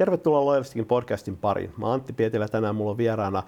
Tervetuloa 0.00 0.44
Loyalistikin 0.44 0.86
podcastin 0.86 1.36
pariin. 1.36 1.72
Mä 1.76 1.92
Antti 1.92 2.12
Pietilä, 2.12 2.48
tänään 2.48 2.74
mulla 2.74 2.90
on 2.90 2.96
vieraana 2.96 3.42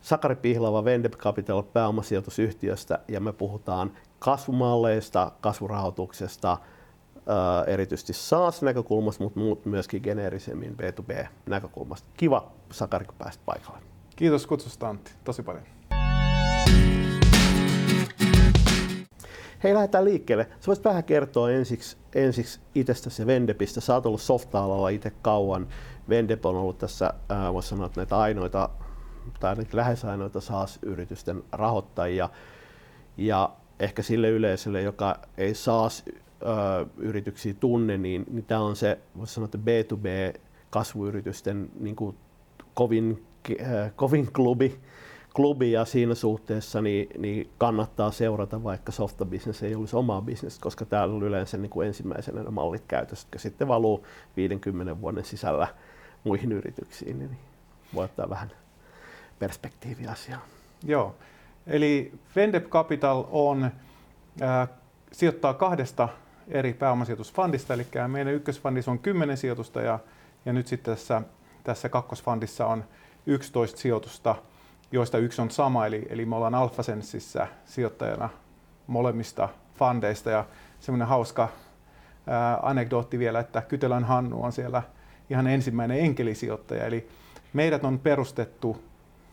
Sakari 0.00 0.36
Pihlava 0.36 0.84
Vendep 0.84 1.12
Capital 1.12 1.62
pääomasijoitusyhtiöstä 1.62 2.98
ja 3.08 3.20
me 3.20 3.32
puhutaan 3.32 3.92
kasvumalleista, 4.18 5.32
kasvurahoituksesta, 5.40 6.58
erityisesti 7.66 8.12
SaaS-näkökulmasta, 8.12 9.24
mutta 9.24 9.68
myöskin 9.68 10.00
geneerisemmin 10.04 10.76
B2B-näkökulmasta. 10.82 12.08
Kiva, 12.16 12.52
Sakari, 12.72 13.04
kun 13.04 13.14
pääsit 13.18 13.40
paikalle. 13.44 13.78
Kiitos 14.16 14.46
kutsusta 14.46 14.88
Antti, 14.88 15.12
tosi 15.24 15.42
paljon. 15.42 15.64
Hei, 19.64 19.74
lähdetään 19.74 20.04
liikkeelle. 20.04 20.46
Sä 20.60 20.66
voisit 20.66 20.84
vähän 20.84 21.04
kertoa 21.04 21.50
ensiksi, 21.50 21.96
ensiksi 22.14 22.60
itsestäsi 22.74 23.22
ja 23.22 23.26
Vendepistä. 23.26 23.80
Sä 23.80 23.94
oot 23.94 24.06
ollut 24.06 24.20
softa-alalla 24.20 24.88
itse 24.88 25.12
kauan. 25.22 25.68
Vendep 26.08 26.46
on 26.46 26.56
ollut 26.56 26.78
tässä, 26.78 27.14
äh, 27.32 27.52
voisi 27.52 27.68
sanoa, 27.68 27.86
että 27.86 28.00
näitä 28.00 28.18
ainoita, 28.18 28.68
tai 29.40 29.50
ainakin 29.50 29.76
lähes 29.76 30.04
ainoita 30.04 30.40
SaaS-yritysten 30.40 31.42
rahoittajia. 31.52 32.28
Ja 33.16 33.52
ehkä 33.80 34.02
sille 34.02 34.30
yleisölle, 34.30 34.82
joka 34.82 35.18
ei 35.38 35.54
SaaS-yrityksiä 35.54 37.54
tunne, 37.54 37.98
niin, 37.98 38.24
niin 38.30 38.44
tämä 38.44 38.60
on 38.60 38.76
se, 38.76 38.98
voisi 39.18 39.34
sanoa, 39.34 39.44
että 39.44 39.58
B2B-kasvuyritysten 39.58 41.70
niin 41.80 41.96
kuin 41.96 42.16
kovin, 42.74 43.26
äh, 43.60 43.92
kovin 43.96 44.32
klubi, 44.32 44.80
klubi 45.34 45.72
ja 45.72 45.84
siinä 45.84 46.14
suhteessa 46.14 46.82
niin, 46.82 47.08
niin 47.18 47.50
kannattaa 47.58 48.10
seurata, 48.10 48.64
vaikka 48.64 48.92
softa 48.92 49.24
business 49.24 49.62
ei 49.62 49.74
olisi 49.74 49.96
omaa 49.96 50.22
business, 50.22 50.58
koska 50.58 50.84
täällä 50.84 51.14
on 51.14 51.22
yleensä 51.22 51.56
niin 51.56 51.70
kuin 51.70 51.86
ensimmäisenä 51.88 52.42
ne 52.42 52.50
mallit 52.50 52.84
käytössä, 52.88 53.26
jotka 53.26 53.38
sitten 53.38 53.68
valuu 53.68 54.06
50 54.36 55.00
vuoden 55.00 55.24
sisällä 55.24 55.68
muihin 56.24 56.52
yrityksiin, 56.52 57.18
niin 57.18 57.36
voi 57.94 58.04
ottaa 58.04 58.30
vähän 58.30 58.52
perspektiiviä 59.38 60.10
asiaan. 60.10 60.42
Joo, 60.84 61.14
eli 61.66 62.12
Vendep 62.36 62.68
Capital 62.68 63.24
on, 63.30 63.70
äh, 64.42 64.68
sijoittaa 65.12 65.54
kahdesta 65.54 66.08
eri 66.48 66.72
pääomasijoitusfundista, 66.72 67.74
eli 67.74 67.86
meidän 68.08 68.34
ykkösfundissa 68.34 68.90
on 68.90 68.98
10 68.98 69.36
sijoitusta 69.36 69.82
ja, 69.82 69.98
ja 70.44 70.52
nyt 70.52 70.66
sitten 70.66 70.94
tässä, 70.94 71.22
tässä 71.64 71.88
kakkosfundissa 71.88 72.66
on 72.66 72.84
11 73.26 73.78
sijoitusta, 73.78 74.36
joista 74.94 75.18
yksi 75.18 75.42
on 75.42 75.50
sama, 75.50 75.86
eli, 75.86 76.06
eli 76.08 76.26
me 76.26 76.36
ollaan 76.36 76.54
AlphaSensissä 76.54 77.46
sijoittajana 77.64 78.28
molemmista 78.86 79.48
fundeista 79.74 80.30
ja 80.30 80.44
semmoinen 80.80 81.08
hauska 81.08 81.48
ää, 82.26 82.58
anekdootti 82.62 83.18
vielä, 83.18 83.40
että 83.40 83.62
Kytelän 83.62 84.04
Hannu 84.04 84.44
on 84.44 84.52
siellä 84.52 84.82
ihan 85.30 85.46
ensimmäinen 85.46 86.00
enkelisijoittaja, 86.00 86.84
eli 86.84 87.08
meidät 87.52 87.84
on 87.84 87.98
perustettu 87.98 88.84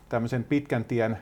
tämmöisen 0.08 0.44
pitkän 0.44 0.84
tien 0.84 1.18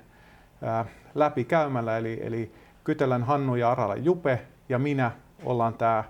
ää, 0.63 0.85
läpi 1.15 1.45
käymällä, 1.45 1.99
eli, 1.99 2.21
eli 2.23 2.53
Kytelän 2.85 3.23
Hannu 3.23 3.55
ja 3.55 3.71
Arala 3.71 3.97
Jupe 3.97 4.43
ja 4.69 4.79
minä 4.79 5.11
ollaan 5.45 5.75
tämä 5.75 6.05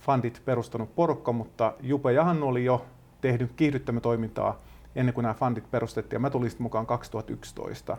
fundit 0.00 0.42
perustanut 0.44 0.94
porukka, 0.94 1.32
mutta 1.32 1.72
Jupe 1.80 2.12
ja 2.12 2.24
Hannu 2.24 2.48
oli 2.48 2.64
jo 2.64 2.86
tehnyt 3.20 3.52
kiihdyttämötoimintaa 3.56 4.65
ennen 4.96 5.14
kuin 5.14 5.22
nämä 5.22 5.34
fundit 5.34 5.70
perustettiin. 5.70 6.16
Ja 6.16 6.20
mä 6.20 6.30
tulin 6.30 6.50
sitten 6.50 6.62
mukaan 6.62 6.86
2011. 6.86 7.96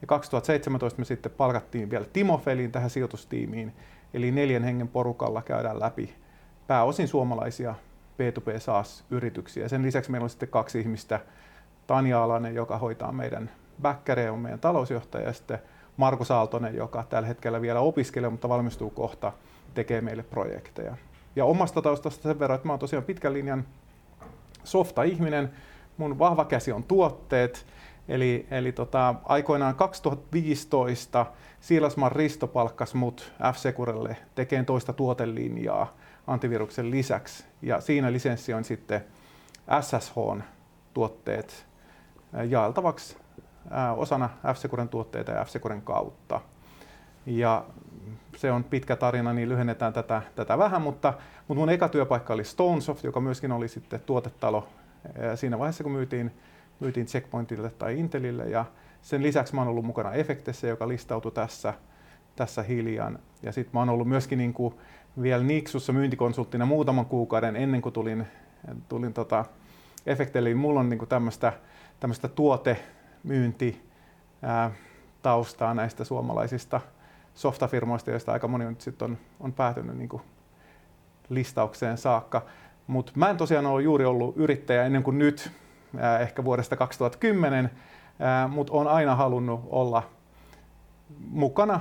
Ja 0.00 0.06
2017 0.06 0.98
me 0.98 1.04
sitten 1.04 1.32
palkattiin 1.32 1.90
vielä 1.90 2.06
Timo 2.12 2.38
Felin 2.38 2.72
tähän 2.72 2.90
sijoitustiimiin, 2.90 3.72
eli 4.14 4.30
neljän 4.30 4.64
hengen 4.64 4.88
porukalla 4.88 5.42
käydään 5.42 5.80
läpi 5.80 6.14
pääosin 6.66 7.08
suomalaisia 7.08 7.74
B2B 8.16 8.60
SaaS-yrityksiä. 8.60 9.68
Sen 9.68 9.82
lisäksi 9.82 10.10
meillä 10.10 10.24
on 10.24 10.30
sitten 10.30 10.48
kaksi 10.48 10.80
ihmistä, 10.80 11.20
Tanja 11.86 12.22
Alanen, 12.22 12.54
joka 12.54 12.78
hoitaa 12.78 13.12
meidän 13.12 13.50
backereja, 13.82 14.32
on 14.32 14.38
meidän 14.38 14.60
talousjohtaja, 14.60 15.26
ja 15.26 15.32
sitten 15.32 15.58
Markus 15.96 16.30
Aaltonen, 16.30 16.74
joka 16.74 17.04
tällä 17.08 17.28
hetkellä 17.28 17.60
vielä 17.60 17.80
opiskelee, 17.80 18.30
mutta 18.30 18.48
valmistuu 18.48 18.90
kohta, 18.90 19.32
tekee 19.74 20.00
meille 20.00 20.22
projekteja. 20.22 20.96
Ja 21.36 21.44
omasta 21.44 21.82
taustasta 21.82 22.22
sen 22.22 22.38
verran, 22.38 22.56
että 22.56 22.68
mä 22.68 22.72
oon 22.72 22.80
tosiaan 22.80 23.04
pitkän 23.04 23.32
linjan 23.32 23.64
softa-ihminen, 24.64 25.50
mun 25.96 26.18
vahva 26.18 26.44
käsi 26.44 26.72
on 26.72 26.84
tuotteet, 26.84 27.66
Eli, 28.08 28.46
eli 28.50 28.72
tota, 28.72 29.14
aikoinaan 29.24 29.74
2015 29.74 31.26
Siilasman 31.60 32.12
Risto 32.12 32.46
palkkasi 32.46 32.96
mut 32.96 33.32
F-Securelle 33.52 34.16
tekemään 34.34 34.66
toista 34.66 34.92
tuotelinjaa 34.92 35.96
antiviruksen 36.26 36.90
lisäksi. 36.90 37.44
Ja 37.62 37.80
siinä 37.80 38.12
lisenssi 38.12 38.54
on 38.54 38.64
sitten 38.64 39.04
SSHn 39.80 40.42
tuotteet 40.94 41.66
jaeltavaksi 42.48 43.16
osana 43.96 44.30
F-Securen 44.54 44.88
tuotteita 44.88 45.32
ja 45.32 45.44
F-Securen 45.44 45.82
kautta. 45.82 46.40
Ja 47.26 47.64
se 48.36 48.52
on 48.52 48.64
pitkä 48.64 48.96
tarina, 48.96 49.32
niin 49.32 49.48
lyhennetään 49.48 49.92
tätä, 49.92 50.22
tätä 50.34 50.58
vähän, 50.58 50.82
mutta, 50.82 51.14
mutta 51.48 51.60
mun 51.60 51.70
eka 51.70 51.88
työpaikka 51.88 52.34
oli 52.34 52.44
Stonesoft, 52.44 53.04
joka 53.04 53.20
myöskin 53.20 53.52
oli 53.52 53.68
sitten 53.68 54.00
tuotetalo 54.00 54.68
siinä 55.34 55.58
vaiheessa, 55.58 55.82
kun 55.82 55.92
myytiin, 55.92 56.30
myytiin 56.80 57.06
Checkpointille 57.06 57.70
tai 57.70 57.98
Intelille. 57.98 58.44
Ja 58.44 58.64
sen 59.02 59.22
lisäksi 59.22 59.54
mä 59.54 59.60
oon 59.60 59.68
ollut 59.68 59.84
mukana 59.84 60.12
Efektessä, 60.12 60.66
joka 60.66 60.88
listautui 60.88 61.32
tässä, 61.32 61.74
tässä 62.36 62.62
hiljan. 62.62 63.18
Ja 63.42 63.52
sitten 63.52 63.70
mä 63.74 63.80
oon 63.80 63.90
ollut 63.90 64.08
myöskin 64.08 64.38
niin 64.38 64.52
kuin 64.54 64.74
vielä 65.22 65.42
Nixussa 65.44 65.92
myyntikonsulttina 65.92 66.66
muutaman 66.66 67.06
kuukauden 67.06 67.56
ennen 67.56 67.82
kuin 67.82 67.92
tulin, 67.92 68.26
tulin 68.88 69.12
tota 69.12 69.44
Efektelle. 70.06 70.54
Mulla 70.54 70.80
on 70.80 70.88
niin 70.88 71.08
tämmöistä, 71.08 71.52
tämmöistä 72.00 72.28
tuotemyynti 72.28 73.86
taustaa 75.22 75.74
näistä 75.74 76.04
suomalaisista 76.04 76.80
softafirmoista, 77.34 78.10
joista 78.10 78.32
aika 78.32 78.48
moni 78.48 78.66
on, 78.66 78.76
sit 78.78 79.02
on, 79.02 79.18
on 79.40 79.52
päätynyt 79.52 79.96
niin 79.96 80.08
kuin 80.08 80.22
listaukseen 81.28 81.98
saakka. 81.98 82.46
Mutta 82.86 83.12
mä 83.14 83.30
en 83.30 83.36
tosiaan 83.36 83.66
ole 83.66 83.82
juuri 83.82 84.04
ollut 84.04 84.36
yrittäjä 84.36 84.84
ennen 84.84 85.02
kuin 85.02 85.18
nyt, 85.18 85.50
ehkä 86.20 86.44
vuodesta 86.44 86.76
2010, 86.76 87.64
äh, 87.64 88.50
mutta 88.50 88.72
olen 88.72 88.88
aina 88.88 89.14
halunnut 89.14 89.60
olla 89.70 90.10
mukana 91.30 91.80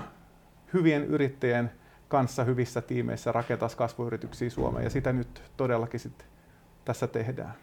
hyvien 0.73 1.03
yrittäjien 1.03 1.71
kanssa 2.07 2.43
hyvissä 2.43 2.81
tiimeissä 2.81 3.31
rakentaa 3.31 3.69
kasvuyrityksiä 3.69 4.49
Suomeen 4.49 4.83
ja 4.83 4.89
sitä 4.89 5.13
nyt 5.13 5.43
todellakin 5.57 5.99
sit 5.99 6.25
tässä 6.85 7.07
tehdään. 7.07 7.53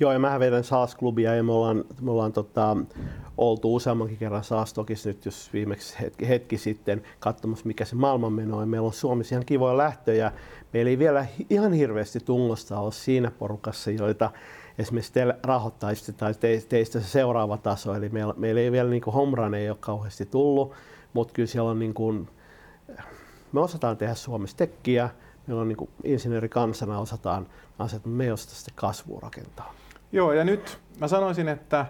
Joo, 0.00 0.12
ja 0.12 0.18
mä 0.18 0.40
vedän 0.40 0.64
SaaS-klubia 0.64 1.34
ja 1.34 1.42
me 1.42 1.52
ollaan, 1.52 1.84
me 2.00 2.10
ollaan 2.10 2.32
tota, 2.32 2.76
oltu 3.36 3.74
useammankin 3.74 4.18
kerran 4.18 4.44
SaaS-tokissa 4.44 5.08
nyt, 5.08 5.24
jos 5.24 5.52
viimeksi 5.52 5.96
hetki, 6.00 6.28
hetki 6.28 6.58
sitten 6.58 7.02
katsomassa, 7.18 7.66
mikä 7.66 7.84
se 7.84 7.96
maailmanmeno 7.96 8.58
on. 8.58 8.68
Meillä 8.68 8.86
on 8.86 8.92
Suomessa 8.92 9.34
ihan 9.34 9.46
kivoja 9.46 9.76
lähtöjä. 9.76 10.32
Meillä 10.72 10.90
ei 10.90 10.98
vielä 10.98 11.26
ihan 11.50 11.72
hirveästi 11.72 12.20
tungosta 12.20 12.80
ole 12.80 12.92
siinä 12.92 13.30
porukassa, 13.30 13.90
joita 13.90 14.30
esimerkiksi 14.78 15.12
te 15.12 15.34
rahoittaisitte 15.42 16.12
tai 16.12 16.34
te, 16.34 16.62
teistä 16.68 17.00
se 17.00 17.06
seuraava 17.08 17.56
taso. 17.56 17.94
Eli 17.94 18.08
meillä, 18.08 18.34
meillä 18.36 18.60
ei 18.60 18.72
vielä 18.72 18.90
niin 18.90 19.02
homran 19.02 19.54
ei 19.54 19.70
ole 19.70 19.78
kauheasti 19.80 20.26
tullut, 20.26 20.72
mutta 21.12 21.34
kyllä 21.34 21.46
siellä 21.46 21.70
on 21.70 21.78
niin 21.78 21.94
kuin, 21.94 22.28
me 23.52 23.60
osataan 23.60 23.96
tehdä 23.96 24.14
Suomessa 24.14 24.56
tekkiä, 24.56 25.10
meillä 25.46 25.60
on 25.60 25.68
niin 25.68 25.76
kuin 25.76 25.90
insinöörikansana 26.04 26.98
osataan 26.98 27.46
asiat, 27.78 28.04
mutta 28.04 28.16
me 28.16 28.24
ei 28.24 28.30
osata 28.30 28.54
sitä 28.54 28.72
kasvua 28.74 29.20
rakentaa. 29.22 29.74
Joo, 30.12 30.32
ja 30.32 30.44
nyt 30.44 30.78
mä 31.00 31.08
sanoisin, 31.08 31.48
että 31.48 31.86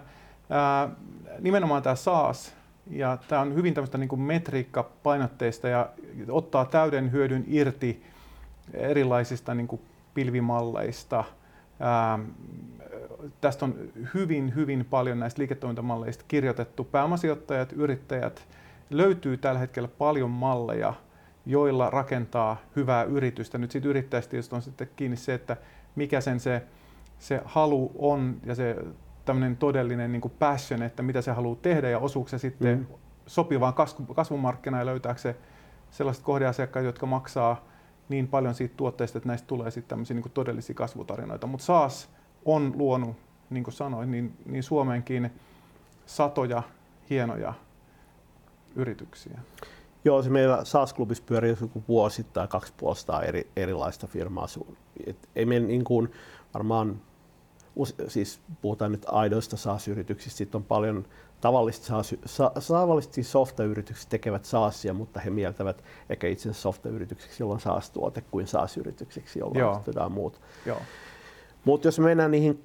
ää, 0.49 0.89
nimenomaan 1.39 1.83
tämä 1.83 1.95
SaaS, 1.95 2.55
ja 2.87 3.17
tämä 3.27 3.41
on 3.41 3.55
hyvin 3.55 3.73
tämmöistä 3.73 3.97
niin 3.97 4.21
metriikkapainotteista 4.21 5.67
ja 5.67 5.89
ottaa 6.29 6.65
täyden 6.65 7.11
hyödyn 7.11 7.43
irti 7.47 8.03
erilaisista 8.73 9.53
niin 9.53 9.67
kuin 9.67 9.81
pilvimalleista. 10.13 11.23
Ää, 11.79 12.19
tästä 13.41 13.65
on 13.65 13.75
hyvin, 14.13 14.55
hyvin 14.55 14.85
paljon 14.89 15.19
näistä 15.19 15.39
liiketoimintamalleista 15.39 16.25
kirjoitettu. 16.27 16.83
Pääomasijoittajat, 16.83 17.73
yrittäjät, 17.73 18.47
löytyy 18.89 19.37
tällä 19.37 19.59
hetkellä 19.59 19.89
paljon 19.97 20.29
malleja, 20.29 20.93
joilla 21.45 21.89
rakentaa 21.89 22.57
hyvää 22.75 23.03
yritystä. 23.03 23.57
Nyt 23.57 23.71
siitä 23.71 23.87
yrittäjästä 23.87 24.37
on 24.51 24.61
sitten 24.61 24.89
kiinni 24.95 25.17
se, 25.17 25.33
että 25.33 25.57
mikä 25.95 26.21
sen 26.21 26.39
se 26.39 26.63
se 27.21 27.41
halu 27.45 27.91
on 27.97 28.37
ja 28.45 28.55
se 28.55 28.75
tämmöinen 29.25 29.57
todellinen 29.57 30.11
niin 30.11 30.21
kuin 30.21 30.33
passion, 30.39 30.83
että 30.83 31.03
mitä 31.03 31.21
se 31.21 31.31
haluaa 31.31 31.57
tehdä 31.61 31.89
ja 31.89 31.99
osuuko 31.99 32.29
se 32.29 32.37
sitten 32.37 32.77
mm. 32.77 32.85
sopivaan 33.25 33.73
kasvumarkkinaan 34.15 34.81
ja 34.81 34.85
löytääkö 34.85 35.19
se 35.19 35.35
sellaiset 35.91 36.23
kohdeasiakkaat, 36.23 36.85
jotka 36.85 37.05
maksaa 37.05 37.65
niin 38.09 38.27
paljon 38.27 38.53
siitä 38.53 38.73
tuotteesta, 38.77 39.17
että 39.17 39.27
näistä 39.27 39.47
tulee 39.47 39.71
sitten 39.71 39.89
tämmöisiä 39.89 40.13
niin 40.13 40.21
kuin 40.21 40.31
todellisia 40.31 40.75
kasvutarinoita. 40.75 41.47
Mutta 41.47 41.65
SaaS 41.65 42.09
on 42.45 42.73
luonut, 42.75 43.15
niin 43.49 43.63
kuin 43.63 43.73
sanoin, 43.73 44.11
niin, 44.11 44.37
niin 44.45 44.63
Suomeenkin 44.63 45.31
satoja 46.05 46.63
hienoja 47.09 47.53
yrityksiä. 48.75 49.39
Joo, 50.05 50.23
se 50.23 50.29
meillä 50.29 50.63
SaaS-klubissa 50.63 51.23
pyörii 51.25 51.55
joku 51.61 51.83
vuosittain 51.87 52.49
kaksi 52.49 52.73
puolesta 52.77 53.23
eri, 53.23 53.47
erilaista 53.55 54.07
firmaa. 54.07 54.47
Et 55.05 55.29
ei 55.35 55.45
meillä 55.45 55.67
niin 55.67 55.83
kuin, 55.83 56.11
varmaan 56.53 57.01
siis 58.07 58.39
puhutaan 58.61 58.91
nyt 58.91 59.05
aidoista 59.07 59.57
SaaS-yrityksistä, 59.57 60.37
sitten 60.37 60.59
on 60.59 60.63
paljon 60.63 61.05
tavallisesti, 61.41 61.87
SaaS, 61.87 62.15
sa, 62.25 62.51
tavallisesti 62.67 63.23
softa-yritykset 63.23 64.09
tekevät 64.09 64.45
SaaSia, 64.45 64.93
mutta 64.93 65.19
he 65.19 65.29
mieltävät 65.29 65.83
ehkä 66.09 66.27
itse 66.27 66.53
softa-yritykseksi, 66.53 67.43
jolla 67.43 67.53
on 67.53 67.59
SaaS-tuote, 67.59 68.23
kuin 68.31 68.47
SaaS-yritykseksi, 68.47 69.39
jolla 69.39 69.71
ostetaan 69.71 70.11
muut. 70.11 70.41
Mutta 71.65 71.87
jos 71.87 71.99
mennään 71.99 72.31
niihin 72.31 72.63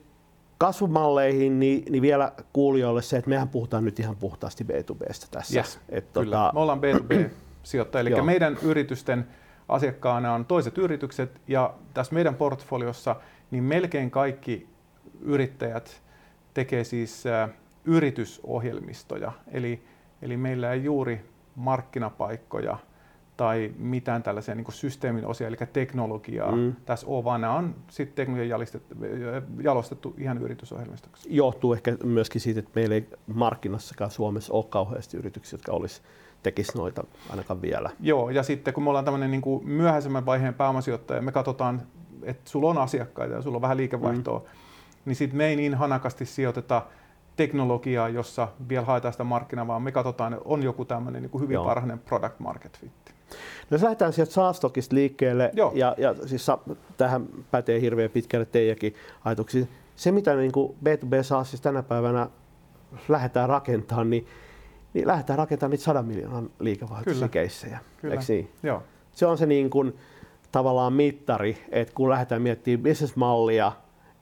kasvumalleihin, 0.58 1.60
niin, 1.60 1.84
niin 1.90 2.02
vielä 2.02 2.32
kuulijoille 2.52 3.02
se, 3.02 3.16
että 3.16 3.30
mehän 3.30 3.48
puhutaan 3.48 3.84
nyt 3.84 4.00
ihan 4.00 4.16
puhtaasti 4.16 4.64
B2Bstä 4.64 5.26
tässä. 5.30 5.58
Yes, 5.58 5.80
Et 5.88 6.04
kyllä. 6.12 6.36
Tota... 6.36 6.50
Me 6.54 6.60
ollaan 6.60 6.80
B2B-sijoittaja, 6.80 8.00
eli 8.00 8.22
meidän 8.22 8.58
yritysten 8.62 9.26
asiakkaana 9.68 10.34
on 10.34 10.44
toiset 10.44 10.78
yritykset, 10.78 11.40
ja 11.48 11.74
tässä 11.94 12.14
meidän 12.14 12.34
portfoliossa 12.34 13.16
niin 13.50 13.64
melkein 13.64 14.10
kaikki 14.10 14.68
yrittäjät 15.20 16.02
tekee 16.54 16.84
siis 16.84 17.24
yritysohjelmistoja, 17.84 19.32
eli, 19.48 19.82
eli 20.22 20.36
meillä 20.36 20.72
ei 20.72 20.84
juuri 20.84 21.20
markkinapaikkoja 21.56 22.76
tai 23.36 23.72
mitään 23.78 24.22
tällaisia 24.22 24.54
niin 24.54 24.66
systeemin 24.70 25.26
osia, 25.26 25.48
eli 25.48 25.56
teknologiaa 25.72 26.56
mm. 26.56 26.74
tässä 26.86 27.06
ole, 27.06 27.24
vaan 27.24 27.40
nämä 27.40 27.54
on 27.54 27.74
sitten 27.90 28.16
teknologian 28.16 28.60
jalostettu 29.62 30.14
ihan 30.18 30.38
yritysohjelmistoksi. 30.38 31.36
Johtuu 31.36 31.72
ehkä 31.72 31.96
myöskin 32.04 32.40
siitä, 32.40 32.60
että 32.60 32.70
meillä 32.74 32.94
ei 32.94 33.08
markkinassakaan 33.34 34.10
Suomessa 34.10 34.52
ole 34.52 34.64
kauheasti 34.68 35.16
yrityksiä, 35.16 35.56
jotka 35.56 35.72
olisi 35.72 36.02
tekisi 36.42 36.78
noita 36.78 37.04
ainakaan 37.30 37.62
vielä. 37.62 37.90
Joo, 38.00 38.30
ja 38.30 38.42
sitten 38.42 38.74
kun 38.74 38.82
me 38.82 38.88
ollaan 38.90 39.04
tämmöinen 39.04 39.30
niin 39.30 39.42
kuin 39.42 39.68
myöhäisemmän 39.68 40.26
vaiheen 40.26 40.54
pääomasijoittaja, 40.54 41.22
me 41.22 41.32
katsotaan, 41.32 41.82
että 42.22 42.50
sulla 42.50 42.70
on 42.70 42.78
asiakkaita 42.78 43.34
ja 43.34 43.42
sulla 43.42 43.56
on 43.56 43.62
vähän 43.62 43.76
liikevaihtoa, 43.76 44.38
mm. 44.38 44.44
Niin 45.06 45.16
sitten 45.16 45.36
me 45.36 45.46
ei 45.46 45.56
niin 45.56 45.74
hanakasti 45.74 46.26
sijoiteta 46.26 46.82
teknologiaa, 47.36 48.08
jossa 48.08 48.48
vielä 48.68 48.84
haetaan 48.84 49.14
sitä 49.14 49.24
markkinaa, 49.24 49.66
vaan 49.66 49.82
me 49.82 49.92
katsotaan, 49.92 50.32
että 50.32 50.44
on 50.48 50.62
joku 50.62 50.84
tämmöinen 50.84 51.22
niin 51.22 51.40
hyvin 51.40 51.64
varhainen 51.64 51.98
product 51.98 52.40
market 52.40 52.78
fit. 52.80 52.92
No 53.70 53.74
jos 53.74 53.82
lähdetään 53.82 54.12
sieltä 54.12 54.32
Saastokista 54.32 54.94
liikkeelle, 54.94 55.50
Joo. 55.54 55.72
ja, 55.74 55.94
ja 55.98 56.14
siis 56.26 56.46
tähän 56.96 57.26
pätee 57.50 57.80
hirveän 57.80 58.10
pitkälle 58.10 58.46
teidänkin 58.46 58.94
ajatuksiin. 59.24 59.68
Se, 59.96 60.12
mitä 60.12 60.34
niin 60.34 60.52
kuin 60.52 60.76
B2B 60.84 61.22
SaaSissa 61.22 61.62
tänä 61.62 61.82
päivänä 61.82 62.28
lähdetään 63.08 63.48
rakentamaan, 63.48 64.10
niin, 64.10 64.26
niin 64.94 65.06
lähdetään 65.06 65.38
rakentamaan 65.38 65.70
niitä 65.70 65.84
100 65.84 66.02
miljoonan 66.02 66.50
liikevaihtoisia 66.58 67.28
keissejä. 67.28 67.78
Kyllä. 68.00 68.16
Niin? 68.28 68.50
Joo. 68.62 68.82
Se 69.12 69.26
on 69.26 69.38
se 69.38 69.46
niin 69.46 69.70
kuin, 69.70 69.96
tavallaan 70.52 70.92
mittari, 70.92 71.64
että 71.70 71.94
kun 71.94 72.10
lähdetään 72.10 72.42
miettimään 72.42 72.82
bisnesmallia 72.82 73.72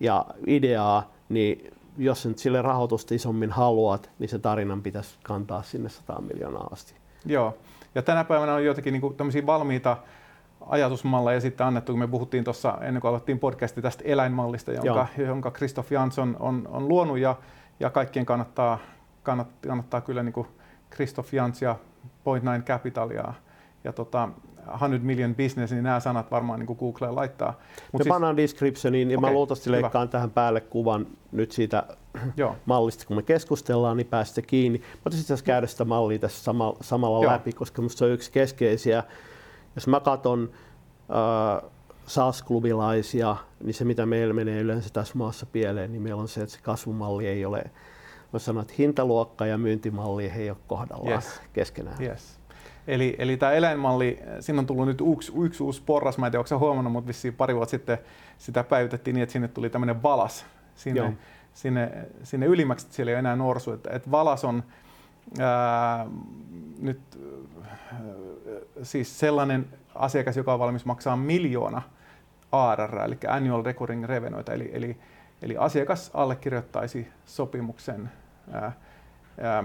ja 0.04 0.26
ideaa, 0.46 1.12
niin 1.28 1.74
jos 1.98 2.26
nyt 2.26 2.38
sille 2.38 2.62
rahoitusta 2.62 3.14
isommin 3.14 3.50
haluat, 3.50 4.10
niin 4.18 4.28
se 4.28 4.38
tarinan 4.38 4.82
pitäisi 4.82 5.16
kantaa 5.22 5.62
sinne 5.62 5.88
100 5.88 6.20
miljoonaa 6.20 6.68
asti. 6.72 6.94
Joo, 7.26 7.58
ja 7.94 8.02
tänä 8.02 8.24
päivänä 8.24 8.54
on 8.54 8.64
joitakin 8.64 8.92
niin 8.92 9.00
kuin, 9.00 9.46
valmiita 9.46 9.96
ajatusmalleja 10.66 11.40
sitten 11.40 11.66
annettu, 11.66 11.92
kun 11.92 11.98
me 11.98 12.06
puhuttiin 12.06 12.44
tuossa 12.44 12.78
ennen 12.80 13.00
kuin 13.00 13.08
aloittiin 13.08 13.38
podcasti 13.38 13.82
tästä 13.82 14.04
eläinmallista, 14.06 14.72
jonka, 14.72 15.06
jonka 15.26 15.50
Christoph 15.50 15.92
Jansson 15.92 16.36
on, 16.40 16.68
on 16.70 16.88
luonut 16.88 17.18
ja, 17.18 17.36
ja 17.80 17.90
kaikkien 17.90 18.26
kannattaa, 18.26 18.78
kannattaa, 19.22 19.68
kannattaa 19.68 20.00
kyllä 20.00 20.22
niin 20.22 20.32
kuin 20.32 20.46
Christoph 20.94 21.34
Jans 21.34 21.62
ja 21.62 21.76
Point 22.24 22.44
Nine 22.44 22.60
Capital 22.60 23.10
ja, 23.10 23.34
ja 23.84 23.92
tota, 23.92 24.28
100 24.80 24.88
million 25.02 25.34
business, 25.34 25.72
niin 25.72 25.84
nämä 25.84 26.00
sanat 26.00 26.30
varmaan 26.30 26.60
niin 26.60 26.76
Googleen 26.78 27.14
laittaa. 27.14 27.50
Mut 27.50 27.92
Me 27.92 28.02
siis... 28.02 28.08
pannaan 28.08 28.36
descriptioniin 28.36 29.10
ja 29.10 29.18
okay, 29.18 29.30
mä 29.30 29.34
luultavasti 29.34 29.70
leikkaan 29.70 30.08
tähän 30.08 30.30
päälle 30.30 30.60
kuvan 30.60 31.06
nyt 31.32 31.52
siitä 31.52 31.82
Joo. 32.36 32.56
mallista, 32.66 33.06
kun 33.06 33.16
me 33.16 33.22
keskustellaan, 33.22 33.96
niin 33.96 34.06
päästä 34.06 34.42
kiinni. 34.42 34.78
Mä 34.78 35.18
itse 35.20 35.44
käydä 35.44 35.66
sitä 35.66 35.84
mallia 35.84 36.18
tässä 36.18 36.44
samalla, 36.44 36.76
samalla 36.80 37.26
läpi, 37.26 37.52
koska 37.52 37.82
minusta 37.82 37.98
se 37.98 38.04
on 38.04 38.10
yksi 38.10 38.32
keskeisiä. 38.32 39.02
Jos 39.74 39.86
mä 39.86 40.00
katson 40.00 40.50
äh, 41.10 41.70
SaaS-klubilaisia, 42.06 43.36
niin 43.64 43.74
se 43.74 43.84
mitä 43.84 44.06
meillä 44.06 44.34
menee 44.34 44.60
yleensä 44.60 44.90
tässä 44.92 45.18
maassa 45.18 45.46
pieleen, 45.46 45.92
niin 45.92 46.02
meillä 46.02 46.22
on 46.22 46.28
se, 46.28 46.40
että 46.40 46.54
se 46.54 46.62
kasvumalli 46.62 47.26
ei 47.26 47.44
ole, 47.44 47.70
mä 48.32 48.38
sanon, 48.38 48.62
että 48.62 48.74
hintaluokka 48.78 49.46
ja 49.46 49.58
myyntimalli 49.58 50.32
ei 50.36 50.50
ole 50.50 50.58
kohdallaan 50.66 51.12
yes. 51.12 51.40
keskenään. 51.52 52.02
Yes. 52.02 52.43
Eli, 52.86 53.16
eli 53.18 53.36
tämä 53.36 53.52
eläinmalli, 53.52 54.18
siinä 54.40 54.58
on 54.58 54.66
tullut 54.66 54.86
nyt 54.86 55.02
yksi, 55.12 55.32
yksi 55.44 55.62
uusi 55.62 55.82
porras, 55.86 56.18
mä 56.18 56.26
en 56.26 56.32
tiedä, 56.32 56.40
onko 56.40 56.58
huomannut, 56.58 56.92
mutta 56.92 57.08
vissiin 57.08 57.34
pari 57.34 57.54
vuotta 57.54 57.70
sitten 57.70 57.98
sitä 58.38 58.64
päivitettiin 58.64 59.14
niin, 59.14 59.22
että 59.22 59.32
sinne 59.32 59.48
tuli 59.48 59.70
tämmöinen 59.70 60.02
valas 60.02 60.46
sinne, 60.74 61.12
sinne, 61.54 61.90
sinne 62.22 62.46
ylimmäksi, 62.46 62.86
että 62.86 62.96
siellä 62.96 63.10
ei 63.10 63.14
ole 63.14 63.18
enää 63.18 63.36
norsu. 63.36 63.72
Että, 63.72 63.90
että 63.92 64.10
valas 64.10 64.44
on 64.44 64.62
ää, 65.38 66.06
nyt 66.80 67.00
ää, 67.92 68.00
siis 68.82 69.18
sellainen 69.18 69.66
asiakas, 69.94 70.36
joka 70.36 70.52
on 70.52 70.58
valmis 70.58 70.84
maksaa 70.84 71.16
miljoona 71.16 71.82
ARR, 72.52 72.98
eli 72.98 73.18
Annual 73.28 73.62
Recurring 73.62 74.04
Revenue, 74.04 74.44
eli, 74.50 74.70
eli, 74.72 74.96
eli 75.42 75.56
asiakas 75.56 76.10
allekirjoittaisi 76.14 77.08
sopimuksen, 77.26 78.10
ää, 78.52 78.72
ää, 79.40 79.64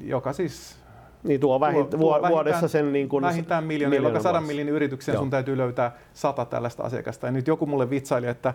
joka 0.00 0.32
siis 0.32 0.78
niin 1.26 1.40
tuo, 1.40 1.60
vähin, 1.60 1.86
tuo, 1.86 2.18
tuo 2.18 2.28
vuodessa 2.28 2.68
sen 2.68 2.92
niin 2.92 3.08
kuin 3.08 3.22
vähintään 3.22 3.64
miljoona, 3.64 3.96
joka 3.96 4.20
sadan 4.20 4.44
miljoonan 4.44 4.74
yrityksen 4.74 5.12
Joo. 5.12 5.22
sun 5.22 5.30
täytyy 5.30 5.56
löytää 5.56 5.96
sata 6.14 6.44
tällaista 6.44 6.82
asiakasta. 6.82 7.26
Ja 7.26 7.32
nyt 7.32 7.46
joku 7.46 7.66
mulle 7.66 7.90
vitsaili, 7.90 8.26
että 8.26 8.54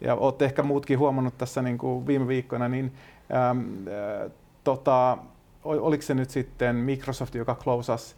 ja 0.00 0.14
olette 0.14 0.44
ehkä 0.44 0.62
muutkin 0.62 0.98
huomannut 0.98 1.38
tässä 1.38 1.62
niin 1.62 1.78
kuin 1.78 2.06
viime 2.06 2.28
viikkoina, 2.28 2.68
niin 2.68 2.92
äm, 3.50 3.60
äh, 3.88 4.30
tota, 4.64 5.18
oliko 5.64 6.02
se 6.02 6.14
nyt 6.14 6.30
sitten 6.30 6.76
Microsoft, 6.76 7.34
joka 7.34 7.54
klousasi 7.54 8.16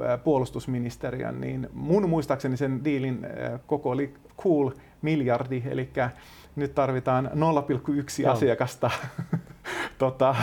äh, 0.00 0.22
puolustusministeriön, 0.24 1.40
niin 1.40 1.68
mun 1.72 2.08
muistaakseni 2.08 2.56
sen 2.56 2.84
diilin 2.84 3.26
koko 3.66 3.90
oli 3.90 4.14
cool 4.42 4.70
miljardi, 5.02 5.62
eli 5.66 5.90
nyt 6.56 6.74
tarvitaan 6.74 7.30
0,1 8.24 8.28
asiakasta 8.30 8.90
tota, 9.98 10.34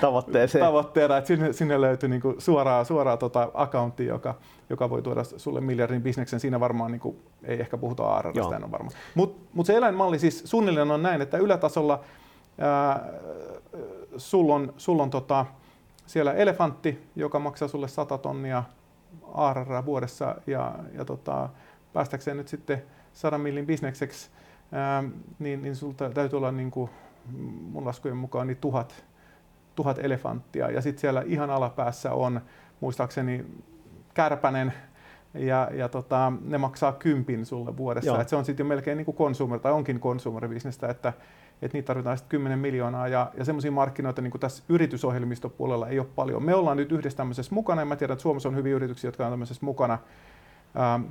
tavoitteeseen. 0.00 0.64
tavoitteena, 0.64 1.16
että 1.16 1.28
sinne, 1.28 1.52
sinne 1.52 1.80
löytyy 1.80 2.08
niin 2.08 2.22
kuin 2.22 2.40
suoraa, 2.40 2.84
suoraa 2.84 3.16
tota 3.16 3.50
accountti, 3.54 4.06
joka, 4.06 4.34
joka 4.70 4.90
voi 4.90 5.02
tuoda 5.02 5.24
sulle 5.24 5.60
miljardin 5.60 6.02
bisneksen. 6.02 6.40
Siinä 6.40 6.60
varmaan 6.60 6.92
niin 6.92 7.00
kuin, 7.00 7.16
ei 7.44 7.60
ehkä 7.60 7.76
puhuta 7.76 8.04
ARRstä, 8.04 8.56
en 8.56 8.64
ole 8.64 8.70
varma. 8.70 8.90
Mutta 9.14 9.50
mut 9.54 9.66
se 9.66 9.76
eläinmalli 9.76 10.18
siis 10.18 10.42
suunnilleen 10.44 10.90
on 10.90 11.02
näin, 11.02 11.22
että 11.22 11.38
ylätasolla 11.38 12.00
ää, 12.58 13.08
sulla 14.16 14.54
on, 14.54 14.72
sul 14.76 14.98
on 14.98 15.10
tota, 15.10 15.46
siellä 16.06 16.32
elefantti, 16.32 17.06
joka 17.16 17.38
maksaa 17.38 17.68
sulle 17.68 17.88
100 17.88 18.18
tonnia 18.18 18.62
ARR 19.34 19.84
vuodessa 19.84 20.36
ja, 20.46 20.74
ja 20.94 21.04
tota, 21.04 21.48
päästäkseen 21.92 22.36
nyt 22.36 22.48
sitten 22.48 22.82
100 23.12 23.38
millin 23.38 23.66
bisnekseksi, 23.66 24.30
ää, 24.72 25.04
niin, 25.38 25.62
niin 25.62 25.76
sulta 25.76 26.10
täytyy 26.10 26.36
olla 26.36 26.52
niin 26.52 26.70
kuin, 26.70 26.90
mun 27.72 27.84
laskujen 27.84 28.16
mukaan 28.16 28.46
niin 28.46 28.56
tuhat, 28.56 29.04
tuhat 29.74 29.98
elefanttia. 29.98 30.70
Ja 30.70 30.80
sitten 30.80 31.00
siellä 31.00 31.22
ihan 31.26 31.50
alapäässä 31.50 32.12
on 32.12 32.40
muistaakseni 32.80 33.44
kärpänen, 34.14 34.72
ja, 35.34 35.70
ja 35.72 35.88
tota, 35.88 36.32
ne 36.44 36.58
maksaa 36.58 36.92
kympin 36.92 37.46
sulle 37.46 37.76
vuodessa. 37.76 38.20
Et 38.20 38.28
se 38.28 38.36
on 38.36 38.44
sitten 38.44 38.64
jo 38.64 38.68
melkein 38.68 38.96
niin 38.96 39.04
kuin 39.04 39.16
consumer, 39.16 39.60
tai 39.60 39.72
onkin 39.72 40.00
consumer-bisnestä, 40.00 40.90
että, 40.90 41.12
että 41.62 41.78
niitä 41.78 41.86
tarvitaan 41.86 42.18
sitten 42.18 42.30
10 42.30 42.58
miljoonaa. 42.58 43.08
Ja, 43.08 43.30
ja 43.38 43.44
semmoisia 43.44 43.72
markkinoita 43.72 44.22
niin 44.22 44.30
kuin 44.30 44.40
tässä 44.40 44.62
yritysohjelmistopuolella 44.68 45.88
ei 45.88 45.98
ole 45.98 46.06
paljon. 46.14 46.42
Me 46.42 46.54
ollaan 46.54 46.76
nyt 46.76 46.92
yhdessä 46.92 47.16
tämmöisessä 47.16 47.54
mukana, 47.54 47.82
ja 47.82 47.86
mä 47.86 47.96
tiedän, 47.96 48.12
että 48.12 48.22
Suomessa 48.22 48.48
on 48.48 48.56
hyviä 48.56 48.74
yrityksiä, 48.74 49.08
jotka 49.08 49.26
on 49.26 49.32
tämmöisessä 49.32 49.66
mukana. 49.66 49.98
Ähm, 50.76 51.02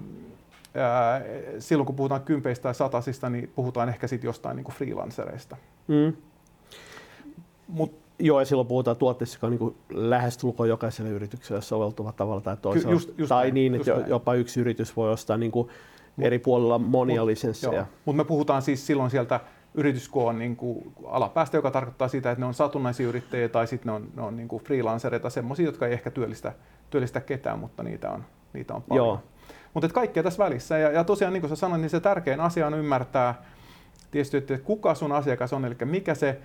ää, 0.76 1.22
silloin 1.60 1.86
kun 1.86 1.96
puhutaan 1.96 2.22
kympeistä 2.22 2.64
tai 2.64 2.76
satasista, 2.76 3.30
niin 3.30 3.52
puhutaan 3.56 3.90
ehkä 3.90 4.08
sitten 4.08 4.28
jostain 4.28 4.56
niin 4.56 4.64
kuin 4.64 4.76
freelancereista. 4.76 5.58
Mm. 5.88 6.14
Mut, 7.68 8.00
Joo, 8.22 8.40
ja 8.40 8.46
silloin 8.46 8.68
puhutaan 8.68 8.98
tuotteista, 8.98 9.36
joka 9.36 9.48
on 9.48 9.52
niin 9.52 9.76
lähestulkoon 10.10 10.70
jokaiselle 10.70 11.10
yritykselle 11.10 11.62
soveltuva 11.62 12.12
tavalla 12.12 12.42
tai 12.42 12.58
toisella. 12.58 12.92
Just, 12.92 13.10
just 13.18 13.30
tai 13.30 13.44
näin, 13.44 13.54
niin, 13.54 13.76
että 13.76 13.94
näin. 13.94 14.10
jopa 14.10 14.34
yksi 14.34 14.60
yritys 14.60 14.96
voi 14.96 15.12
ostaa 15.12 15.38
niin 15.38 15.52
kuin 15.52 15.68
mut, 16.16 16.26
eri 16.26 16.40
puolilla 16.40 16.80
monia 16.80 17.22
mut, 17.22 17.28
lisensseja. 17.28 17.86
Mutta 18.06 18.18
me 18.18 18.24
puhutaan 18.24 18.62
siis 18.62 18.88
silloin 18.88 19.10
sieltä 19.10 19.40
yrityskoon 19.74 20.40
niin 20.40 20.56
kuin 20.56 20.94
alapäästä, 21.06 21.58
joka 21.58 21.72
tarkoittaa 21.72 22.08
sitä, 22.08 22.32
että 22.32 22.40
ne 22.40 22.46
on 22.46 22.54
satunnaisia 22.54 23.08
yrittäjiä 23.08 23.50
tai 23.50 23.68
sitten 23.68 23.88
ne 23.88 23.94
on, 23.94 24.08
ne 24.16 24.22
on 24.22 24.36
niin 24.36 24.48
kuin 24.48 24.64
freelancereita, 24.64 25.30
semmoisia, 25.30 25.66
jotka 25.66 25.88
ei 25.88 25.94
ehkä 25.94 26.12
työllistä, 26.12 26.54
työllistä 26.90 27.22
ketään, 27.22 27.60
mutta 27.60 27.84
niitä 27.84 28.12
on, 28.12 28.26
niitä 28.54 28.74
on 28.74 28.82
paljon. 28.82 29.08
Joo. 29.08 29.20
Mutta 29.74 29.90
kaikkea 29.90 30.24
tässä 30.24 30.44
välissä. 30.44 30.78
Ja, 30.78 30.92
ja 30.92 31.04
tosiaan, 31.04 31.34
niin 31.34 31.42
kuin 31.42 31.50
sä 31.50 31.56
sanoit, 31.56 31.82
niin 31.82 31.90
se 31.90 32.00
tärkein 32.00 32.40
asia 32.40 32.68
on 32.68 32.74
ymmärtää 32.74 33.36
tietysti, 34.12 34.38
että 34.38 34.58
kuka 34.58 34.96
sun 34.96 35.12
asiakas 35.12 35.54
on, 35.54 35.66
eli 35.66 35.76
mikä 35.86 36.16
se 36.16 36.42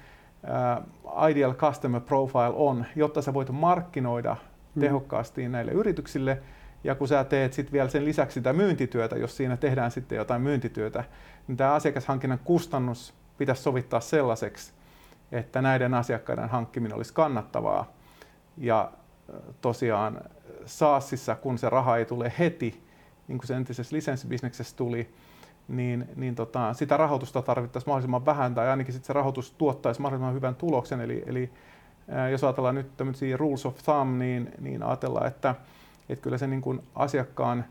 uh, 1.14 1.28
ideal 1.30 1.54
customer 1.54 2.00
profile 2.00 2.52
on, 2.54 2.84
jotta 2.96 3.22
sä 3.22 3.34
voit 3.34 3.50
markkinoida 3.50 4.36
hmm. 4.74 4.80
tehokkaasti 4.80 5.48
näille 5.48 5.72
yrityksille. 5.72 6.42
Ja 6.84 6.94
kun 6.94 7.08
sä 7.08 7.24
teet 7.24 7.52
sitten 7.52 7.72
vielä 7.72 7.88
sen 7.88 8.04
lisäksi 8.04 8.34
sitä 8.34 8.52
myyntityötä, 8.52 9.16
jos 9.16 9.36
siinä 9.36 9.56
tehdään 9.56 9.90
sitten 9.90 10.16
jotain 10.16 10.42
myyntityötä, 10.42 11.04
niin 11.48 11.56
tämä 11.56 11.72
asiakashankinnan 11.72 12.38
kustannus 12.44 13.14
pitäisi 13.38 13.62
sovittaa 13.62 14.00
sellaiseksi, 14.00 14.72
että 15.32 15.62
näiden 15.62 15.94
asiakkaiden 15.94 16.48
hankkiminen 16.48 16.96
olisi 16.96 17.14
kannattavaa. 17.14 17.92
Ja 18.56 18.92
tosiaan 19.60 20.20
SaaSissa, 20.66 21.34
kun 21.34 21.58
se 21.58 21.70
raha 21.70 21.96
ei 21.96 22.04
tule 22.04 22.32
heti, 22.38 22.84
niin 23.28 23.38
kuin 23.38 23.46
se 23.46 23.54
entisessä 23.54 23.96
lisenssibisneksessä 23.96 24.76
tuli, 24.76 25.14
niin, 25.68 26.08
niin 26.16 26.34
tota, 26.34 26.72
sitä 26.72 26.96
rahoitusta 26.96 27.42
tarvittaisiin 27.42 27.90
mahdollisimman 27.90 28.26
vähän, 28.26 28.54
tai 28.54 28.68
ainakin 28.68 28.94
sit 28.94 29.04
se 29.04 29.12
rahoitus 29.12 29.50
tuottaisi 29.50 30.00
mahdollisimman 30.00 30.34
hyvän 30.34 30.54
tuloksen. 30.54 31.00
Eli, 31.00 31.22
eli 31.26 31.50
ää, 32.08 32.28
jos 32.28 32.44
ajatellaan 32.44 32.74
nyt 32.74 32.96
tämmöisiä 32.96 33.36
rules 33.36 33.66
of 33.66 33.76
thumb, 33.76 34.18
niin, 34.18 34.50
niin 34.60 34.82
ajatellaan, 34.82 35.26
että, 35.26 35.54
että 36.08 36.22
kyllä 36.22 36.38
se 36.38 36.46
niin 36.46 36.62
kuin 36.62 36.82
asiakkaan 36.94 37.64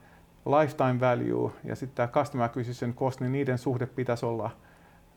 lifetime 0.46 1.00
value 1.00 1.52
ja 1.64 1.76
sitten 1.76 1.96
tämä 1.96 2.08
customer 2.08 2.46
acquisition 2.46 2.94
cost, 2.94 3.20
niin 3.20 3.32
niiden 3.32 3.58
suhde 3.58 3.86
pitäisi 3.86 4.26
olla, 4.26 4.50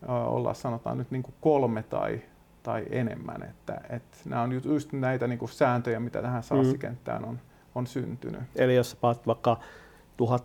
olla 0.07 0.53
sanotaan 0.53 0.97
nyt 0.97 1.11
niin 1.11 1.23
kuin 1.23 1.35
kolme 1.41 1.83
tai, 1.83 2.21
tai 2.63 2.85
enemmän. 2.89 3.43
Että, 3.43 3.81
että 3.89 4.17
nämä 4.25 4.41
on 4.41 4.51
just 4.65 4.93
näitä 4.93 5.27
niin 5.27 5.39
kuin 5.39 5.49
sääntöjä, 5.49 5.99
mitä 5.99 6.21
tähän 6.21 6.43
SaaS-kenttään 6.43 7.25
on, 7.25 7.39
on 7.75 7.87
syntynyt. 7.87 8.41
Eli 8.55 8.75
jos 8.75 8.91
sä 8.91 8.97
vaikka 9.27 9.59
tuhat 10.17 10.43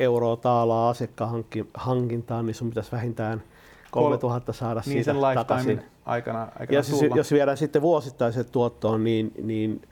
euroa 0.00 0.36
taalaa 0.36 0.90
asiakkaan 0.90 1.44
hankintaan, 1.74 2.46
niin 2.46 2.54
sun 2.54 2.68
pitäisi 2.68 2.92
vähintään 2.92 3.42
3000 3.90 4.52
saada 4.52 4.80
niin 4.86 4.92
siitä 4.92 5.12
sen 5.12 5.34
takaisin. 5.34 5.82
aikana, 6.06 6.48
aikana 6.58 6.76
ja 6.76 6.82
siis, 6.82 7.02
jos 7.14 7.32
viedään 7.32 7.56
sitten 7.56 7.82
vuosittaiset 7.82 8.52
tuottoon, 8.52 9.04
niin, 9.04 9.32
niin 9.42 9.82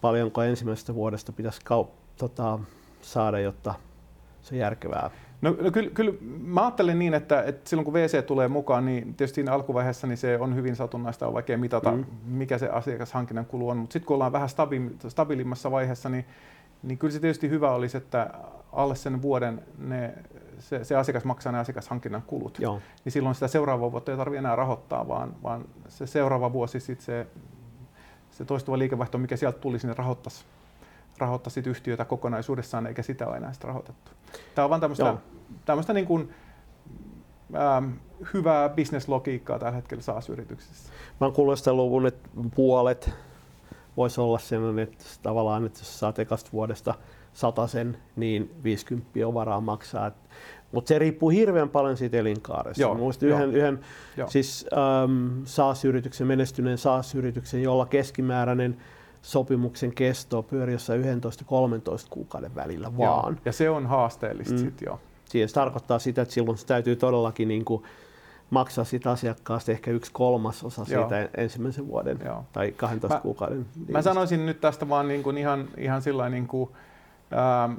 paljonko 0.00 0.42
ensimmäisestä 0.42 0.94
vuodesta 0.94 1.32
pitäisi 1.32 1.60
kaup- 1.60 2.16
tota, 2.18 2.58
saada, 3.02 3.38
jotta 3.38 3.74
se 4.42 4.54
on 4.54 4.58
järkevää? 4.58 5.10
No, 5.42 5.56
no 5.60 5.70
kyllä, 5.70 5.90
kyllä 5.90 6.12
mä 6.44 6.62
ajattelen 6.62 6.98
niin, 6.98 7.14
että, 7.14 7.42
että 7.42 7.70
silloin 7.70 7.84
kun 7.84 7.94
VC 7.94 8.26
tulee 8.26 8.48
mukaan, 8.48 8.84
niin 8.84 9.14
tietysti 9.14 9.34
siinä 9.34 9.52
alkuvaiheessa 9.52 10.06
niin 10.06 10.18
se 10.18 10.38
on 10.40 10.54
hyvin 10.54 10.76
satunnaista, 10.76 11.26
on 11.26 11.34
vaikea 11.34 11.58
mitata, 11.58 11.92
mm. 11.92 12.04
mikä 12.24 12.58
se 12.58 12.68
asiakashankinnan 12.68 13.46
kulu 13.46 13.68
on, 13.68 13.76
mutta 13.76 13.92
sitten 13.92 14.06
kun 14.06 14.14
ollaan 14.14 14.32
vähän 14.32 14.48
stabi- 14.48 15.08
stabiilimmassa 15.08 15.70
vaiheessa, 15.70 16.08
niin, 16.08 16.24
niin 16.82 16.98
kyllä 16.98 17.12
se 17.12 17.20
tietysti 17.20 17.50
hyvä 17.50 17.70
olisi, 17.70 17.96
että 17.96 18.30
alle 18.72 18.96
sen 18.96 19.22
vuoden 19.22 19.62
ne, 19.78 20.14
se, 20.58 20.84
se 20.84 20.96
asiakas 20.96 21.24
maksaa 21.24 21.52
ne 21.52 21.58
asiakashankinnan 21.58 22.22
kulut. 22.22 22.58
Joo. 22.58 22.80
Niin 23.04 23.12
silloin 23.12 23.34
sitä 23.34 23.48
seuraavaa 23.48 23.92
vuotta 23.92 24.12
ei 24.12 24.18
tarvitse 24.18 24.38
enää 24.38 24.56
rahoittaa, 24.56 25.08
vaan, 25.08 25.34
vaan 25.42 25.64
se 25.88 26.06
seuraava 26.06 26.52
vuosi 26.52 26.80
sit 26.80 27.00
se, 27.00 27.26
se 28.30 28.44
toistuva 28.44 28.78
liikevaihto, 28.78 29.18
mikä 29.18 29.36
sieltä 29.36 29.58
tulisi, 29.58 29.86
niin 29.86 29.96
rahoittaisi 29.96 30.44
rahoittaisi 31.18 31.62
yhtiötä 31.66 32.04
kokonaisuudessaan, 32.04 32.86
eikä 32.86 33.02
sitä 33.02 33.26
ole 33.26 33.36
enää 33.36 33.52
sitä 33.52 33.66
rahoitettu. 33.66 34.10
Tämä 34.54 34.64
on 34.64 34.70
vain 34.70 34.80
tämmöistä, 34.80 35.16
tämmöistä 35.64 35.92
niin 35.92 36.06
kuin, 36.06 36.34
ähm, 37.54 37.90
hyvää 38.34 38.68
bisneslogiikkaa 38.68 39.58
tällä 39.58 39.72
hetkellä 39.72 40.02
SaaS-yrityksissä. 40.02 40.92
Mä 41.20 41.26
oon 41.26 41.32
kuullut 41.32 41.66
luvun, 41.66 42.06
että 42.06 42.28
puolet 42.54 43.10
voisi 43.96 44.20
olla 44.20 44.38
sellainen, 44.38 44.82
että 44.82 45.04
tavallaan, 45.22 45.66
että 45.66 45.80
jos 45.80 45.98
saat 45.98 46.18
ekasta 46.18 46.50
vuodesta 46.52 46.94
sen, 47.66 47.96
niin 48.16 48.50
50 48.64 49.10
on 49.26 49.34
varaa 49.34 49.60
maksaa. 49.60 50.10
Mutta 50.72 50.88
se 50.88 50.98
riippuu 50.98 51.30
hirveän 51.30 51.68
paljon 51.68 51.96
siitä 51.96 52.16
elinkaaresta. 52.16 52.82
Joo, 52.82 52.94
Muistin 52.94 53.28
yhden, 53.28 53.54
yhden 53.54 53.80
joo. 54.16 54.28
siis 54.30 54.66
ähm, 54.72 55.42
SaaS-yrityksen, 55.44 56.26
menestyneen 56.26 56.78
SaaS-yrityksen, 56.78 57.62
jolla 57.62 57.86
keskimääräinen 57.86 58.76
sopimuksen 59.22 59.94
kesto 59.94 60.42
pyörii 60.42 60.74
jossain 60.74 61.04
11-13 61.04 61.06
kuukauden 62.10 62.54
välillä 62.54 62.96
vaan. 62.96 63.32
Joo. 63.32 63.42
Ja 63.44 63.52
se 63.52 63.70
on 63.70 63.86
haasteellista 63.86 64.54
mm. 64.54 64.60
sitten 64.60 64.86
jo. 64.86 65.00
Siis 65.24 65.50
se 65.50 65.54
tarkoittaa 65.54 65.98
sitä, 65.98 66.22
että 66.22 66.34
silloin 66.34 66.58
se 66.58 66.66
täytyy 66.66 66.96
todellakin 66.96 67.48
niin 67.48 67.64
kuin 67.64 67.82
maksaa 68.50 68.84
siitä 68.84 69.10
asiakkaasta 69.10 69.72
ehkä 69.72 69.90
yksi 69.90 70.10
kolmasosa 70.12 70.84
Joo. 70.88 71.08
siitä 71.08 71.28
ensimmäisen 71.36 71.86
vuoden 71.86 72.18
Joo. 72.24 72.44
tai 72.52 72.72
12 72.72 73.16
mä, 73.16 73.20
kuukauden. 73.20 73.66
Mä 73.88 74.02
sanoisin 74.02 74.46
nyt 74.46 74.60
tästä 74.60 74.88
vaan 74.88 75.08
niin 75.08 75.22
kuin 75.22 75.38
ihan, 75.38 75.68
ihan 75.76 76.02
sillä 76.02 76.28
niin 76.28 76.46
kuin, 76.46 76.70
ähm, 77.32 77.72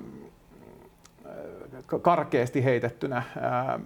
karkeasti 2.01 2.63
heitettynä. 2.63 3.17
Ähm, 3.17 3.81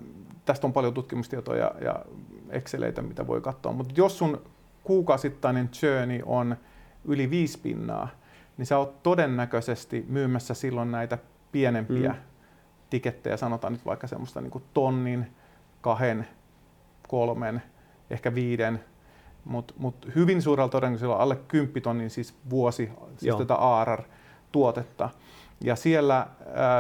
tästä 0.46 0.68
on 0.68 0.74
paljon 0.74 0.94
tutkimustietoja 0.94 1.72
ja 1.82 2.06
Exceleitä, 2.50 3.02
mitä 3.02 3.28
voi 3.28 3.42
katsoa. 3.42 3.72
Mutta 3.72 3.94
jos 3.98 4.18
sun 4.18 4.42
kuukausittainen 4.84 5.70
journey 5.82 6.22
on 6.26 6.56
yli 7.06 7.30
viisi 7.30 7.60
pinnaa, 7.60 8.10
niin 8.58 8.66
sä 8.66 8.78
oot 8.78 9.04
todennäköisesti 9.04 10.06
myymässä 10.10 10.54
silloin 10.54 10.92
näitä 10.92 11.18
pienempiä 11.52 12.10
mm. 12.10 12.18
tikettejä, 12.90 13.38
sanotaan 13.38 13.74
nyt 13.74 13.86
vaikka 13.86 14.08
semmoista 14.08 14.42
niin 14.42 14.52
kuin 14.52 14.64
tonnin, 14.74 15.28
kahden, 15.82 16.28
kolmen, 17.12 17.62
ehkä 18.10 18.36
viiden, 18.36 18.84
mutta 19.46 19.74
mut 19.78 20.08
hyvin 20.16 20.42
suurella 20.42 20.70
todennäköisellä 20.70 21.16
alle 21.16 21.36
10 21.36 21.82
tonnin 21.82 22.10
siis 22.10 22.36
vuosi, 22.50 22.92
siis 23.18 23.28
Joo. 23.28 23.40
tätä 23.40 23.56
ARR-tuotetta. 23.56 25.10
Ja 25.64 25.76
siellä 25.76 26.18
äh, 26.20 26.28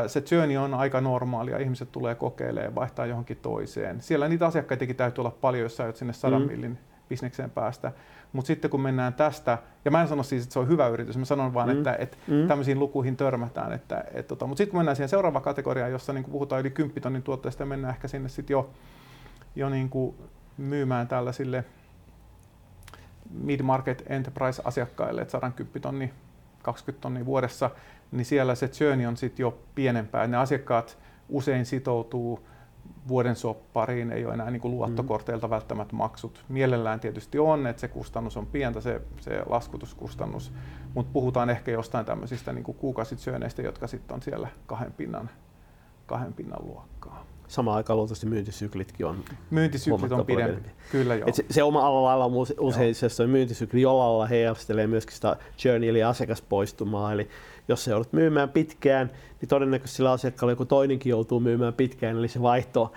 se 0.08 0.24
journey 0.32 0.58
on 0.58 0.74
aika 0.74 1.02
normaalia, 1.02 1.58
ihmiset 1.58 1.92
tulee 1.92 2.16
kokeilemaan, 2.16 2.76
vaihtaa 2.76 3.06
johonkin 3.06 3.38
toiseen. 3.38 4.02
Siellä 4.02 4.28
niitä 4.28 4.46
asiakkaitakin 4.46 4.96
täytyy 4.96 5.22
olla 5.22 5.38
paljon, 5.42 5.64
jos 5.64 5.78
sä 5.78 5.84
aiot 5.84 5.96
sinne 5.96 6.14
100 6.14 6.40
mm. 6.40 6.46
millin 6.46 6.78
bisnekseen 7.10 7.50
päästä. 7.50 7.92
Mutta 8.34 8.48
sitten 8.48 8.72
kun 8.72 8.82
mennään 8.82 9.14
tästä, 9.14 9.58
ja 9.86 9.92
mä 9.92 10.02
en 10.02 10.08
sano 10.08 10.24
siis, 10.24 10.44
että 10.44 10.54
se 10.54 10.60
on 10.60 10.68
hyvä 10.68 10.88
yritys, 10.88 11.18
mä 11.18 11.26
sanon 11.26 11.54
vaan, 11.54 11.70
mm. 11.70 11.78
että, 11.78 11.96
että 12.00 12.18
mm. 12.28 12.48
tämmöisiin 12.48 12.80
lukuihin 12.80 13.18
törmätään. 13.18 13.74
Että, 13.74 14.04
et, 14.14 14.28
tota, 14.28 14.48
mutta 14.48 14.58
sitten 14.58 14.72
kun 14.72 14.80
mennään 14.80 14.96
siihen 14.96 15.10
seuraavaan 15.10 15.44
kategoriaan, 15.44 15.92
jossa 15.92 16.14
niin 16.14 16.24
puhutaan 16.24 16.62
yli 16.62 16.70
10 16.70 17.02
tonnin 17.02 17.24
tuotteesta, 17.24 17.66
mennään 17.66 17.94
ehkä 17.94 18.08
sinne 18.08 18.30
sitten 18.30 18.54
jo, 18.54 18.70
jo 19.56 19.70
niin 19.70 19.90
kuin 19.90 20.16
myymään 20.58 21.08
tällaisille 21.08 21.66
mid-market 23.32 24.04
enterprise-asiakkaille, 24.10 25.22
että 25.22 25.32
saadaan 25.32 25.54
10 25.54 25.82
tonni, 25.82 26.14
20 26.62 27.02
tonnia 27.02 27.26
vuodessa, 27.26 27.70
niin 28.12 28.26
siellä 28.26 28.56
se 28.56 28.70
journey 28.80 29.06
on 29.06 29.18
sitten 29.18 29.44
jo 29.44 29.58
pienempää. 29.76 30.28
Ne 30.28 30.38
asiakkaat 30.38 30.98
usein 31.30 31.66
sitoutuu 31.66 32.48
vuoden 33.08 33.36
soppariin, 33.36 34.12
ei 34.12 34.26
ole 34.26 34.34
enää 34.34 34.52
niin 34.52 34.62
kuin 34.62 34.72
luottokorteilta 34.72 35.48
mm. 35.48 35.52
välttämättä 35.52 35.96
maksut. 35.96 36.46
Mielellään 36.50 37.00
tietysti 37.00 37.40
on, 37.40 37.68
että 37.68 37.80
se 37.80 37.88
kustannus 37.88 38.38
on 38.38 38.46
pientä, 38.46 38.82
se, 38.82 39.02
se 39.20 39.44
laskutuskustannus, 39.46 40.54
mutta 40.94 41.14
puhutaan 41.14 41.50
ehkä 41.50 41.72
jostain 41.72 42.06
tämmöisistä 42.06 42.54
niin 42.54 42.64
kuukausisyöneistä, 42.64 43.62
jotka 43.62 43.88
sitten 43.88 44.16
on 44.16 44.22
siellä 44.22 44.48
kahden 44.66 44.94
pinnan, 44.94 45.30
kahden 46.06 46.34
pinnan 46.34 46.66
luokkaa. 46.66 47.26
Samaan 47.52 47.78
aikaan 47.78 47.98
luultavasti 47.98 48.26
myyntisyklitkin 48.26 49.06
on 49.06 49.24
Myyntisyklit 49.50 50.12
on 50.12 50.26
pidempi, 50.26 50.70
kyllä 50.92 51.16
joo. 51.16 51.28
Et 51.28 51.36
se, 51.36 51.46
se 51.50 51.64
oma 51.64 52.04
lailla 52.04 52.26
on 52.26 52.34
usein 52.60 52.96
se 52.96 53.28
myyntisykli 53.28 53.82
jollain 53.82 54.10
lailla 54.10 54.26
heijastelee 54.26 54.88
myöskin 54.88 55.16
sitä 55.16 55.36
journey 55.66 55.90
eli 55.90 56.04
asiakaspoistumaa, 56.04 57.14
eli 57.14 57.30
jos 57.68 57.84
se 57.84 57.92
joudut 57.92 58.14
myymään 58.14 58.50
pitkään, 58.50 59.12
niin 59.42 59.50
todennäköisesti 59.50 59.98
sillä 59.98 60.12
asiakkaalla 60.12 60.52
joku 60.52 60.66
toinenkin 60.66 61.10
joutuu 61.10 61.40
myymään 61.40 61.74
pitkään, 61.74 62.18
eli 62.18 62.28
se 62.28 62.42
vaihto, 62.42 62.92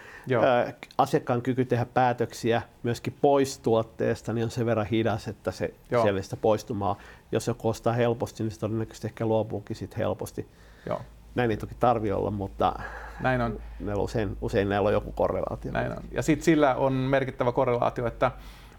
ää, 0.47 0.73
asiakkaan 0.99 1.43
kyky 1.43 1.65
tehdä 1.65 1.87
päätöksiä 1.95 2.63
myöskin 2.83 3.15
pois 3.21 3.59
tuotteesta, 3.59 4.33
niin 4.33 4.45
on 4.45 4.51
sen 4.51 4.67
verran 4.67 4.87
hidas, 4.87 5.29
että 5.29 5.51
se 5.51 5.75
sitä 6.21 6.37
poistumaa, 6.37 6.99
jos 7.33 7.47
joku 7.47 7.69
ostaa 7.69 7.93
helposti, 7.93 8.43
niin 8.43 8.51
se 8.51 8.61
todennäköisesti 8.61 9.07
ehkä 9.07 9.27
luopuukin 9.27 9.77
sit 9.77 9.97
helposti. 9.97 10.47
Joo. 10.87 11.01
Näin 11.35 11.51
ei 11.51 11.57
toki 11.57 11.75
tarvi 11.81 12.13
olla, 12.13 12.31
mutta 12.31 12.75
Näin 13.21 13.41
on. 13.41 13.61
usein, 13.97 14.37
usein 14.41 14.69
näillä 14.69 14.87
on 14.87 14.93
joku 14.93 15.13
korrelaatio. 15.13 15.73
Näin 15.73 15.93
on. 15.93 15.99
Ja 16.13 16.23
sitten 16.23 16.45
sillä 16.45 16.75
on 16.75 16.93
merkittävä 16.93 17.53
korrelaatio, 17.53 18.07
että 18.07 18.31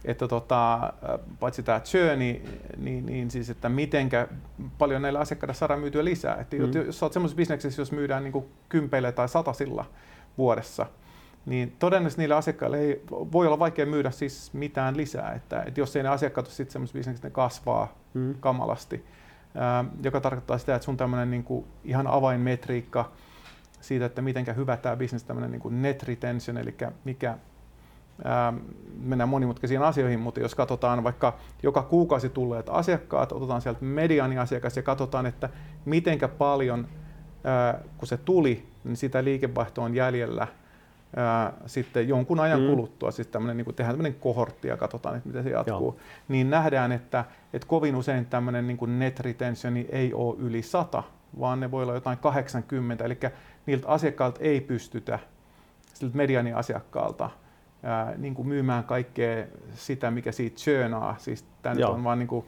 että 0.05 0.27
tota, 0.27 0.93
paitsi 1.39 1.63
tämä 1.63 1.81
journey, 1.93 2.41
niin, 2.77 3.05
niin 3.05 3.31
siis, 3.31 3.49
että 3.49 3.69
mitenkä 3.69 4.27
paljon 4.77 5.01
näillä 5.01 5.19
asiakkailla 5.19 5.53
saadaan 5.53 5.79
myytyä 5.79 6.05
lisää. 6.05 6.35
Että 6.35 6.57
mm. 6.57 6.85
Jos 6.85 7.03
olet 7.03 7.13
semmoisessa 7.13 7.37
bisneksessä, 7.37 7.81
jos 7.81 7.91
myydään 7.91 8.23
niin 8.23 8.31
kuin 8.31 8.45
kympeille 8.69 9.11
tai 9.11 9.29
satasilla 9.29 9.85
vuodessa, 10.37 10.85
niin 11.45 11.75
todennäköisesti 11.79 12.21
niille 12.21 12.35
asiakkaille 12.35 12.79
ei 12.79 13.03
voi 13.09 13.47
olla 13.47 13.59
vaikea 13.59 13.85
myydä 13.85 14.11
siis 14.11 14.53
mitään 14.53 14.97
lisää. 14.97 15.33
Että, 15.33 15.63
että 15.63 15.79
jos 15.79 15.95
ei 15.95 16.03
ne 16.03 16.09
asiakkaat 16.09 16.47
ole 16.47 16.53
sitten 16.53 16.73
semmoisessa 16.73 16.97
bisneksessä, 16.97 17.27
ne 17.27 17.31
kasvaa 17.31 17.97
mm. 18.13 18.35
kamalasti, 18.39 19.05
joka 20.03 20.21
tarkoittaa 20.21 20.57
sitä, 20.57 20.75
että 20.75 20.85
sun 20.85 20.97
tämmöinen 20.97 21.31
niin 21.31 21.65
ihan 21.83 22.07
avainmetriikka 22.07 23.11
siitä, 23.81 24.05
että 24.05 24.21
miten 24.21 24.55
hyvä 24.55 24.77
tämä 24.77 24.95
bisnes, 24.95 25.23
tämmöinen 25.23 25.51
niin 25.51 25.81
net 25.81 26.03
retention, 26.03 26.57
eli 26.57 26.75
mikä 27.03 27.37
Ähm, 28.25 28.57
mennään 28.99 29.29
monimutkaisiin 29.29 29.81
asioihin, 29.81 30.19
mutta 30.19 30.39
jos 30.39 30.55
katsotaan 30.55 31.03
vaikka 31.03 31.37
joka 31.63 31.81
kuukausi 31.81 32.29
tulleet 32.29 32.69
asiakkaat, 32.69 33.31
otetaan 33.31 33.61
sieltä 33.61 33.85
mediaaniasiakas 33.85 34.77
ja 34.77 34.83
katsotaan, 34.83 35.25
että 35.25 35.49
mitenkä 35.85 36.27
paljon, 36.27 36.87
äh, 37.45 37.81
kun 37.97 38.07
se 38.07 38.17
tuli, 38.17 38.67
niin 38.83 38.97
sitä 38.97 39.23
liikevaihtoa 39.23 39.85
on 39.85 39.95
jäljellä 39.95 40.47
ää, 41.15 41.53
sitten 41.65 42.07
jonkun 42.07 42.39
ajan 42.39 42.61
mm. 42.61 42.67
kuluttua, 42.67 43.11
siis 43.11 43.27
tämmönen, 43.27 43.57
niin 43.57 43.75
tehdään 43.75 43.95
tämmöinen 43.95 44.19
kohortti 44.19 44.67
ja 44.67 44.77
katsotaan, 44.77 45.15
että 45.17 45.29
miten 45.29 45.43
se 45.43 45.49
jatkuu, 45.49 45.87
Joo. 45.87 45.95
niin 46.27 46.49
nähdään, 46.49 46.91
että, 46.91 47.25
että 47.53 47.67
kovin 47.67 47.95
usein 47.95 48.25
tämmöinen 48.25 48.67
niin 48.67 48.99
net 48.99 49.19
retentioni 49.19 49.85
ei 49.89 50.13
ole 50.13 50.35
yli 50.39 50.61
100, 50.61 51.03
vaan 51.39 51.59
ne 51.59 51.71
voi 51.71 51.83
olla 51.83 51.93
jotain 51.93 52.17
80, 52.17 53.05
eli 53.05 53.17
niiltä 53.65 53.87
asiakkailta 53.87 54.39
ei 54.41 54.61
pystytä, 54.61 55.19
siltä 55.93 56.17
mediaaniasiakkaalta, 56.17 57.29
ää, 57.83 58.13
niin 58.17 58.35
kuin 58.35 58.47
myymään 58.47 58.83
kaikkea 58.83 59.45
sitä, 59.75 60.11
mikä 60.11 60.31
siitä 60.31 60.57
churnaa. 60.57 61.15
Siis 61.17 61.45
tämä 61.61 61.75
nyt 61.75 61.85
on 61.85 62.03
vaan 62.03 62.19
niin 62.19 62.27
kuin, 62.27 62.45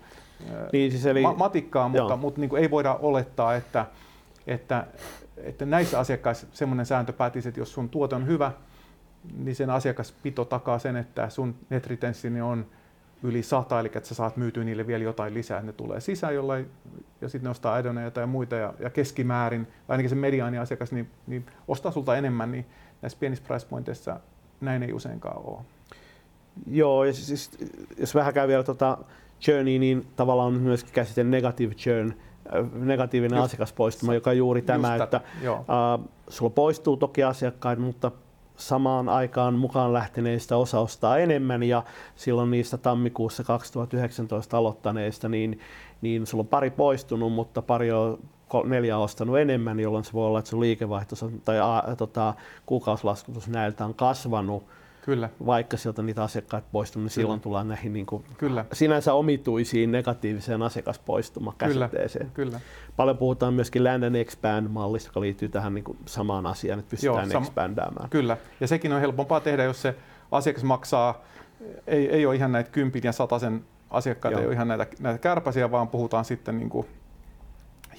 ää, 0.54 0.70
niin, 0.74 0.92
siis 0.92 1.06
eli, 1.06 1.22
ma- 1.22 1.34
matikkaa, 1.34 1.90
mutta, 1.90 2.18
mutta 2.18 2.42
niin 2.42 2.50
kuin 2.50 2.62
ei 2.62 2.72
voida 2.72 2.94
olettaa, 2.94 3.56
että, 3.56 3.86
että, 4.48 4.86
että 5.38 5.65
näissä 5.65 6.00
asiakkaissa 6.00 6.48
semmoinen 6.51 6.86
sääntö 6.86 7.13
päätisi, 7.13 7.50
että 7.50 7.62
jos 7.62 7.74
sun 7.74 7.89
tuote 7.89 8.15
on 8.15 8.27
hyvä, 8.27 8.51
niin 9.38 9.56
sen 9.56 9.70
asiakaspito 9.70 10.46
takaa 10.46 10.79
sen, 10.79 10.96
että 10.96 11.29
sun 11.29 11.56
net 11.70 11.88
on 12.44 12.65
yli 13.24 13.44
sata, 13.44 13.79
eli 13.79 13.88
että 13.96 14.10
sä 14.10 14.15
saat 14.15 14.38
myytyä 14.38 14.63
niille 14.63 14.88
vielä 14.88 15.03
jotain 15.03 15.34
lisää, 15.34 15.62
ne 15.62 15.74
tulee 15.74 16.00
sisään 16.00 16.36
jollain, 16.36 16.70
ja 17.22 17.29
sitten 17.29 17.44
ne 17.44 17.50
ostaa 17.50 17.75
adoneja 17.75 18.12
tai 18.12 18.27
muita, 18.27 18.56
ja, 18.56 18.74
ja 18.79 18.89
keskimäärin, 18.89 19.67
ainakin 19.88 20.10
se 20.10 20.15
mediaani 20.15 20.58
asiakas, 20.58 20.91
niin, 20.91 21.10
niin 21.27 21.46
ostaa 21.67 21.91
sulta 21.91 22.17
enemmän, 22.17 22.51
niin 22.51 22.65
näissä 23.01 23.20
pienissä 23.20 23.46
price 23.48 23.67
pointeissa 23.67 24.20
näin 24.62 24.84
ei 24.84 24.94
useinkaan 24.94 25.46
ole. 25.46 25.62
Joo, 26.67 27.03
ja 27.03 27.13
siis, 27.13 27.51
jos 27.98 28.15
vähän 28.15 28.34
käy 28.34 28.48
vielä 28.48 28.63
tuota 28.63 28.98
churnia, 29.41 29.79
niin 29.79 30.08
tavallaan 30.15 30.48
on 30.48 30.62
myös 30.62 30.84
käsite 30.84 31.24
negative 31.24 31.74
churn, 31.74 32.13
negatiivinen 32.74 33.38
just, 33.38 33.46
asiakaspoistuma, 33.46 34.13
joka 34.13 34.30
on 34.30 34.38
juuri 34.38 34.62
tämä, 34.62 34.96
että 34.96 35.22
uh, 35.50 36.10
sulla 36.30 36.50
poistuu 36.50 36.98
toki 36.98 37.24
asiakkaita, 37.24 37.82
mutta 37.82 38.12
samaan 38.58 39.10
aikaan 39.10 39.54
mukaan 39.54 39.94
lähteneistä 39.94 40.58
osa 40.58 40.80
ostaa 40.80 41.18
enemmän 41.18 41.63
ja 41.63 41.84
silloin 42.16 42.51
niistä 42.51 42.77
tammikuussa 42.77 43.44
2019 43.44 44.58
aloittaneista, 44.58 45.30
niin, 45.30 45.60
niin 46.01 46.27
sulla 46.27 46.42
on 46.42 46.48
pari 46.48 46.70
poistunut, 46.70 47.34
mutta 47.34 47.62
pari 47.62 47.92
on 47.92 48.20
neljä 48.66 48.98
ostanut 48.98 49.38
enemmän, 49.38 49.80
jolloin 49.80 50.04
se 50.04 50.13
voi 50.13 50.27
olla, 50.27 50.39
että 50.39 50.50
sun 50.50 50.60
liikevaihto 50.60 51.16
tai 51.46 51.60
a, 51.60 51.84
tota, 51.98 52.34
kuukausilaskutus 52.66 53.48
näiltä 53.48 53.86
on 53.86 53.94
kasvanut. 53.94 54.63
Kyllä. 55.08 55.30
Vaikka 55.46 55.78
sieltä 55.78 56.02
niitä 56.02 56.24
asiakkaita 56.24 56.68
poistunut, 56.72 57.04
niin 57.04 57.14
Kyllä. 57.14 57.24
silloin 57.24 57.42
tullaan 57.42 57.68
näihin 57.68 57.94
niin 57.94 58.06
kuin 58.06 58.26
Kyllä. 58.38 58.66
sinänsä 58.74 59.14
omituisiin 59.14 59.92
negatiiviseen 59.92 60.62
asiakaspoistuma-käsitteeseen. 60.62 62.32
Kyllä. 62.34 62.50
Kyllä. 62.50 62.60
Paljon 62.96 63.18
puhutaan 63.18 63.54
myöskin 63.54 63.84
land 63.84 64.04
and 64.04 64.16
expand-mallista, 64.16 65.10
joka 65.10 65.22
liittyy 65.22 65.50
tähän 65.50 65.74
niin 65.74 65.84
kuin 65.84 65.98
samaan 66.06 66.46
asiaan, 66.46 66.80
että 66.80 66.90
pystytään 66.90 67.32
Joo, 67.32 67.40
sam- 67.40 67.44
expandaamaan. 67.44 68.10
Kyllä, 68.10 68.38
ja 68.60 68.68
sekin 68.68 68.94
on 68.94 69.02
helpompaa 69.02 69.40
tehdä, 69.40 69.64
jos 69.64 69.82
se 69.82 69.96
asiakas 70.32 70.64
maksaa, 70.64 71.22
ei, 71.88 72.10
ei 72.10 72.26
ole 72.26 72.36
ihan 72.36 72.52
näitä 72.52 72.72
kympin 72.72 73.02
ja 73.04 73.12
sataisen 73.12 73.66
asiakkaita, 73.90 74.34
Joo. 74.34 74.42
ei 74.42 74.48
ole 74.48 74.54
ihan 74.54 74.68
näitä, 74.68 74.88
näitä 75.00 75.20
kärpäsiä, 75.20 75.72
vaan 75.72 75.88
puhutaan 75.88 76.26
sitten 76.26 76.58
niin 76.58 76.70
kuin 76.70 76.88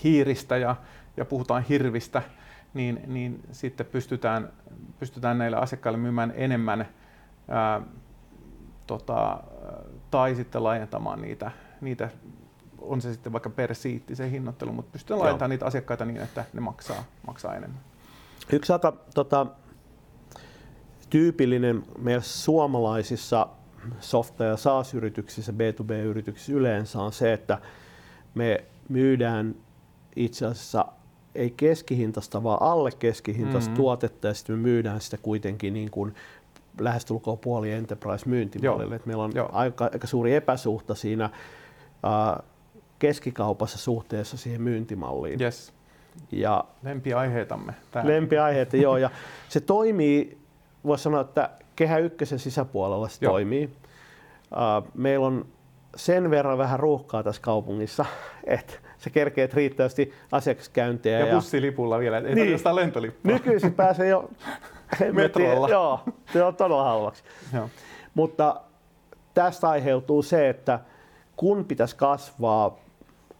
hiiristä 0.04 0.56
ja, 0.56 0.76
ja 1.16 1.24
puhutaan 1.24 1.62
hirvistä, 1.62 2.22
niin, 2.74 3.00
niin 3.06 3.40
sitten 3.52 3.86
pystytään, 3.86 4.48
pystytään 4.98 5.38
näille 5.38 5.56
asiakkaille 5.56 5.98
myymään 5.98 6.32
enemmän 6.36 6.88
ää, 7.48 7.80
tota, 8.86 9.40
tai 10.10 10.34
sitten 10.34 10.64
laajentamaan 10.64 11.22
niitä, 11.22 11.50
niitä, 11.80 12.10
on 12.78 13.00
se 13.00 13.12
sitten 13.12 13.32
vaikka 13.32 13.50
per 13.50 13.74
siitti 13.74 14.16
se 14.16 14.30
hinnoittelu, 14.30 14.72
mutta 14.72 14.92
pystytään 14.92 15.20
laajentamaan 15.20 15.50
niitä 15.50 15.66
asiakkaita 15.66 16.04
niin, 16.04 16.20
että 16.20 16.44
ne 16.52 16.60
maksaa, 16.60 17.04
maksaa 17.26 17.54
enemmän. 17.54 17.80
Yksi 18.52 18.72
aika 18.72 18.96
tota, 19.14 19.46
tyypillinen 21.10 21.82
meillä 21.98 22.22
suomalaisissa 22.22 23.48
softa- 24.00 24.44
ja 24.44 24.56
SaaS-yrityksissä, 24.56 25.52
B2B-yrityksissä 25.52 26.52
yleensä 26.52 26.98
on 26.98 27.12
se, 27.12 27.32
että 27.32 27.58
me 28.34 28.64
myydään 28.88 29.54
itse 30.16 30.46
asiassa 30.46 30.84
ei 31.34 31.50
keskihintasta, 31.50 32.42
vaan 32.42 32.62
alle 32.62 32.90
keskihintasta 32.98 33.70
mm-hmm. 33.70 33.76
tuotetta 33.76 34.28
ja 34.28 34.34
sitten 34.34 34.56
me 34.56 34.62
myydään 34.62 35.00
sitä 35.00 35.16
kuitenkin 35.16 35.74
niin 35.74 35.90
kuin 35.90 36.14
lähestulkoon 36.80 37.38
puoli 37.38 37.72
enterprise-myyntimallille. 37.72 38.94
Et 38.94 39.06
meillä 39.06 39.22
on 39.22 39.32
aika, 39.52 39.90
aika 39.92 40.06
suuri 40.06 40.34
epäsuhta 40.34 40.94
siinä 40.94 41.24
äh, 41.24 42.44
keskikaupassa 42.98 43.78
suhteessa 43.78 44.36
siihen 44.36 44.62
myyntimalliin. 44.62 45.42
Yes. 45.42 45.72
Ja 46.32 46.64
lempiaiheitamme. 46.82 47.74
Täällä. 47.90 48.12
Lempiaiheita, 48.12 48.76
joo. 48.76 48.96
Ja 48.96 49.10
se 49.48 49.60
toimii, 49.60 50.38
voisi 50.84 51.04
sanoa, 51.04 51.20
että 51.20 51.50
kehä 51.76 51.98
ykkösen 51.98 52.38
sisäpuolella 52.38 53.08
se 53.08 53.18
joo. 53.20 53.32
toimii. 53.32 53.64
Uh, 53.64 54.88
meillä 54.94 55.26
on 55.26 55.46
sen 55.96 56.30
verran 56.30 56.58
vähän 56.58 56.80
ruuhkaa 56.80 57.22
tässä 57.22 57.42
kaupungissa, 57.42 58.04
että 58.46 58.74
se 58.98 59.10
kerkeet 59.10 59.54
riittävästi 59.54 60.12
asiakaskäyntejä. 60.32 61.18
Ja, 61.18 61.26
ja 61.26 61.34
bussilipulla 61.34 61.98
vielä, 61.98 62.18
ei 62.18 62.34
niin, 62.34 62.60
lentolippua. 62.72 63.32
Nykyisin 63.32 63.74
pääsee 63.74 64.08
jo 64.08 64.30
metrolla. 65.12 65.68
joo, 65.78 66.00
se 66.32 66.42
on 66.42 66.56
todella 66.56 66.84
halvaksi. 66.84 67.22
Joo. 67.54 67.68
Mutta 68.14 68.60
tästä 69.34 69.68
aiheutuu 69.68 70.22
se, 70.22 70.48
että 70.48 70.80
kun 71.36 71.64
pitäisi 71.64 71.96
kasvaa 71.96 72.78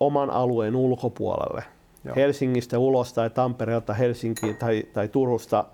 oman 0.01 0.31
alueen 0.31 0.77
ulkopuolelle, 0.77 1.65
Joo. 2.05 2.17
Helsingistä 2.17 2.79
ulos 2.79 3.13
tai 3.13 3.31
Tampereelta 3.31 3.95
Helsinkiin 3.95 4.57
tai, 4.57 4.85
tai 4.93 5.09
Turusta 5.09 5.65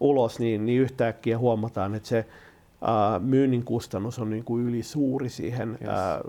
ulos, 0.00 0.38
niin, 0.38 0.66
niin 0.66 0.80
yhtäkkiä 0.82 1.38
huomataan, 1.38 1.94
että 1.94 2.08
se 2.08 2.26
ää, 2.82 3.18
myynnin 3.18 3.64
kustannus 3.64 4.18
on 4.18 4.30
niin 4.30 4.44
kuin 4.44 4.68
yli 4.68 4.82
suuri 4.82 5.28
siihen 5.28 5.78
yes. 5.80 5.90
ää, 5.90 6.20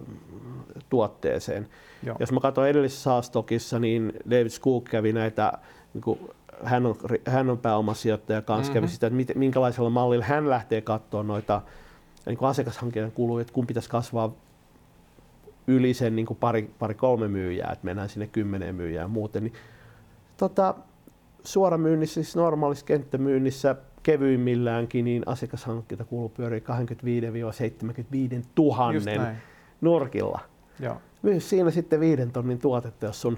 tuotteeseen. 0.90 1.68
Joo. 2.04 2.16
Jos 2.20 2.32
mä 2.32 2.40
katson 2.40 2.68
edellisessä 2.68 3.04
Saastokissa, 3.04 3.80
niin 3.80 4.14
David 4.30 4.50
Skook 4.50 4.84
kävi 4.84 5.14
näitä, 5.14 5.54
niin 5.94 6.02
kuin, 6.02 6.20
hän, 6.64 6.86
on, 6.86 6.96
hän 7.28 7.50
on 7.50 7.58
pääomasijoittaja 7.58 8.42
kanssa, 8.42 8.74
mm-hmm. 8.74 8.74
kävi 8.74 8.88
sitä, 8.88 9.08
että 9.08 9.40
minkälaisella 9.40 9.90
mallilla 9.90 10.26
hän 10.26 10.50
lähtee 10.50 10.82
katsoa 10.82 11.24
noita 11.24 11.62
niin 12.26 12.38
kuin 12.38 12.50
asiakashankinnan 12.50 13.12
kuluja, 13.12 13.42
että 13.42 13.54
kun 13.54 13.68
pitäisi 13.68 13.90
kasvaa 13.90 14.34
yli 15.68 15.94
sen 15.94 16.16
niin 16.16 16.26
kuin 16.26 16.38
pari, 16.38 16.72
pari 16.80 16.96
kolme 16.96 17.28
myyjää, 17.28 17.72
että 17.72 17.86
mennään 17.86 18.10
sinne 18.10 18.28
kymmeneen 18.28 18.76
myyjään 18.76 19.10
muuten, 19.10 19.44
niin 19.44 19.54
tota, 20.38 20.76
suoramyynnissä, 21.44 22.14
siis 22.14 22.36
normaalissa 22.36 22.86
kenttämyynnissä 22.86 23.76
kevyimmilläänkin, 24.04 25.06
niin 25.06 25.24
asiakashankintakulu 25.26 26.30
pyörii 26.30 26.64
25-75 28.42 28.46
tuhannen 28.56 29.38
nurkilla. 29.82 30.40
Joo. 30.80 30.98
Myy 31.22 31.40
siinä 31.40 31.72
sitten 31.72 32.00
viiden 32.00 32.32
tonnin 32.32 32.60
tuotetta, 32.60 33.06
jos 33.06 33.22
sun 33.22 33.38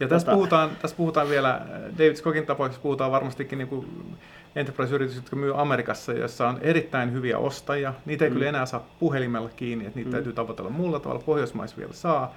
ja 0.00 0.08
tässä, 0.08 0.26
tota... 0.26 0.36
puhutaan, 0.36 0.70
tässä 0.82 0.96
puhutaan 0.96 1.28
vielä, 1.28 1.60
David 1.98 2.16
Scogin 2.16 2.46
tapauksessa 2.46 2.82
puhutaan 2.82 3.12
varmastikin 3.12 3.58
niin 3.58 4.14
enterprise-yritykset, 4.56 5.22
jotka 5.22 5.36
myy 5.36 5.60
Amerikassa, 5.60 6.12
jossa 6.12 6.48
on 6.48 6.58
erittäin 6.60 7.12
hyviä 7.12 7.38
ostajia. 7.38 7.94
Niitä 8.06 8.24
ei 8.24 8.30
mm. 8.30 8.34
kyllä 8.34 8.48
enää 8.48 8.66
saa 8.66 8.86
puhelimella 8.98 9.50
kiinni, 9.56 9.86
että 9.86 9.98
niitä 9.98 10.08
mm. 10.08 10.12
täytyy 10.12 10.32
tavoitella 10.32 10.70
muulla 10.70 11.00
tavalla. 11.00 11.22
Pohjoismaissa 11.26 11.76
vielä 11.76 11.92
saa. 11.92 12.34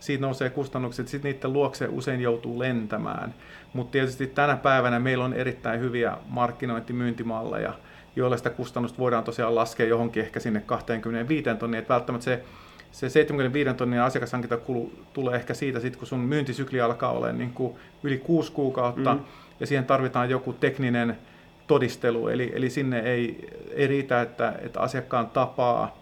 Siitä 0.00 0.20
nousee 0.20 0.50
kustannukset, 0.50 1.08
sitten 1.08 1.32
niiden 1.32 1.52
luokse 1.52 1.88
usein 1.90 2.20
joutuu 2.20 2.58
lentämään. 2.58 3.34
Mutta 3.72 3.92
tietysti 3.92 4.26
tänä 4.26 4.56
päivänä 4.56 4.98
meillä 4.98 5.24
on 5.24 5.32
erittäin 5.32 5.80
hyviä 5.80 6.16
markkinointimyyntimalleja, 6.28 7.72
joilla 8.16 8.36
sitä 8.36 8.50
kustannusta 8.50 8.98
voidaan 8.98 9.24
tosiaan 9.24 9.54
laskea 9.54 9.86
johonkin 9.86 10.22
ehkä 10.22 10.40
sinne 10.40 10.60
25 10.60 11.44
tonniin. 11.58 11.78
Että 11.78 11.94
välttämättä 11.94 12.24
se 12.24 12.44
se 12.92 13.08
75 13.08 13.74
tonnin 13.74 14.00
asiakashankintakulu 14.00 14.92
tulee 15.12 15.36
ehkä 15.36 15.54
siitä, 15.54 15.80
sit, 15.80 15.96
kun 15.96 16.06
sun 16.06 16.20
myyntisykli 16.20 16.80
alkaa 16.80 17.12
olla 17.12 17.32
niin 17.32 17.52
kuin 17.52 17.74
yli 18.02 18.18
kuusi 18.18 18.52
kuukautta, 18.52 19.14
mm. 19.14 19.20
ja 19.60 19.66
siihen 19.66 19.84
tarvitaan 19.84 20.30
joku 20.30 20.52
tekninen 20.52 21.18
todistelu, 21.66 22.28
eli, 22.28 22.52
eli 22.54 22.70
sinne 22.70 23.00
ei, 23.00 23.48
ei 23.74 23.86
riitä, 23.86 24.22
että, 24.22 24.54
että 24.62 24.80
asiakkaan 24.80 25.26
tapaa 25.26 25.98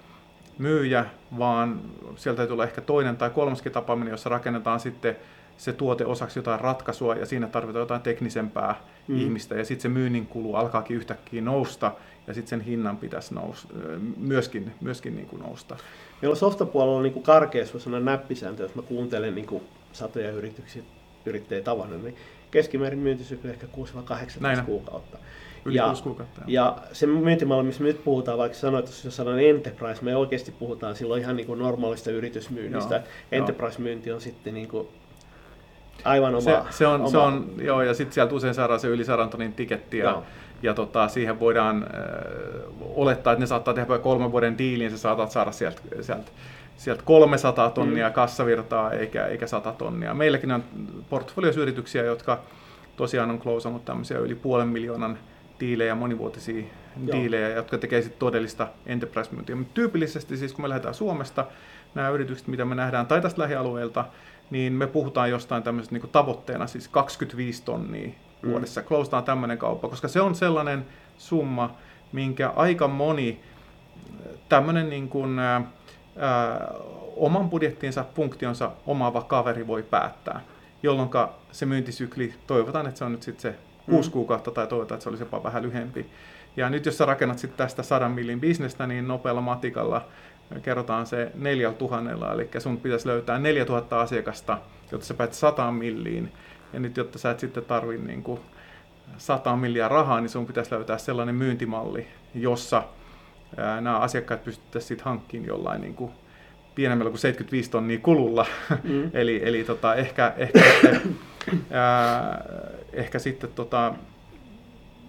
myyjä, 0.59 1.05
vaan 1.38 1.81
sieltä 2.16 2.37
täytyy 2.37 2.53
tulla 2.53 2.64
ehkä 2.64 2.81
toinen 2.81 3.16
tai 3.16 3.31
kolmaskin 3.31 3.72
tapaaminen, 3.72 4.11
jossa 4.11 4.29
rakennetaan 4.29 4.81
sitten 4.81 5.16
se 5.57 5.72
tuote 5.72 6.07
osaksi 6.07 6.38
jotain 6.38 6.61
ratkaisua 6.61 7.14
ja 7.14 7.27
siinä 7.27 7.46
tarvitaan 7.46 7.81
jotain 7.81 8.01
teknisempää 8.01 8.74
mm. 9.09 9.18
ihmistä 9.18 9.55
ja 9.55 9.64
sitten 9.64 9.83
se 9.83 9.88
myynnin 9.88 10.27
kulu 10.27 10.55
alkaakin 10.55 10.96
yhtäkkiä 10.96 11.42
nousta 11.42 11.92
ja 12.27 12.35
sitten 12.35 12.48
sen 12.48 12.61
hinnan 12.61 12.96
pitäisi 12.96 13.35
nous, 13.35 13.68
myöskin, 14.16 14.72
myöskin 14.81 15.16
niin 15.16 15.27
kuin 15.27 15.42
nousta. 15.42 15.77
Meillä 16.22 16.35
softapuolella 16.37 16.96
on 16.96 17.02
niin 17.02 17.22
karkeassa 17.22 17.78
sellainen 17.78 18.04
näppisääntö, 18.04 18.62
jos 18.62 18.74
mä 18.74 18.83
kuuntelen 18.83 19.35
niin 19.35 19.46
kuin 19.46 19.62
satoja 19.92 20.31
yrityksiä, 20.31 20.83
yrittäjiä 21.26 21.64
tavannut, 21.64 22.02
niin 22.02 22.16
keskimäärin 22.50 22.98
myyntisykli 22.98 23.50
ehkä 23.50 23.66
6-8 24.57 24.64
kuukautta. 24.64 25.18
Yli 25.64 25.76
ja, 25.76 25.94
kuukautta. 26.02 26.40
Ja 26.46 26.76
se 26.92 27.07
myyntimalli, 27.07 27.62
missä 27.62 27.83
me 27.83 27.88
nyt 27.88 28.04
puhutaan, 28.04 28.38
vaikka 28.38 28.59
sanoit, 28.59 28.88
että 28.88 29.00
jos 29.04 29.16
sanon 29.16 29.40
enterprise, 29.40 30.04
me 30.04 30.16
oikeasti 30.16 30.50
puhutaan 30.50 30.96
silloin 30.96 31.22
ihan 31.22 31.37
niin 31.37 31.46
kuin 31.46 31.59
normaalista 31.59 32.11
yritysmyynnistä. 32.11 32.94
Joo, 32.94 33.04
enterprise-myynti 33.33 34.12
on 34.12 34.20
sitten 34.20 34.54
niin 34.54 34.68
kuin 34.68 34.88
aivan 36.04 36.35
oma. 36.35 36.40
Se, 36.40 36.57
se 36.70 36.87
on, 36.87 37.00
oma. 37.00 37.11
Se 37.11 37.18
on, 37.18 37.52
joo, 37.62 37.83
ja 37.83 37.94
sitten 37.94 38.14
sieltä 38.14 38.35
usein 38.35 38.54
saadaan 38.54 38.81
se 38.81 38.88
yli 38.88 39.04
100 39.04 39.26
tonnin 39.26 39.52
tiketti, 39.52 39.98
ja, 39.98 40.22
ja 40.62 40.74
tota, 40.74 41.08
siihen 41.08 41.40
voidaan 41.40 41.82
äh, 41.82 41.90
olettaa, 42.80 43.32
että 43.32 43.40
ne 43.40 43.46
saattaa 43.46 43.74
tehdä 43.74 43.98
kolmen 43.98 44.32
vuoden 44.32 44.58
diilin, 44.58 44.90
sä 44.90 44.98
saatat 44.98 45.30
saada 45.30 45.52
sieltä, 45.52 45.80
sieltä 46.00 46.30
sieltä 46.78 47.02
300 47.04 47.70
tonnia 47.70 48.08
mm. 48.08 48.12
kassavirtaa 48.12 48.90
eikä, 48.90 49.26
eikä 49.26 49.46
100 49.46 49.72
tonnia. 49.72 50.14
Meilläkin 50.14 50.52
on 50.52 50.64
portfoliosyrityksiä, 51.10 52.02
jotka 52.02 52.42
tosiaan 52.96 53.30
on 53.30 53.38
klousannut 53.38 53.84
tämmöisiä 53.84 54.18
yli 54.18 54.34
puolen 54.34 54.68
miljoonan 54.68 55.18
diilejä, 55.60 55.94
monivuotisia 55.94 56.64
Joo. 57.06 57.16
diilejä, 57.18 57.48
jotka 57.48 57.78
tekee 57.78 58.02
sitten 58.02 58.18
todellista 58.18 58.68
enterprise-myyntiä. 58.86 59.56
Mutta 59.56 59.74
tyypillisesti 59.74 60.36
siis 60.36 60.52
kun 60.52 60.64
me 60.64 60.68
lähdetään 60.68 60.94
Suomesta, 60.94 61.46
nämä 61.94 62.08
yritykset, 62.08 62.46
mitä 62.48 62.64
me 62.64 62.74
nähdään 62.74 63.06
tai 63.06 63.22
tästä 63.22 63.42
lähialueelta, 63.42 64.04
niin 64.50 64.72
me 64.72 64.86
puhutaan 64.86 65.30
jostain 65.30 65.62
tämmöisestä 65.62 65.98
niin 65.98 66.10
tavoitteena, 66.12 66.66
siis 66.66 66.88
25 66.88 67.62
tonnia 67.64 68.10
mm. 68.42 68.51
vuodessa. 68.51 68.83
Closetaan 68.83 69.24
tämmöinen 69.24 69.59
kauppa, 69.59 69.88
koska 69.88 70.09
se 70.09 70.20
on 70.20 70.35
sellainen 70.35 70.87
summa, 71.18 71.74
minkä 72.12 72.53
aika 72.57 72.88
moni 72.88 73.40
tämmöinen 74.48 74.90
niin 74.90 75.09
kuin, 75.09 75.38
ää, 75.38 75.62
oman 77.16 77.51
budjettinsa, 77.51 78.05
funktionsa 78.14 78.70
omaava 78.87 79.22
kaveri 79.22 79.66
voi 79.66 79.83
päättää, 79.83 80.40
jolloin 80.83 81.11
se 81.53 81.66
myyntisykli, 81.66 82.35
toivotaan, 82.46 82.87
että 82.87 82.98
se 82.98 83.05
on 83.05 83.12
nyt 83.12 83.22
sitten 83.22 83.42
se 83.42 83.59
kuusi 83.87 84.09
mm. 84.09 84.12
kuukautta 84.12 84.51
tai 84.51 84.66
toivotaan, 84.66 84.96
että 84.96 85.03
se 85.03 85.09
olisi 85.09 85.22
jopa 85.22 85.42
vähän 85.42 85.62
lyhempi. 85.62 86.07
Ja 86.57 86.70
nyt 86.70 86.87
jos 86.87 86.98
sä 86.98 87.07
rakennat 87.07 87.38
sitten 87.38 87.59
tästä 87.59 87.83
100 87.83 88.09
millin 88.09 88.40
bisnestä, 88.40 88.87
niin 88.87 89.09
nopealla 89.09 89.40
matikalla 89.40 90.05
kerrotaan 90.62 91.07
se 91.07 91.33
neljällä 91.35 91.79
tuhannella, 91.79 92.33
eli 92.33 92.48
sun 92.59 92.77
pitäisi 92.77 93.09
löytää 93.09 93.38
4000 93.38 94.01
asiakasta, 94.01 94.59
jotta 94.92 95.07
sä 95.07 95.14
päät 95.14 95.35
100 95.35 95.72
milliin. 95.72 96.33
Ja 96.72 96.81
nyt 96.81 96.96
jotta 96.96 97.18
sä 97.18 97.31
et 97.31 97.40
sitten 97.40 97.64
tarvi 97.64 97.98
niin 97.98 98.22
kuin 98.22 98.40
100 99.16 99.57
milliä 99.57 99.88
rahaa, 99.88 100.20
niin 100.20 100.28
sun 100.28 100.46
pitäisi 100.46 100.74
löytää 100.74 100.98
sellainen 100.98 101.35
myyntimalli, 101.35 102.07
jossa 102.35 102.83
ää, 103.57 103.81
nämä 103.81 103.98
asiakkaat 103.98 104.44
pystyttäisiin 104.44 104.88
sitten 104.88 105.04
hankkimaan 105.04 105.48
jollain 105.48 105.81
niin 105.81 105.94
kuin 105.94 106.12
pienemmällä 106.74 107.11
kuin 107.11 107.18
75 107.18 107.70
tonnia 107.70 107.98
kululla. 107.98 108.46
Mm. 108.85 109.11
eli 109.20 109.40
eli 109.44 109.64
tota, 109.64 109.94
ehkä, 109.94 110.35
ehkä, 110.37 110.61
ehkä, 110.61 111.00
ää, 111.70 112.44
ehkä 112.92 113.18
sitten 113.18 113.50
tota, 113.54 113.94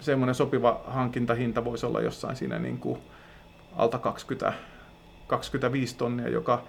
semmoinen 0.00 0.34
sopiva 0.34 0.80
hankintahinta 0.86 1.64
voisi 1.64 1.86
olla 1.86 2.00
jossain 2.00 2.36
siinä 2.36 2.58
niin 2.58 2.78
kuin 2.78 2.98
alta 3.76 3.98
20, 3.98 4.52
25 5.26 5.96
tonnia, 5.96 6.28
joka, 6.28 6.64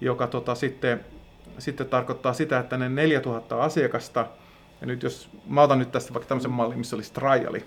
joka 0.00 0.26
tota 0.26 0.54
sitten, 0.54 1.04
sitten 1.58 1.88
tarkoittaa 1.88 2.32
sitä, 2.32 2.58
että 2.58 2.76
ne 2.76 2.88
4000 2.88 3.62
asiakasta, 3.62 4.26
ja 4.80 4.86
nyt 4.86 5.02
jos 5.02 5.28
mä 5.46 5.62
otan 5.62 5.78
nyt 5.78 5.92
tästä 5.92 6.14
vaikka 6.14 6.28
tämmöisen 6.28 6.50
mallin, 6.50 6.78
missä 6.78 6.96
olisi 6.96 7.12
triali, 7.12 7.64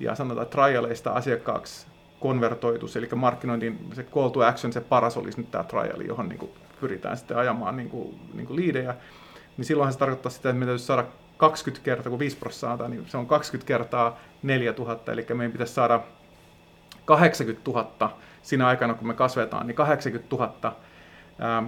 ja 0.00 0.14
sanotaan, 0.14 0.42
että 0.42 0.52
trialeista 0.52 1.10
asiakkaaksi 1.10 1.86
konvertoitus, 2.20 2.96
eli 2.96 3.08
markkinointin 3.14 3.78
se 3.92 4.02
call 4.02 4.28
to 4.28 4.40
action, 4.40 4.72
se 4.72 4.80
paras 4.80 5.16
olisi 5.16 5.40
nyt 5.40 5.50
tämä 5.50 5.64
triali, 5.64 6.06
johon 6.06 6.28
niin 6.28 6.38
kuin 6.38 6.50
pyritään 6.80 7.16
sitten 7.16 7.36
ajamaan 7.36 7.76
niin 7.76 7.90
kuin, 7.90 8.20
niin 8.34 8.46
kuin 8.46 8.56
liidejä, 8.56 8.94
niin 9.56 9.64
silloinhan 9.64 9.92
se 9.92 9.98
tarkoittaa 9.98 10.30
sitä, 10.30 10.48
että 10.48 10.58
me 10.58 10.66
täytyy 10.66 10.78
saada 10.78 11.04
20 11.36 11.84
kertaa, 11.84 12.10
kun 12.10 12.18
5 12.18 12.36
prosenttia 12.36 12.88
niin 12.88 13.06
se 13.08 13.16
on 13.16 13.26
20 13.26 13.68
kertaa 13.68 14.18
4000, 14.42 15.12
eli 15.12 15.26
meidän 15.34 15.52
pitäisi 15.52 15.74
saada 15.74 16.00
80 17.04 17.70
000 17.70 18.18
siinä 18.42 18.66
aikana, 18.66 18.94
kun 18.94 19.06
me 19.06 19.14
kasvetaan, 19.14 19.66
niin 19.66 19.74
80 19.74 20.36
000 20.36 20.76
ähm, 21.42 21.66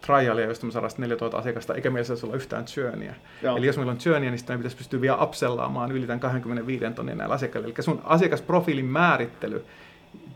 trialia, 0.00 0.46
josta 0.46 0.66
me 0.66 0.72
saadaan 0.72 0.92
4000 0.98 1.38
asiakasta, 1.38 1.74
eikä 1.74 1.90
meillä 1.90 2.06
saisi 2.06 2.26
olla 2.26 2.36
yhtään 2.36 2.64
churnia. 2.64 3.14
Joo. 3.42 3.56
Eli 3.56 3.66
jos 3.66 3.76
meillä 3.76 3.92
on 3.92 3.98
churnia, 3.98 4.30
niin 4.30 4.38
sitten 4.38 4.58
pitäisi 4.58 4.76
pystyä 4.76 5.00
vielä 5.00 5.22
upsellaamaan 5.22 5.92
yli 5.92 6.06
tämän 6.06 6.20
25 6.20 6.84
tonnin 6.94 7.18
näillä 7.18 7.34
asiakkailla. 7.34 7.66
Eli 7.66 7.74
sun 7.82 8.00
asiakasprofiilin 8.04 8.84
määrittely, 8.84 9.64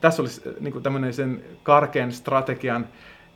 tässä 0.00 0.22
olisi 0.22 0.42
äh, 0.48 0.54
niin 0.60 0.72
kuin 0.72 0.82
tämmöinen 0.82 1.14
sen 1.14 1.44
karkean 1.62 2.12
strategian 2.12 2.86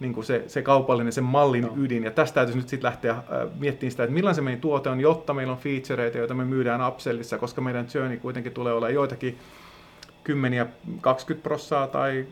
niin 0.00 0.14
kuin 0.14 0.24
se, 0.24 0.44
se 0.46 0.62
kaupallinen, 0.62 1.12
sen 1.12 1.24
mallin 1.24 1.64
no. 1.64 1.72
ydin. 1.76 2.04
Ja 2.04 2.10
tästä 2.10 2.34
täytyisi 2.34 2.58
nyt 2.58 2.68
sitten 2.68 2.88
lähteä 2.88 3.12
äh, 3.12 3.20
miettimään 3.58 3.90
sitä, 3.90 4.02
että 4.02 4.14
millainen 4.14 4.34
se 4.34 4.42
meidän 4.42 4.60
tuote 4.60 4.88
on, 4.88 5.00
jotta 5.00 5.34
meillä 5.34 5.52
on 5.52 5.58
featureita, 5.58 6.18
joita 6.18 6.34
me 6.34 6.44
myydään 6.44 6.88
upsellissa, 6.88 7.38
koska 7.38 7.60
meidän 7.60 7.86
journey 7.94 8.16
kuitenkin 8.16 8.52
tulee 8.52 8.72
olla 8.72 8.90
joitakin 8.90 9.38
kymmeniä, 10.24 10.66
20 11.00 11.42
prossaa 11.42 11.86
tai 11.86 12.26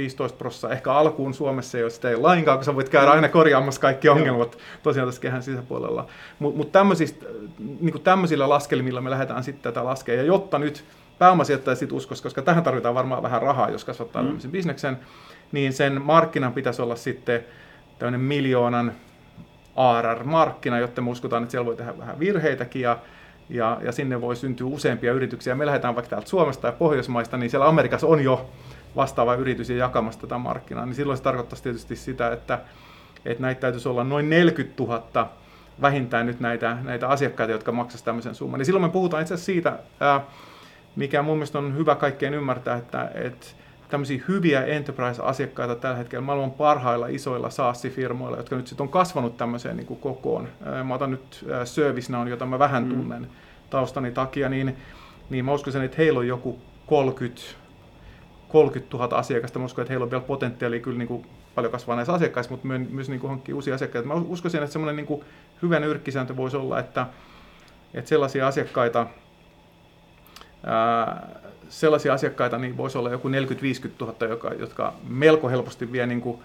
15 0.00 0.38
prossaa. 0.38 0.70
Ehkä 0.70 0.92
alkuun 0.92 1.34
Suomessa 1.34 1.78
ei 1.78 1.84
ole 1.84 1.90
sitä 1.90 2.10
ei 2.10 2.16
lainkaan, 2.16 2.58
kun 2.58 2.64
sä 2.64 2.74
voit 2.74 2.88
käydä 2.88 3.10
aina 3.10 3.28
korjaamassa 3.28 3.80
kaikki 3.80 4.08
ongelmat 4.08 4.58
tosiaan 4.82 5.08
tässä 5.08 5.20
kehän 5.20 5.42
sisäpuolella. 5.42 6.06
Mutta 6.38 6.84
mut 6.84 6.98
niin 7.80 8.02
tämmöisillä 8.02 8.48
laskelmilla 8.48 9.00
me 9.00 9.10
lähdetään 9.10 9.44
sitten 9.44 9.72
tätä 9.72 9.84
laskea. 9.84 10.14
Ja 10.14 10.22
jotta 10.22 10.58
nyt 10.58 10.84
pääomasijoittajat 11.18 11.78
sitten 11.78 11.96
uskoisi, 11.96 12.22
koska 12.22 12.42
tähän 12.42 12.62
tarvitaan 12.62 12.94
varmaan 12.94 13.22
vähän 13.22 13.42
rahaa, 13.42 13.70
jos 13.70 13.84
kasvattaa 13.84 14.22
mm. 14.22 14.28
tämmöisen 14.28 14.50
bisneksen, 14.50 14.98
niin 15.52 15.72
sen 15.72 16.02
markkinan 16.02 16.52
pitäisi 16.52 16.82
olla 16.82 16.96
sitten 16.96 17.44
tämmöinen 17.98 18.20
miljoonan 18.20 18.92
ARR-markkina, 19.76 20.78
jotta 20.78 21.02
me 21.02 21.10
uskotaan, 21.10 21.42
että 21.42 21.50
siellä 21.50 21.66
voi 21.66 21.76
tehdä 21.76 21.98
vähän 21.98 22.18
virheitäkin 22.18 22.82
ja, 22.82 22.98
ja, 23.48 23.78
ja 23.82 23.92
sinne 23.92 24.20
voi 24.20 24.36
syntyä 24.36 24.66
useampia 24.66 25.12
yrityksiä. 25.12 25.54
Me 25.54 25.66
lähdetään 25.66 25.94
vaikka 25.94 26.10
täältä 26.10 26.28
Suomesta 26.28 26.66
ja 26.68 26.72
Pohjoismaista, 26.72 27.36
niin 27.36 27.50
siellä 27.50 27.68
Amerikassa 27.68 28.06
on 28.06 28.24
jo 28.24 28.50
vastaava 28.96 29.34
yritys 29.34 29.70
ja 29.70 29.76
jakamassa 29.76 30.20
tätä 30.20 30.38
markkinaa, 30.38 30.86
niin 30.86 30.94
silloin 30.94 31.16
se 31.16 31.22
tarkoittaisi 31.22 31.62
tietysti 31.62 31.96
sitä, 31.96 32.32
että, 32.32 32.58
että 33.24 33.42
näitä 33.42 33.60
täytyisi 33.60 33.88
olla 33.88 34.04
noin 34.04 34.30
40 34.30 34.82
000 34.82 35.28
vähintään 35.80 36.26
nyt 36.26 36.40
näitä, 36.40 36.76
näitä 36.82 37.08
asiakkaita, 37.08 37.52
jotka 37.52 37.72
maksaisivat 37.72 38.04
tämmöisen 38.04 38.34
summan. 38.34 38.58
Niin 38.58 38.66
silloin 38.66 38.84
me 38.84 38.88
puhutaan 38.88 39.22
itse 39.22 39.34
asiassa 39.34 39.52
siitä, 39.52 39.78
mikä 40.96 41.22
mun 41.22 41.36
mielestä 41.36 41.58
on 41.58 41.76
hyvä 41.76 41.94
kaikkeen 41.94 42.34
ymmärtää, 42.34 42.76
että, 42.76 43.10
että 43.14 43.46
tämmöisiä 43.88 44.24
hyviä 44.28 44.64
enterprise-asiakkaita 44.64 45.76
tällä 45.76 45.96
hetkellä 45.96 46.24
maailman 46.24 46.50
parhailla 46.50 47.06
isoilla 47.06 47.50
SaaS-firmoilla, 47.50 48.36
jotka 48.36 48.56
nyt 48.56 48.66
sitten 48.66 48.84
on 48.84 48.88
kasvanut 48.88 49.36
tämmöiseen 49.36 49.76
niin 49.76 49.86
kuin 49.86 50.00
kokoon. 50.00 50.48
Mä 50.84 50.94
otan 50.94 51.10
nyt 51.10 51.46
ServiceNown, 51.64 52.28
jota 52.28 52.46
mä 52.46 52.58
vähän 52.58 52.84
mm. 52.84 52.88
tunnen 52.88 53.22
mm. 53.22 53.28
taustani 53.70 54.10
takia, 54.10 54.48
niin, 54.48 54.76
niin 55.30 55.44
mä 55.44 55.52
uskoisin, 55.52 55.82
että 55.82 55.96
heillä 55.98 56.18
on 56.18 56.28
joku 56.28 56.58
30, 56.86 57.42
30 58.52 58.96
000 58.96 59.16
asiakasta. 59.16 59.58
Mä 59.58 59.64
uskon, 59.64 59.82
että 59.82 59.92
heillä 59.92 60.04
on 60.04 60.10
vielä 60.10 60.24
potentiaalia 60.24 60.80
kyllä 60.80 60.98
niin 60.98 61.08
kuin 61.08 61.26
paljon 61.54 61.72
kasvaa 61.72 61.96
näissä 61.96 62.12
asiakkaissa, 62.12 62.50
mutta 62.50 62.68
myös 62.68 63.08
niin 63.08 63.20
kuin 63.20 63.30
hankkia 63.30 63.54
uusia 63.54 63.74
asiakkaita. 63.74 64.08
Mä 64.08 64.14
uskoisin, 64.14 64.62
että 64.62 64.72
semmoinen 64.72 64.96
niin 64.96 65.06
kuin 65.06 65.24
hyvä 65.62 65.80
nyrkkisääntö 65.80 66.36
voisi 66.36 66.56
olla, 66.56 66.78
että, 66.78 67.06
että 67.94 68.08
sellaisia 68.08 68.46
asiakkaita, 68.46 69.06
ää, 70.64 71.28
sellaisia 71.68 72.12
asiakkaita 72.12 72.58
niin 72.58 72.76
voisi 72.76 72.98
olla 72.98 73.10
joku 73.10 73.28
40-50 73.28 73.32
000, 74.00 74.14
jotka, 74.28 74.54
jotka 74.54 74.94
melko 75.08 75.48
helposti 75.48 75.92
vie 75.92 76.06
niin 76.06 76.20
kuin 76.20 76.38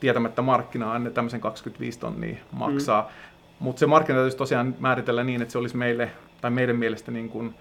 tietämättä 0.00 0.42
markkinaa, 0.42 0.98
ne 0.98 1.10
tämmöisen 1.10 1.40
25 1.40 1.98
tonnia 1.98 2.36
maksaa. 2.52 3.02
Mm. 3.02 3.08
Mutta 3.58 3.80
se 3.80 3.86
markkina 3.86 4.16
täytyisi 4.16 4.36
tosiaan 4.36 4.74
määritellä 4.78 5.24
niin, 5.24 5.42
että 5.42 5.52
se 5.52 5.58
olisi 5.58 5.76
meille, 5.76 6.10
tai 6.40 6.50
meidän 6.50 6.76
mielestä 6.76 7.10
niin 7.10 7.28
kuin, 7.28 7.54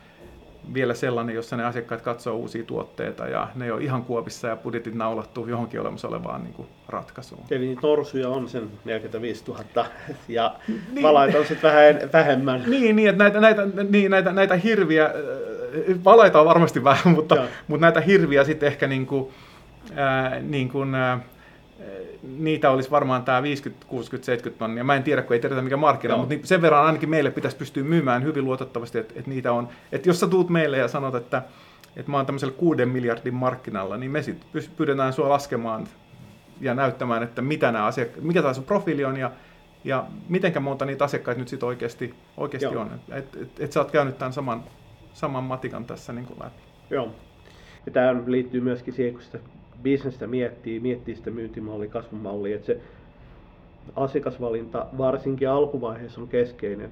vielä 0.73 0.93
sellainen, 0.93 1.35
jossa 1.35 1.57
ne 1.57 1.65
asiakkaat 1.65 2.01
katsoo 2.01 2.35
uusia 2.35 2.63
tuotteita 2.63 3.27
ja 3.27 3.47
ne 3.55 3.73
on 3.73 3.81
ihan 3.81 4.03
kuopissa 4.03 4.47
ja 4.47 4.55
budjetit 4.55 4.95
naulattuu 4.95 5.47
johonkin 5.47 5.81
olemassa 5.81 6.07
olevaan 6.07 6.43
niin 6.43 6.53
kuin 6.53 6.67
ratkaisuun. 6.87 7.41
Eli 7.51 7.77
torsuja 7.81 8.29
on 8.29 8.49
sen 8.49 8.69
45 8.85 9.43
000 9.47 9.63
ja 10.27 10.55
niin, 10.93 11.03
valaita 11.03 11.37
on 11.37 11.45
sitten 11.45 11.71
vähän 11.71 12.09
vähemmän. 12.13 12.63
Niin, 12.67 12.95
niin 12.95 13.09
että 13.09 13.23
näitä, 13.23 13.39
näitä, 13.39 13.61
niin, 13.89 14.11
näitä, 14.11 14.31
näitä 14.31 14.55
hirviä, 14.55 15.09
valaita 16.05 16.39
on 16.39 16.45
varmasti 16.45 16.83
vähän, 16.83 17.13
mutta, 17.13 17.47
mutta 17.67 17.85
näitä 17.85 18.01
hirviä 18.01 18.43
sitten 18.43 18.67
ehkä 18.67 18.87
niin 18.87 19.05
kuin, 19.05 19.33
ää, 19.95 20.39
niin 20.39 20.69
kuin, 20.69 20.95
ää, 20.95 21.19
niitä 22.37 22.71
olisi 22.71 22.91
varmaan 22.91 23.23
tämä 23.23 23.43
50, 23.43 23.85
60, 23.87 24.25
70 24.25 24.59
tonnia. 24.59 24.83
Mä 24.83 24.95
en 24.95 25.03
tiedä, 25.03 25.21
kun 25.21 25.33
ei 25.33 25.39
tiedetä 25.39 25.61
mikä 25.61 25.77
markkina, 25.77 26.13
no. 26.13 26.19
mutta 26.19 26.35
sen 26.43 26.61
verran 26.61 26.85
ainakin 26.85 27.09
meille 27.09 27.31
pitäisi 27.31 27.57
pystyä 27.57 27.83
myymään 27.83 28.23
hyvin 28.23 28.45
luotettavasti, 28.45 28.97
että, 28.97 29.13
että 29.17 29.29
niitä 29.29 29.51
on. 29.51 29.69
Että 29.91 30.09
jos 30.09 30.19
sä 30.19 30.27
tuut 30.27 30.49
meille 30.49 30.77
ja 30.77 30.87
sanot, 30.87 31.15
että, 31.15 31.41
että 31.95 32.11
mä 32.11 32.17
oon 32.17 32.25
tämmöisellä 32.25 32.53
6 32.57 32.85
miljardin 32.85 33.33
markkinalla, 33.33 33.97
niin 33.97 34.11
me 34.11 34.21
sitten 34.21 34.63
pyydetään 34.77 35.13
sua 35.13 35.29
laskemaan 35.29 35.87
ja 36.61 36.73
näyttämään, 36.73 37.23
että 37.23 37.41
mitä 37.41 37.71
nämä 37.71 37.89
asiak- 37.89 38.21
mikä 38.21 38.41
tämä 38.41 38.53
sun 38.53 38.63
profiili 38.63 39.05
on 39.05 39.17
ja, 39.17 39.31
ja 39.83 40.05
mitenkä 40.29 40.59
monta 40.59 40.85
niitä 40.85 41.03
asiakkaita 41.05 41.39
nyt 41.39 41.47
sitten 41.47 41.67
oikeasti, 41.67 42.13
oikeasti 42.37 42.75
on. 42.75 42.91
Että 42.93 43.15
et, 43.15 43.35
et, 43.41 43.59
et 43.59 43.71
sä 43.71 43.79
oot 43.79 43.91
käynyt 43.91 44.17
tämän 44.17 44.33
saman, 44.33 44.63
saman 45.13 45.43
matikan 45.43 45.85
tässä 45.85 46.13
niin 46.13 46.25
kuin 46.25 46.39
läpi. 46.39 46.61
Joo. 46.89 47.15
Ja 47.85 47.91
tämä 47.91 48.15
liittyy 48.25 48.61
myöskin 48.61 48.93
siihen, 48.93 49.13
kun 49.13 49.23
sitä 49.23 49.39
bisnestä 49.83 50.27
miettii, 50.27 50.79
miettii 50.79 51.15
sitä 51.15 51.31
myyntimallia, 51.31 51.89
kasvumallia, 51.89 52.55
että 52.55 52.65
se 52.65 52.81
asiakasvalinta 53.95 54.85
varsinkin 54.97 55.49
alkuvaiheessa 55.49 56.21
on 56.21 56.27
keskeinen. 56.27 56.91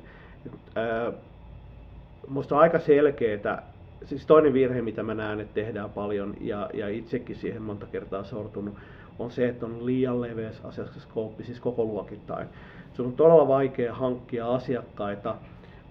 Minusta 2.28 2.56
on 2.56 2.62
aika 2.62 2.80
selkeää, 2.80 3.64
siis 4.04 4.26
toinen 4.26 4.54
virhe, 4.54 4.82
mitä 4.82 5.04
mä 5.04 5.14
näen, 5.14 5.40
että 5.40 5.54
tehdään 5.54 5.90
paljon, 5.90 6.34
ja, 6.42 6.70
ja 6.74 6.90
itsekin 6.90 7.36
siihen 7.36 7.62
monta 7.62 7.86
kertaa 7.86 8.24
sortunut, 8.24 8.74
on 9.20 9.32
se, 9.32 9.48
että 9.48 9.66
on 9.66 9.86
liian 9.86 10.22
leveä 10.22 10.52
asiakaskooppi, 10.64 11.44
siis 11.44 11.60
koko 11.60 11.84
luokittain. 11.86 12.48
Se 12.94 13.02
on 13.02 13.14
todella 13.14 13.48
vaikea 13.48 13.94
hankkia 13.94 14.48
asiakkaita 14.48 15.36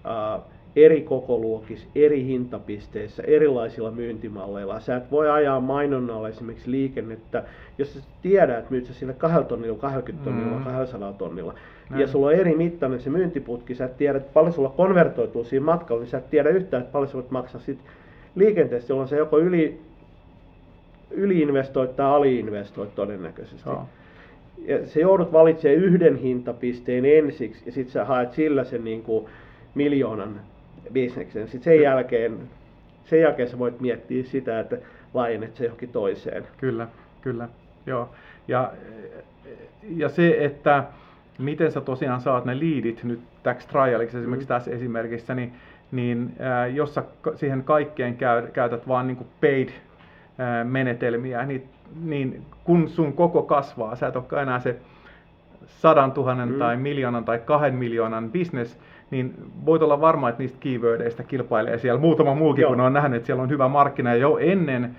ää, 0.03 0.39
eri 0.75 1.01
kokoluokissa, 1.01 1.87
eri 1.95 2.25
hintapisteissä, 2.25 3.23
erilaisilla 3.27 3.91
myyntimalleilla. 3.91 4.79
Sä 4.79 4.95
et 4.95 5.11
voi 5.11 5.29
ajaa 5.29 5.59
mainonnalla 5.59 6.29
esimerkiksi 6.29 6.71
liikennettä, 6.71 7.43
jos 7.77 7.93
sä 7.93 7.99
tiedät, 8.21 8.57
että 8.57 8.71
myyt 8.71 8.85
sä 8.85 8.93
sille 8.93 9.13
2 9.13 9.43
tonnilla, 9.43 9.77
20 9.77 10.25
tonnilla, 10.25 10.57
mm. 10.57 10.63
200 10.63 11.13
tonnilla. 11.13 11.53
Näin. 11.89 12.01
Ja 12.01 12.07
sulla 12.07 12.27
on 12.27 12.33
eri 12.33 12.55
mittainen 12.55 12.99
se 12.99 13.09
myyntiputki, 13.09 13.75
sä 13.75 13.85
et 13.85 13.97
tiedä, 13.97 14.17
että 14.17 14.33
paljon 14.33 14.53
sulla 14.53 14.69
konvertoituu 14.69 15.43
siinä 15.43 15.65
matkalla, 15.65 16.01
niin 16.01 16.09
sä 16.09 16.17
et 16.17 16.29
tiedä 16.29 16.49
yhtään, 16.49 16.83
että 16.83 16.91
paljon 16.91 17.07
sä 17.07 17.13
voit 17.13 17.31
maksaa 17.31 17.61
sit 17.61 17.79
liikenteessä, 18.35 18.91
jolloin 18.91 19.09
se 19.09 19.17
joko 19.17 19.39
yli, 19.39 19.79
yliinvestoit 21.11 21.95
tai 21.95 22.05
aliinvestoit 22.05 22.95
todennäköisesti. 22.95 23.69
Joo. 23.69 23.85
Ja 24.65 24.87
se 24.87 24.99
joudut 24.99 25.33
valitsemaan 25.33 25.83
yhden 25.83 26.15
hintapisteen 26.15 27.05
ensiksi 27.05 27.63
ja 27.65 27.71
sitten 27.71 27.93
sä 27.93 28.05
haet 28.05 28.33
sillä 28.33 28.63
sen 28.63 28.83
niin 28.83 29.03
kuin 29.03 29.25
miljoonan 29.75 30.39
bisneksen. 30.93 31.47
Sitten 31.47 31.73
sen 31.73 31.81
jälkeen, 31.81 32.39
sen 33.05 33.21
jälkeen 33.21 33.49
sä 33.49 33.59
voit 33.59 33.79
miettiä 33.79 34.23
sitä, 34.23 34.59
että 34.59 34.77
laajennat 35.13 35.55
se 35.55 35.63
johonkin 35.63 35.89
toiseen. 35.89 36.47
Kyllä, 36.57 36.87
kyllä. 37.21 37.49
Joo. 37.85 38.09
Ja, 38.47 38.71
ja 39.95 40.09
se, 40.09 40.37
että 40.39 40.83
miten 41.39 41.71
sä 41.71 41.81
tosiaan 41.81 42.21
saat 42.21 42.45
ne 42.45 42.59
liidit 42.59 43.03
nyt 43.03 43.19
täksi 43.43 43.67
trialiksi 43.67 44.17
esimerkiksi 44.17 44.45
mm. 44.45 44.55
tässä 44.55 44.71
esimerkissä, 44.71 45.35
niin, 45.35 45.53
niin 45.91 46.35
äh, 46.41 46.75
jos 46.75 46.93
sä 46.93 47.03
siihen 47.35 47.63
kaikkeen 47.63 48.17
käy, 48.17 48.47
käytät 48.47 48.87
vaan 48.87 49.07
niin 49.07 49.27
paid 49.41 49.69
äh, 49.69 50.65
menetelmiä, 50.65 51.45
niin, 51.45 51.69
niin 52.03 52.45
kun 52.63 52.89
sun 52.89 53.13
koko 53.13 53.43
kasvaa, 53.43 53.95
sä 53.95 54.07
et 54.07 54.15
olekaan 54.15 54.43
enää 54.43 54.59
se 54.59 54.75
sadan 55.65 56.11
tuhannen 56.11 56.51
mm. 56.51 56.59
tai 56.59 56.77
miljoonan 56.77 57.25
tai 57.25 57.39
kahden 57.39 57.75
miljoonan 57.75 58.31
business, 58.31 58.79
niin 59.11 59.33
voit 59.65 59.81
olla 59.81 60.01
varma, 60.01 60.29
että 60.29 60.43
niistä 60.43 60.57
keywordeista 60.59 61.23
kilpailee 61.23 61.77
siellä 61.77 61.99
muutama 61.99 62.35
muukin, 62.35 62.61
Joo. 62.61 62.71
kun 62.71 62.81
on 62.81 62.93
nähnyt, 62.93 63.17
että 63.17 63.25
siellä 63.25 63.43
on 63.43 63.49
hyvä 63.49 63.67
markkina 63.67 64.15
jo 64.15 64.37
ennen 64.37 64.95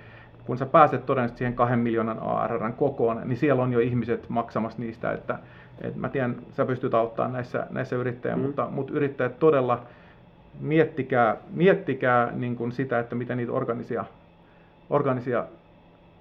kun 0.46 0.58
sä 0.58 0.66
pääset 0.66 1.06
todennäköisesti 1.06 1.38
siihen 1.38 1.54
kahden 1.54 1.78
miljoonan 1.78 2.18
ARRn 2.18 2.72
kokoon, 2.72 3.20
niin 3.24 3.36
siellä 3.36 3.62
on 3.62 3.72
jo 3.72 3.80
ihmiset 3.80 4.28
maksamassa 4.28 4.78
niistä, 4.78 5.12
että, 5.12 5.38
että 5.80 6.00
mä 6.00 6.08
tiedän, 6.08 6.36
sä 6.52 6.64
pystyt 6.64 6.94
auttamaan 6.94 7.32
näissä, 7.32 7.66
näissä 7.70 7.96
yrittäjiä, 7.96 8.36
mm. 8.36 8.42
mutta, 8.42 8.68
mutta 8.70 8.92
yrittäjät 8.92 9.38
todella 9.38 9.82
miettikää, 10.60 11.36
miettikää 11.54 12.32
niin 12.32 12.56
kuin 12.56 12.72
sitä, 12.72 12.98
että 12.98 13.14
miten 13.14 13.36
niitä 13.36 13.52
organisia, 13.52 14.04
organisia 14.90 15.44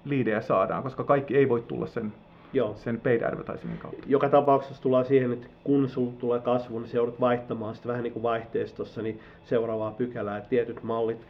liidejä 0.04 0.40
saadaan, 0.40 0.82
koska 0.82 1.04
kaikki 1.04 1.36
ei 1.36 1.48
voi 1.48 1.64
tulla 1.68 1.86
sen, 1.86 2.12
Joo. 2.52 2.74
sen 2.76 3.00
paid 3.00 3.22
advertisingin 3.22 3.78
kautta. 3.78 4.02
Joka 4.06 4.28
tapauksessa 4.28 4.82
tullaan 4.82 5.04
siihen, 5.04 5.32
että 5.32 5.46
kun 5.64 5.88
sulla 5.88 6.12
tulee 6.18 6.40
kasvu, 6.40 6.78
niin 6.78 6.88
se 6.88 6.96
joudut 6.96 7.20
vaihtamaan 7.20 7.74
sitä 7.74 7.88
vähän 7.88 8.02
niin 8.02 8.12
kuin 8.12 8.22
vaihteistossa 8.22 9.02
niin 9.02 9.20
seuraavaa 9.44 9.90
pykälää. 9.90 10.40
Tietyt 10.40 10.82
mallit 10.82 11.26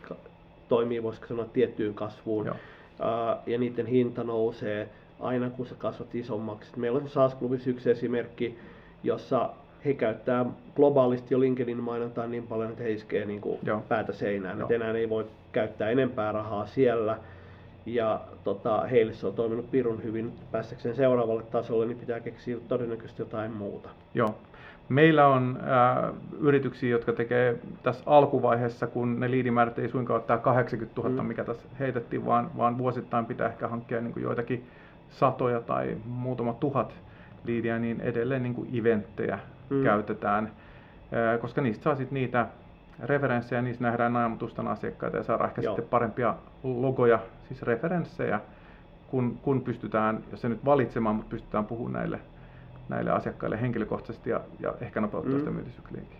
toimii, 0.68 1.02
voisiko 1.02 1.26
sanoa, 1.26 1.44
tiettyyn 1.44 1.94
kasvuun. 1.94 2.46
Joo 2.46 2.56
ja 3.46 3.58
niiden 3.58 3.86
hinta 3.86 4.24
nousee 4.24 4.88
aina 5.20 5.50
kun 5.50 5.66
sä 5.66 5.74
kasvat 5.78 6.14
isommaksi. 6.14 6.72
Meillä 6.76 6.98
on 6.98 7.08
saas 7.08 7.34
klubissa 7.34 7.70
yksi 7.70 7.90
esimerkki, 7.90 8.58
jossa 9.02 9.50
he 9.84 9.94
käyttää 9.94 10.46
globaalisti 10.76 11.34
jo 11.34 11.40
LinkedIn 11.40 11.82
mainontaa 11.82 12.26
niin 12.26 12.46
paljon, 12.46 12.70
että 12.70 12.82
he 12.82 12.90
iskee 12.90 13.24
niin 13.24 13.40
kuin 13.40 13.58
päätä 13.88 14.12
seinään. 14.12 14.66
Enää 14.70 14.92
ei 14.92 15.08
voi 15.08 15.26
käyttää 15.52 15.90
enempää 15.90 16.32
rahaa 16.32 16.66
siellä. 16.66 17.18
Ja 17.86 18.20
tota, 18.46 18.80
heille 18.80 19.12
se 19.12 19.26
on 19.26 19.34
toiminut 19.34 19.70
pirun 19.70 20.02
hyvin. 20.02 20.32
Päästäkseen 20.52 20.96
seuraavalle 20.96 21.42
tasolle, 21.42 21.86
niin 21.86 21.98
pitää 21.98 22.20
keksiä 22.20 22.56
todennäköisesti 22.68 23.22
jotain 23.22 23.52
muuta. 23.52 23.88
Joo. 24.14 24.34
Meillä 24.88 25.28
on 25.28 25.58
äh, 25.60 26.14
yrityksiä, 26.40 26.90
jotka 26.90 27.12
tekee 27.12 27.58
tässä 27.82 28.02
alkuvaiheessa, 28.06 28.86
kun 28.86 29.20
ne 29.20 29.30
liidimäärät 29.30 29.78
ei 29.78 29.88
suinkaan 29.88 30.20
ole 30.20 30.26
tämä 30.26 30.38
80 30.38 31.00
000, 31.02 31.22
mm. 31.22 31.28
mikä 31.28 31.44
tässä 31.44 31.68
heitettiin, 31.78 32.26
vaan, 32.26 32.50
vaan 32.56 32.78
vuosittain 32.78 33.26
pitää 33.26 33.48
ehkä 33.48 33.68
hankkia 33.68 34.00
niin 34.00 34.12
kuin 34.12 34.22
joitakin 34.22 34.66
satoja 35.10 35.60
tai 35.60 35.96
muutama 36.04 36.52
tuhat 36.52 36.94
liidiä, 37.44 37.78
niin 37.78 38.00
edelleen 38.00 38.42
niin 38.42 38.54
kuin 38.54 38.80
eventtejä 38.80 39.38
mm. 39.70 39.84
käytetään, 39.84 40.44
äh, 40.44 41.40
koska 41.40 41.60
niistä 41.60 41.84
saa 41.84 41.96
sitten 41.96 42.14
niitä 42.14 42.46
referenssejä, 43.02 43.62
niissä 43.62 43.84
nähdään 43.84 44.12
naamatustan 44.12 44.68
asiakkaita 44.68 45.16
ja 45.16 45.22
saadaan 45.22 45.50
ehkä 45.50 45.62
Joo. 45.62 45.74
sitten 45.74 45.90
parempia 45.90 46.34
logoja, 46.62 47.18
siis 47.48 47.62
referenssejä, 47.62 48.40
kun, 49.10 49.38
kun 49.42 49.62
pystytään, 49.62 50.24
jos 50.30 50.40
se 50.40 50.48
nyt 50.48 50.64
valitsemaan, 50.64 51.16
mutta 51.16 51.30
pystytään 51.30 51.64
puhumaan 51.64 51.92
näille 51.92 52.20
näille 52.88 53.10
asiakkaille 53.10 53.60
henkilökohtaisesti 53.60 54.30
ja, 54.30 54.40
ja 54.60 54.74
ehkä 54.80 55.00
nopeuttaa 55.00 55.32
mm. 55.32 55.38
sitä 55.38 55.50
myyntisykliinkin. 55.50 56.18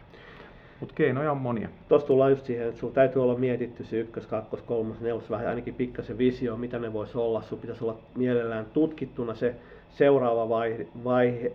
Mutta 0.80 0.94
keinoja 0.94 1.30
on 1.30 1.38
monia. 1.38 1.68
Tuossa 1.88 2.06
tullaan 2.06 2.30
just 2.30 2.46
siihen, 2.46 2.68
että 2.68 2.80
sulla 2.80 2.94
täytyy 2.94 3.22
olla 3.22 3.38
mietitty 3.38 3.84
se 3.84 3.96
ykkös, 3.96 4.26
kakkos, 4.26 4.62
kolmas, 4.62 5.00
nelos, 5.00 5.30
vähän 5.30 5.46
ainakin 5.46 5.74
pikkasen 5.74 6.18
visio, 6.18 6.56
mitä 6.56 6.78
ne 6.78 6.92
voisi 6.92 7.18
olla. 7.18 7.42
Sulla 7.42 7.62
pitäisi 7.62 7.84
olla 7.84 7.96
mielellään 8.16 8.66
tutkittuna 8.72 9.34
se 9.34 9.54
seuraava 9.90 10.48
vaihe, 10.48 10.86
vaihe 11.04 11.52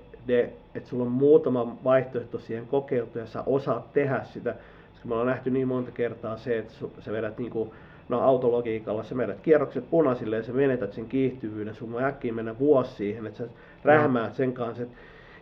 että 0.76 0.90
sulla 0.90 1.04
on 1.04 1.12
muutama 1.12 1.78
vaihtoehto 1.84 2.40
siihen 2.40 2.68
kokeiltu 2.68 3.20
ja 3.20 3.26
sä 3.26 3.44
osaat 3.46 3.94
tehdä 3.94 4.24
sitä. 4.24 4.56
Me 5.04 5.14
ollaan 5.14 5.28
nähty 5.28 5.50
niin 5.50 5.68
monta 5.68 5.92
kertaa 5.92 6.38
se, 6.38 6.58
että 6.58 6.74
sä 7.00 7.12
vedät 7.12 7.38
niinku, 7.38 7.74
no 8.10 8.22
autologiikalla, 8.22 9.04
sä 9.04 9.18
vedät 9.18 9.40
kierrokset 9.40 9.90
punaisille 9.90 10.36
ja 10.36 10.44
sä 10.44 10.54
menetät 10.54 10.94
sen 10.94 11.06
kiihtyvyyden. 11.06 11.76
Sun 11.76 11.92
voi 11.92 12.04
äkkiä 12.04 12.34
mennä 12.34 12.60
vuosi 12.60 12.94
siihen, 12.96 13.28
että 13.28 13.38
sä 13.38 13.48
rähmäät 13.84 14.36
sen 14.36 14.54
kanssa, 14.54 14.84
että 14.84 14.96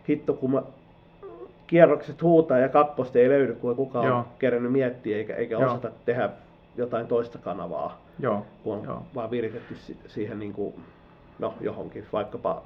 hitto 0.08 0.34
kun 0.34 0.50
mä 0.50 0.62
kierrokset 1.66 2.22
huutaa 2.22 2.58
ja 2.58 2.68
kakkosta 2.68 3.18
ei 3.18 3.28
löydy, 3.28 3.54
kun 3.54 3.76
kukaan 3.76 4.06
Joo. 4.06 4.18
on 4.18 4.24
kerännyt 4.38 4.72
miettiä 4.72 5.16
eikä, 5.16 5.34
eikä 5.34 5.54
Joo. 5.54 5.70
osata 5.70 5.90
tehdä 6.04 6.30
jotain 6.76 7.06
toista 7.06 7.38
kanavaa, 7.38 8.00
Joo. 8.18 8.46
kun 8.64 8.76
on 8.76 8.84
Joo. 8.84 9.02
vaan 9.14 9.30
viritetty 9.30 9.76
siihen 10.06 10.38
niin 10.38 10.52
kuin, 10.52 10.74
no, 11.38 11.54
johonkin, 11.60 12.06
vaikkapa 12.12 12.62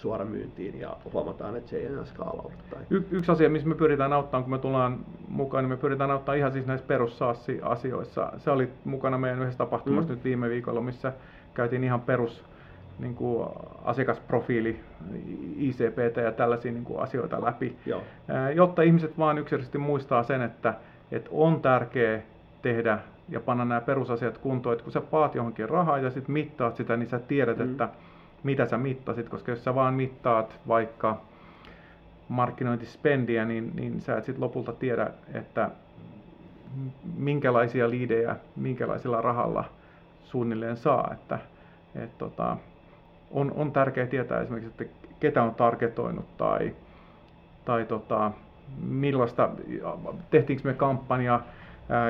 suoramyyntiin 0.00 0.80
ja 0.80 0.96
huomataan, 1.12 1.56
että 1.56 1.70
se 1.70 1.76
ei 1.76 1.86
enää 1.86 2.04
skaalaudu. 2.04 2.52
Y- 2.90 3.04
yksi 3.10 3.32
asia, 3.32 3.50
missä 3.50 3.68
me 3.68 3.74
pyritään 3.74 4.12
auttamaan, 4.12 4.44
kun 4.44 4.50
me 4.50 4.58
tullaan 4.58 4.98
mukaan, 5.28 5.64
niin 5.64 5.70
me 5.70 5.76
pyritään 5.76 6.10
auttamaan 6.10 6.38
ihan 6.38 6.52
siis 6.52 6.66
näissä 6.66 6.86
perussaassi-asioissa. 6.86 8.32
Se 8.38 8.50
oli 8.50 8.68
mukana 8.84 9.18
meidän 9.18 9.38
yhdessä 9.38 9.58
tapahtumassa 9.58 10.08
mm. 10.08 10.14
nyt 10.14 10.24
viime 10.24 10.50
viikolla, 10.50 10.80
missä 10.80 11.12
käytiin 11.54 11.84
ihan 11.84 12.00
perus 12.00 12.44
niin 12.98 13.14
kuin 13.14 13.48
asiakasprofiili, 13.84 14.80
ICPT 15.56 16.16
ja 16.16 16.32
tällaisia 16.32 16.72
niin 16.72 16.84
kuin 16.84 17.00
asioita 17.00 17.44
läpi, 17.44 17.76
Joo. 17.86 18.02
jotta 18.54 18.82
ihmiset 18.82 19.18
vain 19.18 19.38
yksilöllisesti 19.38 19.78
muistaa 19.78 20.22
sen, 20.22 20.42
että, 20.42 20.74
että 21.12 21.30
on 21.32 21.60
tärkeää 21.62 22.20
tehdä 22.62 22.98
ja 23.28 23.40
panna 23.40 23.64
nämä 23.64 23.80
perusasiat 23.80 24.38
kuntoon, 24.38 24.72
että 24.72 24.84
kun 24.84 24.92
sä 24.92 25.00
paat 25.00 25.34
johonkin 25.34 25.68
rahaa 25.68 25.98
ja 25.98 26.10
sitten 26.10 26.32
mittaat 26.32 26.76
sitä, 26.76 26.96
niin 26.96 27.08
sä 27.08 27.18
tiedät, 27.18 27.58
mm. 27.58 27.70
että 27.70 27.88
mitä 28.42 28.66
sä 28.66 28.78
mittasit, 28.78 29.28
koska 29.28 29.50
jos 29.50 29.64
sä 29.64 29.74
vaan 29.74 29.94
mittaat 29.94 30.60
vaikka 30.68 31.20
markkinointispendiä, 32.28 33.44
niin, 33.44 33.72
niin 33.74 34.00
sä 34.00 34.16
et 34.16 34.24
sitten 34.24 34.44
lopulta 34.44 34.72
tiedä, 34.72 35.10
että 35.34 35.70
minkälaisia 37.16 37.90
liidejä, 37.90 38.36
minkälaisella 38.56 39.20
rahalla 39.20 39.64
suunnilleen 40.24 40.76
saa. 40.76 41.10
Että, 41.12 41.38
et 41.94 42.18
tota, 42.18 42.56
on, 43.30 43.52
on 43.56 43.72
tärkeää 43.72 44.06
tietää 44.06 44.40
esimerkiksi, 44.40 44.84
että 44.84 44.94
ketä 45.20 45.42
on 45.42 45.54
targetoinut 45.54 46.36
tai, 46.36 46.74
tai 47.64 47.84
tota, 47.84 48.30
millaista, 48.82 49.50
tehtiinkö 50.30 50.68
me 50.68 50.74
kampanja, 50.74 51.40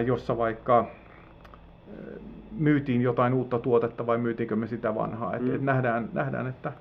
jossa 0.07 0.38
vaikka 0.38 0.87
myytiin 2.59 3.03
jotain 3.03 3.35
uutta 3.35 3.59
tuotetta 3.59 4.07
vai 4.07 4.18
myytiinkö 4.18 4.57
me 4.57 4.66
sitä 4.66 4.94
vanhaa. 4.94 5.38
Mm. 5.38 5.46
Et, 5.46 5.55
et 5.55 5.62
nähdään, 5.62 6.09
nähdään, 6.12 6.46
että, 6.46 6.72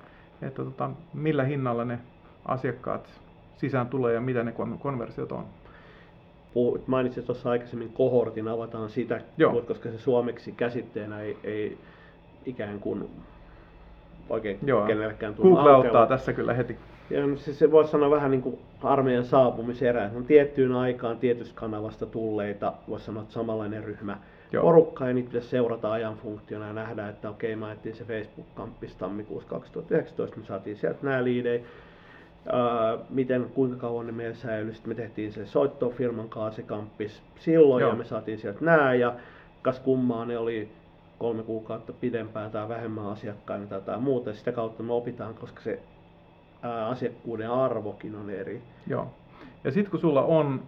että 0.42 0.64
tota, 0.64 0.90
millä 1.14 1.44
hinnalla 1.44 1.84
ne 1.84 1.98
asiakkaat 2.44 3.20
sisään 3.56 3.86
tulee 3.86 4.14
ja 4.14 4.20
mitä 4.20 4.44
ne 4.44 4.54
konversiot 4.78 5.32
on. 5.32 5.44
Puhut, 6.54 6.88
mainitsit 6.88 7.24
tuossa 7.24 7.50
aikaisemmin 7.50 7.92
kohortin, 7.92 8.48
avataan 8.48 8.90
sitä, 8.90 9.20
Joo. 9.36 9.62
koska 9.62 9.90
se 9.90 9.98
suomeksi 9.98 10.52
käsitteenä 10.52 11.20
ei, 11.20 11.36
ei 11.44 11.78
ikään 12.46 12.80
kuin 12.80 13.10
oikein 14.30 14.58
Joo. 14.62 14.86
kenellekään 14.86 15.34
tullut 15.34 15.54
Google 15.54 15.72
auttaa 15.72 16.06
tässä 16.06 16.32
kyllä 16.32 16.54
heti. 16.54 16.76
Ja 17.10 17.26
no 17.26 17.36
siis 17.36 17.58
se 17.58 17.70
voisi 17.70 17.90
sanoa 17.90 18.10
vähän 18.10 18.30
niin 18.30 18.42
kuin 18.42 18.58
armeijan 18.82 19.24
saapumiserä. 19.24 20.10
On 20.16 20.24
tiettyyn 20.24 20.72
aikaan 20.72 21.18
tietystä 21.18 21.54
kanavasta 21.54 22.06
tulleita, 22.06 22.72
voisi 22.88 23.04
sanoa, 23.06 23.22
että 23.22 23.34
samanlainen 23.34 23.84
ryhmä 23.84 24.18
Joo. 24.52 24.62
porukkaa 24.62 25.08
ja 25.08 25.14
niitä 25.14 25.26
pitäisi 25.26 25.48
seurata 25.48 25.92
ajan 25.92 26.16
funktiona 26.16 26.66
ja 26.66 26.72
nähdä, 26.72 27.08
että 27.08 27.30
okei, 27.30 27.56
mä 27.56 27.72
etsin 27.72 27.94
se 27.94 28.04
Facebook-kamppis 28.04 28.94
tammikuussa 28.94 29.48
2019, 29.48 30.36
me 30.36 30.44
saatiin 30.46 30.76
sieltä 30.76 30.98
nämä 31.02 31.24
liidejä. 31.24 31.62
Uh, 32.46 33.06
miten, 33.10 33.50
kuinka 33.54 33.76
kauan 33.76 34.06
ne 34.06 34.12
meillä 34.12 34.34
säilyi. 34.34 34.74
Sitten 34.74 34.90
me 34.90 34.94
tehtiin 34.94 35.32
se 35.32 35.46
soitto 35.46 35.90
firman 35.90 36.28
se 36.56 36.62
kamppis 36.62 37.22
silloin 37.38 37.80
Joo. 37.80 37.90
ja 37.90 37.96
me 37.96 38.04
saatiin 38.04 38.38
sieltä 38.38 38.64
nämä 38.64 38.94
ja 38.94 39.14
kas 39.62 39.80
kummaa 39.80 40.24
ne 40.24 40.38
oli 40.38 40.68
kolme 41.18 41.42
kuukautta 41.42 41.92
pidempään 41.92 42.50
tai 42.50 42.68
vähemmän 42.68 43.06
asiakkaina 43.06 43.66
tai, 43.66 43.80
tai 43.80 44.00
muuta. 44.00 44.32
Sitä 44.32 44.52
kautta 44.52 44.82
me 44.82 44.92
opitaan, 44.92 45.34
koska 45.34 45.60
se 45.60 45.82
ää, 46.62 46.86
asiakkuuden 46.86 47.50
arvokin 47.50 48.14
on 48.14 48.30
eri. 48.30 48.62
Joo. 48.86 49.06
Ja 49.64 49.70
sitten 49.70 49.90
kun 49.90 50.00
sulla 50.00 50.22
on 50.22 50.62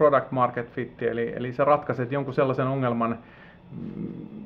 product 0.00 0.30
market 0.32 0.70
fit, 0.70 1.02
eli, 1.02 1.32
eli 1.36 1.52
sä 1.52 1.64
ratkaiset 1.64 2.12
jonkun 2.12 2.34
sellaisen 2.34 2.66
ongelman, 2.66 3.18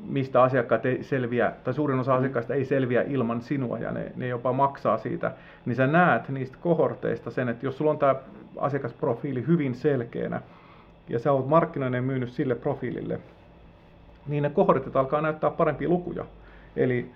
mistä 0.09 0.43
asiakkaat 0.43 0.87
ei 0.87 1.05
selviä, 1.05 1.53
tai 1.65 1.75
suurin 1.75 2.01
osa 2.01 2.13
mm. 2.13 2.19
asiakkaista 2.19 2.55
ei 2.55 2.65
selviä 2.65 3.03
ilman 3.03 3.41
sinua 3.41 3.79
ja 3.79 3.91
ne, 3.91 4.13
ne 4.17 4.29
jopa 4.29 4.53
maksaa 4.53 4.99
siitä, 4.99 5.33
niin 5.67 5.77
sä 5.77 5.87
näet 5.87 6.29
niistä 6.29 6.57
kohorteista 6.61 7.31
sen, 7.31 7.49
että 7.49 7.67
jos 7.67 7.79
sulla 7.79 7.91
on 7.91 7.99
tämä 7.99 8.15
asiakasprofiili 8.59 9.47
hyvin 9.47 9.75
selkeänä 9.75 10.41
ja 11.09 11.19
sä 11.19 11.33
oot 11.33 11.49
markkinoinen 11.49 12.05
myynyt 12.05 12.31
sille 12.31 12.55
profiilille, 12.55 13.21
niin 14.27 14.43
ne 14.43 14.51
kohortit 14.51 14.97
alkaa 14.97 15.21
näyttää 15.21 15.51
parempia 15.51 15.89
lukuja. 15.89 16.25
Eli, 16.77 17.11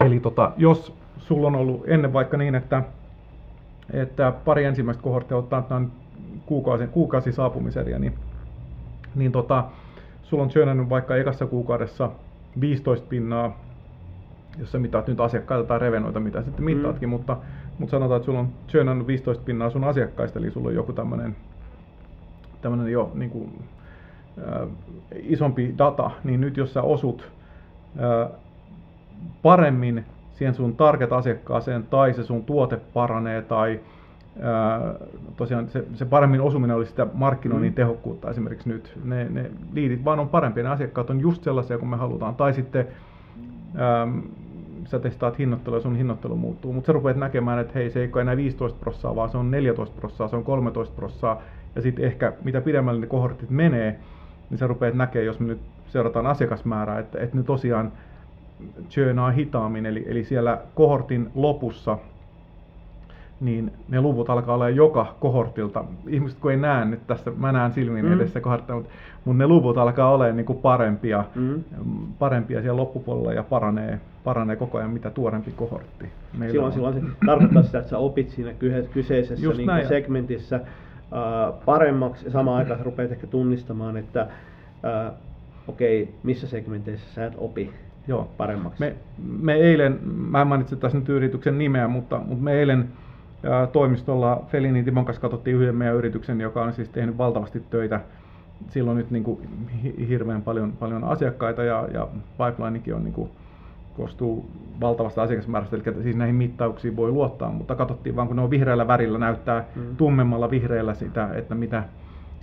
eli 0.00 0.20
tota, 0.20 0.52
jos 0.56 0.94
sulla 1.18 1.46
on 1.46 1.54
ollut 1.56 1.84
ennen 1.86 2.12
vaikka 2.12 2.36
niin, 2.36 2.54
että, 2.54 2.82
että 3.92 4.32
pari 4.44 4.64
ensimmäistä 4.64 5.02
kohorttia 5.02 5.36
ottaa 5.36 5.62
tämän 5.62 5.92
kuukausi, 6.50 6.86
kuukausi 6.86 7.32
saapumiseriä, 7.32 7.98
niin, 7.98 8.14
niin 9.14 9.32
tota, 9.32 9.64
sulla 10.22 10.42
on 10.42 10.48
churnannut 10.48 10.88
vaikka 10.88 11.16
ekassa 11.16 11.46
kuukaudessa 11.46 12.10
15 12.60 13.06
pinnaa, 13.08 13.60
jos 14.58 14.72
sä 14.72 14.78
mitaat 14.78 15.06
nyt 15.06 15.20
asiakkaita 15.20 15.68
tai 15.68 15.78
revenoita, 15.78 16.20
mitä 16.20 16.42
sitten 16.42 16.64
mittaatkin, 16.64 17.08
mm. 17.08 17.10
mutta, 17.10 17.36
mutta 17.78 17.90
sanotaan, 17.90 18.16
että 18.16 18.26
sulla 18.26 18.40
on 18.40 18.48
churnannut 18.68 19.06
15 19.06 19.44
pinnaa 19.44 19.70
sun 19.70 19.84
asiakkaista, 19.84 20.38
eli 20.38 20.50
sulla 20.50 20.68
on 20.68 20.74
joku 20.74 20.92
tämmöinen 20.92 21.36
tämmöinen 22.62 22.92
jo 22.92 23.10
niin 23.14 23.30
kuin, 23.30 23.64
äh, 24.38 24.68
isompi 25.22 25.74
data, 25.78 26.10
niin 26.24 26.40
nyt 26.40 26.56
jos 26.56 26.72
sä 26.72 26.82
osut 26.82 27.30
äh, 27.98 28.30
paremmin 29.42 30.04
siihen 30.32 30.54
sun 30.54 30.76
target-asiakkaaseen 30.76 31.86
tai 31.86 32.14
se 32.14 32.24
sun 32.24 32.44
tuote 32.44 32.76
paranee 32.76 33.42
tai 33.42 33.80
tosiaan 35.36 35.68
se, 35.68 35.84
se 35.94 36.04
paremmin 36.04 36.40
osuminen 36.40 36.76
olisi 36.76 36.90
sitä 36.90 37.06
markkinoinnin 37.14 37.72
mm. 37.72 37.74
tehokkuutta 37.74 38.30
esimerkiksi 38.30 38.68
nyt. 38.68 38.98
Ne, 39.04 39.28
ne 39.30 39.50
liidit 39.72 40.04
vaan 40.04 40.20
on 40.20 40.28
parempia, 40.28 40.62
ne 40.62 40.68
asiakkaat 40.68 41.10
on 41.10 41.20
just 41.20 41.44
sellaisia 41.44 41.78
kuin 41.78 41.88
me 41.88 41.96
halutaan. 41.96 42.34
Tai 42.34 42.54
sitten 42.54 42.88
ää, 43.76 44.08
sä 44.84 44.98
testaat 44.98 45.38
hinnoittelua 45.38 45.78
ja 45.78 45.82
sun 45.82 45.96
hinnoittelu 45.96 46.36
muuttuu, 46.36 46.72
mutta 46.72 46.86
sä 46.86 46.92
rupeat 46.92 47.16
näkemään, 47.16 47.58
että 47.58 47.72
hei 47.74 47.90
se 47.90 48.00
ei 48.00 48.10
ole 48.14 48.22
enää 48.22 48.36
15 48.36 48.80
prossaa, 48.80 49.16
vaan 49.16 49.30
se 49.30 49.38
on 49.38 49.50
14 49.50 49.96
prossaa, 50.00 50.28
se 50.28 50.36
on 50.36 50.44
13 50.44 50.94
prossaa. 50.96 51.42
Ja 51.74 51.82
sitten 51.82 52.04
ehkä 52.04 52.32
mitä 52.44 52.60
pidemmälle 52.60 53.00
ne 53.00 53.06
kohortit 53.06 53.50
menee, 53.50 53.98
niin 54.50 54.58
sä 54.58 54.66
rupeat 54.66 54.94
näkemään, 54.94 55.26
jos 55.26 55.40
me 55.40 55.46
nyt 55.46 55.60
seurataan 55.86 56.26
asiakasmäärää, 56.26 56.98
että, 56.98 57.18
että 57.18 57.36
ne 57.36 57.42
tosiaan 57.42 57.92
churnaa 58.88 59.30
hitaammin, 59.30 59.86
eli, 59.86 60.04
eli 60.08 60.24
siellä 60.24 60.58
kohortin 60.74 61.30
lopussa 61.34 61.98
niin 63.40 63.72
ne 63.88 64.00
luvut 64.00 64.30
alkaa 64.30 64.54
olla 64.54 64.68
joka 64.68 65.16
kohortilta. 65.20 65.84
Ihmiset 66.08 66.38
kun 66.38 66.50
ei 66.50 66.56
näe 66.56 66.84
nyt 66.84 67.06
tässä, 67.06 67.32
mä 67.36 67.52
näen 67.52 67.72
silmin 67.72 68.04
mm. 68.04 68.12
edessä 68.12 68.40
kohorttia, 68.40 68.74
mutta, 68.74 68.90
mutta 69.24 69.38
ne 69.38 69.46
luvut 69.46 69.78
alkaa 69.78 70.10
olla 70.10 70.32
niin 70.32 70.46
kuin 70.46 70.58
parempia, 70.58 71.24
mm. 71.34 71.62
parempia 72.18 72.62
siellä 72.62 72.80
loppupuolella 72.80 73.32
ja 73.32 73.42
paranee, 73.42 74.00
paranee 74.24 74.56
koko 74.56 74.78
ajan 74.78 74.90
mitä 74.90 75.10
tuorempi 75.10 75.52
kohortti. 75.56 76.06
Meillä 76.38 76.52
silloin, 76.52 76.66
on. 76.66 76.72
silloin 76.72 76.94
se 76.94 77.26
tarkoittaa 77.26 77.62
sitä, 77.62 77.78
että 77.78 77.90
sä 77.90 77.98
opit 77.98 78.30
siinä 78.30 78.52
kyseisessä 78.92 79.46
niin 79.46 79.66
kuin 79.66 79.88
segmentissä 79.88 80.60
uh, 80.60 81.64
paremmaksi 81.64 82.24
ja 82.24 82.30
samaan 82.30 82.58
aikaan 82.58 82.80
rupeat 82.80 83.12
ehkä 83.12 83.26
tunnistamaan, 83.26 83.96
että 83.96 84.26
uh, 85.08 85.14
okei, 85.68 86.02
okay, 86.02 86.14
missä 86.22 86.46
segmenteissä 86.46 87.14
sä 87.14 87.26
et 87.26 87.34
opi 87.36 87.70
Joo. 88.06 88.28
paremmaksi. 88.36 88.80
Me, 88.80 88.94
me 89.40 89.54
eilen, 89.54 89.98
mä 90.02 90.40
en 90.40 90.46
mainitse 90.46 90.76
tässä 90.76 90.98
nyt 90.98 91.08
yrityksen 91.08 91.58
nimeä, 91.58 91.88
mutta, 91.88 92.18
mutta 92.18 92.44
me 92.44 92.52
eilen 92.52 92.88
toimistolla 93.72 94.44
Felinin 94.48 94.84
Timon 94.84 95.04
kanssa 95.04 95.22
katsottiin 95.22 95.56
yhden 95.56 95.76
meidän 95.76 95.96
yrityksen, 95.96 96.40
joka 96.40 96.62
on 96.62 96.72
siis 96.72 96.88
tehnyt 96.88 97.18
valtavasti 97.18 97.62
töitä. 97.70 98.00
Silloin 98.68 98.96
nyt 98.96 99.10
niin 99.10 99.24
kuin, 99.24 99.38
hirveän 100.08 100.42
paljon, 100.42 100.72
paljon 100.72 101.04
asiakkaita 101.04 101.62
ja, 101.64 101.88
ja 101.92 102.08
pipelinekin 102.38 102.94
on 102.94 103.04
niin 103.04 103.14
kuin, 103.14 103.30
koostuu 103.96 104.50
valtavasta 104.80 105.22
asiakasmäärästä, 105.22 105.76
eli 105.76 106.02
siis 106.02 106.16
näihin 106.16 106.34
mittauksiin 106.34 106.96
voi 106.96 107.10
luottaa, 107.10 107.52
mutta 107.52 107.74
katsottiin 107.74 108.16
vaan 108.16 108.28
kun 108.28 108.36
ne 108.36 108.42
on 108.42 108.50
vihreällä 108.50 108.88
värillä, 108.88 109.18
näyttää 109.18 109.64
mm. 109.76 109.96
tummemmalla 109.96 110.50
vihreällä 110.50 110.94
sitä, 110.94 111.28
että 111.34 111.54
mitä 111.54 111.84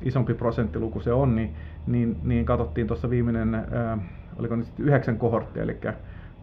isompi 0.02 0.34
prosenttiluku 0.34 1.00
se 1.00 1.14
on, 1.14 1.36
niin, 1.36 1.54
niin, 1.88 2.18
niin 2.24 2.46
katsottiin 2.46 2.88
tuossa 2.88 3.10
viimeinen 3.10 3.56
ää, 3.56 3.98
oliko 4.40 4.56
nyt 4.56 4.66
sitten 4.66 4.86
yhdeksän 4.86 5.18
kohorttia, 5.18 5.64
eli 5.64 5.78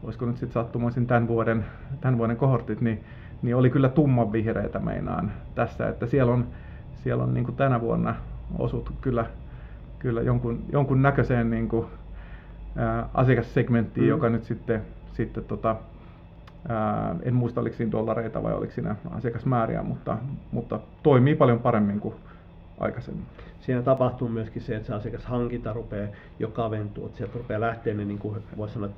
olisiko 0.02 0.26
nyt 0.26 0.36
sitten 0.36 0.52
sattumoisin 0.52 1.06
tämän 1.06 1.28
vuoden, 1.28 1.64
tämän 2.00 2.18
vuoden 2.18 2.36
kohortit, 2.36 2.80
niin, 2.80 3.04
niin 3.44 3.56
oli 3.56 3.70
kyllä 3.70 3.88
tumman 3.88 4.32
vihreitä 4.32 4.78
meinaan 4.78 5.32
tässä, 5.54 5.88
että 5.88 6.06
siellä 6.06 6.32
on, 6.32 6.46
siellä 6.94 7.24
on 7.24 7.34
niin 7.34 7.44
kuin 7.44 7.56
tänä 7.56 7.80
vuonna 7.80 8.14
osut 8.58 8.92
kyllä, 9.00 9.26
kyllä 9.98 10.22
jonkun, 10.22 10.62
jonkun 10.72 11.02
näköiseen 11.02 11.50
niin 11.50 11.68
kuin, 11.68 11.86
ää, 12.76 13.08
asiakassegmenttiin, 13.14 14.04
mm. 14.04 14.08
joka 14.08 14.28
nyt 14.28 14.44
sitten, 14.44 14.82
sitten 15.12 15.44
tota, 15.44 15.76
ää, 16.68 17.16
en 17.22 17.34
muista 17.34 17.60
oliko 17.60 17.76
siinä 17.76 17.92
dollareita 17.92 18.42
vai 18.42 18.54
oliko 18.54 18.72
siinä 18.72 18.96
asiakasmääriä, 19.10 19.82
mutta, 19.82 20.16
mutta 20.52 20.80
toimii 21.02 21.34
paljon 21.34 21.58
paremmin 21.58 22.00
kuin 22.00 22.14
aikaisemmin 22.80 23.26
siinä 23.64 23.82
tapahtuu 23.82 24.28
myöskin 24.28 24.62
se, 24.62 24.76
että 24.76 24.86
se 24.86 24.94
asiakashankinta 24.94 25.72
rupeaa 25.72 26.08
jo 26.38 26.48
kaventua, 26.48 27.06
että 27.06 27.18
sieltä 27.18 27.38
rupeaa 27.38 27.60
lähteä 27.60 27.94
ne, 27.94 28.04
niin 28.04 28.18
kuin 28.18 28.36
voisi 28.56 28.74
sanoa, 28.74 28.88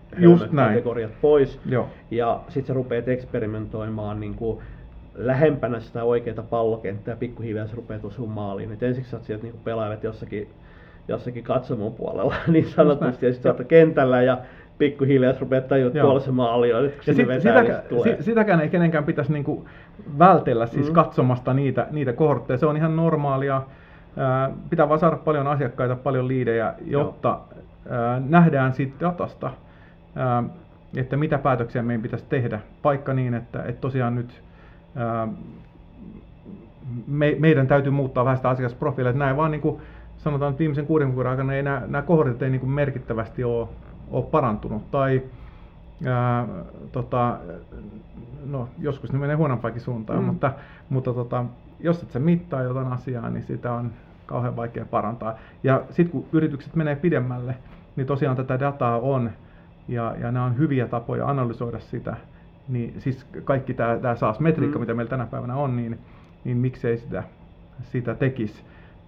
kategoriat 0.56 1.20
pois. 1.20 1.60
Joo. 1.66 1.88
Ja 2.10 2.40
sitten 2.48 2.66
sä 2.66 2.74
rupeat 2.74 3.08
eksperimentoimaan 3.08 4.20
niin 4.20 4.34
kuin 4.34 4.58
lähempänä 5.14 5.80
sitä 5.80 6.04
oikeaa 6.04 6.42
pallokenttää 6.42 7.12
ja 7.12 7.16
pikkuhiljaa 7.16 7.66
se 7.66 7.76
rupeaa 7.76 8.00
osumaan 8.02 8.34
maaliin. 8.34 8.72
Et 8.72 8.82
ensiksi 8.82 9.10
sä 9.10 9.18
sieltä 9.22 9.44
niin 9.44 9.60
pelaavat 9.64 10.04
jossakin, 10.04 10.48
jossakin 11.08 11.44
katsomon 11.44 11.94
puolella 11.94 12.34
niin 12.52 12.68
sanotusti, 12.68 13.26
ja 13.26 13.32
sitten 13.32 13.66
kentällä 13.66 14.22
ja 14.22 14.38
pikkuhiljaa 14.78 15.32
sä 15.32 15.40
rupeat 15.40 15.68
tajua, 15.68 15.86
että 15.86 16.00
tuolla 16.00 16.20
se 16.20 16.30
maali 16.30 16.72
on, 16.72 16.84
ja 16.84 16.90
sit, 17.00 17.16
sitäkään, 17.40 17.82
sit, 18.02 18.24
sitäkään 18.24 18.60
ei 18.60 18.68
kenenkään 18.68 19.04
pitäisi 19.04 19.32
niinku 19.32 19.68
vältellä 20.18 20.66
siis 20.66 20.88
mm. 20.88 20.94
katsomasta 20.94 21.54
niitä, 21.54 21.86
niitä 21.90 22.12
kohortteja. 22.12 22.58
Se 22.58 22.66
on 22.66 22.76
ihan 22.76 22.96
normaalia 22.96 23.62
Pitää 24.70 24.88
vaan 24.88 25.00
saada 25.00 25.16
paljon 25.16 25.46
asiakkaita, 25.46 25.96
paljon 25.96 26.28
liidejä, 26.28 26.74
jotta 26.84 27.28
Joo. 27.28 28.20
nähdään 28.28 28.72
siitä 28.72 28.96
datasta, 29.00 29.50
että 30.96 31.16
mitä 31.16 31.38
päätöksiä 31.38 31.82
meidän 31.82 32.02
pitäisi 32.02 32.24
tehdä. 32.28 32.60
Paikka 32.82 33.14
niin, 33.14 33.34
että, 33.34 33.62
että 33.62 33.80
tosiaan 33.80 34.14
nyt 34.14 34.42
me, 37.06 37.36
meidän 37.38 37.66
täytyy 37.66 37.92
muuttaa 37.92 38.24
vähän 38.24 38.36
sitä 38.36 38.48
asiakasprofiilia. 38.48 39.10
Että 39.10 39.24
näin 39.24 39.36
vaan 39.36 39.50
niin 39.50 39.60
kuin 39.60 39.80
sanotaan, 40.16 40.50
että 40.50 40.58
viimeisen 40.58 40.86
kuuden 40.86 41.08
kuukauden 41.08 41.30
aikana 41.30 41.54
ei 41.54 41.62
nämä, 41.62 41.82
nämä 41.86 42.02
kohortit 42.02 42.42
ei 42.42 42.50
niin 42.50 42.70
merkittävästi 42.70 43.44
ole, 43.44 43.68
ole 44.10 44.24
parantunut. 44.24 44.90
Tai 44.90 45.22
ää, 46.06 46.48
tota, 46.92 47.38
no, 48.44 48.68
joskus 48.78 49.12
ne 49.12 49.18
menee 49.18 49.36
huonompaankin 49.36 49.82
suuntaan, 49.82 50.18
mm. 50.18 50.24
mutta, 50.24 50.52
mutta 50.88 51.12
tota, 51.12 51.44
jos 51.80 52.02
et 52.02 52.10
sä 52.10 52.18
mittaa 52.18 52.62
jotain 52.62 52.86
asiaa, 52.86 53.30
niin 53.30 53.42
sitä 53.42 53.72
on 53.72 53.92
kauhean 54.26 54.56
vaikea 54.56 54.84
parantaa. 54.84 55.34
Ja 55.62 55.82
sitten 55.90 56.10
kun 56.10 56.24
yritykset 56.32 56.76
menee 56.76 56.96
pidemmälle, 56.96 57.54
niin 57.96 58.06
tosiaan 58.06 58.36
tätä 58.36 58.60
dataa 58.60 58.98
on, 58.98 59.30
ja, 59.88 60.14
ja 60.20 60.32
nämä 60.32 60.44
on 60.44 60.58
hyviä 60.58 60.86
tapoja 60.86 61.28
analysoida 61.28 61.78
sitä, 61.78 62.16
niin 62.68 63.00
siis 63.00 63.26
kaikki 63.44 63.74
tämä, 63.74 63.98
tämä 63.98 64.14
SaaS-metriikka, 64.14 64.78
mm. 64.78 64.80
mitä 64.80 64.94
meillä 64.94 65.10
tänä 65.10 65.26
päivänä 65.26 65.56
on, 65.56 65.76
niin, 65.76 65.98
niin 66.44 66.56
miksei 66.56 66.98
sitä, 66.98 67.22
sitä 67.82 68.14
tekisi, 68.14 68.62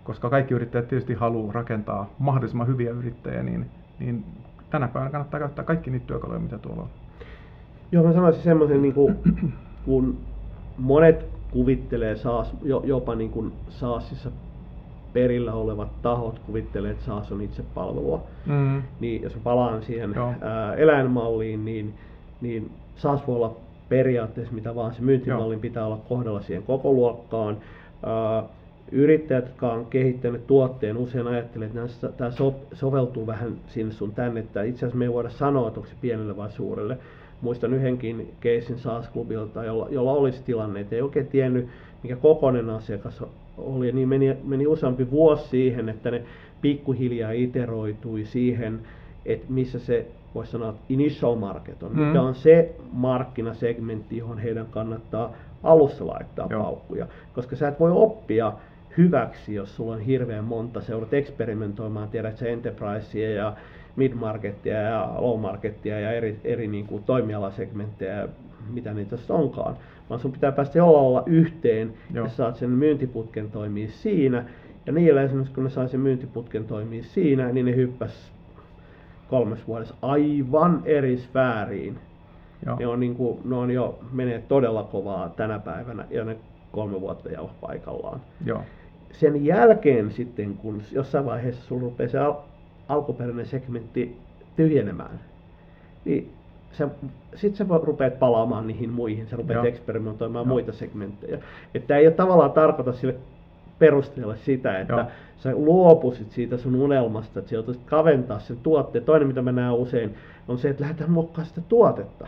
koska 0.04 0.30
kaikki 0.30 0.54
yrittäjät 0.54 0.88
tietysti 0.88 1.14
haluaa 1.14 1.52
rakentaa 1.52 2.10
mahdollisimman 2.18 2.66
hyviä 2.66 2.90
yrittäjiä, 2.90 3.42
niin, 3.42 3.70
niin 3.98 4.24
tänä 4.70 4.88
päivänä 4.88 5.10
kannattaa 5.10 5.40
käyttää 5.40 5.64
kaikki 5.64 5.90
niitä 5.90 6.06
työkaluja, 6.06 6.40
mitä 6.40 6.58
tuolla 6.58 6.82
on. 6.82 6.88
Joo, 7.92 8.04
mä 8.04 8.12
sanoisin 8.12 8.42
semmoisen, 8.42 8.82
niin 8.82 8.94
kuin, 8.94 9.18
kun 9.84 10.18
monet 10.78 11.26
kuvittelee 11.50 12.16
SaaS, 12.16 12.54
jopa 12.84 13.14
niin 13.14 13.30
kuin 13.30 13.52
SaaSissa 13.68 14.30
perillä 15.12 15.52
olevat 15.54 16.02
tahot 16.02 16.38
kuvittelee, 16.38 16.90
että 16.90 17.04
SaaS 17.04 17.32
on 17.32 17.40
itse 17.40 17.62
palvelua. 17.74 18.22
Mm. 18.46 18.82
Niin 19.00 19.22
jos 19.22 19.36
palaan 19.44 19.82
siihen 19.82 20.14
ää, 20.40 20.74
eläinmalliin, 20.74 21.64
niin, 21.64 21.94
niin 22.40 22.70
SaaS 22.96 23.26
voi 23.26 23.36
olla 23.36 23.56
periaatteessa 23.88 24.54
mitä 24.54 24.74
vaan 24.74 24.94
se 24.94 25.02
myyntimallin 25.02 25.56
Joo. 25.56 25.60
pitää 25.60 25.86
olla 25.86 26.00
kohdalla 26.08 26.40
siihen 26.40 26.62
koko 26.62 26.92
luokkaan. 26.92 27.56
Ää, 28.06 28.42
yrittäjät, 28.92 29.46
jotka 29.46 29.72
on 29.72 29.86
kehittänyt 29.86 30.46
tuotteen, 30.46 30.96
usein 30.96 31.26
ajattelee, 31.26 31.68
että 31.68 32.08
tämä 32.08 32.30
so, 32.30 32.54
soveltuu 32.72 33.26
vähän 33.26 33.56
sinne 33.66 33.92
sun 33.92 34.12
tänne, 34.12 34.40
että 34.40 34.62
itse 34.62 34.78
asiassa 34.78 34.98
me 34.98 35.04
ei 35.04 35.12
voida 35.12 35.30
sanoa, 35.30 35.68
että 35.68 35.80
onko 35.80 35.90
se 35.90 35.96
pienelle 36.00 36.36
vai 36.36 36.50
suurelle. 36.50 36.98
Muistan 37.40 37.74
yhdenkin 37.74 38.34
keisin 38.40 38.78
SaaS-klubilta, 38.78 39.64
jolla, 39.64 39.88
jolla 39.90 40.12
olisi 40.12 40.42
tilanne, 40.42 40.80
että 40.80 40.96
ei 40.96 41.02
oikein 41.02 41.26
tiennyt, 41.26 41.68
mikä 42.02 42.16
kokoinen 42.16 42.70
asiakas 42.70 43.24
oli, 43.58 43.92
niin 43.92 44.08
meni, 44.08 44.36
meni 44.44 44.66
useampi 44.66 45.10
vuosi 45.10 45.48
siihen, 45.48 45.88
että 45.88 46.10
ne 46.10 46.22
pikkuhiljaa 46.62 47.30
iteroitui 47.30 48.24
siihen, 48.24 48.80
että 49.26 49.46
missä 49.48 49.78
se 49.78 50.06
voisi 50.34 50.52
sanoa, 50.52 50.70
että 50.70 50.82
initial 50.88 51.34
market 51.34 51.82
on, 51.82 51.92
mm. 51.92 52.00
mikä 52.00 52.22
on 52.22 52.34
se 52.34 52.74
markkinasegmentti, 52.92 54.16
johon 54.16 54.38
heidän 54.38 54.66
kannattaa 54.70 55.32
alussa 55.62 56.06
laittaa 56.06 56.46
Joo. 56.50 56.62
paukkuja. 56.62 57.06
Koska 57.34 57.56
sä 57.56 57.68
et 57.68 57.80
voi 57.80 57.90
oppia 57.90 58.52
hyväksi, 58.98 59.54
jos 59.54 59.76
sulla 59.76 59.94
on 59.94 60.00
hirveän 60.00 60.44
monta, 60.44 60.82
joudut 60.88 61.14
eksperimentoimaan, 61.14 62.08
tiedät 62.08 62.36
sä 62.36 62.46
enterprisea 62.46 63.30
ja 63.30 63.56
mid-markettia 63.96 64.76
ja 64.76 65.14
low-markettia 65.18 66.00
ja 66.00 66.12
eri, 66.12 66.40
eri 66.44 66.66
niin 66.66 66.86
kuin 66.86 67.04
toimialasegmenttejä, 67.04 68.28
mitä 68.70 68.94
niitä 68.94 69.16
onkaan 69.28 69.76
vaan 70.10 70.20
sun 70.20 70.32
pitää 70.32 70.52
päästä 70.52 70.78
jollain 70.78 71.28
yhteen, 71.28 71.94
Joo. 72.14 72.24
ja 72.24 72.30
saat 72.30 72.56
sen 72.56 72.70
myyntiputken 72.70 73.50
toimii 73.50 73.88
siinä. 73.88 74.44
Ja 74.86 74.92
niillä 74.92 75.22
esimerkiksi 75.22 75.54
kun 75.54 75.64
ne 75.64 75.70
sai 75.70 75.88
sen 75.88 76.00
myyntiputken 76.00 76.64
toimii 76.64 77.02
siinä, 77.02 77.48
niin 77.52 77.66
ne 77.66 77.76
hyppäs 77.76 78.32
kolmes 79.30 79.66
vuodessa 79.66 79.94
aivan 80.02 80.82
eri 80.84 81.18
sfääriin. 81.18 81.98
Joo. 82.66 82.76
Ne 82.78 82.86
on, 82.86 83.00
niin 83.00 83.14
kuin, 83.14 83.38
ne 83.44 83.56
on 83.56 83.70
jo 83.70 83.98
menee 84.12 84.42
todella 84.48 84.82
kovaa 84.82 85.28
tänä 85.28 85.58
päivänä 85.58 86.06
ja 86.10 86.24
ne 86.24 86.36
kolme 86.72 87.00
vuotta 87.00 87.30
jo 87.30 87.50
paikallaan. 87.60 88.20
Joo. 88.44 88.62
Sen 89.12 89.44
jälkeen 89.44 90.10
sitten, 90.10 90.54
kun 90.54 90.82
jossain 90.92 91.24
vaiheessa 91.24 91.66
sulla 91.66 91.82
rupeaa 91.82 92.08
se 92.08 92.18
al- 92.18 92.34
alkuperäinen 92.88 93.46
segmentti 93.46 94.16
tyhjenemään, 94.56 95.20
niin 96.04 96.32
sitten 97.34 97.66
sä 97.66 97.74
rupeat 97.82 98.18
palaamaan 98.18 98.66
niihin 98.66 98.90
muihin, 98.90 99.26
sä 99.26 99.36
rupeat 99.36 99.56
Joo. 99.56 99.64
eksperimentoimaan 99.64 100.44
Joo. 100.44 100.48
muita 100.48 100.72
segmenttejä. 100.72 101.38
Että 101.74 101.96
ei 101.96 102.06
ole 102.06 102.14
tavallaan 102.14 102.52
tarkoita 102.52 102.92
sille 102.92 103.14
perusteella 103.78 104.36
sitä, 104.36 104.78
että 104.80 104.92
Joo. 104.92 105.04
sä 105.36 105.52
luopuisit 105.54 106.30
siitä 106.30 106.56
sun 106.56 106.74
unelmasta, 106.74 107.38
että 107.38 107.48
sä 107.48 107.56
joutuisit 107.56 107.82
kaventaa 107.86 108.38
sen 108.38 108.56
tuotteen. 108.62 109.04
Toinen, 109.04 109.28
mitä 109.28 109.42
mä 109.42 109.52
näen 109.52 109.74
usein, 109.74 110.14
on 110.48 110.58
se, 110.58 110.68
että 110.68 110.82
lähdetään 110.82 111.10
muokkaamaan 111.10 111.46
sitä 111.46 111.60
tuotetta. 111.68 112.26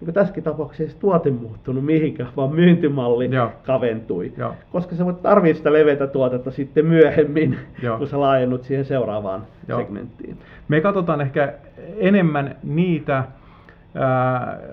Niin 0.00 0.14
tässäkin 0.14 0.44
tapauksessa 0.44 0.94
se 0.94 1.00
tuote 1.00 1.30
muuttunut 1.30 1.84
mihinkään, 1.84 2.28
vaan 2.36 2.54
myyntimalli 2.54 3.34
Joo. 3.34 3.52
kaventui. 3.66 4.32
Joo. 4.36 4.54
Koska 4.72 4.96
sä 4.96 5.04
voit 5.04 5.22
tarvitse 5.22 5.58
sitä 5.58 5.72
leveätä 5.72 6.06
tuotetta 6.06 6.50
sitten 6.50 6.86
myöhemmin, 6.86 7.58
Joo. 7.82 7.98
kun 7.98 8.06
sä 8.06 8.20
laajennut 8.20 8.62
siihen 8.62 8.84
seuraavaan 8.84 9.42
Joo. 9.68 9.80
segmenttiin. 9.80 10.36
Me 10.68 10.80
katsotaan 10.80 11.20
ehkä 11.20 11.52
enemmän 11.96 12.56
niitä, 12.62 13.24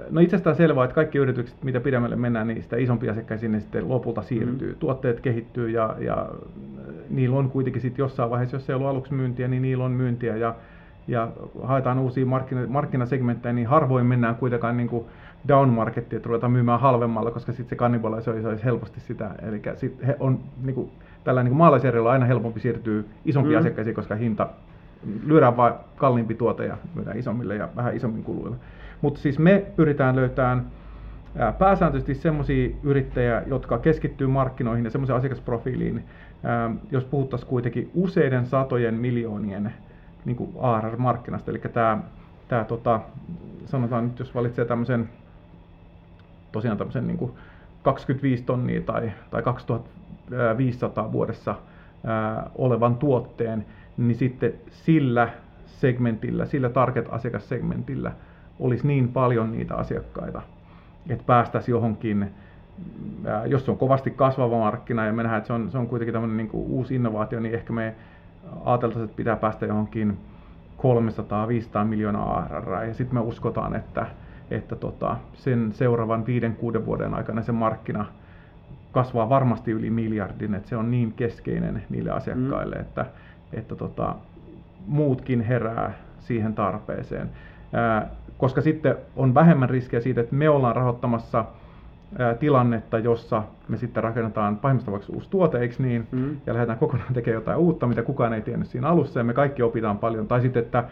no 0.09 0.21
itsestään 0.21 0.55
selvää, 0.55 0.83
että 0.83 0.95
kaikki 0.95 1.17
yritykset, 1.17 1.63
mitä 1.63 1.79
pidemmälle 1.79 2.15
mennään, 2.15 2.47
niin 2.47 2.63
sitä 2.63 2.77
isompi 2.77 3.09
asiakkaisiin 3.09 3.51
ne 3.51 3.59
sitten 3.59 3.89
lopulta 3.89 4.21
siirtyy. 4.21 4.71
Mm. 4.71 4.79
Tuotteet 4.79 5.19
kehittyy 5.19 5.69
ja, 5.69 5.95
ja 5.99 6.29
niillä 7.09 7.37
on 7.37 7.49
kuitenkin 7.49 7.81
sitten 7.81 8.03
jossain 8.03 8.29
vaiheessa, 8.29 8.55
jos 8.55 8.69
ei 8.69 8.75
ollut 8.75 8.89
aluksi 8.89 9.13
myyntiä, 9.13 9.47
niin 9.47 9.61
niillä 9.61 9.85
on 9.85 9.91
myyntiä 9.91 10.35
ja, 10.35 10.55
ja 11.07 11.27
haetaan 11.63 11.99
uusia 11.99 12.25
markkina, 12.25 12.61
markkinasegmenttejä, 12.67 13.53
niin 13.53 13.67
harvoin 13.67 14.05
mennään 14.05 14.35
kuitenkaan 14.35 14.77
niin 14.77 14.89
kuin 14.89 15.05
down 15.47 15.69
markettiin, 15.69 16.17
että 16.17 16.27
ruvetaan 16.27 16.51
myymään 16.51 16.79
halvemmalla, 16.79 17.31
koska 17.31 17.51
sitten 17.51 17.69
se 17.69 17.75
kannibalisoi 17.75 18.45
olisi 18.45 18.65
helposti 18.65 18.99
sitä. 18.99 19.31
Eli 19.41 19.61
sit 19.75 20.07
he 20.07 20.15
on 20.19 20.39
niin 20.63 20.75
kuin, 20.75 20.91
tällä 21.23 21.43
niin 21.43 21.55
maalaisjärjellä 21.55 22.09
aina 22.09 22.25
helpompi 22.25 22.59
siirtyä 22.59 23.03
isompiin 23.25 23.55
Mm. 23.55 23.59
asiakkaisiin, 23.59 23.95
koska 23.95 24.15
hinta 24.15 24.47
lyödään 25.25 25.57
vain 25.57 25.73
kalliimpi 25.97 26.35
tuote 26.35 26.65
ja 26.65 26.77
myydään 26.95 27.17
isommille 27.17 27.55
ja 27.55 27.69
vähän 27.75 27.95
isommin 27.95 28.23
kuluilla. 28.23 28.55
Mutta 29.01 29.19
siis 29.19 29.39
me 29.39 29.65
pyritään 29.75 30.15
löytämään 30.15 30.65
ää, 31.37 31.51
pääsääntöisesti 31.51 32.15
semmoisia 32.15 32.69
yrittäjiä, 32.83 33.43
jotka 33.45 33.77
keskittyy 33.77 34.27
markkinoihin 34.27 34.85
ja 34.85 34.91
semmoiseen 34.91 35.17
asiakasprofiiliin, 35.17 36.03
jos 36.91 37.05
puhuttaisiin 37.05 37.49
kuitenkin 37.49 37.91
useiden 37.93 38.45
satojen 38.45 38.93
miljoonien 38.93 39.73
niin 40.25 40.35
kuin 40.35 40.49
ARR-markkinasta. 40.59 41.51
Eli 41.51 41.59
tämä, 41.59 41.97
tämä 42.47 42.63
tota, 42.63 43.01
sanotaan 43.65 44.03
nyt, 44.07 44.19
jos 44.19 44.35
valitsee 44.35 44.65
tämmöisen 44.65 45.09
tosiaan 46.55 46.77
tämmöisen 46.77 47.07
niin 47.07 47.17
kuin 47.17 47.31
25 47.83 48.43
tonnia 48.43 48.81
tai, 48.81 49.11
tai 49.31 49.43
2500 49.43 51.11
vuodessa 51.11 51.55
ää, 52.05 52.49
olevan 52.55 52.95
tuotteen, 52.95 53.65
niin 53.97 54.15
sitten 54.15 54.53
sillä 54.71 55.29
segmentillä, 55.65 56.45
sillä 56.45 56.69
target-asiakassegmentillä 56.69 58.11
olisi 58.59 58.87
niin 58.87 59.07
paljon 59.07 59.51
niitä 59.51 59.75
asiakkaita, 59.75 60.41
että 61.09 61.23
päästäisiin 61.27 61.73
johonkin, 61.73 62.31
ää, 63.25 63.45
jos 63.45 63.65
se 63.65 63.71
on 63.71 63.77
kovasti 63.77 64.11
kasvava 64.11 64.59
markkina 64.59 65.05
ja 65.05 65.13
me 65.13 65.23
nähdään, 65.23 65.37
että 65.37 65.47
se 65.47 65.53
on, 65.53 65.71
se 65.71 65.77
on 65.77 65.87
kuitenkin 65.87 66.13
tämmöinen 66.13 66.37
niin 66.37 66.49
kuin 66.49 66.63
uusi 66.67 66.95
innovaatio, 66.95 67.39
niin 67.39 67.55
ehkä 67.55 67.73
me 67.73 67.95
ajateltaisiin, 68.65 69.05
että 69.05 69.17
pitää 69.17 69.35
päästä 69.35 69.65
johonkin 69.65 70.17
300-500 70.77 71.83
miljoonaa 71.83 72.37
ARR 72.37 72.83
ja 72.87 72.93
sitten 72.93 73.15
me 73.15 73.19
uskotaan, 73.19 73.75
että, 73.75 74.07
että 74.51 74.75
tota, 74.75 75.17
sen 75.33 75.73
seuraavan 75.73 76.23
5-6 76.81 76.85
vuoden 76.85 77.13
aikana 77.13 77.41
se 77.41 77.51
markkina 77.51 78.05
kasvaa 78.91 79.29
varmasti 79.29 79.71
yli 79.71 79.89
miljardin, 79.89 80.55
että 80.55 80.69
se 80.69 80.77
on 80.77 80.91
niin 80.91 81.13
keskeinen 81.13 81.83
niille 81.89 82.11
asiakkaille, 82.11 82.75
mm. 82.75 82.81
että, 82.81 83.05
että 83.53 83.75
tota, 83.75 84.15
muutkin 84.87 85.41
herää 85.41 85.93
siihen 86.19 86.53
tarpeeseen. 86.53 87.29
Ää, 87.73 88.09
koska 88.37 88.61
sitten 88.61 88.95
on 89.15 89.33
vähemmän 89.33 89.69
riskejä 89.69 90.01
siitä, 90.01 90.21
että 90.21 90.35
me 90.35 90.49
ollaan 90.49 90.75
rahoittamassa 90.75 91.45
tilannetta, 92.39 92.99
jossa 92.99 93.43
me 93.67 93.77
sitten 93.77 94.03
rakennetaan 94.03 94.57
pahimmassa 94.57 94.85
tapauksessa 94.85 95.13
uusi 95.13 95.29
tuote, 95.29 95.59
eikö 95.59 95.75
niin, 95.79 96.07
Mm. 96.11 96.35
ja 96.45 96.53
lähdetään 96.53 96.77
kokonaan 96.79 97.13
tekemään 97.13 97.41
jotain 97.41 97.57
uutta, 97.57 97.87
mitä 97.87 98.03
kukaan 98.03 98.33
ei 98.33 98.41
tiennyt 98.41 98.67
siinä 98.67 98.87
alussa, 98.89 99.19
ja 99.19 99.23
me 99.23 99.33
kaikki 99.33 99.61
opitaan 99.63 99.97
paljon. 99.97 100.27
Tai 100.27 100.41
sitten, 100.41 100.63
että, 100.63 100.83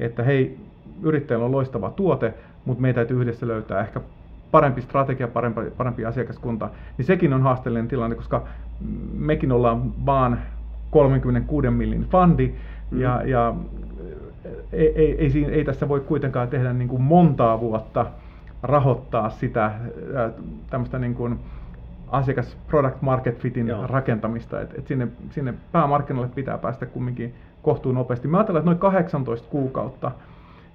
että 0.00 0.22
hei, 0.22 0.58
yrittäjällä 1.02 1.46
on 1.46 1.52
loistava 1.52 1.90
tuote, 1.90 2.34
mutta 2.64 2.82
meidän 2.82 2.94
täytyy 2.94 3.20
yhdessä 3.20 3.46
löytää 3.46 3.80
ehkä 3.80 4.00
parempi 4.50 4.82
strategia, 4.82 5.28
parempi, 5.28 5.60
parempi 5.76 6.04
asiakaskunta, 6.04 6.68
niin 6.98 7.06
sekin 7.06 7.32
on 7.32 7.42
haasteellinen 7.42 7.88
tilanne, 7.88 8.16
koska 8.16 8.42
mekin 9.18 9.52
ollaan 9.52 10.06
vaan 10.06 10.38
36 10.90 11.70
millin 11.70 12.06
fundi, 12.10 12.54
Mm. 12.90 13.00
ja, 13.00 13.22
ja 13.24 13.54
ei, 14.72 14.92
ei, 14.94 15.18
ei, 15.18 15.30
siinä- 15.30 15.52
ei 15.52 15.64
tässä 15.64 15.88
voi 15.88 16.00
kuitenkaan 16.00 16.48
tehdä 16.48 16.72
niin 16.72 16.88
kuin 16.88 17.02
montaa 17.02 17.60
vuotta 17.60 18.06
rahoittaa 18.62 19.30
sitä 19.30 19.64
ää, 19.64 20.30
tämmöistä 20.70 20.98
niin 20.98 21.14
kuin 21.14 21.38
asiakas 22.08 22.56
product 22.68 23.02
market 23.02 23.38
fitin 23.38 23.68
Joo. 23.68 23.86
rakentamista, 23.86 24.60
että 24.60 24.74
et 24.78 24.86
sinne, 24.86 25.08
sinne 25.30 25.54
päämarkkinoille 25.72 26.30
pitää 26.34 26.58
päästä 26.58 26.86
kumminkin 26.86 27.34
kohtuun 27.62 27.94
nopeasti. 27.94 28.28
Mä 28.28 28.36
ajattelen, 28.36 28.60
että 28.60 28.66
noin 28.70 28.78
18 28.78 29.48
kuukautta, 29.50 30.12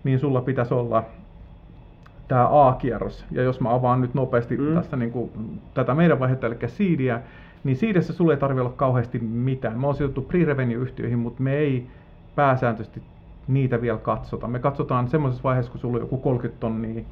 niin 0.04 0.20
sulla 0.20 0.42
pitäisi 0.42 0.74
olla 0.74 1.04
tämä 2.28 2.68
A-kierros. 2.68 3.26
Ja 3.32 3.44
jos 3.44 3.60
mä 3.60 3.74
avaan 3.74 4.02
nyt 4.02 4.14
nopeasti 4.14 4.58
Mm. 4.58 4.74
tässä 4.74 4.98
niin 4.98 5.12
kuin, 5.12 5.32
tätä 5.74 5.96
meidän 5.96 6.20
vaihetta, 6.20 6.48
eli 6.48 6.58
seediä, 6.68 7.22
niin 7.64 7.78
seedissä 7.78 8.14
sulle 8.14 8.34
ei 8.34 8.40
tarvitse 8.40 8.62
olla 8.62 8.74
kauheasti 8.76 9.20
mitään. 9.20 9.80
Me 9.80 9.88
on 9.88 9.96
sijoitettu 9.96 10.22
pre-revenue-yhtiöihin, 10.22 11.20
mutta 11.20 11.44
me 11.44 11.54
ei 11.58 11.88
pääsääntöisesti 12.36 13.02
niitä 13.48 13.82
vielä 13.82 13.98
katsota. 13.98 14.48
Me 14.48 14.60
katsotaan 14.60 15.08
semmoisessa 15.08 15.44
vaiheessa, 15.44 15.72
kun 15.72 15.82
sulla 15.82 15.96
on 15.98 16.02
joku 16.04 16.18
30 16.18 16.60
tonnia 16.60 17.04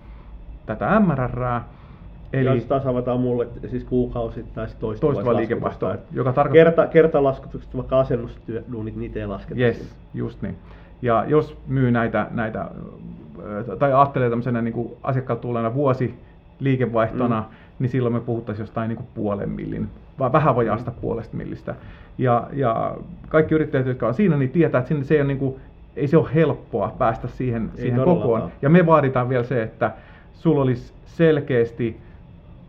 tätä 0.75 0.99
MRR, 0.99 1.61
Eli 2.33 2.61
taas 2.61 2.85
avataan 2.85 3.19
mulle 3.19 3.47
siis 3.67 3.83
kuukausittain 3.83 4.69
toistuvaa 4.79 5.13
toistuvaa 5.13 5.37
liikevaihtoa, 5.37 5.95
joka 6.11 6.33
tarkoittaa... 6.33 6.65
Kerta, 6.65 6.87
kertalaskutukset, 6.87 7.77
vaikka 7.77 7.99
asennustyöduunit, 7.99 8.95
niitä 8.95 9.19
ei 9.19 9.27
lasketa. 9.27 9.61
Yes, 9.61 9.95
just 10.13 10.41
niin. 10.41 10.55
Ja 11.01 11.25
jos 11.27 11.57
myy 11.67 11.91
näitä, 11.91 12.27
näitä 12.31 12.71
tai 13.79 13.93
ajattelee 13.93 14.29
tämmöisenä 14.29 14.61
niin 14.61 14.91
asiakkaalta 15.03 15.41
tulleena 15.41 15.73
vuosi 15.73 16.19
liikevaihtona, 16.59 17.39
mm. 17.39 17.55
niin 17.79 17.89
silloin 17.89 18.13
me 18.13 18.19
puhuttaisiin 18.19 18.63
jostain 18.63 18.87
niin 18.87 18.97
kuin 18.97 19.07
puolen 19.13 19.49
millin, 19.49 19.89
vai 20.19 20.31
vähän 20.31 20.55
vajaasta 20.55 20.91
puolesta 20.91 21.37
millistä. 21.37 21.75
Ja, 22.17 22.47
ja 22.53 22.97
kaikki 23.29 23.55
yrittäjät, 23.55 23.87
jotka 23.87 24.07
on 24.07 24.13
siinä, 24.13 24.37
niin 24.37 24.49
tietää, 24.49 24.79
että 24.79 24.87
sinne 24.87 25.03
se 25.03 25.13
ei 25.13 25.21
ole, 25.21 25.27
niin 25.27 25.37
kuin, 25.37 25.55
ei 25.95 26.07
se 26.07 26.17
ole 26.17 26.29
helppoa 26.33 26.95
päästä 26.97 27.27
siihen, 27.27 27.71
Ei 27.75 27.81
siihen 27.81 28.03
kokoon. 28.03 28.51
Ja 28.61 28.69
me 28.69 28.85
vaaditaan 28.85 29.29
vielä 29.29 29.43
se, 29.43 29.63
että 29.63 29.91
sulla 30.39 30.61
olisi 30.61 30.93
selkeästi 31.05 32.01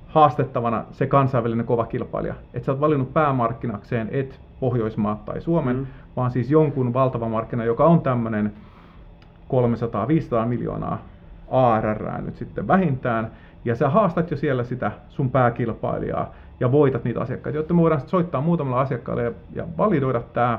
haastettavana 0.09 0.85
se 0.91 1.07
kansainvälinen 1.07 1.66
kova 1.66 1.87
kilpailija. 1.87 2.35
Että 2.55 2.66
sä 2.66 2.73
oot 2.73 2.81
valinnut 2.81 3.12
päämarkkinakseen, 3.12 4.09
et 4.12 4.41
Pohjoismaat 4.61 5.25
tai 5.25 5.41
Suomen, 5.41 5.77
Mm. 5.77 5.87
vaan 6.16 6.31
siis 6.31 6.51
jonkun 6.51 6.95
valtava 6.95 7.29
markkina, 7.29 7.64
joka 7.64 7.85
on 7.85 8.01
tämmöinen 8.01 8.53
300-500 9.49 10.47
miljoonaa 10.47 10.99
ARR 11.51 12.23
nyt 12.23 12.37
sitten 12.37 12.68
vähintään, 12.68 13.31
ja 13.64 13.75
sä 13.75 13.89
haastat 13.89 14.31
jo 14.31 14.37
siellä 14.37 14.64
sitä 14.64 14.93
sun 15.09 15.31
pääkilpailijaa 15.31 16.35
ja 16.61 16.73
voitat 16.73 17.05
niitä 17.05 17.21
asiakkaita, 17.21 17.59
jotta 17.59 17.75
me 17.75 17.81
voidaan 17.81 18.03
soittaa 18.07 18.41
muutamalla 18.41 18.81
asiakkaalle 18.81 19.23
ja, 19.23 19.33
ja 19.53 19.64
validoida 19.79 20.21
tämä, 20.21 20.59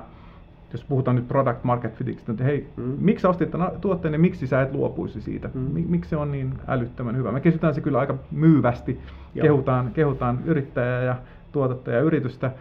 jos 0.74 0.84
puhutaan 0.86 1.16
nyt 1.16 1.28
product 1.28 1.64
market 1.64 1.94
fitistä, 1.96 2.32
että 2.32 2.44
hei, 2.44 2.68
Mm. 2.78 2.96
miksi 3.00 3.28
ostit 3.28 3.52
tämän 3.52 3.72
tuotteen 3.82 4.14
ja 4.14 4.20
miksi 4.20 4.48
sä 4.48 4.62
et 4.62 4.74
luopuisi 4.74 5.22
siitä? 5.22 5.50
Mm. 5.54 5.62
Miksi 5.90 6.10
se 6.10 6.18
on 6.18 6.32
niin 6.32 6.54
älyttömän 6.68 7.16
hyvä? 7.18 7.32
Me 7.32 7.40
kesytään 7.40 7.74
se 7.74 7.82
kyllä 7.82 8.00
aika 8.00 8.16
myyvästi, 8.32 9.00
Joo. 9.36 9.42
kehutaan, 9.44 9.92
kehutaan 9.94 10.40
yrittäjää 10.46 11.04
ja 11.04 11.16
tuotetta 11.52 11.92
ja 11.92 12.00
yritystä, 12.00 12.52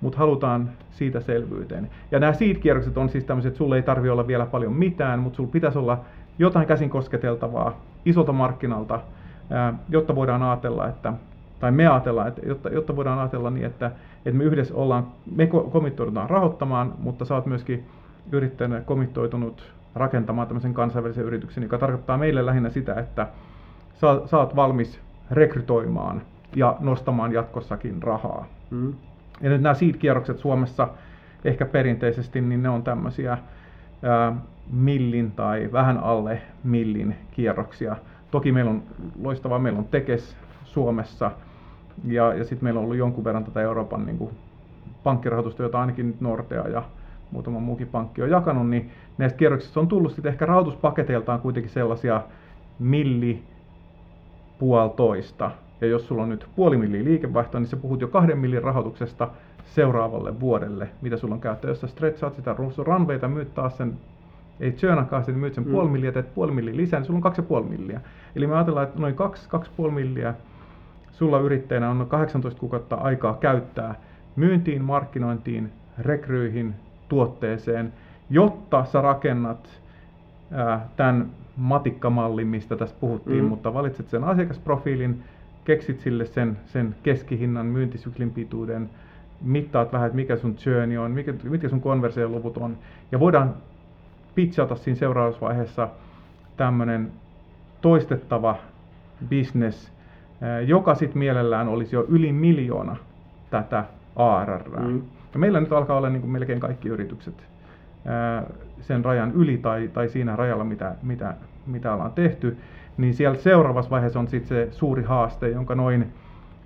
mutta 0.00 0.18
halutaan 0.18 0.70
siitä 0.90 1.20
selvyyteen. 1.20 1.90
Ja 2.10 2.18
nämä 2.20 2.32
seed-kierrokset 2.32 2.98
on 2.98 3.08
siis 3.08 3.24
tämmöiset, 3.24 3.48
että 3.50 3.58
sulla 3.58 3.76
ei 3.76 3.82
tarvi 3.82 4.10
olla 4.10 4.26
vielä 4.26 4.46
paljon 4.46 4.72
mitään, 4.72 5.18
mutta 5.18 5.36
sulla 5.36 5.50
pitäisi 5.52 5.78
olla 5.78 6.00
jotain 6.38 6.66
käsin 6.66 6.90
kosketeltavaa 6.90 7.80
isolta 8.04 8.32
markkinalta, 8.32 9.00
jotta 9.88 10.14
voidaan 10.14 10.42
ajatella, 10.42 10.88
että 10.88 11.12
tai 11.60 11.70
me 11.72 11.86
ajatellaan, 11.86 12.28
että 12.28 12.40
jotta, 12.46 12.68
jotta 12.68 12.96
voidaan 12.96 13.18
ajatella 13.18 13.50
niin, 13.50 13.66
että, 13.66 13.90
että 14.28 14.38
me 14.38 14.44
yhdessä 14.44 14.74
ollaan, 14.74 15.06
me 15.36 15.44
ko- 15.44 15.70
komittoidutaan 15.70 16.30
rahoittamaan, 16.30 16.94
mutta 16.98 17.24
sä 17.24 17.34
oot 17.34 17.46
myöskin 17.46 17.86
yrittäjänä 18.32 18.80
komittoitunut 18.80 19.72
rakentamaan 19.94 20.46
tämmöisen 20.48 20.74
kansainvälisen 20.74 21.24
yrityksen, 21.24 21.62
joka 21.62 21.78
tarkoittaa 21.78 22.18
meille 22.18 22.46
lähinnä 22.46 22.70
sitä, 22.70 22.94
että 22.94 23.26
sä, 23.94 24.20
sä 24.26 24.38
oot 24.38 24.56
valmis 24.56 25.00
rekrytoimaan 25.30 26.22
ja 26.56 26.76
nostamaan 26.80 27.32
jatkossakin 27.32 28.02
rahaa. 28.02 28.46
Mm. 28.70 28.94
Ja 29.40 29.50
nyt 29.50 29.60
nämä 29.60 29.74
seed-kierrokset 29.74 30.38
Suomessa 30.38 30.88
ehkä 31.44 31.66
perinteisesti, 31.66 32.40
niin 32.40 32.62
ne 32.62 32.68
on 32.68 32.82
tämmöisiä 32.82 33.38
ää, 34.02 34.36
millin 34.72 35.30
tai 35.30 35.68
vähän 35.72 35.98
alle 35.98 36.42
millin 36.64 37.14
kierroksia. 37.30 37.96
Toki 38.30 38.52
meillä 38.52 38.70
on 38.70 38.82
loistavaa, 39.22 39.58
meillä 39.58 39.78
on 39.78 39.84
Tekes 39.84 40.36
Suomessa 40.64 41.30
ja, 42.04 42.34
ja 42.34 42.44
sitten 42.44 42.64
meillä 42.64 42.78
on 42.78 42.84
ollut 42.84 42.98
jonkun 42.98 43.24
verran 43.24 43.44
tätä 43.44 43.60
Euroopan 43.60 44.06
niin 44.06 44.18
kuin, 44.18 44.30
pankkirahoitusta, 45.02 45.62
jota 45.62 45.80
ainakin 45.80 46.06
nyt 46.06 46.20
Nordea 46.20 46.68
ja 46.68 46.82
muutama 47.30 47.60
muukin 47.60 47.88
pankki 47.88 48.22
on 48.22 48.30
jakanut, 48.30 48.70
niin 48.70 48.90
näistä 49.18 49.38
kierroksista 49.38 49.80
on 49.80 49.88
tullut 49.88 50.12
sitten 50.12 50.32
ehkä 50.32 50.46
rahoituspaketeiltaan 50.46 51.40
kuitenkin 51.40 51.72
sellaisia 51.72 52.22
milli 52.78 53.42
puolitoista. 54.58 55.50
Ja 55.80 55.86
jos 55.86 56.08
sulla 56.08 56.22
on 56.22 56.28
nyt 56.28 56.46
puoli 56.56 56.76
milliä 56.76 57.04
liikevaihtoa, 57.04 57.60
niin 57.60 57.68
sä 57.68 57.76
puhut 57.76 58.00
jo 58.00 58.08
kahden 58.08 58.38
millin 58.38 58.62
rahoituksesta 58.62 59.28
seuraavalle 59.64 60.40
vuodelle, 60.40 60.88
mitä 61.02 61.16
sulla 61.16 61.34
on 61.34 61.40
käyttö. 61.40 61.68
Jos 61.68 61.80
sä 61.80 61.86
stretchaat 61.86 62.34
sitä 62.34 62.56
runveita, 62.78 63.28
myyt 63.28 63.54
taas 63.54 63.76
sen, 63.76 63.98
ei 64.60 64.72
churnakaan 64.72 65.24
sitä, 65.24 65.38
myyt 65.38 65.54
sen 65.54 65.64
mm. 65.64 65.70
puoli 65.70 65.88
milliä, 65.88 66.12
teet 66.12 66.34
puoli 66.34 66.52
milliä 66.52 66.76
lisää, 66.76 67.00
niin 67.00 67.06
sulla 67.06 67.18
on 67.18 67.22
kaksi 67.22 67.42
puoli 67.42 67.66
milliä. 67.66 68.00
Eli 68.36 68.46
me 68.46 68.54
ajatellaan, 68.54 68.86
että 68.88 69.00
noin 69.00 69.14
kaksi, 69.14 69.48
kaksi 69.48 69.70
puoli 69.76 69.92
milliä 69.92 70.34
sulla 71.18 71.38
yrittäjänä 71.38 71.90
on 71.90 71.98
noin 71.98 72.10
18 72.10 72.60
kuukautta 72.60 72.96
aikaa 72.96 73.34
käyttää 73.34 73.94
myyntiin, 74.36 74.84
markkinointiin, 74.84 75.72
rekryihin, 75.98 76.74
tuotteeseen, 77.08 77.92
jotta 78.30 78.84
sä 78.84 79.00
rakennat 79.00 79.80
ää, 80.52 80.88
tämän 80.96 81.30
matikkamallin, 81.56 82.46
mistä 82.46 82.76
tässä 82.76 82.96
puhuttiin, 83.00 83.44
mm. 83.44 83.48
mutta 83.48 83.74
valitset 83.74 84.08
sen 84.08 84.24
asiakasprofiilin, 84.24 85.22
keksit 85.64 86.00
sille 86.00 86.24
sen, 86.24 86.56
sen 86.66 86.94
keskihinnan, 87.02 87.66
myyntisyklin 87.66 88.30
pituuden, 88.30 88.90
mittaat 89.40 89.92
vähän, 89.92 90.06
että 90.06 90.16
mikä 90.16 90.36
sun 90.36 90.56
journey 90.66 90.98
on, 90.98 91.10
mikä, 91.10 91.34
mitkä 91.42 91.68
sun 91.68 91.80
konversioluvut 91.80 92.56
on, 92.56 92.76
ja 93.12 93.20
voidaan 93.20 93.54
pitchata 94.34 94.76
siinä 94.76 94.98
seuraavassa 94.98 95.40
vaiheessa 95.40 95.88
tämmöinen 96.56 97.12
toistettava 97.80 98.56
business, 99.28 99.97
joka 100.66 100.94
sitten 100.94 101.18
mielellään 101.18 101.68
olisi 101.68 101.96
jo 101.96 102.04
yli 102.08 102.32
miljoona 102.32 102.96
tätä 103.50 103.84
ARR. 104.16 104.80
Mm. 104.80 105.02
Ja 105.32 105.38
meillä 105.38 105.60
nyt 105.60 105.72
alkaa 105.72 105.96
olla 105.96 106.10
niin 106.10 106.20
kuin 106.20 106.30
melkein 106.30 106.60
kaikki 106.60 106.88
yritykset 106.88 107.34
sen 108.80 109.04
rajan 109.04 109.32
yli 109.32 109.58
tai, 109.58 109.90
tai 109.92 110.08
siinä 110.08 110.36
rajalla, 110.36 110.64
mitä, 110.64 110.94
mitä, 111.02 111.34
mitä 111.66 111.94
ollaan 111.94 112.12
tehty, 112.12 112.56
niin 112.96 113.14
siellä 113.14 113.38
seuraavassa 113.38 113.90
vaiheessa 113.90 114.18
on 114.18 114.28
sitten 114.28 114.48
se 114.48 114.68
suuri 114.72 115.02
haaste, 115.02 115.48
jonka 115.48 115.74
noin 115.74 116.12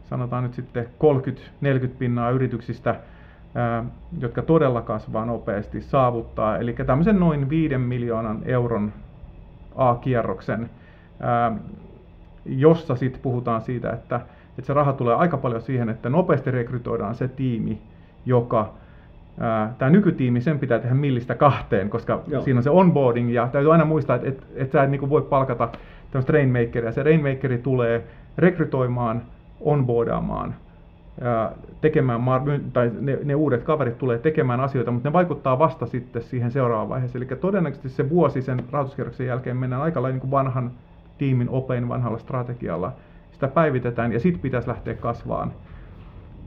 sanotaan 0.04 0.42
nyt 0.42 0.54
sitten 0.54 0.84
30-40 0.84 1.88
pinnaa 1.98 2.30
yrityksistä, 2.30 2.94
jotka 4.20 4.42
todella 4.42 4.82
kasvaa 4.82 5.24
nopeasti, 5.24 5.80
saavuttaa. 5.80 6.58
Eli 6.58 6.72
tämmöisen 6.72 7.20
noin 7.20 7.50
5 7.50 7.78
miljoonan 7.78 8.42
euron 8.44 8.92
A-kierroksen, 9.76 10.70
jossa 12.44 12.96
sitten 12.96 13.22
puhutaan 13.22 13.60
siitä, 13.60 13.90
että, 13.90 14.20
että 14.58 14.66
se 14.66 14.72
raha 14.72 14.92
tulee 14.92 15.14
aika 15.14 15.36
paljon 15.36 15.62
siihen, 15.62 15.88
että 15.88 16.08
nopeasti 16.08 16.50
rekrytoidaan 16.50 17.14
se 17.14 17.28
tiimi, 17.28 17.78
joka 18.26 18.72
tämä 19.78 19.90
nykytiimi, 19.90 20.40
sen 20.40 20.58
pitää 20.58 20.78
tehdä 20.78 20.94
millistä 20.94 21.34
kahteen, 21.34 21.90
koska 21.90 22.22
Joo. 22.26 22.42
siinä 22.42 22.58
on 22.58 22.62
se 22.62 22.70
onboarding 22.70 23.34
ja 23.34 23.48
täytyy 23.52 23.72
aina 23.72 23.84
muistaa, 23.84 24.16
että 24.16 24.28
et, 24.28 24.46
et 24.54 24.72
sä 24.72 24.82
et 24.82 24.90
niinku 24.90 25.10
voi 25.10 25.22
palkata 25.22 25.68
tämmöistä 26.10 26.32
rainmakeria. 26.32 26.92
Se 26.92 27.02
rainmakeri 27.02 27.58
tulee 27.58 28.04
rekrytoimaan, 28.38 29.22
onboardaamaan, 29.60 30.54
tekemään, 31.80 32.20
tai 32.72 32.90
ne, 33.00 33.18
ne 33.24 33.34
uudet 33.34 33.62
kaverit 33.62 33.98
tulee 33.98 34.18
tekemään 34.18 34.60
asioita, 34.60 34.90
mutta 34.90 35.08
ne 35.08 35.12
vaikuttaa 35.12 35.58
vasta 35.58 35.86
sitten 35.86 36.22
siihen 36.22 36.50
seuraavaan 36.50 36.88
vaiheeseen. 36.88 37.22
Eli 37.22 37.36
todennäköisesti 37.36 37.88
se 37.88 38.10
vuosi 38.10 38.42
sen 38.42 38.64
rahoituskierroksen 38.70 39.26
jälkeen 39.26 39.56
mennään 39.56 39.82
aika 39.82 40.02
lailla 40.02 40.18
niin 40.18 40.30
vanhan 40.30 40.70
tiimin 41.18 41.48
opein 41.48 41.88
vanhalla 41.88 42.18
strategialla. 42.18 42.92
Sitä 43.32 43.48
päivitetään 43.48 44.12
ja 44.12 44.20
sitten 44.20 44.42
pitäisi 44.42 44.68
lähteä 44.68 44.94
kasvaan 44.94 45.52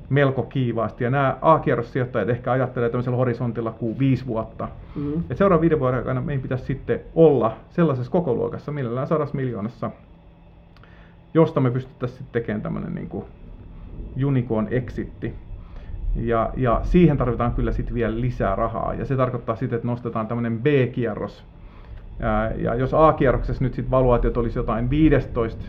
melko 0.09 0.43
kiivaasti. 0.43 1.03
Ja 1.03 1.09
nämä 1.09 1.38
A-kierrossijoittajat 1.41 2.30
ehkä 2.30 2.51
ajattelee 2.51 2.89
tämmöisellä 2.89 3.18
horisontilla 3.18 3.72
kuin 3.72 3.99
viisi 3.99 4.28
vuotta. 4.28 4.68
Mm-hmm. 4.95 5.24
Et 5.30 5.38
seuraavan 5.38 5.61
viiden 5.61 5.80
vuoden 5.80 5.99
aikana 5.99 6.22
meidän 6.22 6.41
pitäisi 6.41 6.66
sitten 6.66 6.99
olla 7.16 7.57
sellaisessa 7.70 8.11
kokoluokassa, 8.11 8.72
millään 8.72 9.07
sadas 9.07 9.34
miljoonassa, 9.34 9.91
josta 11.34 11.59
me 11.59 11.72
pystyttäisiin 11.72 12.18
sitten 12.18 12.41
tekemään 12.41 12.61
tämmöinen 12.61 12.95
niin 12.95 13.09
kuin 13.09 13.26
unicorn 14.26 14.68
exitti. 14.72 15.34
Ja, 16.16 16.49
ja 16.55 16.80
siihen 16.84 17.18
tarvitaan 17.18 17.53
kyllä 17.53 17.72
sitten 17.72 17.95
vielä 17.95 18.22
lisää 18.22 18.55
rahaa. 18.55 18.93
Ja 18.93 19.05
se 19.05 19.16
tarkoittaa 19.16 19.55
sitten, 19.55 19.76
että 19.78 19.88
nostetaan 19.88 20.28
tämmöinen 20.28 20.61
B-kierros. 20.61 21.45
Ja, 22.57 22.76
jos 22.76 22.93
A-kierroksessa 22.93 23.63
nyt 23.63 23.74
sitten 23.74 23.91
valuaatiot 23.91 24.38
olisi 24.38 24.59
jotain 24.59 24.89
15 24.89 25.63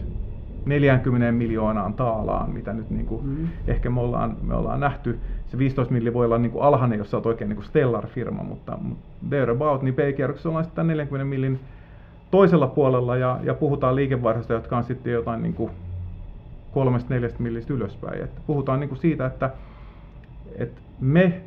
40 0.67 1.33
miljoonaan 1.33 1.95
taalaan, 1.95 2.51
mitä 2.51 2.73
nyt 2.73 2.91
niin 2.91 3.07
kuin 3.07 3.27
mm. 3.27 3.49
ehkä 3.67 3.91
me 3.91 4.01
ollaan, 4.01 4.37
me 4.43 4.55
ollaan 4.55 4.81
nähty. 4.81 5.19
Se 5.47 5.59
15 5.59 5.95
milli 5.95 6.15
voi 6.15 6.27
olla 6.27 6.39
niin 6.39 6.53
kuin 6.53 6.65
alhainen, 6.65 6.99
jos 6.99 7.11
sä 7.11 7.17
oot 7.17 7.27
oikein 7.27 7.49
niin 7.49 7.57
kuin 7.57 7.67
stellar-firma, 7.67 8.43
mutta, 8.43 8.79
mutta 8.83 9.05
thereabout, 9.29 9.83
niin 9.83 9.95
B-kierroksessa 9.95 10.49
ollaan 10.49 10.65
sitten 10.65 10.87
40 10.87 11.25
millin 11.25 11.61
toisella 12.31 12.67
puolella 12.67 13.17
ja, 13.17 13.39
ja 13.43 13.55
puhutaan 13.55 13.97
liikevaihdosta, 13.97 14.53
jotka 14.53 14.77
on 14.77 14.85
sitten 14.85 15.13
jotain 15.13 15.43
niin 15.43 15.55
kuin 15.55 15.71
kolmesta 16.73 17.15
neljästä 17.15 17.43
millistä 17.43 17.75
ylöspäin. 17.75 18.23
Et 18.23 18.31
puhutaan 18.47 18.81
niin 18.81 18.89
kuin 18.89 18.99
siitä, 18.99 19.27
että, 19.27 19.51
että 20.57 20.81
me 21.01 21.41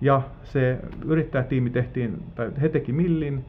ja 0.00 0.22
se 0.44 0.78
yrittäjätiimi 1.04 1.70
tehtiin, 1.70 2.22
tai 2.34 2.50
he 2.60 2.68
teki 2.68 2.92
millin, 2.92 3.44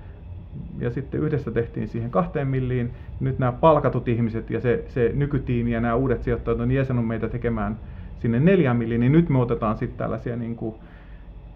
ja 0.80 0.90
sitten 0.90 1.22
yhdessä 1.22 1.52
tehtiin 1.52 1.88
siihen 1.88 2.12
kahteen 2.12 2.48
milliin. 2.48 2.92
Nyt 3.20 3.40
nämä 3.40 3.52
palkatut 3.52 4.08
ihmiset 4.08 4.50
ja 4.50 4.62
se, 4.62 4.84
se 4.88 5.12
nykytiimi 5.16 5.72
ja 5.72 5.82
nämä 5.82 5.96
uudet 5.96 6.24
sijoittajat 6.24 6.60
on 6.60 6.72
jäsenut 6.72 7.08
meitä 7.08 7.28
tekemään 7.30 7.78
sinne 8.20 8.40
neljään 8.40 8.78
milliin, 8.78 9.00
niin 9.00 9.12
nyt 9.12 9.30
me 9.30 9.40
otetaan 9.40 9.78
sitten 9.78 9.98
tällaisia 9.98 10.36
niin 10.36 10.56
kuin 10.56 10.76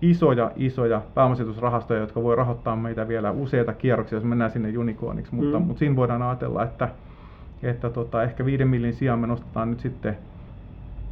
isoja, 0.02 0.52
isoja 0.56 1.02
pääomasijoitusrahastoja, 1.14 2.00
jotka 2.00 2.24
voi 2.24 2.36
rahoittaa 2.36 2.76
meitä 2.76 3.08
vielä 3.08 3.32
useita 3.32 3.74
kierroksia, 3.74 4.16
jos 4.16 4.24
mennään 4.24 4.52
sinne 4.52 4.78
unicorniksi, 4.78 5.36
mutta, 5.36 5.60
mm. 5.60 5.66
mutta 5.66 5.80
siinä 5.80 5.96
voidaan 5.96 6.22
ajatella, 6.22 6.64
että, 6.64 6.90
että 7.64 7.90
tota, 7.90 8.24
ehkä 8.24 8.46
viiden 8.46 8.68
millin 8.68 8.94
sijaan 8.94 9.20
me 9.20 9.28
nostetaan 9.28 9.70
nyt 9.70 9.80
sitten 9.80 10.18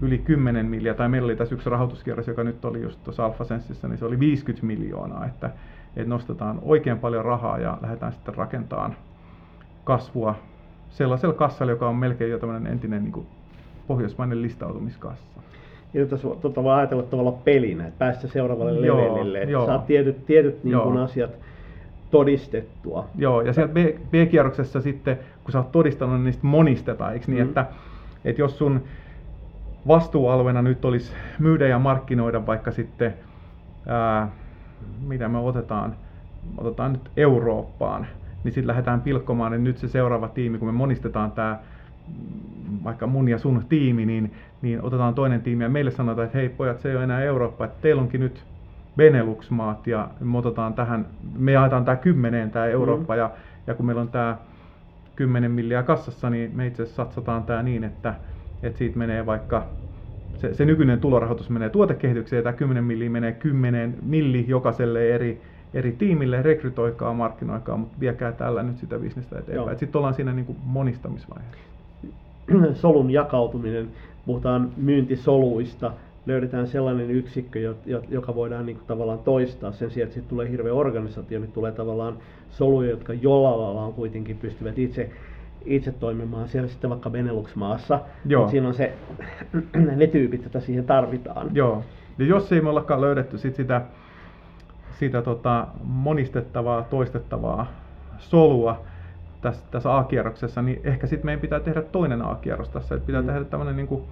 yli 0.02 0.18
10 0.18 0.66
miljoonaa, 0.66 0.98
tai 0.98 1.10
meillä 1.10 1.26
oli 1.26 1.36
tässä 1.36 1.56
yksi 1.56 1.70
rahoituskierros, 1.70 2.28
joka 2.28 2.44
nyt 2.44 2.66
oli 2.66 2.82
just 2.82 3.04
tuossa 3.04 3.26
Alpha 3.26 3.44
Sensissä, 3.44 3.88
niin 3.88 3.98
se 3.98 4.06
oli 4.06 4.20
50 4.20 4.68
miljoonaa, 4.68 5.26
että, 5.26 5.50
että 5.96 6.10
nostetaan 6.10 6.60
oikein 6.62 7.00
paljon 7.00 7.26
rahaa 7.26 7.60
ja 7.60 7.78
lähdetään 7.82 8.14
sitten 8.14 8.36
rakentamaan 8.36 8.96
kasvua 9.84 10.36
sellaisella 10.90 11.36
kassalla, 11.36 11.72
joka 11.72 11.90
on 11.90 11.96
melkein 11.96 12.32
jo 12.32 12.40
tämmöinen 12.40 12.72
entinen 12.72 13.04
niin 13.04 13.12
kuin 13.12 13.28
pohjoismainen 13.88 14.42
listautumiskassa. 14.42 15.42
Ja 15.94 16.06
tässä 16.06 16.28
tuota 16.42 16.64
voi 16.64 16.74
ajatella 16.74 17.04
tavalla 17.04 17.32
pelinä, 17.32 17.88
että 17.88 18.00
päästä 18.00 18.28
seuraavalle 18.28 18.88
joo, 18.88 18.98
levelille, 18.98 19.38
että 19.38 19.52
joo. 19.52 19.66
saat 19.66 19.88
tietyt, 19.88 20.26
tietyt 20.26 20.64
niin 20.64 20.80
kuin 20.80 20.98
asiat 20.98 21.32
todistettua. 22.12 23.06
Joo, 23.16 23.42
ja 23.42 23.54
siellä 23.54 23.74
B-kierroksessa 24.12 24.82
sitten, 24.82 25.20
kun 25.44 25.52
sä 25.52 25.58
oot 25.58 25.72
todistanut, 25.72 26.16
niin 26.16 26.26
niistä 26.26 26.48
monistetaan, 26.48 27.14
eikö 27.14 27.26
niin, 27.28 27.44
mm. 27.44 27.48
että, 27.48 27.66
että 28.26 28.42
jos 28.42 28.58
sun 28.58 28.84
vastuualueena 29.88 30.62
nyt 30.62 30.86
olisi 30.86 31.14
myydä 31.40 31.68
ja 31.68 31.80
markkinoida 31.80 32.46
vaikka 32.46 32.72
sitten 32.72 33.14
ää, 33.88 34.32
mitä 35.08 35.28
me 35.28 35.38
otetaan, 35.38 35.96
otetaan 36.58 36.94
nyt 36.94 37.12
Eurooppaan, 37.18 38.08
niin 38.44 38.52
sitten 38.52 38.68
lähdetään 38.68 39.02
pilkkomaan, 39.02 39.52
niin 39.52 39.64
nyt 39.64 39.78
se 39.78 39.88
seuraava 39.88 40.28
tiimi, 40.28 40.58
kun 40.58 40.68
me 40.68 40.72
monistetaan 40.72 41.32
tämä 41.32 41.60
vaikka 42.84 43.08
mun 43.08 43.30
ja 43.30 43.38
sun 43.38 43.66
tiimi, 43.70 44.06
niin, 44.06 44.34
niin 44.62 44.82
otetaan 44.82 45.16
toinen 45.16 45.42
tiimi 45.42 45.64
ja 45.64 45.70
meille 45.70 45.92
sanotaan, 45.92 46.26
että 46.26 46.38
hei 46.38 46.50
pojat, 46.50 46.80
se 46.80 46.90
ei 46.90 46.96
ole 46.96 47.04
enää 47.04 47.22
Eurooppa, 47.22 47.66
että 47.66 47.82
teillä 47.82 48.02
onkin 48.02 48.22
nyt 48.22 48.46
Benelux-maat 48.98 49.88
ja 49.88 50.10
me 50.20 50.38
otetaan 50.38 50.74
tähän, 50.74 51.06
me 51.38 51.52
jaetaan 51.52 51.86
tämä 51.86 51.96
kymmeneen 51.96 52.52
tämä 52.52 52.66
Eurooppa 52.66 53.14
mm. 53.14 53.18
ja, 53.18 53.32
ja 53.68 53.74
kun 53.74 53.86
meillä 53.86 54.02
on 54.02 54.10
tämä 54.10 54.38
10 55.16 55.52
milliä 55.52 55.84
kassassa, 55.84 56.30
niin 56.30 56.52
me 56.56 56.68
itse 56.68 56.84
asiassa 56.84 57.04
satsataan 57.04 57.44
tämä 57.44 57.64
niin, 57.64 57.84
että, 57.84 58.14
että 58.64 58.78
siitä 58.78 58.98
menee 58.98 59.26
vaikka 59.26 59.66
se, 60.40 60.54
se 60.54 60.66
nykyinen 60.66 61.00
tulorahoitus 61.00 61.50
menee 61.50 61.70
tuotekehitykseen 61.70 62.38
ja 62.38 62.44
tämä 62.44 62.54
10 62.54 62.84
milli 62.84 63.10
menee 63.10 63.32
10 63.32 63.96
milli 64.02 64.46
jokaiselle 64.48 65.10
eri, 65.10 65.42
eri 65.74 65.92
tiimille, 65.92 66.42
rekrytoikaa, 66.42 67.14
markkinoikaa, 67.14 67.78
mutta 67.78 68.00
viekää 68.00 68.32
tällä 68.32 68.64
nyt 68.64 68.78
sitä 68.78 69.00
bisnestä 69.00 69.40
eteenpäin. 69.40 69.80
Sitten 69.80 70.00
ollaan 70.00 70.14
siinä 70.14 70.34
niin 70.34 70.46
kuin 70.46 70.58
monistamisvaiheessa. 70.64 71.60
Solun 72.82 73.12
jakautuminen, 73.12 73.88
puhutaan 74.26 74.72
myyntisoluista, 74.78 75.92
löydetään 76.26 76.68
sellainen 76.68 77.12
yksikkö, 77.12 77.76
joka 78.10 78.36
voidaan 78.36 78.66
niin 78.66 78.76
kuin 78.76 78.88
tavallaan 78.88 79.20
toistaa. 79.20 79.72
Sen 79.72 79.92
sijaan, 79.92 80.06
että 80.06 80.14
sitten 80.14 80.30
tulee 80.30 80.50
hirveä 80.50 80.74
organisaatio, 80.74 81.40
niin 81.40 81.52
tulee 81.52 81.72
tavallaan 81.72 82.18
soluja, 82.50 82.90
jotka 82.90 83.14
jollain 83.14 83.60
lailla 83.60 83.92
kuitenkin 83.92 84.38
pystyvät 84.38 84.80
itse 84.80 85.10
itse 85.66 85.91
toimimaan 85.91 86.47
siellä 86.47 86.70
sitten 86.70 86.89
vaikka 86.89 87.10
Benelux-maassa, 87.10 87.99
Joo. 88.26 88.41
mutta 88.41 88.51
siinä 88.51 88.68
on 88.68 88.74
se, 88.74 88.93
ne 89.95 90.07
tyypit, 90.07 90.41
joita 90.41 90.60
siihen 90.60 90.86
tarvitaan. 90.86 91.49
Joo, 91.53 91.84
ja 92.18 92.26
jos 92.26 92.51
ei 92.51 92.62
me 92.62 92.70
ollakaan 92.70 93.01
löydetty 93.01 93.38
sit 93.38 93.55
sitä, 93.55 93.82
sitä 94.99 95.22
tota, 95.22 95.68
monistettavaa, 95.84 96.82
toistettavaa 96.82 97.68
solua 98.18 98.82
tässä, 99.41 99.66
tässä 99.72 99.97
A-kierroksessa, 99.97 100.62
niin 100.62 100.82
ehkä 100.84 101.07
sitten 101.07 101.26
meidän 101.26 101.41
pitää 101.41 101.60
tehdä 101.60 101.82
toinen 101.82 102.22
A-kierros 102.22 102.70
tässä. 102.70 102.95
Että 102.95 103.07
pitää 103.07 103.22
mm. 103.22 103.28
tehdä 103.28 103.43
tämmöinen 103.43 103.76
niin 103.76 103.88
kuin 103.88 104.03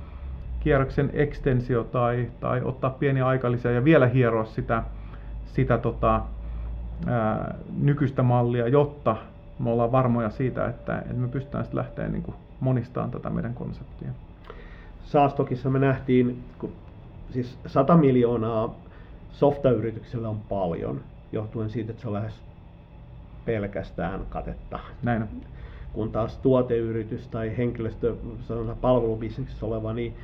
kierroksen 0.60 1.10
ekstensio 1.14 1.84
tai, 1.84 2.28
tai 2.40 2.62
ottaa 2.64 2.90
pieniä 2.90 3.28
aikalisia 3.28 3.72
ja 3.72 3.84
vielä 3.84 4.08
hieroa 4.08 4.46
sitä, 4.46 4.84
sitä 5.46 5.78
tota, 5.78 6.22
ää, 7.08 7.56
nykyistä 7.82 8.24
mallia, 8.24 8.68
jotta 8.68 9.16
me 9.60 9.70
ollaan 9.70 9.92
varmoja 9.92 10.30
siitä, 10.30 10.68
että, 10.68 11.00
että 11.00 11.14
me 11.14 11.28
pystytään 11.28 11.64
sitten 11.64 11.80
lähteä 11.80 12.08
niin 12.08 12.24
kuin 12.24 12.36
monistamaan 12.60 13.12
tätä 13.12 13.30
meidän 13.30 13.54
konseptia. 13.54 14.10
Saastokissa 15.04 15.70
me 15.70 15.80
nähtiin, 15.80 16.44
kun 16.60 16.72
siis 17.32 17.58
100 17.66 17.98
miljoonaa 17.98 18.76
softayrityksellä 19.32 20.30
on 20.30 20.40
paljon, 20.40 21.02
johtuen 21.32 21.70
siitä, 21.70 21.92
että 21.92 22.02
se 22.02 22.08
on 22.08 22.14
lähes 22.14 22.42
pelkästään 23.46 24.26
katetta. 24.30 24.80
Näin 25.04 25.22
on. 25.22 25.28
Kun 25.94 26.12
taas 26.12 26.38
tuoteyritys 26.38 27.28
tai 27.28 27.58
henkilöstö, 27.58 28.16
sanotaan 28.42 28.78
palvelubisneksessä 28.78 29.66
oleva, 29.66 29.94
niin, 29.94 30.16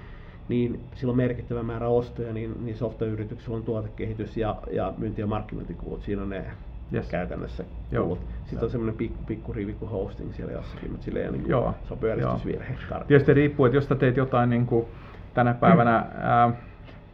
niin 0.50 0.80
sillä 0.96 1.12
on 1.12 1.18
merkittävä 1.18 1.64
määrä 1.64 1.88
ostoja, 1.88 2.34
niin, 2.34 2.66
niin 2.66 2.78
softayrityksellä 2.78 3.58
on 3.58 3.64
tuotekehitys 3.64 4.38
ja, 4.38 4.56
ja 4.72 4.94
myynti- 4.98 5.22
ja 5.22 5.28
markkinointikulut. 5.28 6.04
Siinä 6.04 6.22
on 6.22 6.30
ne 6.30 6.46
yes. 6.94 7.08
käytännössä 7.10 7.64
kulut. 7.90 8.20
Sitten 8.20 8.58
Joo. 8.58 8.64
on 8.64 8.70
semmoinen 8.70 8.96
pikku, 8.96 9.24
pikku 9.28 9.54
rivi 9.54 9.74
kuin 9.74 9.92
hosting 9.92 10.34
siellä 10.34 10.54
jossakin, 10.54 10.92
mutta 10.92 11.06
sillä 11.06 11.20
ei 11.20 11.28
ole 11.28 11.38
niin 11.38 11.50
Joo. 11.50 11.76
se 11.88 11.94
on 11.94 12.00
pyöristysvirhe. 12.00 12.76
Tietysti 13.08 13.34
riippuu, 13.34 13.66
että 13.66 13.78
jos 13.78 13.88
teet 13.88 14.18
jotain 14.18 14.50
niin 14.50 14.66
kuin 14.66 14.86
tänä 15.34 15.54
päivänä, 15.54 16.06
ää, 16.18 16.52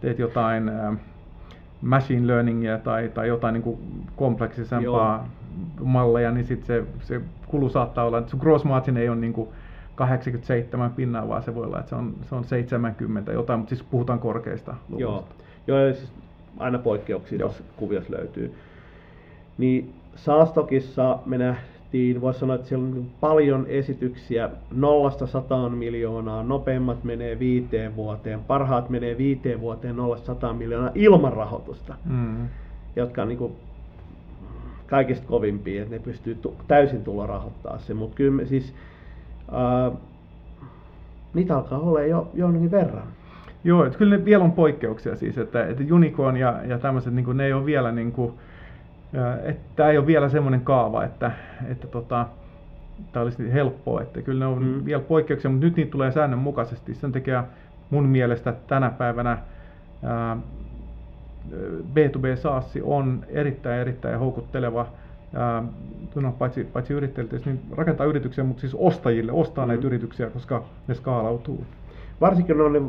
teet 0.02 0.20
jotain 0.20 0.70
ää, 0.70 0.94
machine 1.82 2.28
learningia 2.28 2.78
tai, 2.78 3.10
tai 3.14 3.28
jotain 3.28 3.54
niin 3.54 3.64
kuin 3.64 3.80
kompleksisempaa 4.16 5.28
Joo. 5.48 5.86
malleja, 5.86 6.32
niin 6.32 6.46
sit 6.46 6.64
se, 6.64 6.84
se 7.02 7.22
kulu 7.48 7.70
saattaa 7.70 8.06
olla, 8.06 8.18
että 8.18 8.32
sun 8.32 8.40
gross 8.40 8.66
margin 8.66 8.98
ei 8.98 9.10
ole 9.10 9.18
niin 9.18 9.34
kuin 9.34 9.50
87 9.96 10.92
pinnaa, 10.92 11.28
vaan 11.28 11.44
se 11.44 11.56
voi 11.56 11.66
olla, 11.66 11.80
että 11.80 11.90
se 11.90 11.96
on, 11.96 12.16
se 12.30 12.36
on 12.36 12.44
70 12.44 13.32
jotain, 13.32 13.60
mutta 13.60 13.76
siis 13.76 13.88
puhutaan 13.92 14.20
korkeista 14.20 14.76
luvuista. 14.90 15.34
Joo, 15.68 15.84
Joo 15.84 15.94
siis 15.94 16.12
aina 16.58 16.80
poikkeuksia 16.80 17.40
tuossa 17.40 17.64
kuviossa 17.78 18.14
löytyy. 18.14 18.56
Niin 19.60 19.93
Saastokissa 20.16 21.20
me 21.26 21.38
nähtiin, 21.38 22.22
voisi 22.22 22.39
sanoa, 22.39 22.55
että 22.55 22.68
siellä 22.68 22.86
on 22.86 23.05
paljon 23.20 23.66
esityksiä, 23.68 24.49
nollasta 24.72 25.28
sataan 25.28 25.72
miljoonaa, 25.72 26.43
nopeimmat 26.43 27.03
menee 27.03 27.39
viiteen 27.39 27.95
vuoteen, 27.95 28.39
parhaat 28.39 28.89
menee 28.89 29.18
viiteen 29.18 29.62
vuoteen 29.62 29.95
nollasta 29.95 30.26
sataan 30.26 30.55
miljoonaa 30.55 30.91
ilman 30.95 31.34
rahoitusta, 31.34 31.95
mm. 32.05 32.47
jotka 32.95 33.22
on 33.22 33.28
niin 33.28 33.38
kuin 33.38 33.53
kaikista 34.88 35.28
kovimpia, 35.28 35.82
että 35.82 35.95
ne 35.95 35.99
pystyy 35.99 36.38
täysin 36.68 37.03
tulla 37.03 37.28
rahoittaa 37.28 37.80
se, 37.80 37.93
mutta 37.93 38.16
kyllä 38.16 38.32
me 38.32 38.45
siis, 38.45 38.74
ää, 39.51 39.91
niitä 41.34 41.57
alkaa 41.57 41.80
olla 41.80 42.01
jo 42.01 42.32
jonkin 42.34 42.72
verran. 42.72 43.07
Joo, 43.64 43.86
että 43.86 43.97
kyllä 43.97 44.18
ne 44.18 44.26
vielä 44.26 44.43
on 44.43 44.51
poikkeuksia 44.51 45.16
siis, 45.16 45.38
että, 45.38 45.68
että 45.68 45.84
Unicorn 45.91 46.38
ja, 46.38 46.60
ja 46.68 46.80
tämmöiset, 46.80 47.14
niin 47.14 47.26
kuin, 47.26 47.38
ne 47.38 47.45
ei 47.45 47.53
ole 47.53 47.66
vielä 47.66 47.91
niin 47.91 48.12
kuin, 48.12 48.34
Tämä 49.76 49.89
ei 49.89 49.97
ole 49.97 50.07
vielä 50.07 50.30
semmoinen 50.30 50.62
kaava, 50.62 51.03
että, 51.03 51.32
että 51.68 51.88
tota, 51.88 52.28
tämä 53.12 53.24
olisi 53.24 53.53
helppoa, 53.53 54.01
että 54.01 54.22
kyllä 54.22 54.45
ne 54.45 54.51
on 54.51 54.64
mm. 54.64 54.86
vielä 54.86 55.01
poikkeuksia, 55.01 55.51
mutta 55.51 55.66
nyt 55.66 55.76
niitä 55.76 55.91
tulee 55.91 56.12
säännönmukaisesti. 56.12 56.93
Sen 56.93 57.12
takia 57.12 57.43
mun 57.89 58.05
mielestä 58.05 58.53
tänä 58.68 58.89
päivänä 58.89 59.38
ää, 60.03 60.38
B2B 61.93 62.36
SaaS 62.36 62.78
on 62.84 63.26
erittäin 63.28 63.82
erittäin 63.82 64.20
houkutteleva 64.20 64.88
ää, 65.36 65.64
no, 66.16 66.32
paitsi, 66.32 66.64
paitsi 66.64 66.93
yrittäjille, 66.93 67.39
niin 67.45 67.62
rakentaa 67.72 68.05
yrityksiä, 68.05 68.43
mutta 68.43 68.62
siis 68.62 68.76
ostajille, 68.76 69.32
ostaa 69.32 69.66
mm. 69.66 69.70
näitä 69.70 69.88
yrityksiä, 69.88 70.30
koska 70.30 70.64
ne 70.88 70.93
skaalautuu. 70.95 71.66
Varsinkin 72.22 72.62
on 72.62 72.74
ne, 72.74 72.82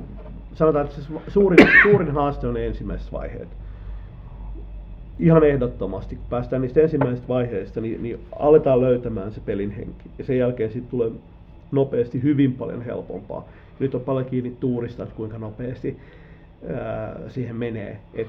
sanotaan, 0.54 0.86
että 0.86 1.00
se 1.00 1.08
suurin, 1.28 1.68
suurin 1.82 2.10
haaste 2.10 2.46
on 2.46 2.56
ensimmäisessä 2.56 3.12
vaiheessa 3.12 3.59
ihan 5.20 5.44
ehdottomasti, 5.44 6.16
kun 6.16 6.24
päästään 6.30 6.62
niistä 6.62 6.80
ensimmäisistä 6.80 7.28
vaiheista, 7.28 7.80
niin, 7.80 8.02
niin 8.02 8.20
aletaan 8.38 8.80
löytämään 8.80 9.32
se 9.32 9.40
pelin 9.40 9.70
henki. 9.70 10.10
Ja 10.18 10.24
sen 10.24 10.38
jälkeen 10.38 10.72
sitten 10.72 10.90
tulee 10.90 11.10
nopeasti 11.72 12.22
hyvin 12.22 12.52
paljon 12.52 12.82
helpompaa. 12.82 13.48
Nyt 13.78 13.94
on 13.94 14.00
paljon 14.00 14.26
kiinni 14.26 14.56
tuurista, 14.60 15.02
että 15.02 15.14
kuinka 15.14 15.38
nopeasti 15.38 15.96
ää, 16.68 17.16
siihen 17.28 17.56
menee. 17.56 17.98
Et 18.14 18.28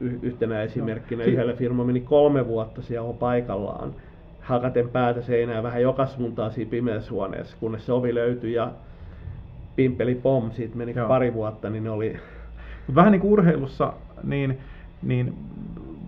yhtenä 0.00 0.62
esimerkkinä 0.62 1.24
no. 1.24 1.30
yhdellä 1.30 1.52
firma 1.52 1.84
meni 1.84 2.00
kolme 2.00 2.46
vuotta 2.46 2.82
siellä 2.82 3.12
paikallaan, 3.12 3.94
hakaten 4.40 4.88
päätä 4.88 5.22
seinää 5.22 5.62
vähän 5.62 5.82
joka 5.82 6.06
suuntaan 6.06 6.52
siinä 6.52 6.70
pimeässä 6.70 7.10
huoneessa, 7.10 7.56
kunnes 7.60 7.86
se 7.86 7.92
ovi 7.92 8.14
löytyi 8.14 8.52
ja 8.52 8.72
pimpeli 9.76 10.14
pom, 10.14 10.50
siitä 10.50 10.76
meni 10.76 10.92
Joo. 10.96 11.08
pari 11.08 11.34
vuotta, 11.34 11.70
niin 11.70 11.84
ne 11.84 11.90
oli... 11.90 12.16
Vähän 12.94 13.12
niin 13.12 13.20
kuin 13.20 13.32
urheilussa, 13.32 13.92
niin, 14.22 14.58
niin 15.02 15.34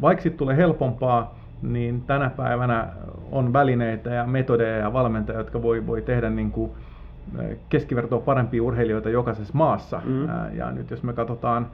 vaikka 0.00 0.22
sitten 0.22 0.38
tulee 0.38 0.56
helpompaa, 0.56 1.34
niin 1.62 2.02
tänä 2.06 2.30
päivänä 2.30 2.88
on 3.32 3.52
välineitä 3.52 4.10
ja 4.10 4.26
metodeja 4.26 4.76
ja 4.76 4.92
valmentajia, 4.92 5.40
jotka 5.40 5.62
voi, 5.62 5.86
voi 5.86 6.02
tehdä 6.02 6.30
niin 6.30 6.50
kuin 6.50 6.70
keskivertoa 7.68 8.20
parempia 8.20 8.62
urheilijoita 8.62 9.10
jokaisessa 9.10 9.54
maassa. 9.56 10.02
Mm. 10.04 10.28
Ja 10.52 10.70
nyt 10.70 10.90
jos 10.90 11.02
me 11.02 11.12
katsotaan, 11.12 11.66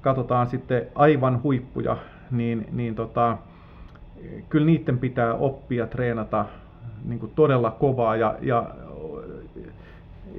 katsotaan 0.00 0.46
sitten 0.46 0.86
aivan 0.94 1.42
huippuja, 1.42 1.96
niin, 2.30 2.66
niin 2.72 2.94
tota, 2.94 3.38
kyllä 4.48 4.66
niiden 4.66 4.98
pitää 4.98 5.34
oppia 5.34 5.86
treenata 5.86 6.44
niin 7.04 7.18
kuin 7.18 7.32
todella 7.34 7.70
kovaa 7.70 8.16
ja, 8.16 8.34
ja, 8.40 8.66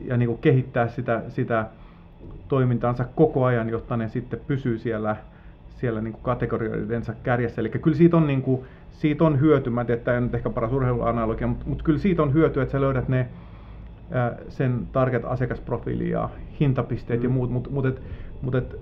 ja 0.02 0.18
niin 0.18 0.28
kuin 0.28 0.40
kehittää 0.40 0.88
sitä, 0.88 1.22
sitä 1.30 1.66
toimintaansa 2.48 3.06
koko 3.16 3.46
ajan, 3.46 3.70
jotta 3.70 3.98
ne 3.98 4.10
sitten 4.10 4.40
pysyy 4.48 4.78
siellä 4.78 5.16
siellä 5.82 6.02
niin 6.02 6.14
kuin 6.14 6.24
kategorioidensa 6.24 7.14
kärjessä. 7.24 7.62
Eli 7.62 7.70
kyllä 7.70 7.98
siitä 7.98 8.18
on, 8.18 8.28
niin 8.28 8.42
kuin, 8.42 8.62
siitä 8.92 9.24
on 9.24 9.40
hyöty, 9.40 9.70
mä 9.70 9.82
en 9.82 9.88
tiedä, 9.88 10.02
tämä 10.02 10.16
ei 10.16 10.22
nyt 10.22 10.36
ehkä 10.36 10.50
paras 10.50 10.74
urheiluanalogia, 10.74 11.48
mutta, 11.48 11.66
mutta 11.68 11.84
kyllä 11.84 12.00
siitä 12.00 12.24
on 12.24 12.34
hyöty, 12.34 12.62
että 12.62 12.72
sä 12.72 12.82
löydät 12.82 13.10
ne 13.10 13.28
sen 14.50 14.88
target-asiakasprofiili 14.92 16.10
ja 16.10 16.30
hintapisteet 16.60 17.20
mm. 17.20 17.24
ja 17.24 17.30
muut, 17.30 17.52
mutta 17.52 17.70
mut 17.70 17.86
et, 17.86 18.02
mut 18.42 18.56
et 18.56 18.76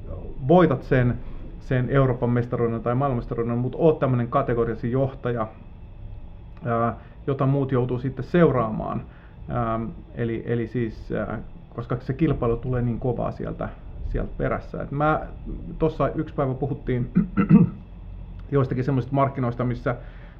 voitat 0.47 0.83
sen, 0.83 1.19
sen 1.59 1.89
Euroopan 1.89 2.29
mestaruuden 2.29 2.81
tai 2.81 2.95
maailmanmestaruuden, 2.95 3.57
mutta 3.57 3.77
oot 3.77 3.99
tämmöinen 3.99 4.27
kategoriasi 4.27 4.91
johtaja, 4.91 5.47
ää, 6.65 6.95
jota 7.27 7.45
muut 7.45 7.71
joutuu 7.71 7.99
sitten 7.99 8.25
seuraamaan. 8.25 9.01
Ää, 9.49 9.79
eli, 10.15 10.43
eli 10.45 10.67
siis, 10.67 11.11
ää, 11.11 11.39
koska 11.75 11.97
se 11.99 12.13
kilpailu 12.13 12.57
tulee 12.57 12.81
niin 12.81 12.99
kovaa 12.99 13.31
sieltä 13.31 13.69
sieltä 14.11 14.31
perässä. 14.37 14.83
Et 14.83 14.91
mä 14.91 15.21
tuossa 15.79 16.09
yksi 16.09 16.35
päivä 16.35 16.53
puhuttiin 16.53 17.11
joistakin 18.51 18.83
semmoisista 18.83 19.15
markkinoista, 19.15 19.63
missä, 19.63 19.95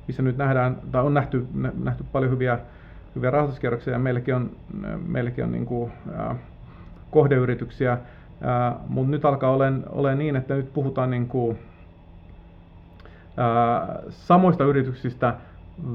missä 0.07 0.23
nyt 0.23 0.37
nähdään, 0.37 0.77
tai 0.91 1.03
on 1.03 1.13
nähty, 1.13 1.47
nähty 1.83 2.03
paljon 2.11 2.31
hyviä, 2.31 2.59
hyviä 3.15 3.31
rahoituskierroksia, 3.31 3.93
ja 3.93 3.99
meilläkin 3.99 4.35
on, 4.35 4.51
meilläkin 5.07 5.43
on 5.43 5.51
niin 5.51 5.65
kuin, 5.65 5.91
kohdeyrityksiä, 7.11 7.97
mutta 8.87 9.11
nyt 9.11 9.25
alkaa 9.25 9.51
olemaan 9.51 9.83
ole 9.89 10.15
niin, 10.15 10.35
että 10.35 10.53
nyt 10.53 10.73
puhutaan 10.73 11.09
niin 11.09 11.27
kuin, 11.27 11.59
samoista 14.09 14.63
yrityksistä 14.63 15.33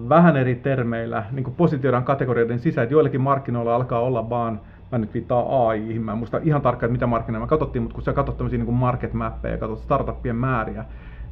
vähän 0.09 0.37
eri 0.37 0.55
termeillä, 0.55 1.25
niin 1.33 1.45
kuin 1.45 1.55
positioidaan 1.55 2.05
kategorioiden 2.05 2.59
sisään, 2.59 2.83
että 2.83 2.95
joillakin 2.95 3.21
markkinoilla 3.21 3.75
alkaa 3.75 4.01
olla 4.01 4.31
vaan 4.31 4.61
mä 4.93 4.99
nyt 4.99 5.15
viittaa 5.15 5.69
AI, 5.69 5.99
mä 5.99 6.13
en 6.13 6.19
muista 6.19 6.41
ihan 6.43 6.63
tarkkaan, 6.63 6.93
mitä 6.93 7.07
markkinoilla 7.07 7.47
me 7.47 7.51
katsottiin, 7.51 7.83
mutta 7.83 7.95
kun 7.95 8.05
sä 8.05 8.13
katsot 8.13 8.37
tämmöisiä 8.37 8.59
niin 8.59 8.75
market 8.75 9.13
mappeja 9.13 9.55
ja 9.55 9.59
katsot 9.59 9.79
startuppien 9.79 10.37
määriä, 10.37 10.85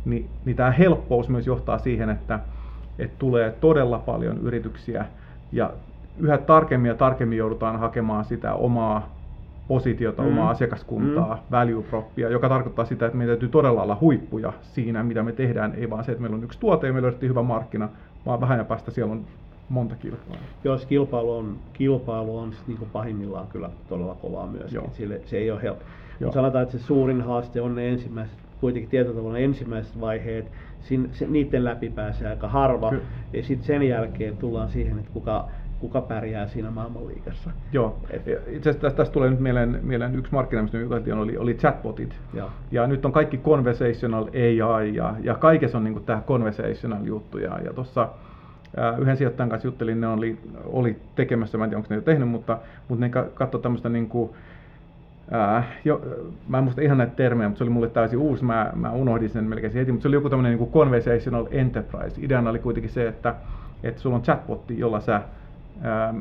niin, 0.05 0.29
niin 0.45 0.57
tämä 0.57 0.71
helppous 0.71 1.29
myös 1.29 1.47
johtaa 1.47 1.79
siihen, 1.79 2.11
että, 2.11 2.41
että 2.99 3.17
tulee 3.19 3.51
todella 3.51 3.99
paljon 3.99 4.39
yrityksiä 4.39 5.05
ja 5.53 5.71
yhä 6.19 6.39
tarkemmin 6.39 6.89
ja 6.89 6.95
tarkemmin 6.95 7.39
joudutaan 7.39 7.79
hakemaan 7.79 8.25
sitä 8.25 8.55
omaa 8.55 9.09
positiota, 9.69 10.23
mm. 10.23 10.29
omaa 10.29 10.51
asiakaskuntaa, 10.51 11.35
mm. 11.35 11.41
value 11.51 11.83
propia, 11.83 12.29
joka 12.29 12.49
tarkoittaa 12.49 12.85
sitä, 12.85 13.07
että 13.07 13.19
meidän 13.19 13.33
täytyy 13.33 13.49
todella 13.49 13.83
olla 13.83 13.99
huippuja 14.01 14.53
siinä, 14.63 15.03
mitä 15.03 15.23
me 15.23 15.33
tehdään. 15.33 15.75
Ei 15.75 15.91
vaan 15.91 16.05
se, 16.05 16.13
että 16.13 16.23
meillä 16.23 16.37
on 16.37 16.45
yksi 16.45 16.61
tuote 16.61 16.87
ja 16.87 16.93
me 16.93 17.03
löydettiin 17.03 17.31
hyvä 17.31 17.43
markkina, 17.43 17.89
vaan 18.27 18.41
vähän 18.41 18.59
ja 18.59 18.65
päästä 18.65 18.91
siellä 18.91 19.13
on 19.13 19.25
monta 19.73 19.95
kilpailua. 19.97 20.47
Jos 20.65 20.87
kilpailu 20.87 21.37
on, 21.37 21.57
kilpailu 21.73 22.39
on 22.39 22.53
niin 22.67 22.79
kuin 22.79 22.91
pahimmillaan 22.91 23.47
kyllä 23.47 23.71
todella 23.89 24.15
kovaa 24.15 24.47
myös. 24.47 24.77
Sille, 24.93 25.21
se 25.25 25.37
ei 25.37 25.51
ole 25.51 25.63
helppo. 25.63 25.85
Sanotaan, 26.33 26.63
että 26.63 26.79
se 26.79 26.85
suurin 26.85 27.23
haaste 27.23 27.61
on 27.61 27.75
ne 27.75 27.89
ensimmäiset, 27.89 28.39
kuitenkin 28.61 28.91
tietotavalla 28.91 29.39
ensimmäiset 29.39 30.01
vaiheet, 30.01 30.53
sin, 30.81 31.11
se, 31.13 31.27
niiden 31.27 31.65
läpi 31.65 31.91
pääsee 31.91 32.29
aika 32.29 32.49
harva. 32.49 32.91
Ky- 32.91 33.03
ja 33.33 33.43
sitten 33.43 33.67
sen 33.67 33.83
jälkeen 33.83 34.37
tullaan 34.37 34.69
siihen, 34.69 34.99
että 34.99 35.11
kuka 35.13 35.49
kuka 35.81 36.01
pärjää 36.01 36.49
siinä 36.49 36.71
maailmanliigassa. 36.71 37.51
Joo, 37.73 37.99
itse 38.47 38.71
asiassa 38.71 38.91
tästä 38.91 39.13
tulee 39.13 39.31
nyt 39.31 39.41
mieleen, 39.41 39.81
mieleen 39.83 40.15
yksi 40.15 40.33
markkina, 40.33 40.63
mistä 40.63 40.79
oli, 41.17 41.37
oli 41.37 41.55
chatbotit. 41.55 42.21
Joo. 42.35 42.51
Ja 42.71 42.87
nyt 42.87 43.05
on 43.05 43.13
kaikki 43.13 43.39
conversational 43.39 44.25
AI 44.25 44.95
ja, 44.97 45.15
ja 45.23 45.35
kaikessa 45.35 45.79
on 45.79 45.85
niin 45.85 46.05
tämä 46.05 46.23
conversational 46.27 47.05
juttu. 47.05 47.39
Ja, 47.39 47.59
ja 47.59 47.73
tuossa 47.73 48.09
yhden 48.99 49.17
sijoittajan 49.17 49.51
kanssa 49.51 49.69
juttelin, 49.69 50.01
ne 50.01 50.09
oli, 50.09 50.39
oli 50.65 50.97
tekemässä, 51.15 51.59
mä 51.59 51.65
en 51.65 51.71
tiedä 51.71 51.79
onko 51.79 51.87
ne 51.91 51.97
jo 51.97 52.03
tehnyt, 52.03 52.29
mutta, 52.29 52.59
mutta 52.89 53.01
ne 53.07 53.11
katsoi 53.35 53.63
tämmöistä 53.63 53.89
niin 53.89 54.09
kuin, 54.09 54.31
Ää, 55.31 55.65
jo, 55.85 56.03
mä 56.49 56.59
en 56.59 56.65
muista 56.65 56.83
ihan 56.83 56.99
näitä 56.99 57.17
termejä, 57.17 57.49
mutta 57.49 57.59
se 57.59 57.65
oli 57.65 57.71
mulle 57.71 57.89
täysin 57.89 58.19
uusi, 58.19 58.45
mä, 58.45 58.73
mä 58.75 58.93
unohdin 58.93 59.31
sen 59.31 59.45
melkein 59.45 59.73
heti, 59.73 59.93
mutta 59.93 60.03
se 60.03 60.09
oli 60.09 60.17
joku 60.17 60.31
tämmöinen 60.31 60.59
niin 60.59 60.71
conversational 60.71 61.47
enterprise. 61.51 62.21
Ideana 62.21 62.51
oli 62.51 62.59
kuitenkin 62.59 62.91
se, 62.91 63.09
että, 63.09 63.35
että 63.83 64.01
sulla 64.01 64.17
on 64.17 64.23
chatbotti, 64.23 64.79
jolla 64.79 65.01
sä 65.01 65.23
ää, 65.83 66.15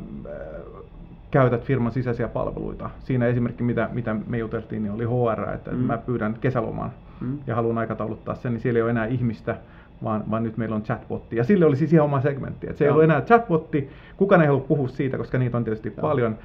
käytät 1.32 1.64
firman 1.64 1.91
sisäisiä 1.91 2.28
palveluita. 2.28 2.89
Siinä 2.99 3.28
esimerkki, 3.28 3.64
mitä, 3.64 3.89
mitä 3.93 4.16
me 4.28 4.38
juteltiin, 4.38 4.84
niin 4.84 4.93
oli 4.93 5.06
HR, 5.06 5.49
että 5.54 5.72
mm. 5.72 5.78
mä 5.78 5.97
pyydän 5.97 6.36
kesäloman 6.41 6.91
mm. 7.22 7.39
ja 7.47 7.56
haluan 7.56 7.78
aikatauluttaa 7.78 8.36
sen, 8.36 8.54
niin 8.54 8.62
siellä 8.62 8.78
ei 8.78 8.82
ole 8.84 8.91
enää 8.91 9.06
ihmistä, 9.06 9.56
vaan, 10.04 10.24
vaan 10.32 10.43
nyt 10.43 10.58
meillä 10.58 10.76
on 10.76 10.84
chatbotti. 10.84 11.36
Ja 11.36 11.43
sille 11.43 11.66
oli 11.66 11.76
siis 11.76 11.93
ihan 11.93 12.06
oma 12.06 12.22
segmentti. 12.22 12.68
Että 12.68 12.78
se 12.78 12.86
Joo. 12.86 12.89
ei 12.89 12.91
ollut 12.91 13.04
enää 13.04 13.22
chatbotti, 13.22 13.89
kukaan 14.18 14.41
ei 14.41 14.47
halua 14.47 14.62
puhua 14.62 14.88
siitä, 14.88 15.18
koska 15.18 15.38
niitä 15.38 15.58
on 15.58 15.64
tietysti 15.64 15.93
Joo. 15.97 16.02
paljon. 16.02 16.38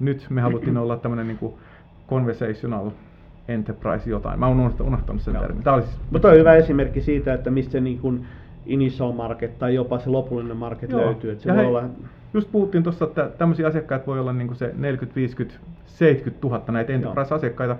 Nyt 0.00 0.26
me 0.30 0.40
haluttiin 0.40 0.76
olla 0.76 0.96
tämmöinen 0.96 1.26
niin 1.26 1.38
kuin 1.38 1.54
conversational 2.08 2.90
enterprise 3.48 4.10
jotain. 4.10 4.40
Mä 4.40 4.46
oon 4.46 4.72
unohtanut 4.80 5.22
sen 5.22 5.36
termin. 5.36 5.62
Tämä 5.62 5.80
siis... 5.80 5.98
Mutta 6.10 6.28
on 6.28 6.36
hyvä 6.36 6.54
esimerkki 6.54 7.00
siitä, 7.00 7.34
että 7.34 7.50
mistä 7.50 7.80
niin 7.80 7.98
kuin 7.98 8.26
initial 8.66 9.12
market 9.12 9.58
tai 9.58 9.74
jopa 9.74 9.98
se 9.98 10.10
lopullinen 10.10 10.56
market 10.56 10.90
Joo. 10.90 11.00
löytyy. 11.00 11.30
Että 11.32 11.42
se 11.42 11.48
ja 11.48 11.54
voi 11.54 11.62
hei, 11.62 11.68
olla... 11.68 11.84
Just 12.34 12.52
puhuttiin 12.52 12.82
tuossa, 12.82 13.04
että 13.04 13.30
tämmöisiä 13.38 13.66
asiakkaita 13.66 14.06
voi 14.06 14.20
olla 14.20 14.32
niin 14.32 14.46
kuin 14.48 14.58
se 14.58 14.74
40, 14.76 15.16
50, 15.16 15.60
70 15.86 16.46
000 16.46 16.62
näitä 16.72 16.92
enterprise-asiakkaita. 16.92 17.76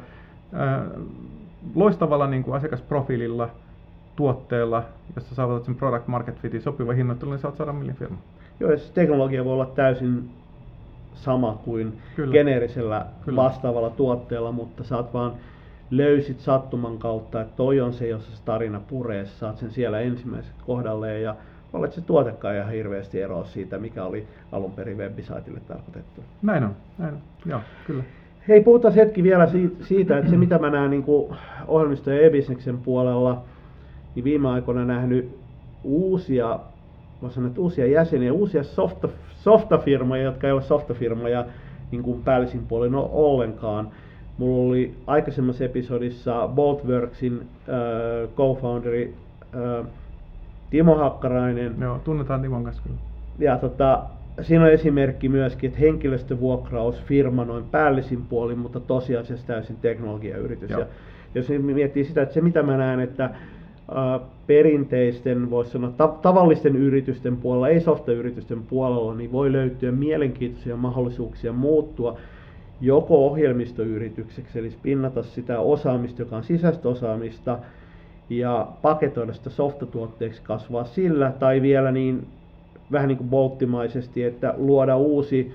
loistavalla 1.75 2.27
niin 2.27 2.43
kuin 2.43 2.57
asiakasprofiililla, 2.57 3.51
tuotteella, 4.17 4.85
jossa 5.17 5.35
saavutat 5.35 5.65
sen 5.65 5.75
product 5.75 6.07
market 6.07 6.39
fitin 6.41 6.63
sopiva 6.63 6.93
hinnoittelu, 6.93 7.31
niin 7.31 7.41
saat 7.41 7.57
100 7.57 7.73
millin 7.73 7.95
firma. 7.97 8.19
Joo, 8.61 8.71
ja 8.71 8.79
se 8.79 8.93
teknologia 8.93 9.45
voi 9.45 9.53
olla 9.53 9.67
täysin 9.67 10.31
sama 11.15 11.61
kuin 11.65 11.99
Kyllä. 12.17 12.33
geneerisellä 12.33 13.07
Kyllä. 13.25 13.43
vastaavalla 13.43 13.91
tuotteella, 13.91 14.53
mutta 14.53 14.85
saat 14.85 15.15
vaan 15.15 15.33
löysit 15.91 16.41
sattuman 16.41 16.99
kautta, 16.99 17.41
että 17.41 17.57
toi 17.57 17.81
on 17.81 17.93
se, 17.93 18.09
jossa 18.09 18.37
se 18.37 18.43
tarina 18.45 18.81
puree, 18.89 19.27
saat 19.27 19.59
sen 19.59 19.71
siellä 19.71 20.01
ensimmäisen 20.01 20.55
kohdalleen 20.67 21.23
ja 21.23 21.37
olet 21.73 21.93
se 21.93 22.01
tuotekaan 22.01 22.57
ihan 22.57 22.73
hirveästi 22.73 23.23
eroa 23.23 23.45
siitä, 23.45 23.79
mikä 23.79 24.05
oli 24.05 24.27
alun 24.53 24.73
perin 24.73 24.99
webisaitille 24.99 25.61
tarkoitettu. 25.69 26.21
Näin 26.43 26.65
on, 26.65 26.77
näin 26.99 27.15
on. 27.15 27.21
Joo, 27.47 27.61
kyllä. 27.87 28.05
Hei, 28.49 28.61
puhutaan 28.61 28.95
hetki 28.95 29.23
vielä 29.23 29.49
siitä, 29.81 30.19
että 30.19 30.31
se 30.31 30.37
mitä 30.37 30.59
mä 30.59 30.71
näen 30.71 30.91
niin 30.91 31.05
ohjelmisto- 31.67 32.11
ja 32.11 32.21
e 32.21 32.31
puolella, 32.85 33.43
niin 34.15 34.25
viime 34.25 34.49
aikoina 34.49 34.85
nähnyt 34.85 35.39
uusia 35.85 36.61
mä 37.25 37.31
sanon, 37.31 37.49
että 37.49 37.61
uusia 37.61 37.87
jäseniä, 37.87 38.33
uusia 38.33 38.63
softa, 38.63 39.09
softafirmoja, 39.37 40.23
jotka 40.23 40.47
ei 40.47 40.53
ole 40.53 40.63
softafirmoja 40.63 41.45
niin 41.91 42.03
kuin 42.03 42.23
päällisin 42.23 42.67
puolin 42.67 42.95
ollenkaan. 42.95 43.89
Mulla 44.39 44.69
oli 44.69 44.95
aikaisemmassa 45.07 45.65
episodissa 45.65 46.49
Boltworksin 46.49 47.41
äh, 47.41 48.29
co-founderi 48.37 49.15
äh, 49.55 49.87
Timo 50.71 50.95
Hakkarainen. 50.95 51.75
Joo, 51.81 51.99
tunnetaan 52.05 52.43
Timon 52.43 52.65
kanssa 52.65 52.83
kyllä. 52.83 52.99
Ja 53.39 53.59
tota, 53.59 54.03
siinä 54.41 54.65
on 54.65 54.71
esimerkki 54.71 55.29
myöskin, 55.29 55.69
että 55.69 55.81
henkilöstövuokraus 55.81 57.03
firma 57.03 57.45
noin 57.45 57.65
päällisin 57.71 58.23
puolin, 58.23 58.59
mutta 58.59 58.81
tosiasiassa 58.81 59.47
täysin 59.47 59.77
teknologiayritys. 59.77 60.71
Joo. 60.71 60.81
Ja 60.81 60.87
jos 61.35 61.49
miettii 61.49 62.05
sitä, 62.05 62.23
että 62.23 62.35
se 62.35 62.41
mitä 62.41 62.63
mä 62.63 62.77
näen, 62.77 63.01
että 63.01 63.31
perinteisten, 64.47 65.51
voisi 65.51 65.71
sanoa 65.71 65.91
ta- 65.91 66.19
tavallisten 66.23 66.77
yritysten 66.77 67.37
puolella, 67.37 67.69
ei 67.69 67.81
softayritysten 67.81 68.63
puolella, 68.63 69.15
niin 69.15 69.33
voi 69.33 69.53
löytyä 69.53 69.93
mielenkiintoisia 69.93 70.77
mahdollisuuksia 70.77 71.53
muuttua 71.53 72.19
joko 72.81 73.27
ohjelmistoyritykseksi, 73.27 74.59
eli 74.59 74.71
spinnata 74.71 75.23
sitä 75.23 75.61
osaamista, 75.61 76.23
joka 76.23 76.37
on 76.37 76.45
sisäistä 76.45 76.89
osaamista, 76.89 77.59
ja 78.31 78.69
paketoida 78.83 79.33
sitä 79.33 79.51
softatuotteeksi 79.51 80.43
kasvaa 80.43 80.85
sillä, 80.85 81.33
tai 81.39 81.63
vielä 81.63 81.93
niin 81.93 82.27
vähän 82.93 83.09
niin 83.09 83.19
kuin 83.19 83.31
bolttimaisesti, 83.31 84.25
että 84.25 84.55
luoda 84.57 84.97
uusi 84.97 85.53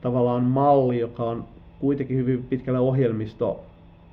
tavallaan 0.00 0.42
malli, 0.44 1.00
joka 1.00 1.24
on 1.24 1.44
kuitenkin 1.80 2.16
hyvin 2.16 2.42
pitkälle 2.42 2.78
ohjelmisto 2.78 3.60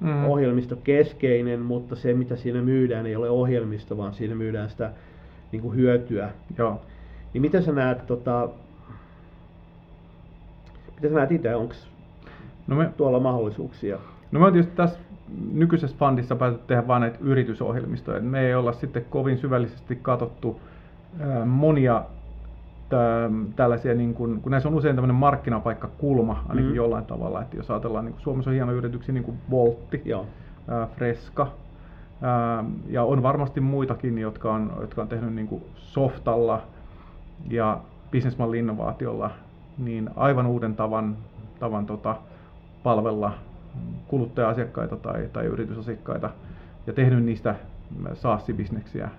mm. 0.02 0.26
ohjelmistokeskeinen, 0.26 1.60
mutta 1.60 1.96
se 1.96 2.14
mitä 2.14 2.36
siinä 2.36 2.62
myydään 2.62 3.06
ei 3.06 3.16
ole 3.16 3.30
ohjelmisto, 3.30 3.98
vaan 3.98 4.14
siinä 4.14 4.36
myydään 4.36 4.70
sitä 4.70 4.92
niin 5.52 5.62
kuin 5.62 5.76
hyötyä. 5.76 6.30
Joo. 6.58 6.82
Niin 7.34 7.42
miten 7.42 7.64
sä 7.64 7.72
näet, 7.72 8.08
tota, 8.08 8.50
miten 10.96 11.10
sä 11.10 11.16
näet 11.16 11.32
itse, 11.32 11.56
onko 11.56 11.74
no 12.68 12.76
me, 12.76 12.90
tuolla 12.98 13.20
mahdollisuuksia? 13.20 13.98
No 14.32 14.40
me 14.40 14.46
on 14.46 14.54
tietysti 14.54 14.76
tässä 14.76 15.00
nykyisessä 15.52 15.98
fundissa 15.98 16.36
päätetty 16.36 16.68
tehdä 16.68 16.88
vain 16.88 17.02
näitä 17.02 17.18
yritysohjelmistoja. 17.22 18.22
Me 18.22 18.48
ei 18.48 18.56
olla 18.56 18.74
sitten 18.74 19.06
kovin 19.10 19.38
syvällisesti 19.38 20.00
katsottu 20.02 20.62
monia 21.46 22.06
tällaisia, 23.56 23.94
niin 23.94 24.14
kuin, 24.14 24.42
kun 24.42 24.52
näissä 24.52 24.70
on 24.70 24.76
usein 24.76 24.96
tämmöinen 24.96 25.16
markkinapaikkakulma 25.16 26.46
ainakin 26.50 26.70
mm. 26.70 26.76
jollain 26.76 27.06
tavalla, 27.06 27.42
että 27.42 27.58
jos 27.58 27.72
ajatellaan, 27.72 28.06
niin 28.06 28.14
kuin 28.14 28.22
Suomessa 28.22 28.50
on 28.50 28.56
hienoja 28.56 28.78
yrityksiä 28.78 29.14
niin 29.14 29.24
kuin 29.24 29.38
Voltti, 29.50 30.02
Joo. 30.06 30.26
Ää, 30.68 30.88
Freska, 30.88 31.48
ää, 32.22 32.64
ja 32.90 33.04
on 33.04 33.24
varmasti 33.24 33.62
muitakin, 33.62 34.18
jotka 34.18 34.54
on, 34.54 34.74
jotka 34.82 35.02
on 35.02 35.08
tehnyt 35.08 35.34
niin 35.34 35.48
kuin 35.48 35.64
softalla 35.76 36.62
ja 37.50 37.80
bisnesmalli-innovaatiolla 38.12 39.32
niin 39.78 40.10
aivan 40.16 40.46
uuden 40.46 40.76
tavan, 40.76 41.18
tavan 41.60 41.86
tota, 41.86 42.16
palvella 42.84 43.34
kuluttaja-asiakkaita 44.08 44.96
tai, 44.96 45.30
tai 45.34 45.46
yritysasiakkaita 45.46 46.30
ja 46.88 46.94
tehnyt 46.94 47.24
niistä 47.24 47.56
SaaS-bisneksiä 48.14 49.10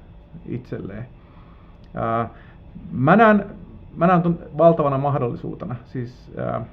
itselleen. 0.46 1.06
Ää, 1.94 2.28
Mä 2.92 3.16
näen, 3.16 3.44
mä 3.96 4.06
näen 4.06 4.22
ton 4.22 4.38
valtavana 4.58 4.98
mahdollisuutena. 4.98 5.76
Siis, 5.84 6.32
ää, 6.36 6.64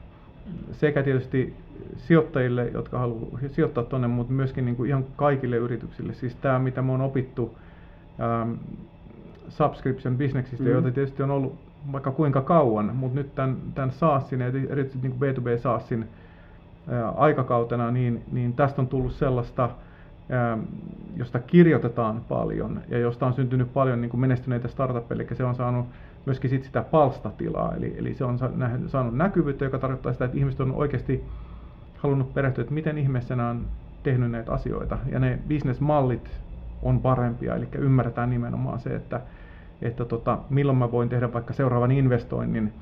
sekä 0.72 1.03
tietysti 1.03 1.55
sijoittajille, 1.97 2.70
jotka 2.74 2.99
haluaa 2.99 3.39
sijoittaa 3.47 3.84
tuonne, 3.84 4.07
mutta 4.07 4.34
myöskin 4.34 4.65
niin 4.65 4.76
kuin 4.76 4.89
ihan 4.89 5.05
kaikille 5.15 5.55
yrityksille. 5.55 6.13
Siis 6.13 6.36
tämä, 6.36 6.59
mitä 6.59 6.82
me 6.82 6.91
on 6.91 7.01
opittu 7.01 7.57
ää, 8.20 8.47
subscription 9.49 10.17
businessista, 10.17 10.63
mm. 10.63 10.72
joita 10.72 10.91
tietysti 10.91 11.24
on 11.24 11.32
ollut 11.32 11.55
vaikka 11.91 12.11
kuinka 12.11 12.41
kauan, 12.41 12.95
mutta 12.95 13.15
nyt 13.15 13.36
tämän, 13.36 13.57
tämän 13.76 13.91
SaaSin 13.91 14.41
erityisesti 14.41 15.07
niin 15.07 15.20
kuin 15.20 15.32
B2B 15.32 15.57
SaaSin 15.57 16.07
ää, 16.88 17.09
aikakautena, 17.09 17.91
niin, 17.91 18.24
niin 18.32 18.53
tästä 18.53 18.82
on 18.82 18.88
tullut 18.88 19.11
sellaista, 19.11 19.70
josta 21.15 21.39
kirjoitetaan 21.39 22.22
paljon 22.30 22.82
ja 22.89 22.99
josta 22.99 23.26
on 23.26 23.34
syntynyt 23.34 23.74
paljon 23.74 24.01
niin 24.01 24.09
kuin 24.09 24.22
menestyneitä 24.22 24.67
startuppeja, 24.67 25.22
eli 25.22 25.36
se 25.36 25.43
on 25.43 25.55
saanut 25.55 25.86
myöskin 26.30 26.50
sit 26.50 26.64
sitä 26.64 26.82
palstatilaa, 26.82 27.76
eli, 27.76 27.96
eli 27.98 28.14
se 28.14 28.26
on 28.26 28.40
saanut 28.88 29.18
näkyvyyttä, 29.18 29.66
joka 29.66 29.80
tarkoittaa 29.80 30.14
sitä, 30.14 30.26
että 30.26 30.38
ihmiset 30.38 30.62
on 30.62 30.72
oikeasti 30.72 31.24
halunnut 31.98 32.34
perehtyä, 32.34 32.62
että 32.62 32.74
miten 32.74 32.98
ihmeessä 32.98 33.36
nämä 33.36 33.50
on 33.50 33.66
tehnyt 34.04 34.32
näitä 34.32 34.52
asioita, 34.52 34.98
ja 35.12 35.20
ne 35.20 35.40
bisnesmallit 35.48 36.42
on 36.84 37.00
parempia, 37.00 37.56
eli 37.56 37.68
ymmärretään 37.78 38.30
nimenomaan 38.30 38.80
se, 38.80 38.96
että, 38.96 39.22
että 39.82 40.06
tota, 40.06 40.38
milloin 40.50 40.78
mä 40.78 40.92
voin 40.92 41.10
tehdä 41.10 41.34
vaikka 41.34 41.54
seuraavan 41.54 41.92
investoinnin, 41.92 42.74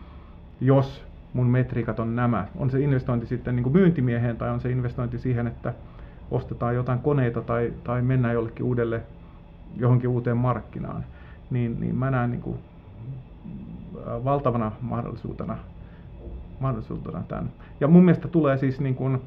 jos 0.62 1.06
mun 1.34 1.48
metriikat 1.48 2.00
on 2.00 2.16
nämä. 2.16 2.48
On 2.58 2.70
se 2.70 2.80
investointi 2.80 3.26
sitten 3.26 3.56
niin 3.56 3.64
kuin 3.64 3.74
myyntimieheen 3.74 4.38
tai 4.38 4.50
on 4.50 4.60
se 4.60 4.72
investointi 4.72 5.20
siihen, 5.20 5.48
että 5.48 5.74
ostetaan 6.32 6.76
jotain 6.76 7.00
koneita 7.00 7.42
tai, 7.42 7.74
tai 7.84 8.02
mennään 8.02 8.34
jollekin 8.34 8.66
uudelle, 8.66 9.02
johonkin 9.76 10.10
uuteen 10.10 10.38
markkinaan, 10.38 11.06
niin, 11.50 11.80
niin 11.80 11.96
mä 11.96 12.12
näen 12.12 12.32
niin 12.32 12.42
kuin 12.42 12.58
valtavana 14.24 14.72
mahdollisuutena, 14.82 15.58
mahdollisuutena 16.60 17.24
tämän. 17.28 17.52
Ja 17.80 17.88
mun 17.88 18.06
mielestä 18.06 18.28
tulee 18.28 18.58
siis 18.58 18.80
niin 18.80 18.96
kuin, 18.96 19.22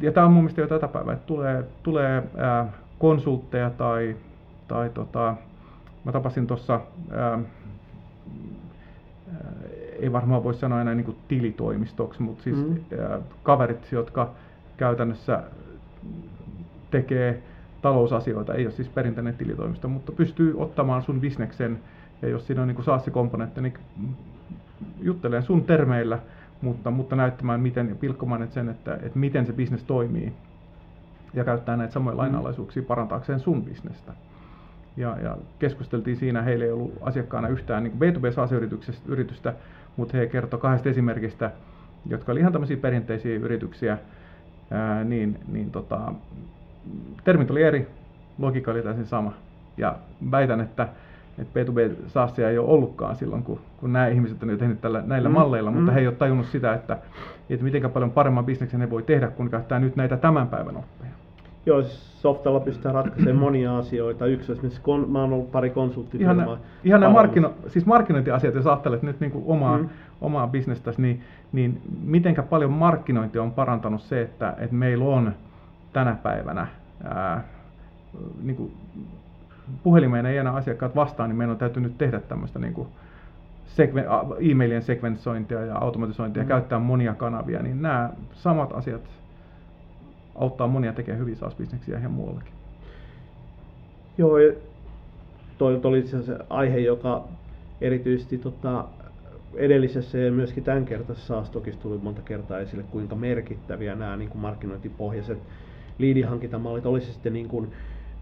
ja 0.00 0.12
tämä 0.12 0.26
on 0.26 0.32
mun 0.32 0.42
mielestä 0.42 0.60
jo 0.60 0.66
tätä 0.66 0.88
päivää, 0.88 1.14
että 1.14 1.26
tulee, 1.26 1.64
tulee 1.82 2.22
konsultteja 2.98 3.70
tai, 3.70 4.16
tai 4.68 4.90
tota, 4.90 5.36
mä 6.04 6.12
tapasin 6.12 6.46
tuossa, 6.46 6.80
ei 9.98 10.12
varmaan 10.12 10.44
voi 10.44 10.54
sanoa 10.54 10.80
enää 10.80 10.94
niin 10.94 11.04
kuin 11.04 11.16
tilitoimistoksi, 11.28 12.22
mutta 12.22 12.42
siis 12.42 12.56
mm. 12.56 12.80
kaverit, 13.42 13.92
jotka 13.92 14.30
käytännössä 14.76 15.42
tekee 16.90 17.42
talousasioita, 17.82 18.54
ei 18.54 18.66
ole 18.66 18.72
siis 18.72 18.88
perinteinen 18.88 19.36
tilitoimisto, 19.36 19.88
mutta 19.88 20.12
pystyy 20.12 20.54
ottamaan 20.56 21.02
sun 21.02 21.20
bisneksen, 21.20 21.78
ja 22.22 22.28
jos 22.28 22.46
siinä 22.46 22.62
on 22.62 22.68
niin 22.68 22.84
SaaS-komponentti, 22.84 23.60
niin 23.60 23.74
juttelemaan 25.00 25.42
sun 25.42 25.64
termeillä, 25.64 26.18
mutta, 26.62 26.90
mutta 26.90 27.16
näyttämään 27.16 27.60
miten, 27.60 27.96
pilkkomaan 28.00 28.48
sen, 28.50 28.68
että, 28.68 28.94
että 28.94 29.18
miten 29.18 29.46
se 29.46 29.52
bisnes 29.52 29.84
toimii 29.84 30.32
ja 31.34 31.44
käyttää 31.44 31.76
näitä 31.76 31.92
samoja 31.92 32.14
mm. 32.14 32.18
lainalaisuuksia 32.18 32.82
parantaakseen 32.82 33.40
sun 33.40 33.64
bisnestä. 33.64 34.12
Ja, 34.96 35.16
ja 35.22 35.36
keskusteltiin 35.58 36.16
siinä, 36.16 36.42
heillä 36.42 36.64
ei 36.64 36.72
ollut 36.72 36.94
asiakkaana 37.00 37.48
yhtään 37.48 37.82
niin 37.82 37.92
B2B 37.92 38.32
SaaS-yritystä, 38.32 39.54
mutta 39.96 40.16
he 40.16 40.26
kertoi 40.26 40.60
kahdesta 40.60 40.88
esimerkistä, 40.88 41.50
jotka 42.06 42.32
oli 42.32 42.40
ihan 42.40 42.52
tämmöisiä 42.52 42.76
perinteisiä 42.76 43.36
yrityksiä, 43.36 43.98
ää, 44.70 45.04
niin, 45.04 45.38
niin 45.52 45.70
tota, 45.70 46.12
termit 47.24 47.50
oli 47.50 47.62
eri, 47.62 47.88
logiikka 48.38 48.70
oli 48.70 48.82
täysin 48.82 49.06
sama. 49.06 49.32
Ja 49.76 49.96
väitän, 50.30 50.60
että, 50.60 50.88
että 51.40 51.60
B2B 51.60 51.94
SaaSia 52.06 52.50
ei 52.50 52.58
ole 52.58 52.68
ollutkaan 52.68 53.16
silloin, 53.16 53.42
kun, 53.42 53.60
kun 53.76 53.92
nämä 53.92 54.08
ihmiset 54.08 54.42
on 54.42 54.50
jo 54.50 54.56
tehnyt 54.56 54.80
tällä, 54.80 55.02
näillä 55.06 55.28
mm, 55.28 55.34
malleilla, 55.34 55.70
mm. 55.70 55.76
mutta 55.76 55.92
he 55.92 56.00
ei 56.00 56.06
ole 56.06 56.14
tajunnut 56.14 56.46
sitä, 56.46 56.74
että, 56.74 56.98
että 57.50 57.64
miten 57.64 57.90
paljon 57.90 58.10
paremman 58.10 58.46
bisneksen 58.46 58.80
ne 58.80 58.90
voi 58.90 59.02
tehdä, 59.02 59.28
kun 59.28 59.50
käyttää 59.50 59.78
nyt 59.78 59.96
näitä 59.96 60.16
tämän 60.16 60.48
päivän 60.48 60.76
oppeja. 60.76 61.10
Joo, 61.66 61.82
siis 61.82 62.22
softalla 62.22 62.60
pystytään 62.60 62.94
ratkaisemaan 62.94 63.44
monia 63.46 63.78
asioita. 63.78 64.26
Yksi 64.26 64.52
esimerkiksi, 64.52 64.80
kon, 64.80 65.10
mä 65.10 65.20
oon 65.20 65.32
ollut 65.32 65.52
pari 65.52 65.70
konsulttifirmaa. 65.70 66.44
Ihan, 66.44 66.58
ihan 66.84 67.00
nämä 67.00 67.12
markkino, 67.12 67.54
siis 67.66 67.86
markkinointiasiat, 67.86 68.54
jos 68.54 68.66
ajattelet 68.66 69.02
nyt 69.02 69.20
niin 69.20 69.30
kuin 69.30 69.44
omaa, 69.46 69.78
mm. 69.78 69.88
omaa 70.20 70.46
bisnestäsi, 70.46 71.02
niin, 71.02 71.22
niin 71.52 71.82
mitenkä 72.04 72.42
paljon 72.42 72.72
markkinointi 72.72 73.38
on 73.38 73.52
parantanut 73.52 74.02
se, 74.02 74.22
että, 74.22 74.54
että 74.58 74.74
meillä 74.76 75.04
on 75.04 75.32
tänä 75.92 76.16
päivänä 76.22 76.66
ää, 77.04 77.44
niin 78.42 78.56
kuin 78.56 78.72
puhelimeen 79.82 80.26
ei 80.26 80.36
enää 80.36 80.52
asiakkaat 80.52 80.96
vastaan, 80.96 81.30
niin 81.30 81.36
meidän 81.36 81.52
on 81.52 81.58
täytynyt 81.58 81.98
tehdä 81.98 82.20
tämmöistä 82.20 82.58
niin 82.58 82.74
kuin 82.74 82.88
sekven, 83.66 84.04
e-mailien 84.50 84.82
sekvensointia 84.82 85.64
ja 85.64 85.78
automatisointia 85.78 86.42
mm. 86.42 86.48
ja 86.48 86.54
käyttää 86.54 86.78
monia 86.78 87.14
kanavia, 87.14 87.62
niin 87.62 87.82
nämä 87.82 88.10
samat 88.32 88.72
asiat 88.72 89.02
auttaa 90.34 90.66
monia 90.66 90.92
tekemään 90.92 91.20
hyviä 91.20 91.34
SaaS-bisneksiä 91.34 91.98
ihan 91.98 92.12
muuallakin. 92.12 92.52
Joo, 94.18 94.36
toi 95.58 95.80
oli 95.84 96.06
se 96.06 96.38
aihe, 96.50 96.78
joka 96.78 97.24
erityisesti 97.80 98.38
tota, 98.38 98.84
edellisessä 99.54 100.18
ja 100.18 100.32
myöskin 100.32 100.64
tämän 100.64 100.84
kertaisessa 100.84 101.34
SaaS 101.34 101.50
tuli 101.50 101.98
monta 102.02 102.22
kertaa 102.22 102.58
esille, 102.58 102.82
kuinka 102.90 103.14
merkittäviä 103.14 103.94
nämä 103.94 104.16
niin 104.16 104.30
kuin 104.30 104.42
markkinointipohjaiset 104.42 105.38
liidihankintamallit 105.98 106.86
olisi 106.86 107.12
sitten 107.12 107.32
niin 107.32 107.48
kuin 107.48 107.72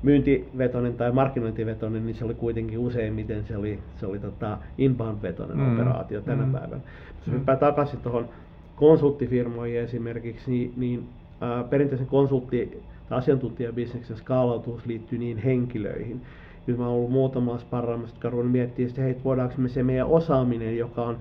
myyntivetoinen 0.02 0.94
tai 0.94 1.12
markkinointivetoinen, 1.12 2.06
niin 2.06 2.16
se 2.16 2.24
oli 2.24 2.34
kuitenkin 2.34 2.78
useimmiten 2.78 3.44
se 3.44 3.56
oli, 3.56 3.78
se 4.00 4.06
oli 4.06 4.18
tota 4.18 4.58
inbound-vetoinen 4.78 5.56
mm. 5.56 5.74
operaatio 5.74 6.20
tänä 6.20 6.46
mm. 6.46 6.52
päivänä. 6.52 6.80
Jos 7.26 7.36
mm. 7.36 7.58
takaisin 7.60 8.00
tuohon 8.00 8.28
konsulttifirmoihin 8.76 9.80
esimerkiksi, 9.80 10.50
niin, 10.50 10.72
niin 10.76 11.08
ää, 11.40 11.64
perinteisen 11.64 12.06
konsultti- 12.06 12.82
tai 13.08 13.18
asiantuntijabisneksen 13.18 14.16
skaalautuus 14.16 14.86
liittyy 14.86 15.18
niin 15.18 15.38
henkilöihin. 15.38 16.22
Nyt 16.66 16.78
mä 16.78 16.86
oon 16.86 16.94
ollut 16.94 17.10
muutama 17.10 17.58
sparraamassa, 17.58 18.16
jotka 18.16 18.38
on 18.38 18.46
miettiä, 18.46 18.86
että 18.86 19.02
hei, 19.02 19.16
voidaanko 19.24 19.54
me 19.58 19.68
se 19.68 19.82
meidän 19.82 20.06
osaaminen, 20.06 20.78
joka 20.78 21.02
on 21.02 21.18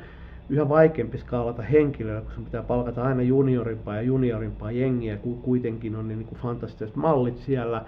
yhä 0.50 0.70
vaikeampi 0.70 1.18
skaalata 1.18 1.62
henkilöä, 1.62 2.22
kun 2.22 2.32
sun 2.32 2.46
pitää 2.46 2.64
palkata 2.64 3.04
aina 3.04 3.22
juniorimpaa 3.22 3.96
ja 3.96 4.02
juniorimpaa 4.02 4.72
jengiä, 4.72 5.18
kun 5.18 5.42
kuitenkin 5.42 5.96
on 5.96 6.08
niin 6.08 6.26
kuin 6.26 6.40
fantastiset 6.42 6.96
mallit 6.96 7.38
siellä, 7.38 7.86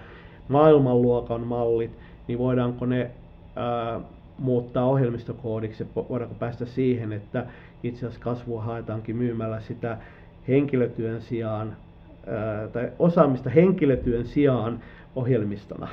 maailmanluokan 0.49 1.41
mallit, 1.41 1.91
niin 2.27 2.39
voidaanko 2.39 2.85
ne 2.85 3.11
ää, 3.55 3.99
muuttaa 4.37 4.85
ohjelmistokoodiksi 4.85 5.83
ja 5.83 6.03
voidaanko 6.09 6.35
päästä 6.39 6.65
siihen, 6.65 7.13
että 7.13 7.45
itse 7.83 8.05
asiassa 8.05 8.23
kasvua 8.23 8.61
haetaankin 8.61 9.15
myymällä 9.15 9.59
sitä 9.59 9.97
henkilötyön 10.47 11.21
sijaan 11.21 11.75
ää, 12.27 12.67
tai 12.67 12.91
osaamista 12.99 13.49
henkilötyön 13.49 14.25
sijaan 14.25 14.79
ohjelmistona. 15.15 15.87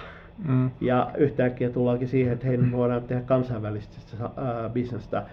Mm. 0.48 0.70
Ja 0.80 1.10
yhtäkkiä 1.18 1.70
tullaankin 1.70 2.08
siihen, 2.08 2.32
että 2.32 2.46
hei, 2.46 2.58
voidaan 2.72 3.02
tehdä 3.02 3.22
kansainvälistä 3.22 3.96
ää, 4.36 4.68
bisnestä, 4.68 5.26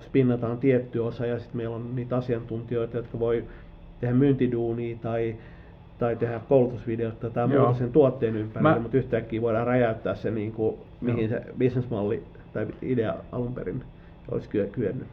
spinnataan 0.00 0.58
tietty 0.58 0.98
osa 0.98 1.26
ja 1.26 1.38
sitten 1.38 1.56
meillä 1.56 1.76
on 1.76 1.96
niitä 1.96 2.16
asiantuntijoita, 2.16 2.96
jotka 2.96 3.18
voi 3.18 3.44
tehdä 4.00 4.14
myyntiduunia 4.14 4.96
tai 5.02 5.36
tai 6.00 6.16
tehdä 6.16 6.40
koulutusvideota 6.48 7.30
tai 7.30 7.48
muuta 7.48 7.74
sen 7.74 7.92
tuotteen 7.92 8.36
ympärille, 8.36 8.74
Mä... 8.74 8.80
mutta 8.80 8.96
yhtäkkiä 8.96 9.42
voidaan 9.42 9.66
räjäyttää 9.66 10.14
se, 10.14 10.30
niin 10.30 10.52
kuin, 10.52 10.76
mihin 11.00 11.28
se 11.28 11.42
bisnesmalli 11.58 12.22
tai 12.52 12.66
idea 12.82 13.14
alun 13.32 13.54
perin 13.54 13.82
olisi 14.30 14.48
kyennyt. 14.72 15.06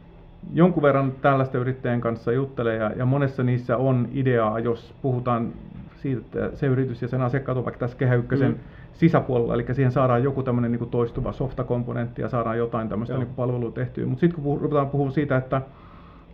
Jonkun 0.54 0.82
verran 0.82 1.12
tällaista 1.22 1.58
yrittäjän 1.58 2.00
kanssa 2.00 2.32
juttelee 2.32 2.76
ja, 2.76 2.90
ja 2.96 3.06
monessa 3.06 3.42
niissä 3.42 3.76
on 3.76 4.08
ideaa, 4.12 4.58
jos 4.58 4.94
puhutaan 5.02 5.52
siitä, 5.96 6.20
että 6.20 6.56
se 6.56 6.66
yritys 6.66 7.02
ja 7.02 7.08
sen 7.08 7.22
asiakkaat 7.22 7.56
ovat 7.56 7.64
vaikka 7.64 7.78
tässä 7.78 7.96
Kehä 7.98 8.14
Ykkösen 8.14 8.50
mm. 8.50 8.58
sisäpuolella, 8.92 9.54
eli 9.54 9.64
siihen 9.72 9.92
saadaan 9.92 10.22
joku 10.22 10.42
tämmöinen 10.42 10.72
niin 10.72 10.90
toistuva 10.90 11.32
softakomponentti 11.32 12.22
ja 12.22 12.28
saadaan 12.28 12.58
jotain 12.58 12.88
tämmöistä 12.88 13.18
niin 13.18 13.28
palvelua 13.36 13.70
tehtyä. 13.70 14.06
Mutta 14.06 14.20
sitten 14.20 14.42
kun 14.42 14.60
ruvetaan 14.60 14.90
puhumaan 14.90 15.12
siitä, 15.12 15.36
että, 15.36 15.62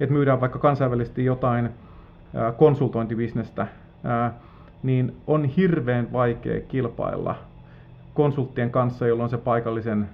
että 0.00 0.12
myydään 0.12 0.40
vaikka 0.40 0.58
kansainvälisesti 0.58 1.24
jotain 1.24 1.70
konsultointibisnestä, 2.56 3.66
niin 4.82 5.16
on 5.26 5.44
hirveän 5.44 6.12
vaikea 6.12 6.60
kilpailla 6.60 7.34
konsulttien 8.14 8.70
kanssa, 8.70 9.06
jolloin 9.06 9.30
se 9.30 9.38
paikallisen 9.38 10.08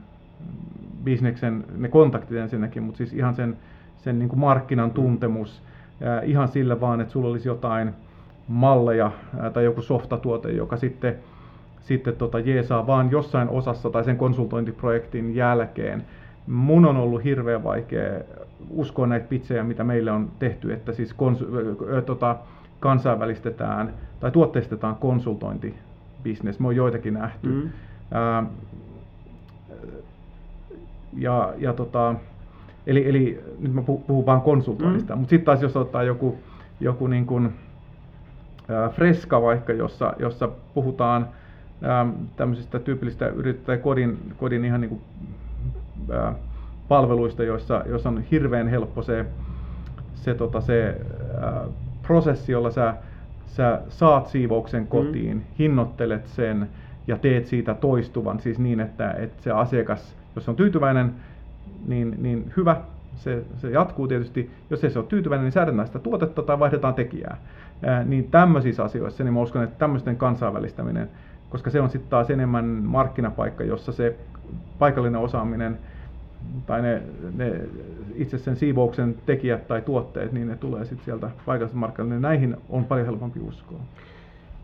bisneksen, 1.05 1.65
ne 1.77 1.89
kontaktit 1.89 2.37
ensinnäkin, 2.37 2.83
mutta 2.83 2.99
siis 2.99 3.13
ihan 3.13 3.35
sen, 3.35 3.57
sen 3.99 4.19
niin 4.19 4.29
kuin 4.29 4.41
markkinan 4.41 4.91
tuntemus, 4.91 5.63
ää, 6.03 6.21
ihan 6.21 6.49
sillä 6.49 6.81
vaan, 6.81 7.01
että 7.01 7.13
sulla 7.13 7.29
olisi 7.29 7.49
jotain 7.49 7.91
malleja 8.49 9.11
tai 9.53 9.65
joku 9.65 9.83
softatuote, 9.83 10.51
joka 10.53 10.77
sitten, 10.77 11.15
sitten 11.81 12.17
tota, 12.17 12.39
jeesaa 12.39 12.87
vaan 12.87 13.11
jossain 13.11 13.49
osassa 13.49 13.91
tai 13.91 14.05
sen 14.05 14.17
konsultointiprojektin 14.17 15.35
jälkeen. 15.35 16.05
Mun 16.47 16.87
on 16.87 16.97
ollut 16.97 17.25
hirveän 17.25 17.65
vaikea 17.65 18.21
uskoa 18.71 19.07
näitä 19.07 19.27
pitsejä, 19.29 19.65
mitä 19.65 19.85
meille 19.85 20.11
on 20.11 20.31
tehty, 20.39 20.73
että 20.73 20.93
siis 20.93 21.13
kons- 21.13 21.95
ää, 21.95 22.03
tota, 22.03 22.37
kansainvälistetään 22.81 23.95
tai 24.21 24.31
tuotteistetaan 24.31 24.97
konsultointibisnes. 24.97 26.61
Me 26.61 26.69
on 26.69 26.77
joitakin 26.77 27.15
nähty. 27.15 27.49
Mm. 27.49 27.71
Ää, 28.11 28.47
ja, 31.17 31.55
ja 31.59 31.73
tota, 31.73 32.15
eli, 32.87 33.09
eli 33.09 33.45
nyt 33.59 33.75
mä 33.75 33.83
puhun 33.83 34.27
vaan 34.27 34.41
konsultoinnista, 34.41 35.15
mm. 35.15 35.19
mutta 35.19 35.31
sitten 35.31 35.45
taas 35.45 35.63
jos 35.63 35.77
ottaa 35.77 36.03
joku, 36.03 36.39
joku 36.81 37.07
niin 37.07 37.27
kuin, 37.27 37.53
ää, 38.69 38.89
freska 38.89 39.43
vaikka, 39.43 39.73
jossa, 39.73 40.15
jossa 40.19 40.49
puhutaan 40.75 41.29
ää, 41.83 42.07
tämmöisistä 42.37 42.79
tyypillistä 42.79 43.29
yrittäjä 43.29 43.79
kodin, 43.79 44.19
kodin 44.37 44.65
ihan 44.65 44.81
niin 44.81 44.89
kuin, 44.89 45.01
ää, 46.13 46.35
palveluista, 46.89 47.45
joissa, 47.45 47.85
joissa 47.87 48.09
on 48.09 48.23
hirveän 48.31 48.69
helppo 48.69 49.03
se, 49.03 49.27
se, 50.15 50.35
tota, 50.35 50.61
se 50.61 51.01
ää, 51.41 51.65
prosessi, 52.11 52.53
jolla 52.53 52.71
sä, 52.71 52.95
sä 53.47 53.81
saat 53.89 54.27
siivouksen 54.27 54.83
mm. 54.83 54.87
kotiin, 54.87 55.37
mm. 55.37 55.43
hinnoittelet 55.59 56.27
sen 56.27 56.69
ja 57.07 57.17
teet 57.17 57.47
siitä 57.47 57.75
toistuvan, 57.75 58.41
siis 58.41 58.59
niin, 58.59 58.81
että, 58.81 59.11
että 59.11 59.43
se 59.43 59.51
asiakas, 59.51 60.17
jos 60.35 60.49
on 60.49 60.57
tyytyväinen, 60.57 61.15
niin, 61.87 62.17
niin 62.19 62.53
hyvä, 62.57 62.77
se, 63.17 63.43
se 63.57 63.71
jatkuu 63.71 64.09
tietysti. 64.09 64.51
Jos 64.71 64.85
ei 64.85 64.91
se 64.91 64.99
ole 64.99 65.07
tyytyväinen, 65.07 65.45
niin 65.45 65.53
säädetään 65.53 65.87
sitä 65.87 65.99
tuotetta 65.99 66.43
tai 66.43 66.59
vaihdetaan 66.59 66.95
tekijää. 66.95 67.37
Ää, 67.83 68.05
niin 68.05 68.31
tämmöisissä 68.31 68.85
asioissa, 68.85 69.25
niin 69.25 69.35
mä 69.35 69.41
uskon, 69.41 69.63
että 69.63 69.79
tämmöisten 69.79 70.17
kansainvälistäminen, 70.17 71.09
koska 71.51 71.71
se 71.71 71.81
on 71.81 71.91
sitten 71.91 72.11
taas 72.11 72.31
enemmän 72.31 72.65
markkinapaikka, 72.65 73.65
jossa 73.65 73.93
se 73.93 74.17
paikallinen 74.79 75.21
osaaminen 75.21 75.79
tai 76.67 76.83
ne, 76.83 77.03
ne 77.37 77.61
itse 78.15 78.39
sen 78.39 78.57
siivouksen 78.57 79.15
tekijät 79.27 79.69
tai 79.69 79.83
tuotteet, 79.83 80.33
niin 80.33 80.49
ne 80.49 80.57
tulee 80.57 80.85
sitten 80.85 81.05
sieltä 81.05 81.31
paikalliselta 81.47 81.81
markkinoilta, 81.81 82.15
niin 82.15 82.23
näihin 82.23 82.57
on 82.69 82.85
paljon 82.85 83.07
helpompi 83.07 83.41
uskoa. 83.41 83.81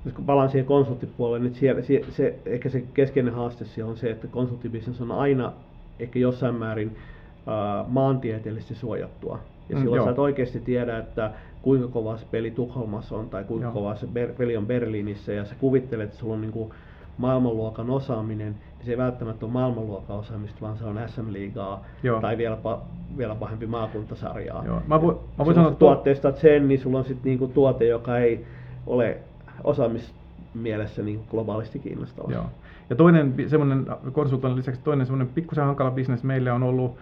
Jos 0.04 0.14
kun 0.14 0.24
palaan 0.24 0.50
siihen 0.50 0.66
konsulttipuolelle, 0.66 1.48
niin 1.48 1.54
siellä, 1.54 1.82
se, 1.82 2.00
se, 2.10 2.38
ehkä 2.46 2.68
se 2.68 2.84
keskeinen 2.94 3.34
haaste 3.34 3.64
siellä 3.64 3.90
on 3.90 3.96
se, 3.96 4.10
että 4.10 4.26
konsulttibisnes 4.26 5.00
on 5.00 5.12
aina 5.12 5.52
ehkä 6.00 6.18
jossain 6.18 6.54
määrin 6.54 6.88
uh, 6.88 7.88
maantieteellisesti 7.88 8.74
suojattua. 8.74 9.38
Ja 9.68 9.76
mm, 9.76 9.80
silloin 9.80 9.98
joo. 9.98 10.06
sä 10.06 10.10
et 10.10 10.18
oikeasti 10.18 10.60
tiedä, 10.60 10.98
että 10.98 11.30
kuinka 11.62 11.88
kova 11.88 12.16
se 12.16 12.26
peli 12.30 12.50
Tukholmassa 12.50 13.16
on 13.16 13.30
tai 13.30 13.44
kuinka 13.44 13.66
joo. 13.66 13.72
kova 13.72 13.96
se 13.96 14.06
peli 14.38 14.56
on 14.56 14.66
Berliinissä 14.66 15.32
ja 15.32 15.44
sä 15.44 15.54
kuvittelet, 15.60 16.04
että 16.04 16.18
sulla 16.18 16.34
on 16.34 16.40
niin 16.40 16.52
kuin 16.52 16.70
maailmanluokan 17.18 17.90
osaaminen, 17.90 18.52
niin 18.52 18.84
se 18.84 18.90
ei 18.90 18.98
välttämättä 18.98 19.46
ole 19.46 19.52
maailmanluokan 19.52 20.16
osaamista, 20.16 20.60
vaan 20.60 20.78
se 20.78 20.84
on 20.84 21.00
SM-liigaa 21.06 21.84
Joo. 22.02 22.20
tai 22.20 22.38
vielä, 22.38 22.56
pa, 22.56 22.82
vielä 23.18 23.34
pahempi 23.34 23.66
maakuntasarjaa. 23.66 24.64
Joo. 24.64 24.82
Mä, 24.86 25.02
vo, 25.02 25.24
mä 25.38 25.44
voin 25.44 25.54
sanoa, 25.54 25.70
tuotteistat 25.70 26.36
sen, 26.36 26.68
niin 26.68 26.80
sulla 26.80 26.98
on 26.98 27.04
sitten 27.04 27.24
niinku 27.24 27.46
tuote, 27.46 27.86
joka 27.86 28.18
ei 28.18 28.46
ole 28.86 29.18
osaamismielessä 29.64 31.02
niin 31.02 31.20
globaalisti 31.30 31.78
kiinnostava. 31.78 32.32
Joo. 32.32 32.44
Ja 32.90 32.96
toinen 32.96 33.34
semmoinen 33.46 33.86
konsultoinnin 34.12 34.58
lisäksi 34.58 34.80
toinen 34.84 35.06
semmoinen 35.06 35.34
pikkusen 35.34 35.64
hankala 35.64 35.90
bisnes 35.90 36.24
meille 36.24 36.52
on 36.52 36.62
ollut 36.62 36.96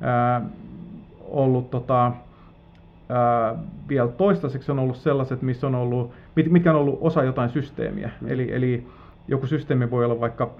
ää, 0.00 0.42
ollut 1.28 1.70
tota, 1.70 2.12
ää, 3.08 3.54
vielä 3.88 4.08
toistaiseksi 4.08 4.72
on 4.72 4.78
ollut 4.78 4.96
sellaiset, 4.96 5.42
missä 5.42 5.66
on 5.66 5.74
ollut, 5.74 6.10
mitkä 6.50 6.70
on 6.70 6.76
ollut 6.76 6.98
osa 7.00 7.24
jotain 7.24 7.50
systeemiä. 7.50 8.10
Mm. 8.20 8.28
Eli, 8.28 8.52
eli 8.52 8.86
joku 9.30 9.46
systeemi 9.46 9.90
voi 9.90 10.04
olla 10.04 10.20
vaikka 10.20 10.50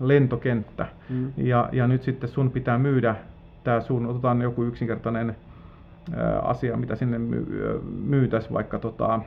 lentokenttä, 0.00 0.86
mm. 1.10 1.32
ja, 1.36 1.68
ja 1.72 1.86
nyt 1.86 2.02
sitten 2.02 2.28
sun 2.28 2.50
pitää 2.50 2.78
myydä 2.78 3.16
tämä 3.64 3.80
sun, 3.80 4.06
otetaan 4.06 4.42
joku 4.42 4.64
yksinkertainen 4.64 5.36
ää, 6.16 6.38
asia, 6.38 6.76
mitä 6.76 6.96
sinne 6.96 7.18
my, 7.18 7.46
myytäisi, 8.04 8.52
vaikka 8.52 8.78
tota, 8.78 9.20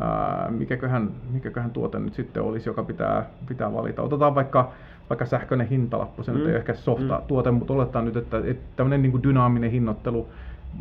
ää, 0.00 0.50
mikäköhän, 0.50 1.10
mikäköhän 1.30 1.70
tuote 1.70 1.98
nyt 1.98 2.14
sitten 2.14 2.42
olisi, 2.42 2.68
joka 2.68 2.82
pitää, 2.82 3.26
pitää 3.48 3.72
valita. 3.72 4.02
Otetaan 4.02 4.34
vaikka, 4.34 4.72
vaikka 5.10 5.26
sähköinen 5.26 5.68
hintalappu, 5.68 6.22
se 6.22 6.32
mm. 6.32 6.38
nyt 6.38 6.48
ei 6.48 6.56
ehkä 6.56 6.74
softa 6.74 7.18
mm. 7.18 7.26
tuote, 7.26 7.50
mutta 7.50 7.72
oletetaan 7.72 8.04
nyt, 8.04 8.16
että, 8.16 8.38
että 8.44 8.64
tämmöinen 8.76 9.02
niin 9.02 9.22
dynaaminen 9.22 9.70
hinnoittelu, 9.70 10.28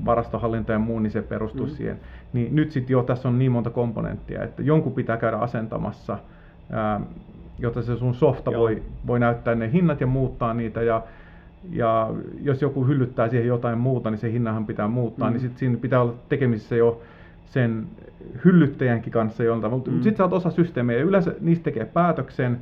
varastohallinta 0.06 0.72
ja 0.72 0.80
muu, 0.80 1.00
niin 1.00 1.12
se 1.12 1.22
perustuu 1.22 1.66
mm. 1.66 1.72
siihen. 1.72 2.00
Niin 2.34 2.56
nyt 2.56 2.72
sitten 2.72 2.94
jo 2.94 3.04
tässä 3.04 3.30
on 3.30 3.40
niin 3.40 3.52
monta 3.52 3.70
komponenttia, 3.70 4.44
että 4.44 4.64
jonkun 4.64 4.94
pitää 4.94 5.18
käydä 5.18 5.38
asentamassa, 5.38 6.18
ää, 6.72 7.02
jotta 7.60 7.82
se 7.82 7.98
sun 7.98 8.14
softa 8.14 8.52
voi, 8.52 8.84
voi 9.08 9.20
näyttää 9.20 9.56
ne 9.56 9.72
hinnat 9.72 10.02
ja 10.02 10.08
muuttaa 10.08 10.54
niitä. 10.54 10.82
Ja, 10.82 11.04
ja 11.70 12.10
jos 12.42 12.62
joku 12.62 12.86
hyllyttää 12.88 13.30
siihen 13.30 13.48
jotain 13.48 13.78
muuta, 13.78 14.12
niin 14.12 14.20
se 14.20 14.32
hinnahan 14.32 14.66
pitää 14.66 14.88
muuttaa, 14.88 15.30
mm. 15.30 15.34
niin 15.34 15.42
sitten 15.42 15.60
siinä 15.60 15.78
pitää 15.78 16.02
olla 16.02 16.14
tekemisissä 16.30 16.76
jo 16.76 17.02
sen 17.46 17.88
hyllyttäjänkin 18.46 19.14
kanssa 19.14 19.44
joltain. 19.44 19.74
Mutta 19.74 19.92
mm. 19.92 19.96
sitten 20.02 20.18
sä 20.18 20.24
oot 20.24 20.34
osa 20.34 20.52
systeemiä 20.52 20.98
ja 20.98 21.04
yleensä 21.04 21.36
niistä 21.40 21.64
tekee 21.64 21.86
päätöksen. 21.86 22.60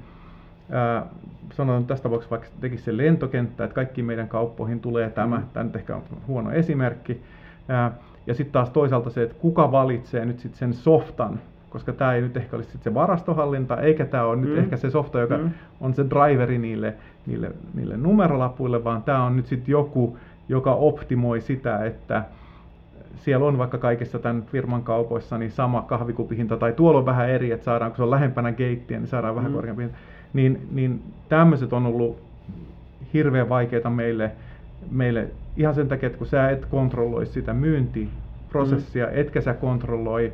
Ää, 0.71 1.05
sanotaan 1.53 1.85
tästä 1.85 2.03
tapauksessa 2.03 2.29
vaikka 2.31 2.47
tekisi 2.61 2.83
se 2.83 2.97
lentokenttä, 2.97 3.63
että 3.63 3.75
kaikki 3.75 4.03
meidän 4.03 4.27
kauppoihin 4.27 4.79
tulee 4.79 5.09
tämä, 5.09 5.37
mm. 5.37 5.43
tämä 5.53 5.63
nyt 5.63 5.75
ehkä 5.75 5.95
on 5.95 6.01
huono 6.27 6.51
esimerkki. 6.51 7.21
Ää, 7.67 7.91
ja 8.27 8.33
sitten 8.33 8.53
taas 8.53 8.69
toisaalta 8.69 9.09
se, 9.09 9.23
että 9.23 9.35
kuka 9.39 9.71
valitsee 9.71 10.25
nyt 10.25 10.39
sitten 10.39 10.59
sen 10.59 10.73
softan, 10.73 11.39
koska 11.69 11.93
tämä 11.93 12.13
ei 12.13 12.21
nyt 12.21 12.37
ehkä 12.37 12.55
olisi 12.55 12.71
sit 12.71 12.83
se 12.83 12.93
varastohallinta, 12.93 13.77
eikä 13.77 14.05
tämä 14.05 14.23
ole 14.23 14.35
mm. 14.35 14.41
nyt 14.41 14.57
ehkä 14.57 14.77
se 14.77 14.89
softa, 14.89 15.19
joka 15.19 15.37
mm. 15.37 15.49
on 15.81 15.93
se 15.93 16.05
driveri 16.09 16.57
niille, 16.57 16.93
niille, 17.25 17.51
niille 17.73 17.97
numerolapuille, 17.97 18.83
vaan 18.83 19.03
tämä 19.03 19.23
on 19.23 19.35
nyt 19.35 19.45
sitten 19.45 19.71
joku, 19.71 20.17
joka 20.49 20.73
optimoi 20.73 21.41
sitä, 21.41 21.85
että 21.85 22.23
siellä 23.15 23.45
on 23.45 23.57
vaikka 23.57 23.77
kaikissa 23.77 24.19
tämän 24.19 24.43
firman 24.43 24.83
kaupoissa 24.83 25.37
niin 25.37 25.51
sama 25.51 25.81
kahvikupihinta, 25.81 26.57
tai 26.57 26.73
tuolla 26.73 26.99
on 26.99 27.05
vähän 27.05 27.29
eri, 27.29 27.51
että 27.51 27.65
saadaan, 27.65 27.91
kun 27.91 27.97
se 27.97 28.03
on 28.03 28.11
lähempänä 28.11 28.51
geittiä, 28.51 28.99
niin 28.99 29.07
saadaan 29.07 29.35
vähän 29.35 29.51
mm. 29.51 29.55
korkeampi 29.55 29.83
hinta. 29.83 29.97
Niin, 30.33 30.67
niin 30.71 31.03
tämmöiset 31.29 31.73
on 31.73 31.85
ollut 31.85 32.19
hirveän 33.13 33.49
vaikeita 33.49 33.89
meille, 33.89 34.31
meille 34.91 35.27
ihan 35.57 35.75
sen 35.75 35.87
takia, 35.87 36.07
että 36.07 36.17
kun 36.17 36.27
sä 36.27 36.49
et 36.49 36.65
kontrolloi 36.65 37.25
sitä 37.25 37.53
myyntiprosessia, 37.53 39.05
mm. 39.05 39.11
etkä 39.13 39.41
sä 39.41 39.53
kontrolloi 39.53 40.33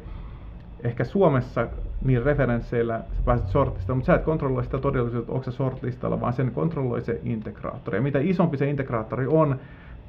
ehkä 0.83 1.03
Suomessa 1.03 1.67
niin 2.03 2.23
referensseillä 2.23 3.01
sä 3.13 3.21
pääset 3.25 3.47
sortista, 3.47 3.95
mutta 3.95 4.05
sä 4.05 4.15
et 4.15 4.23
kontrolloi 4.23 4.63
sitä 4.63 4.77
todellisuutta, 4.77 5.31
onko 5.31 5.43
se 5.43 5.51
sortlistalla, 5.51 6.21
vaan 6.21 6.33
sen 6.33 6.51
kontrolloi 6.51 7.01
se 7.01 7.19
integraattori. 7.23 7.97
Ja 7.97 8.01
mitä 8.01 8.19
isompi 8.19 8.57
se 8.57 8.69
integraattori 8.69 9.27
on, 9.27 9.59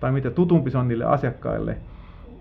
tai 0.00 0.12
mitä 0.12 0.30
tutumpi 0.30 0.70
se 0.70 0.78
on 0.78 0.88
niille 0.88 1.04
asiakkaille, 1.04 1.76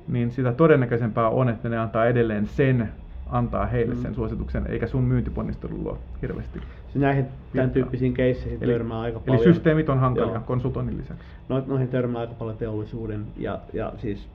niin 0.07 0.31
sitä 0.31 0.51
todennäköisempää 0.51 1.29
on, 1.29 1.49
että 1.49 1.69
ne 1.69 1.77
antaa 1.77 2.05
edelleen 2.05 2.47
sen, 2.47 2.89
antaa 3.29 3.65
heille 3.65 3.95
mm. 3.95 4.01
sen 4.01 4.15
suosituksen, 4.15 4.67
eikä 4.67 4.87
sun 4.87 5.03
myyntiponnistelu 5.03 5.77
luo 5.77 5.97
hirveästi. 6.21 6.59
Se 6.93 6.99
näihin 6.99 7.25
tämän 7.55 7.71
tyyppisiin 7.71 8.13
keisseihin 8.13 8.63
eli, 8.63 8.71
törmää 8.71 8.99
aika 8.99 9.19
paljon. 9.19 9.35
Eli 9.35 9.53
systeemit 9.53 9.89
on 9.89 9.99
hankalia 9.99 10.33
Joo. 10.33 10.43
konsultoinnin 10.45 10.97
lisäksi. 10.97 11.25
No, 11.49 11.63
noihin 11.67 11.87
törmää 11.87 12.21
aika 12.21 12.33
paljon 12.33 12.57
teollisuuden 12.57 13.25
ja, 13.37 13.59
ja 13.73 13.93
siis 13.97 14.29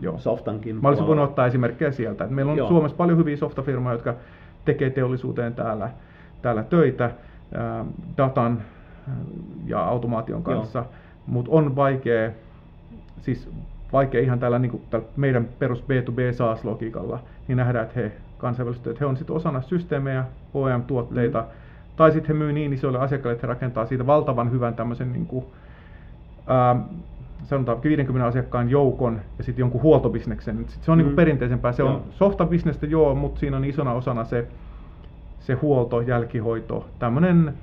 Joo. 0.00 0.18
softankin. 0.18 0.82
Mä 0.82 0.88
olisin 0.88 1.06
voinut 1.06 1.24
ottaa 1.24 1.46
esimerkkejä 1.46 1.90
sieltä. 1.90 2.24
Että 2.24 2.34
meillä 2.34 2.52
on 2.52 2.58
Joo. 2.58 2.68
Suomessa 2.68 2.96
paljon 2.96 3.18
hyviä 3.18 3.36
softafirmoja, 3.36 3.94
jotka 3.94 4.14
tekee 4.64 4.90
teollisuuteen 4.90 5.54
täällä, 5.54 5.90
täällä 6.42 6.62
töitä 6.62 7.10
ää, 7.54 7.84
datan 8.16 8.62
ja 9.66 9.84
automaation 9.84 10.42
kanssa, 10.42 10.84
mutta 11.26 11.52
on 11.52 11.76
vaikea, 11.76 12.30
siis 13.20 13.50
vaikea 13.92 14.20
ihan 14.20 14.38
tällä, 14.38 14.58
niin 14.58 14.70
kuin, 14.70 14.82
tällä 14.90 15.06
meidän 15.16 15.48
perus 15.58 15.80
B2B 15.80 16.32
SaaS-logiikalla, 16.32 17.18
niin 17.48 17.56
nähdä, 17.56 17.82
että 17.82 18.00
he 18.00 18.12
kansainvälisesti, 18.38 18.90
että 18.90 19.00
he 19.00 19.06
on 19.06 19.16
sitten 19.16 19.36
osana 19.36 19.60
systeemejä, 19.60 20.24
OEM-tuotteita, 20.54 21.40
mm. 21.40 21.46
tai 21.96 22.12
sitten 22.12 22.36
he 22.36 22.44
myy 22.44 22.52
niin 22.52 22.72
isoille 22.72 22.98
asiakkaille, 22.98 23.34
että 23.34 23.46
he 23.46 23.48
rakentaa 23.48 23.86
siitä 23.86 24.06
valtavan 24.06 24.50
hyvän 24.50 24.74
tämmöisen 24.74 25.12
niin 25.12 25.26
kuin, 25.26 25.44
ää, 26.46 26.76
sanotaan 27.44 27.82
50 27.82 28.26
asiakkaan 28.26 28.70
joukon 28.70 29.20
ja 29.38 29.44
sitten 29.44 29.62
jonkun 29.62 29.82
huoltobisneksen. 29.82 30.64
Sit 30.68 30.82
se 30.82 30.90
on 30.90 30.98
niinku 30.98 31.08
mm. 31.08 31.12
niin 31.12 31.16
perinteisempää. 31.16 31.72
Se 31.72 31.82
joo. 31.82 31.94
on 31.94 32.02
softabisnestä 32.10 32.86
joo, 32.86 33.14
mutta 33.14 33.40
siinä 33.40 33.56
on 33.56 33.64
isona 33.64 33.92
osana 33.92 34.24
se, 34.24 34.48
se 35.40 35.54
huolto, 35.54 36.00
jälkihoito, 36.00 36.88
tämmöinen 36.98 37.54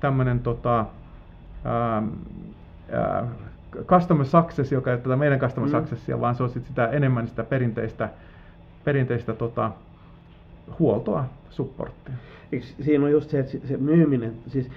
tämmönen, 0.00 0.40
tota, 0.40 0.86
ää, 1.64 2.02
ää, 2.92 3.26
customer 3.86 4.26
success, 4.26 4.72
joka 4.72 4.90
ei 4.90 4.94
ole 4.94 5.02
tätä 5.02 5.16
meidän 5.16 5.38
customer 5.38 5.70
mm. 5.70 5.76
successia, 5.76 6.20
vaan 6.20 6.34
se 6.34 6.42
on 6.42 6.50
sit 6.50 6.66
sitä 6.66 6.86
enemmän 6.86 7.28
sitä 7.28 7.44
perinteistä, 7.44 8.08
perinteistä 8.84 9.32
tota, 9.32 9.70
huoltoa, 10.78 11.24
supporttia. 11.50 12.14
Eikö 12.52 12.66
siinä 12.80 13.04
on 13.04 13.10
just 13.10 13.30
se, 13.30 13.38
että 13.38 13.66
se 13.68 13.76
myyminen, 13.76 14.32
siis 14.46 14.70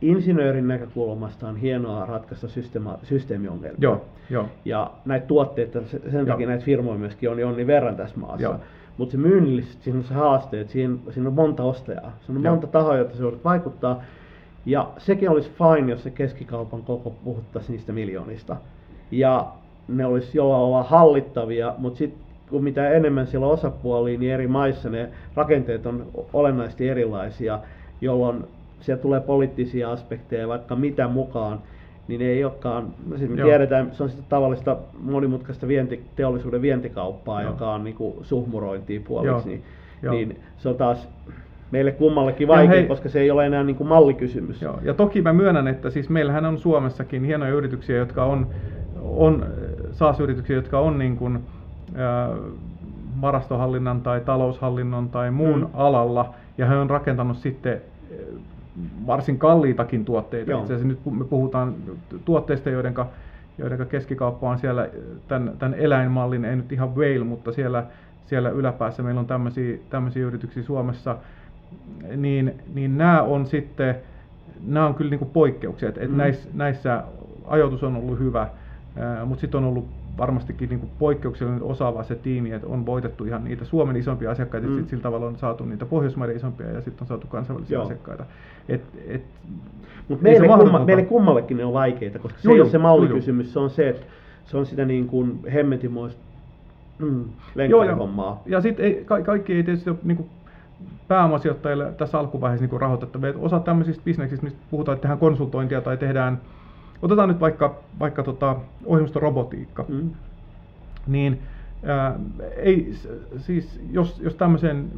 insinöörin 0.00 0.68
näkökulmasta 0.68 1.48
on 1.48 1.56
hienoa 1.56 2.06
ratkaista 2.06 2.48
systeema, 2.48 2.98
systeemiongelmia. 3.02 3.78
Joo, 3.80 4.04
joo. 4.30 4.48
Ja 4.64 4.90
näitä 5.04 5.26
tuotteita, 5.26 5.78
sen 6.10 6.26
takia 6.26 6.46
näitä 6.46 6.64
firmoja 6.64 6.98
myöskin 6.98 7.30
on 7.46 7.56
niin 7.56 7.66
verran 7.66 7.96
tässä 7.96 8.16
maassa. 8.18 8.58
Mutta 8.96 9.12
se 9.12 9.18
myynnillisesti 9.18 9.84
siinä 9.84 9.98
on 9.98 10.04
se 10.04 10.14
haaste, 10.14 10.60
että 10.60 10.72
siinä, 10.72 10.96
siinä 11.10 11.28
on 11.28 11.34
monta 11.34 11.62
ostajaa. 11.62 12.12
Siinä 12.26 12.38
on 12.38 12.44
Joo. 12.44 12.52
monta 12.54 12.66
tahoa, 12.66 12.96
joita 12.96 13.16
se 13.16 13.22
voit 13.22 13.44
vaikuttaa. 13.44 14.02
Ja 14.66 14.90
sekin 14.98 15.30
olisi 15.30 15.50
fine, 15.50 15.90
jos 15.90 16.02
se 16.02 16.10
keskikaupan 16.10 16.82
koko 16.82 17.10
puhuttaisiin 17.10 17.72
niistä 17.72 17.92
miljoonista. 17.92 18.56
Ja 19.10 19.46
ne 19.88 20.06
olisi 20.06 20.38
jollain 20.38 20.62
olla 20.62 20.82
hallittavia, 20.82 21.74
mutta 21.78 21.98
sitten 21.98 22.20
kun 22.50 22.64
mitä 22.64 22.90
enemmän 22.90 23.26
siellä 23.26 23.46
on 23.46 23.52
osapuolia, 23.52 24.18
niin 24.18 24.32
eri 24.32 24.46
maissa 24.46 24.90
ne 24.90 25.08
rakenteet 25.34 25.86
on 25.86 26.06
olennaisesti 26.32 26.88
erilaisia, 26.88 27.58
jolloin 28.00 28.44
siellä 28.80 29.02
tulee 29.02 29.20
poliittisia 29.20 29.92
aspekteja 29.92 30.48
vaikka 30.48 30.76
mitä 30.76 31.08
mukaan, 31.08 31.58
niin 32.08 32.22
ei 32.22 32.44
olekaan, 32.44 32.86
no 33.06 33.18
siis 33.18 33.30
me 33.30 33.36
Joo. 33.36 33.48
tiedetään, 33.48 33.90
se 33.92 34.02
on 34.02 34.08
sitten 34.08 34.26
tavallista 34.28 34.76
monimutkaista 35.00 35.68
vienti, 35.68 36.02
teollisuuden 36.16 36.62
vientikauppaa, 36.62 37.42
Joo. 37.42 37.50
joka 37.50 37.72
on 37.72 37.84
niin 37.84 37.96
kuin 37.96 38.14
suhmurointia 38.22 39.00
puoliksi, 39.08 39.48
niin, 39.48 39.62
niin 40.10 40.40
se 40.58 40.68
on 40.68 40.74
taas 40.74 41.08
meille 41.70 41.92
kummallekin 41.92 42.48
vaikea, 42.48 42.86
koska 42.86 43.08
se 43.08 43.20
ei 43.20 43.30
ole 43.30 43.46
enää 43.46 43.64
niin 43.64 43.76
kuin 43.76 43.88
mallikysymys. 43.88 44.62
Joo. 44.62 44.78
Ja 44.82 44.94
toki 44.94 45.22
mä 45.22 45.32
myönnän, 45.32 45.68
että 45.68 45.90
siis 45.90 46.08
meillähän 46.08 46.46
on 46.46 46.58
Suomessakin 46.58 47.24
hienoja 47.24 47.54
yrityksiä, 47.54 47.96
jotka 47.96 48.24
on, 48.24 48.46
on 49.02 49.46
SaaS-yrityksiä, 49.92 50.56
jotka 50.56 50.80
on 50.80 50.98
niin 50.98 51.16
kuin, 51.16 51.40
varastohallinnan 53.20 54.00
tai 54.00 54.20
taloushallinnon 54.20 55.08
tai 55.08 55.30
muun 55.30 55.60
mm. 55.60 55.68
alalla, 55.74 56.34
ja 56.58 56.66
he 56.66 56.76
on 56.76 56.90
rakentanut 56.90 57.36
sitten 57.36 57.80
varsin 59.06 59.38
kalliitakin 59.38 60.04
tuotteita. 60.04 60.50
Joo. 60.50 60.60
Itse 60.60 60.74
asiassa 60.74 60.88
nyt 60.88 61.18
me 61.18 61.24
puhutaan 61.24 61.74
tuotteista, 62.24 62.70
joiden, 62.70 62.94
joiden 63.58 63.86
keskikauppa 63.86 64.50
on 64.50 64.58
siellä 64.58 64.88
tämän, 65.28 65.52
tämän 65.58 65.78
eläinmallin, 65.78 66.44
ei 66.44 66.56
nyt 66.56 66.72
ihan 66.72 66.96
whale, 66.96 67.24
mutta 67.24 67.52
siellä, 67.52 67.84
siellä 68.26 68.50
yläpäässä 68.50 69.02
meillä 69.02 69.20
on 69.20 69.26
tämmöisiä 69.90 70.26
yrityksiä 70.26 70.62
Suomessa, 70.62 71.16
niin, 72.16 72.54
niin 72.74 72.98
nämä 72.98 73.22
on 73.22 73.46
sitten, 73.46 73.94
nämä 74.66 74.86
on 74.86 74.94
kyllä 74.94 75.10
niin 75.10 75.18
kuin 75.18 75.30
poikkeuksia, 75.30 75.88
että 75.88 76.00
mm. 76.00 76.16
näissä, 76.16 76.48
näissä 76.54 77.02
ajoitus 77.46 77.82
on 77.82 77.96
ollut 77.96 78.18
hyvä, 78.18 78.48
mutta 79.26 79.40
sitten 79.40 79.58
on 79.58 79.64
ollut 79.64 79.99
varmastikin 80.18 80.68
niin 80.68 80.80
kuin 80.80 80.90
poikkeuksellinen 80.98 81.62
osaava 81.62 82.02
se 82.02 82.14
tiimi, 82.14 82.52
että 82.52 82.66
on 82.66 82.86
voitettu 82.86 83.24
ihan 83.24 83.44
niitä 83.44 83.64
Suomen 83.64 83.96
isompia 83.96 84.30
asiakkaita, 84.30 84.66
mm. 84.66 84.72
sitten 84.72 84.90
sillä 84.90 85.02
tavalla 85.02 85.26
on 85.26 85.36
saatu 85.36 85.64
niitä 85.64 85.86
Pohjoismaiden 85.86 86.36
isompia 86.36 86.70
ja 86.70 86.80
sitten 86.80 87.02
on 87.02 87.06
saatu 87.06 87.26
kansainvälisiä 87.26 87.74
Joo. 87.74 87.84
asiakkaita. 87.84 88.24
Et, 88.68 88.82
et, 89.06 89.22
Mut 90.08 90.20
meille, 90.20 90.48
kumma, 90.48 90.84
meille 90.84 91.02
kummallekin 91.02 91.56
ne 91.56 91.64
on 91.64 91.72
vaikeita, 91.72 92.18
koska 92.18 92.38
se 92.40 92.50
ei 92.50 92.60
ole 92.60 92.70
se 92.70 92.78
mallikysymys, 92.78 93.52
se 93.52 93.58
on 93.58 93.70
se, 93.70 93.88
että 93.88 94.06
se 94.44 94.56
on 94.56 94.66
sitä 94.66 94.84
niin 94.84 95.06
kuin 95.06 95.40
hemmetimoista 95.52 96.20
mm, 96.98 97.24
hommaa. 97.98 98.42
Ja, 98.46 98.56
ja 98.56 98.60
sitten 98.60 99.04
ka- 99.04 99.22
kaikki 99.22 99.52
ei 99.52 99.62
tietysti 99.62 99.90
ole 99.90 99.98
niin 100.02 100.16
kuin 100.16 100.30
pääomasijoittajille 101.08 101.92
tässä 101.92 102.18
alkuvaiheessa 102.18 102.66
niin 102.66 102.80
rahoitettavia. 102.80 103.32
Osa 103.38 103.60
tämmöisistä 103.60 104.02
bisneksistä, 104.04 104.44
mistä 104.44 104.60
puhutaan, 104.70 104.94
että 104.94 105.02
tehdään 105.02 105.18
konsultointia 105.18 105.80
tai 105.80 105.96
tehdään 105.96 106.40
Otetaan 107.02 107.28
nyt 107.28 107.40
vaikka, 107.40 107.74
vaikka 108.00 108.22
tota, 108.22 108.56
ohjelmistorobotiikka. 108.84 109.84
Mm. 109.88 110.10
Niin 111.06 111.42
ää, 111.84 112.18
ei, 112.56 112.94
siis 113.38 113.80
jos, 113.90 114.20
jos 114.20 114.34
tämmöisen 114.34 114.90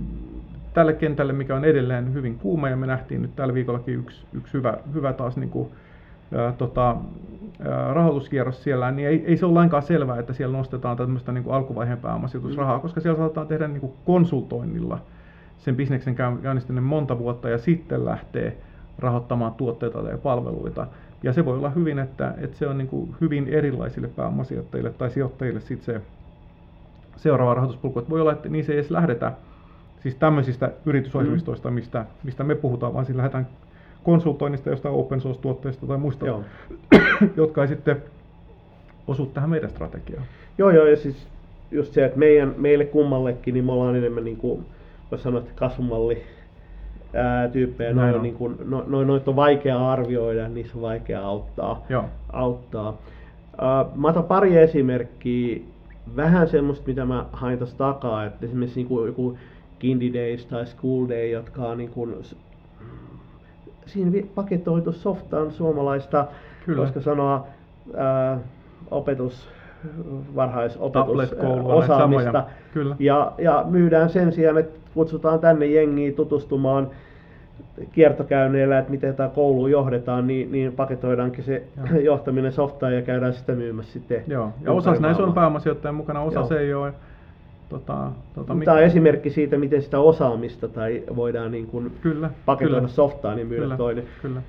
tälle 0.74 0.92
kentälle, 0.92 1.32
mikä 1.32 1.56
on 1.56 1.64
edelleen 1.64 2.14
hyvin 2.14 2.38
kuuma, 2.38 2.68
ja 2.68 2.76
me 2.76 2.86
nähtiin 2.86 3.22
nyt 3.22 3.36
tällä 3.36 3.54
viikollakin 3.54 3.94
yksi, 3.94 4.26
yksi 4.32 4.52
hyvä, 4.52 4.78
hyvä 4.94 5.12
taas 5.12 5.36
niin 5.36 5.50
kuin, 5.50 5.68
ää, 6.34 6.52
tota, 6.52 6.96
ää, 7.64 7.94
rahoituskierros 7.94 8.62
siellä, 8.62 8.90
niin 8.90 9.08
ei, 9.08 9.24
ei 9.26 9.36
se 9.36 9.46
ole 9.46 9.54
lainkaan 9.54 9.82
selvää, 9.82 10.18
että 10.18 10.32
siellä 10.32 10.56
nostetaan 10.56 10.96
tämmöistä 10.96 11.32
niin 11.32 11.44
kuin 11.44 11.54
alkuvaiheen 11.54 11.98
pääomasijoitusrahaa, 11.98 12.78
koska 12.78 13.00
siellä 13.00 13.18
saatetaan 13.18 13.46
tehdä 13.46 13.68
niin 13.68 13.80
kuin 13.80 13.92
konsultoinnilla 14.04 14.98
sen 15.58 15.76
bisneksen 15.76 16.14
käynnistyneen 16.14 16.84
monta 16.84 17.18
vuotta 17.18 17.48
ja 17.48 17.58
sitten 17.58 18.04
lähtee 18.04 18.56
rahoittamaan 18.98 19.54
tuotteita 19.54 20.02
tai 20.02 20.18
palveluita. 20.18 20.86
Ja 21.22 21.32
se 21.32 21.44
voi 21.44 21.58
olla 21.58 21.70
hyvin, 21.70 21.98
että, 21.98 22.34
että 22.38 22.56
se 22.56 22.66
on 22.66 22.78
niin 22.78 22.88
kuin 22.88 23.14
hyvin 23.20 23.48
erilaisille 23.48 24.08
pääomasijoittajille 24.08 24.90
tai 24.90 25.10
sijoittajille 25.10 25.60
sitten 25.60 25.94
se 25.94 26.00
seuraava 27.16 27.54
rahoituspolku. 27.54 27.98
Että 27.98 28.10
voi 28.10 28.20
olla, 28.20 28.32
että 28.32 28.48
niissä 28.48 28.72
ei 28.72 28.78
edes 28.78 28.90
lähdetä 28.90 29.32
siis 30.02 30.14
tämmöisistä 30.14 30.72
yritysohjelmistoista, 30.86 31.70
mm. 31.70 31.74
mistä, 31.74 32.06
mistä 32.22 32.44
me 32.44 32.54
puhutaan, 32.54 32.94
vaan 32.94 33.04
siinä 33.04 33.16
lähdetään 33.16 33.46
konsultoinnista 34.04 34.70
jostain 34.70 34.94
open 34.94 35.20
source-tuotteista 35.20 35.86
tai 35.86 35.98
muista, 35.98 36.26
joo. 36.26 36.44
jotka 37.36 37.62
ei 37.62 37.68
sitten 37.68 38.02
osu 39.06 39.26
tähän 39.26 39.50
meidän 39.50 39.70
strategiaan. 39.70 40.24
Joo, 40.58 40.70
joo, 40.70 40.86
ja 40.86 40.96
siis 40.96 41.26
just 41.70 41.92
se, 41.92 42.04
että 42.04 42.18
meidän, 42.18 42.54
meille 42.56 42.84
kummallekin, 42.84 43.54
niin 43.54 43.64
me 43.64 43.72
ollaan 43.72 43.96
enemmän 43.96 44.24
niin 44.24 44.36
kuin, 44.36 44.66
voisi 45.10 45.22
sanoa, 45.22 45.40
että 45.40 45.52
kasvumalli 45.54 46.22
ää, 47.14 47.48
tyyppejä. 47.48 47.92
Noin, 47.92 48.14
on. 48.14 48.22
Niin 48.22 48.34
kuin, 48.34 48.56
no, 48.64 48.84
no, 48.86 49.04
noita 49.04 49.30
on 49.30 49.36
vaikea 49.36 49.90
arvioida, 49.90 50.48
niissä 50.48 50.78
on 50.78 50.82
vaikea 50.82 51.24
auttaa. 51.24 51.84
Joo. 51.88 52.04
auttaa. 52.32 52.98
Ää, 53.58 53.84
mä 53.94 54.08
otan 54.08 54.24
pari 54.24 54.56
esimerkkiä, 54.56 55.60
vähän 56.16 56.48
semmoista, 56.48 56.86
mitä 56.86 57.04
mä 57.04 57.26
hain 57.32 57.58
tuossa 57.58 57.78
takaa, 57.78 58.24
että 58.24 58.46
esimerkiksi 58.46 58.80
niin 58.80 58.88
kuin, 58.88 59.06
joku 59.06 59.38
Kindy 59.78 60.12
Days 60.14 60.46
tai 60.46 60.66
School 60.66 61.08
Day, 61.08 61.28
jotka 61.28 61.62
on 61.62 61.78
niin 61.78 61.90
kuin, 61.90 62.14
siinä 63.86 64.26
paketoitu 64.34 64.92
softaan 64.92 65.52
suomalaista, 65.52 66.26
Kyllä. 66.64 66.82
koska 66.82 67.00
sanoa, 67.00 67.46
ää, 67.96 68.38
opetus, 68.90 69.48
varhaisopetusosaamista. 70.36 72.44
Ja, 72.98 73.32
ja 73.38 73.64
myydään 73.70 74.10
sen 74.10 74.32
sijaan, 74.32 74.58
että 74.58 74.78
kutsutaan 74.94 75.38
tänne 75.38 75.66
jengiä 75.66 76.12
tutustumaan 76.12 76.90
kiertokäynneillä, 77.92 78.78
että 78.78 78.90
miten 78.90 79.14
tämä 79.14 79.28
koulu 79.28 79.66
johdetaan, 79.66 80.26
niin, 80.26 80.52
niin 80.52 80.72
paketoidaankin 80.72 81.44
se 81.44 81.62
Joo. 81.76 82.00
johtaminen 82.12 82.52
softaan 82.52 82.94
ja 82.94 83.02
käydään 83.02 83.34
sitä 83.34 83.52
myymässä 83.52 83.92
sitten. 83.92 84.24
Joo, 84.26 84.50
ja 84.64 84.72
osa 84.72 84.94
näissä 84.94 85.22
on 85.22 85.32
pääomasijoittajan 85.32 85.94
mukana, 85.94 86.20
osa 86.20 86.38
Joo. 86.38 86.46
se 86.46 86.58
ei 86.58 86.74
ole. 86.74 86.92
Tota, 87.68 88.10
tota, 88.34 88.56
Tämä 88.64 88.76
on 88.76 88.82
esimerkki 88.82 89.30
siitä, 89.30 89.58
miten 89.58 89.82
sitä 89.82 89.98
osaamista 89.98 90.68
tai 90.68 91.02
voidaan 91.16 91.50
niin 91.50 91.66
kuin 91.66 91.92
kyllä, 92.00 92.30
paketoida 92.46 92.76
kyllä. 92.76 92.88
softaan 92.88 93.38
ja 93.38 93.44
myydä 93.44 93.62
kyllä, 93.62 93.76
toinen. 93.76 94.04
Kyllä. 94.22 94.42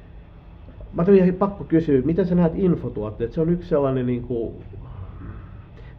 Mä 0.94 1.06
tulin 1.06 1.36
pakko 1.36 1.64
kysyä, 1.64 2.02
miten 2.06 2.26
sä 2.26 2.36
näet 2.36 2.52
infotuotteet? 2.56 3.32
Se 3.32 3.42
on 3.42 3.50
yksi 3.50 3.70
sellainen, 3.70 4.06
niin 4.06 4.22
kuin, 4.22 4.54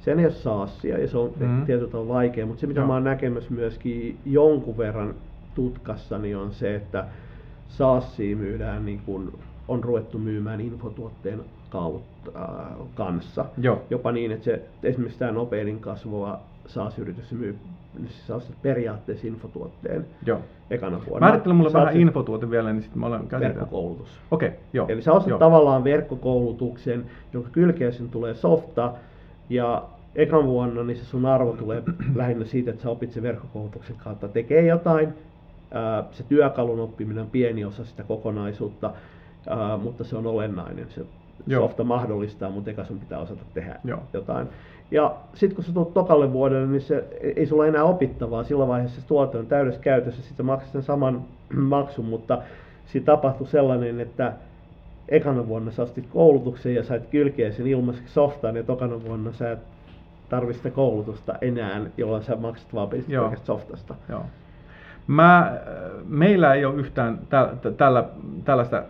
se 0.05 0.13
ei 0.13 0.25
ole 0.25 0.31
saasia 0.31 0.99
ja 0.99 1.09
se 1.09 1.19
on 1.19 1.33
mm-hmm. 1.41 1.67
tietysti 1.67 1.97
on 1.97 2.09
vaikea, 2.09 2.47
mutta 2.47 2.61
se 2.61 2.67
mitä 2.67 2.81
Joo. 2.81 2.87
mä 2.87 2.93
oon 2.93 3.05
näkemässä 3.05 3.55
myöskin 3.55 4.19
jonkun 4.27 4.79
verran 4.79 5.15
tutkassa, 5.55 6.19
niin 6.19 6.37
on 6.37 6.53
se, 6.53 6.75
että 6.75 7.05
saassia 7.69 8.37
myydään 8.37 8.87
niin 8.87 9.01
kuin 9.07 9.33
on 9.69 9.85
ruvettu 9.85 10.19
myymään 10.19 10.61
infotuotteen 10.61 11.41
kautta, 11.71 12.31
äh, 12.37 12.87
kanssa. 12.95 13.45
Joo. 13.59 13.83
Jopa 13.91 14.13
niin, 14.13 14.33
että 14.33 14.45
se, 14.45 14.63
esimerkiksi 14.83 15.19
tämä 15.19 15.33
nopein 15.33 15.81
kasvava 15.81 16.41
SaaS-yritys 16.67 17.33
myy 17.33 17.59
siis 18.09 18.53
periaatteessa 18.63 19.27
infotuotteen 19.27 20.07
Joo. 20.27 20.41
ekana 20.71 21.01
vuonna. 21.07 21.27
Määrittele 21.27 21.55
mulle 21.55 21.73
vähän 21.73 21.97
infotuote 21.97 22.51
vielä, 22.51 22.73
niin 22.73 22.83
sitten 22.83 23.01
mä 23.01 23.07
olen 23.07 23.21
käsitellyt. 23.21 23.57
Verkkokoulutus. 23.57 24.21
Okei, 24.31 24.49
okay, 24.49 24.61
joo. 24.73 24.87
Eli 24.89 25.03
sä 25.03 25.13
ostat 25.13 25.31
joo. 25.31 25.39
tavallaan 25.39 25.85
verkkokoulutuksen, 25.85 27.05
jonka 27.33 27.51
kylkeeseen 27.51 28.11
tulee 28.11 28.35
softa, 28.35 28.93
ja 29.51 29.83
ekan 30.17 30.47
vuonna 30.47 30.83
niin 30.83 30.97
se 30.97 31.05
sun 31.05 31.27
arvo 31.27 31.53
tulee 31.53 31.83
lähinnä 32.15 32.45
siitä, 32.45 32.71
että 32.71 32.83
sä 32.83 32.91
opit 32.91 33.13
sen 33.13 33.23
verkkokoulutuksen 33.23 33.97
kautta 33.97 34.29
tekee 34.29 34.67
jotain. 34.67 35.09
Se 36.11 36.23
työkalun 36.23 36.81
oppiminen 36.81 37.23
on 37.25 37.31
pieni 37.31 37.65
osa 37.65 37.85
sitä 37.85 38.03
kokonaisuutta, 38.03 38.93
mutta 39.83 40.05
se 40.05 40.17
on 40.17 40.27
olennainen. 40.27 40.87
Se 40.91 41.07
Joo. 41.47 41.63
softa 41.63 41.85
mahdollistaa, 41.85 42.51
mutta 42.51 42.71
eka 42.71 42.85
sun 42.85 43.01
pitää 43.01 43.19
osata 43.19 43.45
tehdä 43.55 43.81
Joo. 43.85 44.03
jotain. 44.13 44.49
Ja 44.91 45.15
sitten 45.35 45.55
kun 45.55 45.65
sä 45.65 45.73
tulet 45.73 45.95
tokalle 45.95 46.33
vuodelle, 46.33 46.67
niin 46.67 46.81
se 46.81 47.05
ei 47.37 47.47
sulla 47.47 47.67
enää 47.67 47.85
opittavaa. 47.85 48.45
Silloin 48.45 48.69
vaiheessa 48.69 49.01
se 49.01 49.07
tuote 49.07 49.39
on 49.39 49.47
täydessä 49.47 49.81
käytössä, 49.81 50.23
sitten 50.23 50.47
maksat 50.47 50.73
sen 50.73 50.83
saman 50.83 51.25
maksun, 51.57 52.05
mutta 52.05 52.43
siinä 52.87 53.05
tapahtui 53.05 53.47
sellainen, 53.47 54.01
että 54.01 54.33
ekana 55.09 55.49
vuonna 55.49 55.71
sä 55.71 55.83
ostit 55.83 56.07
koulutuksen 56.07 56.75
ja 56.75 56.85
sait 56.85 57.07
kylkeä 57.07 57.53
sen 57.53 57.67
ilmaiseksi 57.67 58.13
softaan, 58.15 58.57
ja 58.57 58.63
tokana 58.63 59.05
vuonna 59.05 59.33
sä 59.33 59.53
et 59.53 59.59
tarvitse 60.29 60.59
sitä 60.59 60.75
koulutusta 60.75 61.35
enää, 61.41 61.81
jolloin 61.97 62.23
sä 62.23 62.37
maksat 62.37 62.75
vaan 62.75 62.89
pelkästään 62.89 63.37
softasta. 63.45 63.95
Joo. 64.09 64.27
Mä, 65.07 65.59
meillä 66.09 66.55
ei 66.55 66.65
ole 66.65 66.75
yhtään 66.75 67.19
tä, 67.29 67.53
tällä, 67.77 68.05
tällaista 68.45 68.83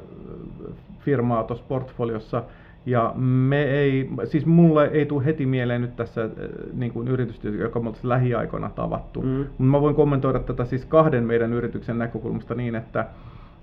firmaa 1.00 1.44
tuossa 1.44 1.64
portfoliossa, 1.68 2.42
ja 2.86 3.12
me 3.16 3.62
ei, 3.62 4.10
siis 4.24 4.46
mulle 4.46 4.86
ei 4.86 5.06
tule 5.06 5.24
heti 5.24 5.46
mieleen 5.46 5.80
nyt 5.80 5.96
tässä 5.96 6.22
äh, 6.24 6.30
niin 6.72 6.92
kuin 6.92 7.08
yritystä, 7.08 7.48
joka 7.48 7.80
me 7.80 7.86
oltaisiin 7.86 8.08
lähiaikoina 8.08 8.70
tavattu. 8.70 9.22
Mm. 9.22 9.28
Mutta 9.28 9.62
mä 9.62 9.80
voin 9.80 9.94
kommentoida 9.94 10.38
tätä 10.38 10.64
siis 10.64 10.84
kahden 10.84 11.24
meidän 11.24 11.52
yrityksen 11.52 11.98
näkökulmasta 11.98 12.54
niin, 12.54 12.74
että, 12.74 13.06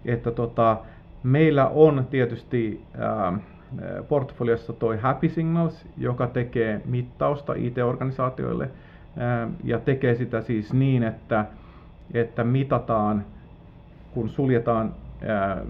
että 0.05 0.31
tota, 0.31 0.77
meillä 1.23 1.67
on 1.67 2.07
tietysti 2.09 2.81
ää, 2.97 3.39
portfoliossa 4.07 4.73
toi 4.73 4.97
Happy 4.97 5.29
Signals, 5.29 5.87
joka 5.97 6.27
tekee 6.27 6.81
mittausta 6.85 7.53
IT-organisaatioille 7.53 8.69
ja 9.63 9.79
tekee 9.79 10.15
sitä 10.15 10.41
siis 10.41 10.73
niin, 10.73 11.03
että, 11.03 11.45
että 12.13 12.43
mitataan, 12.43 13.25
kun 14.13 14.29
suljetaan 14.29 14.93
ää, 15.27 15.61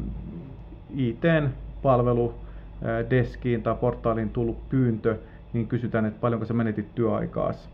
ITn 0.95 1.49
palvelu 1.82 2.34
deskiin 3.10 3.64
tai 3.64 3.76
portaaliin 3.76 4.30
tullut 4.30 4.70
pyyntö, 4.70 5.18
niin 5.54 5.68
kysytään, 5.68 6.06
että 6.06 6.22
paljonko 6.22 6.45
sä 6.45 6.54
menetit 6.54 6.95
työaikaas 6.95 7.70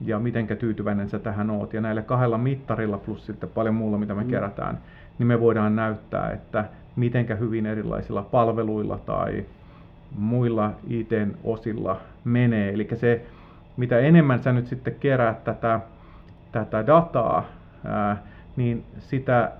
ja 0.00 0.18
mitenkä 0.18 0.56
tyytyväinen 0.56 1.08
sä 1.08 1.18
tähän 1.18 1.50
oot. 1.50 1.72
Ja 1.72 1.80
näillä 1.80 2.02
kahdella 2.02 2.38
mittarilla 2.38 2.98
plus 2.98 3.26
sitten 3.26 3.48
paljon 3.48 3.74
muulla, 3.74 3.98
mitä 3.98 4.14
me 4.14 4.24
mm. 4.24 4.30
kerätään, 4.30 4.78
niin 5.18 5.26
me 5.26 5.40
voidaan 5.40 5.76
näyttää, 5.76 6.30
että 6.30 6.64
mitenkä 6.96 7.34
hyvin 7.34 7.66
erilaisilla 7.66 8.22
palveluilla 8.22 8.98
tai 8.98 9.44
muilla 10.18 10.72
IT-osilla 10.88 12.00
menee. 12.24 12.72
Eli 12.72 12.88
se, 12.94 13.26
mitä 13.76 13.98
enemmän 13.98 14.42
sä 14.42 14.52
nyt 14.52 14.66
sitten 14.66 14.94
keräät 15.00 15.44
tätä, 15.44 15.80
tätä 16.52 16.86
dataa, 16.86 17.44
ää, 17.84 18.22
niin 18.56 18.84
sitä 18.98 19.52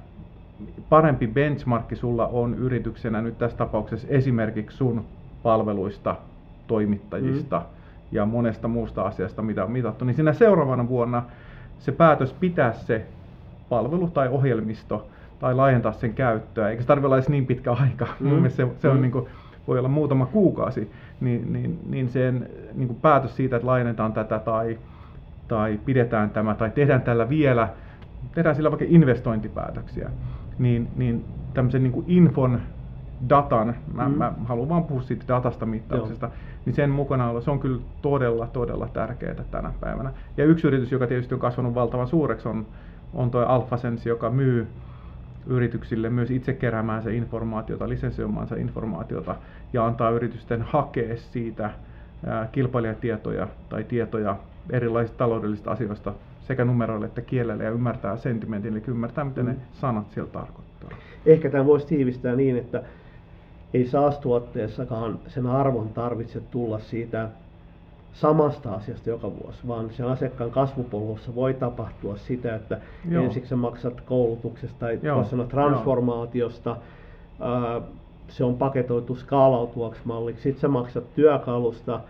parempi 0.89 1.27
benchmarkki 1.27 1.97
sulla 1.97 2.27
on 2.27 2.55
yrityksenä 2.55 3.23
nyt 3.23 3.39
tässä 3.39 3.57
tapauksessa 3.57 4.09
esimerkiksi 4.11 4.77
sun 4.77 5.05
palveluista, 5.43 6.17
toimittajista 6.67 7.59
mm. 7.59 7.65
ja 8.13 8.27
monesta 8.27 8.69
muusta 8.69 9.03
asiasta, 9.03 9.43
mitä 9.43 9.65
on 9.65 9.71
mitattu, 9.71 10.05
niin 10.05 10.15
siinä 10.15 10.33
seuraavana 10.33 10.89
vuonna 10.89 11.23
se 11.79 11.93
päätös 11.93 12.33
pitää 12.33 12.73
se 12.73 13.07
palvelu 13.69 14.09
tai 14.09 14.29
ohjelmisto 14.29 15.09
tai 15.39 15.55
laajentaa 15.55 15.93
sen 15.93 16.15
käyttöä, 16.15 16.71
eikä 16.71 16.83
se 16.83 16.87
tarvitse 16.89 17.07
olla 17.07 17.17
edes 17.17 17.29
niin 17.29 17.47
pitkä 17.47 17.73
aika. 17.73 18.07
Mm. 18.21 18.29
Mun 18.29 18.51
se, 18.51 18.69
se 18.79 18.89
on 18.89 18.97
mm. 18.97 19.03
niin 19.03 19.13
kuin, 19.13 19.27
voi 19.69 19.79
olla 19.79 19.89
muutama 19.89 20.27
kuukausi, 20.27 20.91
niin, 21.21 21.53
niin, 21.53 21.79
niin 21.89 22.09
sen 22.09 22.51
niin 22.75 22.89
kuin 22.89 23.01
päätös 23.03 23.37
siitä, 23.37 23.57
että 23.57 23.67
laajennetaan 23.67 24.13
tätä 24.13 24.39
tai, 24.39 24.79
tai 25.49 25.81
pidetään 25.85 26.31
tämä 26.31 26.55
tai 26.55 26.71
tehdään 26.71 27.03
tällä 27.03 27.29
vielä, 27.29 27.69
tehdään 28.35 28.57
sillä 28.57 28.71
vaikka 28.71 28.87
investointipäätöksiä, 28.89 30.11
niin, 30.59 30.89
niin 30.97 31.25
tämmöisen 31.55 31.83
niin 31.83 31.93
kuin 31.93 32.05
infon, 32.09 32.61
datan, 33.29 33.75
mä, 33.93 34.09
mm. 34.09 34.15
mä 34.15 34.33
haluan 34.45 34.69
vaan 34.69 34.85
puhua 34.85 35.03
siitä 35.03 35.25
datasta 35.29 35.67
mittauksesta, 35.67 36.27
Joo. 36.27 36.35
niin 36.65 36.75
sen 36.75 36.91
mukana 36.91 37.31
olla, 37.31 37.41
se 37.41 37.51
on 37.51 37.61
kyllä 37.61 37.81
todella, 38.03 38.47
todella 38.47 38.89
tärkeää 38.89 39.45
tänä 39.51 39.73
päivänä. 39.81 40.13
Ja 40.37 40.45
yksi 40.45 40.67
yritys, 40.67 40.93
joka 40.93 41.07
tietysti 41.07 41.35
on 41.35 41.41
kasvanut 41.41 41.75
valtavan 41.75 42.09
suureksi, 42.09 42.49
on, 42.49 42.67
on 43.15 43.31
tuo 43.31 43.41
AlphaSense, 43.41 44.09
joka 44.09 44.31
myy 44.31 44.67
yrityksille 45.47 46.11
myös 46.11 46.31
itse 46.31 46.53
keräämään 46.53 47.03
se 47.03 47.15
informaatiota, 47.15 47.89
lisensioimaansa 47.89 48.57
informaatiota 48.57 49.37
ja 49.73 49.87
antaa 49.87 50.11
yritysten 50.11 50.63
hakea 50.63 51.17
siitä 51.17 51.71
kilpailijatietoja 52.53 53.49
tai 53.69 53.85
tietoja 53.85 54.37
erilaisista 54.71 55.19
taloudellisista 55.19 55.71
asioista 55.71 56.15
sekä 56.47 56.65
numeroille 56.65 57.07
että 57.07 57.21
kielelle 57.21 57.65
ja 57.65 57.71
ymmärtää 57.71 58.17
sentimentin, 58.17 58.73
eli 58.73 58.83
ymmärtää, 58.87 59.25
mitä 59.25 59.43
mm. 59.43 59.49
ne 59.49 59.57
sanat 59.73 60.11
siellä 60.11 60.31
tarkoittaa. 60.31 60.91
Ehkä 61.27 61.51
tämä 61.51 61.67
voisi 61.67 61.87
tiivistää 61.87 62.37
niin, 62.37 62.57
että 62.57 62.83
ei 63.75 63.87
SaaS-tuotteessakaan 63.87 65.19
sen 65.29 65.47
arvon 65.47 65.89
tarvitse 65.89 66.41
tulla 66.41 66.79
siitä 66.79 67.29
samasta 68.21 68.75
asiasta 68.75 69.11
joka 69.11 69.31
vuosi, 69.31 69.59
vaan 69.69 69.91
sen 69.91 70.07
asiakkaan 70.07 70.51
kasvupolussa 70.51 71.35
voi 71.35 71.55
tapahtua 71.55 72.17
sitä, 72.17 72.55
että 72.55 72.81
Joo. 73.11 73.25
ensiksi 73.25 73.49
sä 73.49 73.57
maksat 73.57 74.01
koulutuksesta 74.01 74.79
tai 74.79 74.99
Joo. 75.03 75.25
sanoa 75.25 75.47
transformaatiosta, 75.47 76.77
ää, 77.41 77.81
se 78.29 78.45
on 78.45 78.57
paketoitu 78.57 79.15
skaalautuvaksi 79.15 80.01
malliksi. 80.05 80.43
Sitten 80.43 80.61
sä 80.61 80.69
maksat 80.69 81.15
työkalusta, 81.15 82.01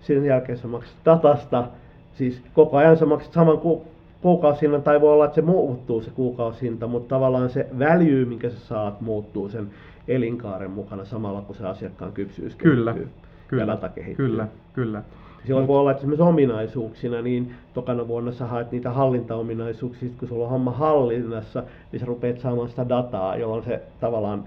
sen 0.00 0.24
jälkeen 0.24 0.58
sä 0.58 0.68
maksat 0.68 0.96
datasta. 1.04 1.68
Siis 2.14 2.42
koko 2.54 2.76
ajan 2.76 2.96
sä 2.96 3.06
maksat 3.06 3.32
saman 3.32 3.58
ku, 3.58 3.84
kuukausihinnan, 4.22 4.82
tai 4.82 5.00
voi 5.00 5.12
olla, 5.12 5.24
että 5.24 5.34
se 5.34 5.42
muuttuu 5.42 6.02
se 6.02 6.10
kuukausihinta, 6.10 6.86
mutta 6.86 7.08
tavallaan 7.14 7.50
se 7.50 7.66
väljyy, 7.78 8.24
minkä 8.24 8.50
sä 8.50 8.60
saat, 8.60 9.00
muuttuu 9.00 9.48
sen 9.48 9.70
elinkaaren 10.08 10.70
mukana 10.70 11.04
samalla, 11.04 11.40
kun 11.42 11.56
se 11.56 11.66
asiakkaan 11.66 12.12
kypsyys 12.12 12.54
Kyllä, 12.56 12.92
kehittyy 12.92 13.14
kyllä, 13.48 13.62
ja 13.62 13.66
data 13.66 13.88
kehittyy. 13.88 14.26
kyllä, 14.26 14.48
kyllä. 14.72 15.02
Silloin 15.46 15.62
Mut. 15.62 15.68
voi 15.68 15.80
olla, 15.80 15.90
että 15.90 16.00
esimerkiksi 16.00 16.22
ominaisuuksina, 16.22 17.22
niin 17.22 17.54
tokana 17.74 18.08
vuonna 18.08 18.32
sä 18.32 18.46
haet 18.46 18.72
niitä 18.72 18.90
hallintaominaisuuksia, 18.90 20.08
kun 20.18 20.28
sulla 20.28 20.44
on 20.44 20.50
homma 20.50 20.70
hallinnassa, 20.70 21.62
niin 21.92 22.00
sä 22.00 22.06
rupeat 22.06 22.40
saamaan 22.40 22.68
sitä 22.68 22.88
dataa, 22.88 23.36
jolloin 23.36 23.64
se 23.64 23.82
tavallaan 24.00 24.44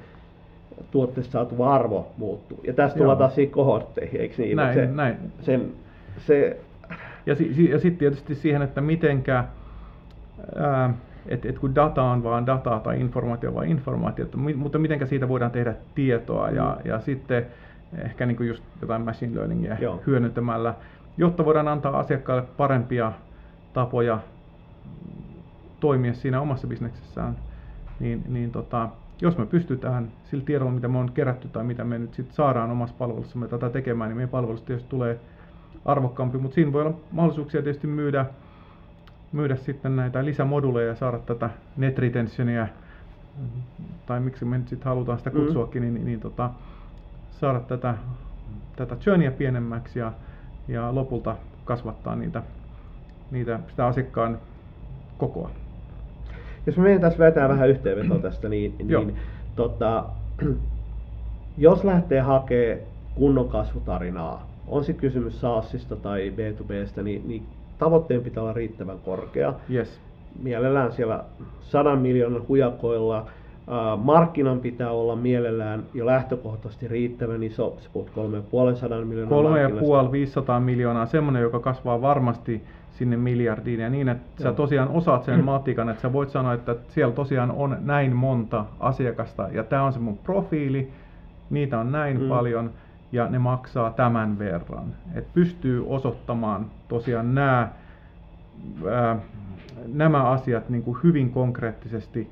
tuotteesta 0.91 1.31
saatu 1.31 1.63
arvo 1.63 2.07
muuttuu. 2.17 2.59
Ja 2.63 2.73
tästä 2.73 2.97
tullaan 2.97 3.17
taas 3.17 3.35
siihen 3.35 3.51
kohortteihin, 3.51 4.21
eikö 4.21 4.35
niin? 4.37 4.57
Näin, 4.57 4.73
se, 4.73 4.85
näin. 4.85 5.15
Sen, 5.41 5.71
se... 6.17 6.57
Ja, 7.25 7.35
si, 7.35 7.69
ja 7.71 7.79
sitten 7.79 7.99
tietysti 7.99 8.35
siihen, 8.35 8.61
että 8.61 8.81
mitenkä, 8.81 9.43
että 11.27 11.49
et 11.49 11.59
kun 11.59 11.75
data 11.75 12.03
on 12.03 12.23
vaan 12.23 12.45
dataa 12.45 12.79
tai 12.79 13.01
informaatio 13.01 13.53
vaan 13.53 13.67
informaatiota, 13.67 14.37
mutta 14.37 14.79
miten 14.79 15.07
siitä 15.07 15.27
voidaan 15.29 15.51
tehdä 15.51 15.75
tietoa 15.95 16.49
ja, 16.49 16.77
mm. 16.83 16.89
ja 16.89 16.99
sitten 16.99 17.45
ehkä 17.97 18.25
niin 18.25 18.37
kuin 18.37 18.49
just 18.49 18.63
jotain 18.81 19.01
machine 19.01 19.35
learningia 19.35 19.77
Joo. 19.79 20.01
hyödyntämällä, 20.07 20.75
jotta 21.17 21.45
voidaan 21.45 21.67
antaa 21.67 21.99
asiakkaalle 21.99 22.47
parempia 22.57 23.11
tapoja 23.73 24.19
toimia 25.79 26.13
siinä 26.13 26.41
omassa 26.41 26.67
bisneksessään, 26.67 27.37
niin, 27.99 28.23
niin 28.27 28.51
tota, 28.51 28.89
jos 29.21 29.37
me 29.37 29.45
pystytään 29.45 30.11
sillä 30.23 30.43
tiedolla, 30.45 30.71
mitä 30.71 30.87
me 30.87 30.97
on 30.97 31.11
kerätty 31.11 31.47
tai 31.47 31.63
mitä 31.63 31.83
me 31.83 31.99
nyt 31.99 32.13
sit 32.13 32.31
saadaan 32.31 32.71
omassa 32.71 32.95
palvelussamme 32.97 33.47
tätä 33.47 33.69
tekemään, 33.69 34.09
niin 34.09 34.17
meidän 34.17 34.29
palvelusta 34.29 34.67
tietysti 34.67 34.89
tulee 34.89 35.19
arvokkaampi, 35.85 36.37
mutta 36.37 36.55
siinä 36.55 36.73
voi 36.73 36.81
olla 36.81 36.97
mahdollisuuksia 37.11 37.61
tietysti 37.61 37.87
myydä, 37.87 38.25
myydä 39.31 39.55
sitten 39.55 39.95
näitä 39.95 40.25
lisämoduleja 40.25 40.87
ja 40.87 40.95
saada 40.95 41.19
tätä 41.19 41.49
net 41.77 41.99
retentionia, 41.99 42.67
tai 44.05 44.19
miksi 44.19 44.45
me 44.45 44.57
nyt 44.57 44.67
sitten 44.67 44.89
halutaan 44.89 45.17
sitä 45.17 45.29
mm. 45.29 45.35
kutsuakin, 45.35 45.83
mm. 45.83 45.93
niin, 45.93 46.05
niin 46.05 46.19
tota, 46.19 46.49
saada 47.39 47.59
tätä, 47.59 47.95
tätä 48.75 48.95
churnia 48.95 49.31
pienemmäksi 49.31 49.99
ja, 49.99 50.11
ja 50.67 50.95
lopulta 50.95 51.35
kasvattaa 51.65 52.15
niitä, 52.15 52.43
niitä, 53.31 53.59
sitä 53.69 53.85
asiakkaan 53.85 54.39
kokoa. 55.17 55.49
Jos 56.65 56.77
me 56.77 56.83
meidän 56.83 57.01
tässä 57.01 57.19
vetää 57.19 57.49
vähän 57.49 57.69
yhteenvetoa 57.69 58.19
tästä, 58.19 58.49
niin, 58.49 58.75
niin 58.87 59.15
tota, 59.55 60.05
jos 61.57 61.83
lähtee 61.83 62.21
hakemaan 62.21 62.79
kunnon 63.15 63.49
kasvutarinaa, 63.49 64.49
on 64.67 64.83
sitten 64.83 65.01
kysymys 65.01 65.41
SaaSista 65.41 65.95
tai 65.95 66.33
B2Bstä, 66.35 67.03
niin, 67.03 67.27
niin 67.27 67.45
tavoitteen 67.77 68.21
pitää 68.21 68.43
olla 68.43 68.53
riittävän 68.53 68.99
korkea. 68.99 69.53
Yes. 69.73 69.99
Mielellään 70.41 70.91
siellä 70.91 71.23
sadan 71.61 71.99
miljoonan 71.99 72.47
hujakoilla 72.47 73.27
markkinan 73.97 74.59
pitää 74.59 74.91
olla 74.91 75.15
mielellään 75.15 75.83
jo 75.93 76.05
lähtökohtaisesti 76.05 76.87
riittävän 76.87 77.43
iso, 77.43 77.77
se 77.79 77.89
puhut 77.93 78.09
3,5 78.09 79.05
miljoonaa 79.05 80.59
3,5-500 80.59 80.59
miljoonaa, 80.59 81.05
semmoinen, 81.05 81.41
joka 81.41 81.59
kasvaa 81.59 82.01
varmasti 82.01 82.63
sinne 82.91 83.17
miljardiin 83.17 83.79
ja 83.79 83.89
niin, 83.89 84.09
että 84.09 84.43
Joo. 84.43 84.51
sä 84.51 84.55
tosiaan 84.55 84.89
osaat 84.89 85.23
sen 85.23 85.43
matikan, 85.53 85.89
että 85.89 86.01
sä 86.01 86.13
voit 86.13 86.29
sanoa, 86.29 86.53
että 86.53 86.75
siellä 86.87 87.13
tosiaan 87.13 87.51
on 87.51 87.77
näin 87.81 88.15
monta 88.15 88.65
asiakasta 88.79 89.47
ja 89.51 89.63
tämä 89.63 89.83
on 89.83 89.93
se 89.93 89.99
mun 89.99 90.17
profiili, 90.17 90.91
niitä 91.49 91.79
on 91.79 91.91
näin 91.91 92.21
mm. 92.21 92.29
paljon 92.29 92.71
ja 93.11 93.27
ne 93.29 93.39
maksaa 93.39 93.91
tämän 93.91 94.39
verran. 94.39 94.93
Et 95.15 95.33
pystyy 95.33 95.85
osoittamaan 95.87 96.65
tosiaan 96.87 97.35
nämä, 97.35 97.69
ää, 98.91 99.19
nämä 99.87 100.23
asiat 100.23 100.69
niin 100.69 100.83
kuin 100.83 100.97
hyvin 101.03 101.29
konkreettisesti 101.29 102.31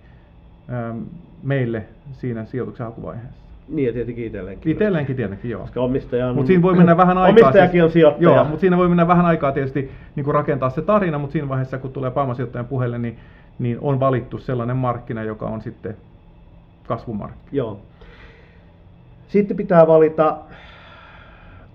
meille 1.43 1.83
siinä 2.11 2.45
sijoituksen 2.45 2.85
hakuvaiheessa. 2.85 3.47
Niin 3.69 3.87
ja 3.87 3.93
tietenkin 3.93 4.25
itselleenkin. 4.25 4.71
Itselleenkin 4.71 5.15
tietenkin, 5.15 5.51
joo. 5.51 5.61
Koska 5.61 5.81
omistaja 5.81 6.27
on... 6.27 6.35
Mutta 6.35 6.47
siinä 6.47 6.61
voi 6.61 6.75
mennä 6.75 6.97
vähän 6.97 7.17
aikaa. 7.17 7.47
Omistajakin 7.49 7.83
on 7.83 7.91
sijoittaja. 7.91 8.29
Joo, 8.29 8.43
mutta 8.43 8.59
siinä 8.59 8.77
voi 8.77 8.87
mennä 8.87 9.07
vähän 9.07 9.25
aikaa 9.25 9.51
tietysti 9.51 9.91
niin 10.15 10.23
kuin 10.23 10.33
rakentaa 10.33 10.69
se 10.69 10.81
tarina, 10.81 11.17
mutta 11.17 11.31
siinä 11.31 11.49
vaiheessa 11.49 11.77
kun 11.77 11.93
tulee 11.93 12.11
pääomasijoittajan 12.11 12.65
puheelle, 12.65 12.97
niin, 12.97 13.17
niin 13.59 13.77
on 13.81 13.99
valittu 13.99 14.37
sellainen 14.37 14.77
markkina, 14.77 15.23
joka 15.23 15.45
on 15.45 15.61
sitten 15.61 15.97
kasvumarkkina. 16.87 17.49
Joo. 17.51 17.79
Sitten 19.27 19.57
pitää 19.57 19.87
valita 19.87 20.37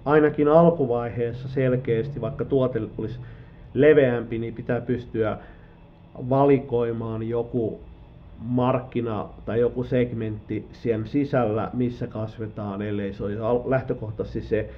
ainakin 0.05 0.49
alkuvaiheessa 0.49 1.49
selkeästi, 1.49 2.21
vaikka 2.21 2.45
tuote 2.45 2.81
olisi 2.99 3.21
leveämpi, 3.75 4.39
niin 4.39 4.55
pitää 4.55 4.81
pystyä 4.81 5.39
valikoimaan 6.31 7.29
joku 7.29 7.81
markkina 8.45 9.27
tai 9.47 9.61
joku 9.61 9.85
segmentti 9.85 10.69
sen 10.73 11.07
sisällä, 11.07 11.71
missä 11.73 12.07
kasvetaan, 12.07 12.83
ellei 12.83 13.13
se 13.13 13.25
ole 13.25 13.63
lähtökohtaisesti 13.67 14.41
se, 14.49 14.71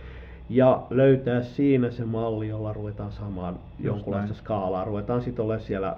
ja 0.48 0.82
löytää 0.90 1.42
siinä 1.42 1.90
se 1.90 2.04
malli, 2.04 2.48
jolla 2.48 2.72
ruvetaan 2.72 3.12
saamaan 3.12 3.54
Just 3.54 3.84
jonkunlaista 3.84 4.32
näin. 4.32 4.38
skaalaa. 4.38 4.84
Ruvetaan 4.84 5.22
sitten 5.22 5.44
olemaan 5.44 5.66
siellä 5.66 5.96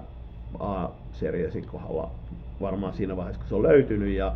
A-seriesin 0.59 1.65
kohdalla 1.65 2.11
varmaan 2.61 2.93
siinä 2.93 3.17
vaiheessa, 3.17 3.39
kun 3.39 3.49
se 3.49 3.55
on 3.55 3.63
löytynyt, 3.63 4.15
ja, 4.15 4.35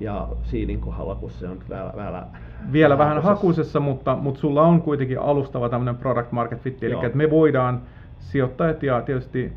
ja 0.00 0.28
Siidin 0.42 0.80
kohdalla, 0.80 1.14
kun 1.14 1.30
se 1.30 1.48
on 1.48 1.58
vielä, 1.68 1.92
vielä 1.96 2.26
vielä 2.72 2.98
vähän 2.98 3.22
hakusessa, 3.22 3.80
mutta, 3.80 4.16
mutta 4.16 4.40
sulla 4.40 4.62
on 4.62 4.82
kuitenkin 4.82 5.18
alustava 5.18 5.68
tämmöinen 5.68 5.96
product 5.96 6.32
market 6.32 6.60
fit, 6.60 6.82
eli 6.82 6.94
että 6.94 7.18
me 7.18 7.30
voidaan 7.30 7.82
sijoittajat 8.18 8.82
ja 8.82 9.02
tietysti 9.02 9.52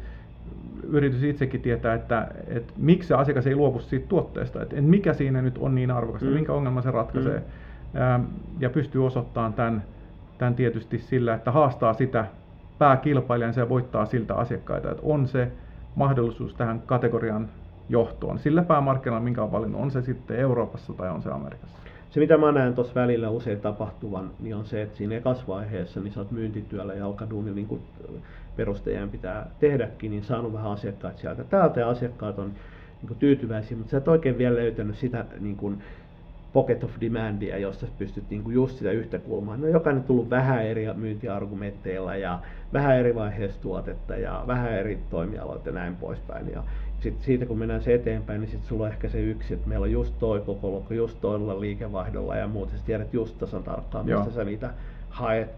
yritys 0.84 1.24
itsekin 1.24 1.62
tietää, 1.62 1.94
että, 1.94 2.28
että 2.48 2.74
miksi 2.78 3.08
se 3.08 3.16
asiakas 3.16 3.48
ei 3.48 3.56
luovu 3.56 3.80
siitä 3.80 4.08
tuotteesta, 4.08 4.62
että, 4.62 4.76
että 4.76 4.90
mikä 4.90 5.14
siinä 5.14 5.42
nyt 5.42 5.58
on 5.58 5.76
niin 5.76 5.92
arvokasta, 5.92 6.28
mm. 6.28 6.34
minkä 6.34 6.54
ongelma 6.54 6.82
se 6.82 6.92
ratkaisee. 6.92 7.38
Mm. 7.38 8.02
Ää, 8.02 8.20
ja 8.60 8.70
pystyy 8.70 9.06
osoittamaan 9.06 9.54
tämän, 9.54 9.84
tämän 10.38 10.56
tietysti 10.56 10.98
sillä, 10.98 11.34
että 11.34 11.52
haastaa 11.52 11.94
sitä 11.94 12.26
pääkilpailijan 12.78 13.54
ja 13.58 13.70
voittaa 13.70 14.06
siltä 14.06 14.36
asiakkaita, 14.36 14.92
että 14.92 15.04
on 15.06 15.28
se 15.28 15.52
mahdollisuus 15.96 16.54
tähän 16.54 16.82
kategorian 16.86 17.50
johtoon 17.90 18.40
sillä 18.40 18.64
päämarkkinalla, 18.64 19.24
minkä 19.24 19.44
on 19.44 19.52
valinnut, 19.52 19.82
on 19.82 19.92
se 19.92 20.02
sitten 20.02 20.38
Euroopassa 20.38 20.94
tai 20.94 21.10
on 21.10 21.22
se 21.22 21.30
Amerikassa. 21.30 21.78
Se 22.10 22.20
mitä 22.20 22.38
mä 22.38 22.52
näen 22.52 22.74
tuossa 22.74 22.96
välillä 22.96 23.30
usein 23.30 23.62
tapahtuvan, 23.62 24.32
niin 24.40 24.56
on 24.56 24.66
se, 24.66 24.82
että 24.82 24.98
siinä 24.98 25.16
ekasvaiheessa 25.16 26.00
niin 26.00 26.14
sä 26.14 26.20
oot 26.20 26.32
myyntityöllä 26.32 26.94
ja 26.94 27.06
alkaduuni 27.06 27.52
niin 27.52 27.68
kuin 27.68 27.82
perustajien 28.56 29.10
pitää 29.10 29.50
tehdäkin, 29.60 30.12
niin 30.12 30.24
saanut 30.24 30.54
vähän 30.54 30.72
asiakkaita 30.72 31.20
sieltä 31.20 31.44
täältä 31.44 31.80
ja 31.80 31.90
asiakkaat 31.90 32.40
on 32.40 32.52
niin 33.02 33.08
kuin 33.08 33.20
tyytyväisiä, 33.20 33.78
mutta 33.78 33.92
sä 33.92 33.98
et 33.98 34.08
oikein 34.08 34.38
vielä 34.38 34.56
löytänyt 34.56 34.98
sitä 34.98 35.26
niin 35.40 35.58
kuin 35.58 35.84
pocket 36.54 36.84
of 36.84 36.92
demandia, 37.02 37.58
josta 37.58 37.86
pystyt 37.98 38.30
niin 38.30 38.44
kuin 38.44 38.54
just 38.54 38.78
sitä 38.78 38.92
yhtä 38.92 39.20
kulmaa. 39.20 39.58
No 39.58 39.68
jokainen 39.68 40.04
tullut 40.04 40.30
vähän 40.30 40.66
eri 40.66 40.94
myyntiargumentteilla 40.94 42.16
ja 42.16 42.40
vähän 42.74 42.98
eri 42.98 43.16
vaiheessa 43.16 43.62
tuotetta 43.62 44.16
ja 44.16 44.44
vähän 44.48 44.74
eri 44.74 45.00
toimialoita 45.10 45.70
ja 45.70 45.76
näin 45.76 45.96
poispäin. 45.96 46.52
Ja 46.52 46.64
sitten 47.00 47.26
siitä 47.26 47.46
kun 47.46 47.58
mennään 47.58 47.84
se 47.84 47.94
eteenpäin, 47.94 48.42
niin 48.42 48.52
sitten 48.52 48.70
sulla 48.70 48.84
on 48.84 48.92
ehkä 48.92 49.10
se 49.10 49.22
yksi, 49.22 49.54
että 49.54 49.70
meillä 49.70 49.84
on 49.84 49.92
just 49.92 50.20
toi 50.20 50.42
koko 50.42 50.70
luokka, 50.70 50.94
just 50.94 51.22
toilla 51.22 51.60
liikevaihdolla 51.60 52.36
ja 52.36 52.48
muuten 52.48 52.78
sä 52.78 52.86
tiedät 52.86 53.14
just 53.14 53.38
tasan 53.38 53.64
tarkkaan, 53.64 54.06
mistä 54.06 54.20
Joo. 54.20 54.32
sä 54.32 54.44
niitä 54.44 54.74
haet. 55.10 55.50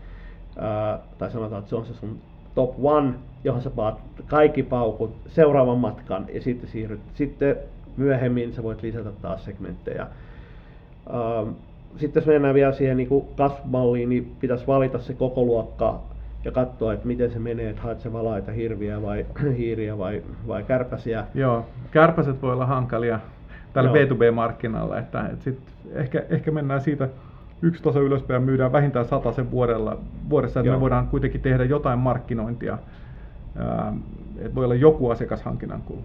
Ää, 0.57 0.99
tai 1.17 1.31
sanotaan, 1.31 1.59
että 1.59 1.69
se 1.69 1.75
on 1.75 1.85
se 1.85 1.93
sun 1.93 2.19
top 2.55 2.75
one, 2.83 3.13
johon 3.43 3.61
sä 3.61 3.69
paat 3.69 4.01
kaikki 4.27 4.63
paukut 4.63 5.15
seuraavan 5.27 5.77
matkan 5.77 6.25
ja 6.33 6.41
sitten 6.41 6.69
siirryt. 6.69 7.01
Sitten 7.13 7.55
myöhemmin 7.97 8.53
sä 8.53 8.63
voit 8.63 8.81
lisätä 8.81 9.11
taas 9.21 9.45
segmenttejä. 9.45 10.01
Ähm, 10.01 11.49
sitten 11.97 12.21
jos 12.21 12.27
mennään 12.27 12.55
vielä 12.55 12.71
siihen 12.71 12.97
niin 12.97 13.09
kasvumalliin, 13.37 14.09
niin 14.09 14.35
pitäisi 14.39 14.67
valita 14.67 14.99
se 14.99 15.13
koko 15.13 15.43
luokka 15.43 15.99
ja 16.45 16.51
katsoa, 16.51 16.93
että 16.93 17.07
miten 17.07 17.31
se 17.31 17.39
menee, 17.39 17.69
että 17.69 17.81
haet 17.81 17.99
se 17.99 18.13
valaita 18.13 18.51
hirviä 18.51 19.01
vai 19.01 19.25
hiiriä 19.57 19.97
vai, 19.97 20.23
vai 20.47 20.63
kärpäsiä. 20.63 21.23
Joo, 21.33 21.65
kärpäset 21.91 22.41
voi 22.41 22.53
olla 22.53 22.65
hankalia 22.65 23.19
tällä 23.73 23.91
B2B-markkinalla, 23.91 24.99
että, 24.99 25.27
että 25.33 25.43
sit 25.43 25.59
ehkä, 25.93 26.23
ehkä 26.29 26.51
mennään 26.51 26.81
siitä 26.81 27.09
yksi 27.61 27.83
taso 27.83 28.01
ylöspäin 28.01 28.41
ja 28.41 28.45
myydään 28.45 28.71
vähintään 28.71 29.05
sata 29.05 29.31
sen 29.31 29.51
vuodella, 29.51 29.97
vuodessa, 30.29 30.59
että 30.59 30.67
Joo. 30.67 30.75
me 30.75 30.81
voidaan 30.81 31.07
kuitenkin 31.07 31.41
tehdä 31.41 31.63
jotain 31.63 31.99
markkinointia, 31.99 32.77
että 34.37 34.55
voi 34.55 34.65
olla 34.65 34.75
joku 34.75 35.09
asiakashankinnan 35.09 35.81
kulu. 35.81 36.01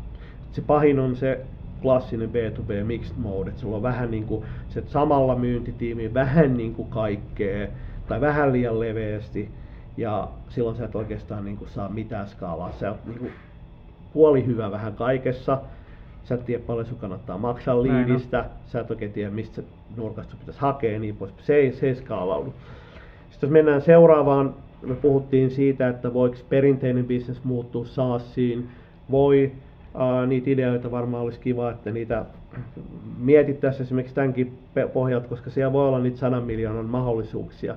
Se 0.53 0.63
pahin 0.63 0.99
on 0.99 1.17
se 1.17 1.41
klassinen 1.83 2.31
B2B 2.31 2.85
mixed 2.85 3.17
mode, 3.17 3.51
että 3.51 3.61
sulla 3.61 3.77
on 3.77 3.83
vähän 3.83 4.11
niin 4.11 4.25
kuin 4.25 4.45
se 4.69 4.83
samalla 4.87 5.35
myyntitiimi, 5.35 6.15
vähän 6.15 6.57
niin 6.57 6.75
kuin 6.75 6.89
kaikkea, 6.89 7.69
tai 8.09 8.21
vähän 8.21 8.53
liian 8.53 8.81
leveästi, 8.81 9.51
ja 9.97 10.29
silloin 10.49 10.77
sä 10.77 10.85
et 10.85 10.95
oikeastaan 10.95 11.45
niin 11.45 11.57
kuin 11.57 11.69
saa 11.69 11.89
mitään 11.89 12.29
skaalaa. 12.29 12.73
Sä 12.73 12.91
oot 12.91 13.07
niin 13.07 13.19
kuin 13.19 13.31
puoli 14.13 14.47
hyvä 14.47 14.71
vähän 14.71 14.95
kaikessa, 14.95 15.61
sä 16.25 16.35
et 16.35 16.45
tiedä 16.45 16.63
paljon 16.67 16.87
sun 16.87 16.99
kannattaa 16.99 17.39
maksaa 17.39 17.83
liidistä, 17.83 18.45
sä 18.67 18.81
et 18.81 18.91
oikein 18.91 19.13
tiedä 19.13 19.31
mistä 19.31 19.63
nurkasta 19.97 20.37
pitäisi 20.41 20.61
hakea 20.61 20.99
niin 20.99 21.17
pois. 21.17 21.33
Se 21.39 21.55
ei, 21.55 21.73
se 21.73 21.87
ei 21.87 21.95
skaalaudu. 21.95 22.55
Sitten 23.31 23.47
jos 23.47 23.53
mennään 23.53 23.83
seuraavaan, 23.83 24.55
me 24.83 24.95
puhuttiin 24.95 25.51
siitä, 25.51 25.89
että 25.89 26.15
voiko 26.15 26.37
perinteinen 26.49 27.05
bisnes 27.05 27.45
muuttua 27.45 27.85
SaaSiin, 27.85 28.69
voi, 29.11 29.53
Uh, 29.95 30.29
niitä 30.29 30.51
ideoita 30.51 30.91
varmaan 30.91 31.25
olisi 31.25 31.41
kiva, 31.41 31.71
että 31.71 31.91
niitä 31.91 32.25
mietittäisiin 33.19 33.83
esimerkiksi 33.83 34.15
tämänkin 34.15 34.59
pohjalta, 34.93 35.29
koska 35.29 35.51
siellä 35.51 35.73
voi 35.73 35.89
olla 35.89 35.99
niitä 35.99 36.19
sadan 36.19 36.43
miljoonan 36.43 36.85
mahdollisuuksia. 36.85 37.75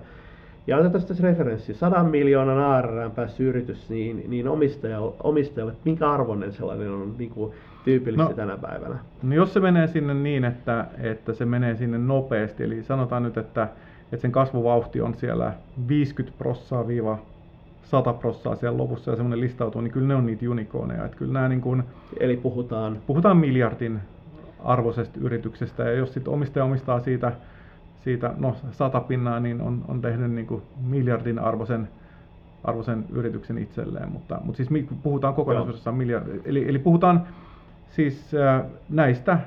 Ja 0.67 0.77
otetaan 0.77 1.03
tässä 1.03 1.23
referenssi, 1.23 1.73
sadan 1.73 2.05
miljoonan 2.05 2.59
ARR 2.59 3.09
päässyt 3.09 3.47
yritys, 3.47 3.89
niin, 3.89 4.23
niin 4.27 4.47
omistajalle, 4.47 5.13
omistajalle, 5.23 5.73
minkä 5.83 6.11
arvoinen 6.11 6.53
sellainen 6.53 6.91
on 6.91 7.15
niin 7.17 7.29
kuin 7.29 7.53
tyypillistä 7.83 8.29
no, 8.29 8.33
tänä 8.33 8.57
päivänä? 8.57 8.95
No 9.23 9.35
jos 9.35 9.53
se 9.53 9.59
menee 9.59 9.87
sinne 9.87 10.13
niin, 10.13 10.45
että, 10.45 10.85
että 10.97 11.33
se 11.33 11.45
menee 11.45 11.75
sinne 11.75 11.97
nopeasti, 11.97 12.63
eli 12.63 12.83
sanotaan 12.83 13.23
nyt, 13.23 13.37
että, 13.37 13.67
että 14.03 14.17
sen 14.17 14.31
kasvuvauhti 14.31 15.01
on 15.01 15.15
siellä 15.15 15.53
50 15.87 16.37
prossaa 16.37 16.87
viiva 16.87 17.17
100 17.83 18.13
prossaa 18.13 18.55
siellä 18.55 18.77
lopussa 18.77 19.11
ja 19.11 19.17
semmoinen 19.17 19.39
listautuu, 19.39 19.81
niin 19.81 19.91
kyllä 19.91 20.07
ne 20.07 20.15
on 20.15 20.25
niitä 20.25 20.49
unikooneja. 20.49 21.05
Että 21.05 21.17
kyllä 21.17 21.33
nämä 21.33 21.47
niin 21.47 21.61
kuin, 21.61 21.83
Eli 22.19 22.37
puhutaan? 22.37 22.97
Puhutaan 23.07 23.37
miljardin 23.37 23.99
arvoisesta 24.63 25.19
yrityksestä 25.21 25.83
ja 25.83 25.91
jos 25.91 26.13
sitten 26.13 26.33
omistaja 26.33 26.65
omistaa 26.65 26.99
siitä, 26.99 27.31
siitä 28.03 28.33
no, 28.37 28.55
sata 28.71 28.99
pinnaa, 28.99 29.39
niin 29.39 29.61
on, 29.61 29.85
on 29.87 30.01
tehnyt 30.01 30.31
niin 30.31 30.47
kuin 30.47 30.61
miljardin 30.85 31.39
arvoisen, 31.39 31.89
arvoisen 32.63 33.05
yrityksen 33.11 33.57
itselleen. 33.57 34.11
Mutta, 34.11 34.39
mutta 34.43 34.57
siis 34.57 34.85
puhutaan 35.03 35.33
kokonaisuudessaan 35.33 35.95
miljardi. 35.95 36.41
Eli, 36.45 36.69
eli 36.69 36.79
puhutaan 36.79 37.27
siis 37.95 38.31
äh, 38.35 38.65
näistä 38.89 39.39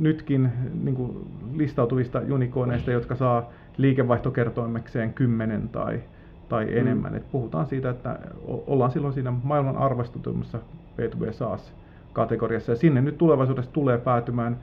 nytkin 0.00 0.52
niin 0.82 0.94
kuin 0.96 1.26
listautuvista 1.54 2.22
unikooneista, 2.32 2.90
jotka 2.90 3.14
saa 3.14 3.50
liikevaihtokertoimekseen 3.76 5.14
10 5.14 5.68
tai, 5.68 6.00
tai 6.48 6.64
mm. 6.64 6.76
enemmän. 6.76 7.12
Mm. 7.12 7.16
Et 7.16 7.30
puhutaan 7.32 7.66
siitä, 7.66 7.90
että 7.90 8.18
ollaan 8.46 8.90
silloin 8.90 9.14
siinä 9.14 9.32
maailman 9.42 9.76
arvostetuimmassa 9.76 10.58
B2B 10.98 11.32
SaaS-kategoriassa. 11.32 12.72
Ja 12.72 12.76
sinne 12.76 13.00
nyt 13.00 13.18
tulevaisuudessa 13.18 13.72
tulee 13.72 13.98
päätymään 13.98 14.58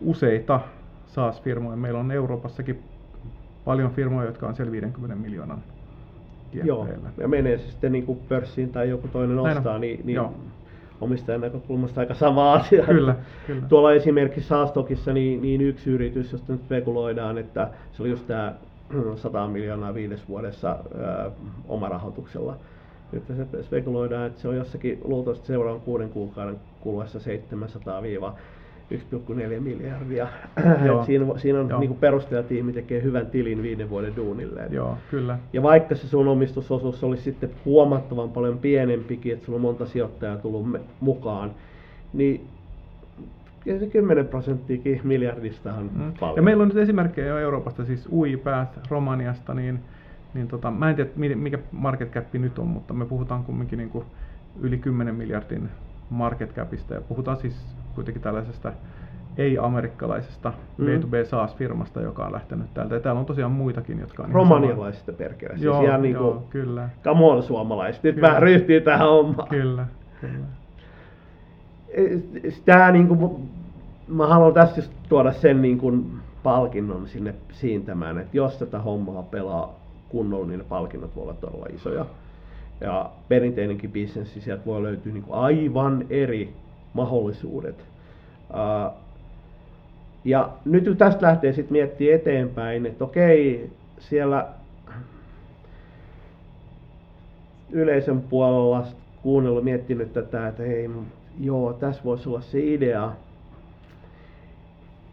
useita 0.00 0.60
SaaS-firmoja. 1.06 1.76
Meillä 1.76 2.00
on 2.00 2.10
Euroopassakin 2.10 2.82
paljon 3.64 3.90
firmoja, 3.90 4.26
jotka 4.26 4.46
on 4.46 4.56
siellä 4.56 4.72
50 4.72 5.16
miljoonan 5.16 5.62
Joo, 6.64 6.88
ja 7.16 7.28
menee 7.28 7.58
se 7.58 7.70
sitten 7.70 7.92
niin 7.92 8.06
kuin 8.06 8.18
pörssiin 8.28 8.72
tai 8.72 8.88
joku 8.88 9.08
toinen 9.08 9.38
ostaa, 9.38 9.78
niin, 9.78 10.00
niin 10.04 10.14
Joo 10.14 10.32
omistajan 11.02 11.40
näkökulmasta 11.40 12.00
aika 12.00 12.14
sama 12.14 12.52
asia. 12.52 12.84
Kyllä, 12.84 13.16
kyllä. 13.46 13.62
Tuolla 13.68 13.92
esimerkiksi 13.92 14.48
Saastokissa 14.48 15.12
niin, 15.12 15.42
niin 15.42 15.60
yksi 15.60 15.90
yritys, 15.90 16.32
josta 16.32 16.52
nyt 16.52 16.62
spekuloidaan, 16.62 17.38
että 17.38 17.70
se 17.92 18.02
oli 18.02 18.10
just 18.10 18.26
tämä 18.26 18.54
100 19.16 19.46
miljoonaa 19.48 19.94
viides 19.94 20.28
vuodessa 20.28 20.78
omarahoituksella. 21.68 22.56
Nyt 23.12 23.22
se 23.26 23.62
spekuloidaan, 23.62 24.26
että 24.26 24.40
se 24.40 24.48
on 24.48 24.56
jossakin 24.56 25.00
luultavasti 25.04 25.46
seuraavan 25.46 25.80
kuuden 25.80 26.08
kuukauden 26.08 26.60
kuluessa 26.80 27.20
700 27.20 28.02
1,4 28.90 29.60
miljardia. 29.60 30.28
siinä, 31.06 31.26
siinä 31.36 31.60
on 31.60 31.80
niin 31.80 31.94
perustajatiimi 31.94 32.72
tekee 32.72 33.02
hyvän 33.02 33.26
tilin 33.26 33.62
viiden 33.62 33.90
vuoden 33.90 34.16
duunille. 34.16 34.66
Joo, 34.70 34.98
kyllä. 35.10 35.38
Ja 35.52 35.62
vaikka 35.62 35.94
se 35.94 36.08
sun 36.08 36.28
omistusosuus 36.28 37.04
olisi 37.04 37.22
sitten 37.22 37.50
huomattavan 37.64 38.30
paljon 38.30 38.58
pienempikin, 38.58 39.32
että 39.32 39.46
sulla 39.46 39.56
on 39.56 39.62
monta 39.62 39.86
sijoittajaa 39.86 40.36
tullut 40.36 40.66
mukaan, 41.00 41.50
niin 42.12 42.46
ja 43.66 43.78
se 43.78 43.86
10 43.86 44.26
prosenttiakin 44.26 45.00
miljardista 45.04 45.74
on 45.74 45.90
mm. 45.94 46.12
paljon. 46.20 46.36
Ja 46.36 46.42
meillä 46.42 46.62
on 46.62 46.68
nyt 46.68 46.76
esimerkkejä 46.76 47.26
jo 47.26 47.38
Euroopasta, 47.38 47.84
siis 47.84 48.08
UiPath 48.12 48.78
Romaniasta, 48.90 49.54
niin, 49.54 49.80
niin 50.34 50.48
tota, 50.48 50.70
mä 50.70 50.90
en 50.90 50.96
tiedä 50.96 51.10
mikä 51.34 51.58
market 51.72 52.10
cap 52.10 52.24
nyt 52.32 52.58
on, 52.58 52.66
mutta 52.66 52.94
me 52.94 53.06
puhutaan 53.06 53.44
kumminkin 53.44 53.76
niin 53.76 53.90
kuin 53.90 54.04
yli 54.60 54.78
10 54.78 55.14
miljardin 55.14 55.68
market 56.10 56.54
capista 56.54 56.94
ja 56.94 57.00
puhutaan 57.00 57.36
siis 57.36 57.76
kuitenkin 57.94 58.22
tällaisesta 58.22 58.72
ei-amerikkalaisesta 59.36 60.52
mm. 60.78 60.86
B2B 60.86 61.24
SaaS-firmasta, 61.24 62.00
joka 62.00 62.26
on 62.26 62.32
lähtenyt 62.32 62.74
täältä. 62.74 62.94
Ja 62.94 63.00
täällä 63.00 63.18
on 63.18 63.26
tosiaan 63.26 63.52
muitakin, 63.52 63.98
jotka 64.00 64.22
on... 64.22 64.32
Romanialaisista 64.32 65.12
perkele. 65.12 65.52
Siis 65.52 65.64
joo, 65.64 65.82
ihan 65.82 66.02
niin 66.02 66.16
kuin, 66.16 66.26
joo, 66.26 66.44
kyllä. 66.50 66.88
Come 67.04 67.24
on, 67.24 67.42
suomalaiset. 67.42 68.02
Nyt 68.02 68.20
vähän 68.20 68.42
ryhtyy 68.42 68.80
tähän 68.80 69.08
hommaan. 69.08 69.48
Kyllä, 69.48 69.86
kyllä. 70.20 70.46
Tämä 72.64 72.92
niin 72.92 73.08
kuin, 73.08 73.48
mä 74.08 74.26
haluan 74.26 74.54
tässä 74.54 74.78
just 74.80 74.92
tuoda 75.08 75.32
sen 75.32 75.62
niin 75.62 75.78
kuin 75.78 76.12
palkinnon 76.42 77.08
sinne 77.08 77.34
siintämään, 77.52 78.18
että 78.18 78.36
jos 78.36 78.56
tätä 78.56 78.78
hommaa 78.78 79.22
pelaa 79.22 79.74
kunnolla, 80.08 80.46
niin 80.46 80.58
ne 80.58 80.64
palkinnot 80.64 81.16
voivat 81.16 81.30
olla 81.30 81.40
todella 81.40 81.66
isoja. 81.74 82.06
Ja 82.80 83.10
perinteinenkin 83.28 83.92
bisnes, 83.92 84.34
sieltä 84.34 84.66
voi 84.66 84.82
löytyä 84.82 85.12
niin 85.12 85.22
kuin 85.22 85.38
aivan 85.38 86.04
eri 86.10 86.54
mahdollisuudet. 86.92 87.84
Ja 90.24 90.50
nyt 90.64 90.98
tästä 90.98 91.26
lähtee 91.26 91.52
sitten 91.52 91.72
miettiä 91.72 92.16
eteenpäin, 92.16 92.86
että 92.86 93.04
okei, 93.04 93.70
siellä 93.98 94.48
yleisön 97.70 98.20
puolella 98.20 98.86
kuunnellut 99.22 99.64
miettinyt 99.64 100.12
tätä, 100.12 100.48
että 100.48 100.62
hei, 100.62 100.90
joo, 101.40 101.72
tässä 101.72 102.04
voisi 102.04 102.28
olla 102.28 102.40
se 102.40 102.60
idea. 102.60 103.12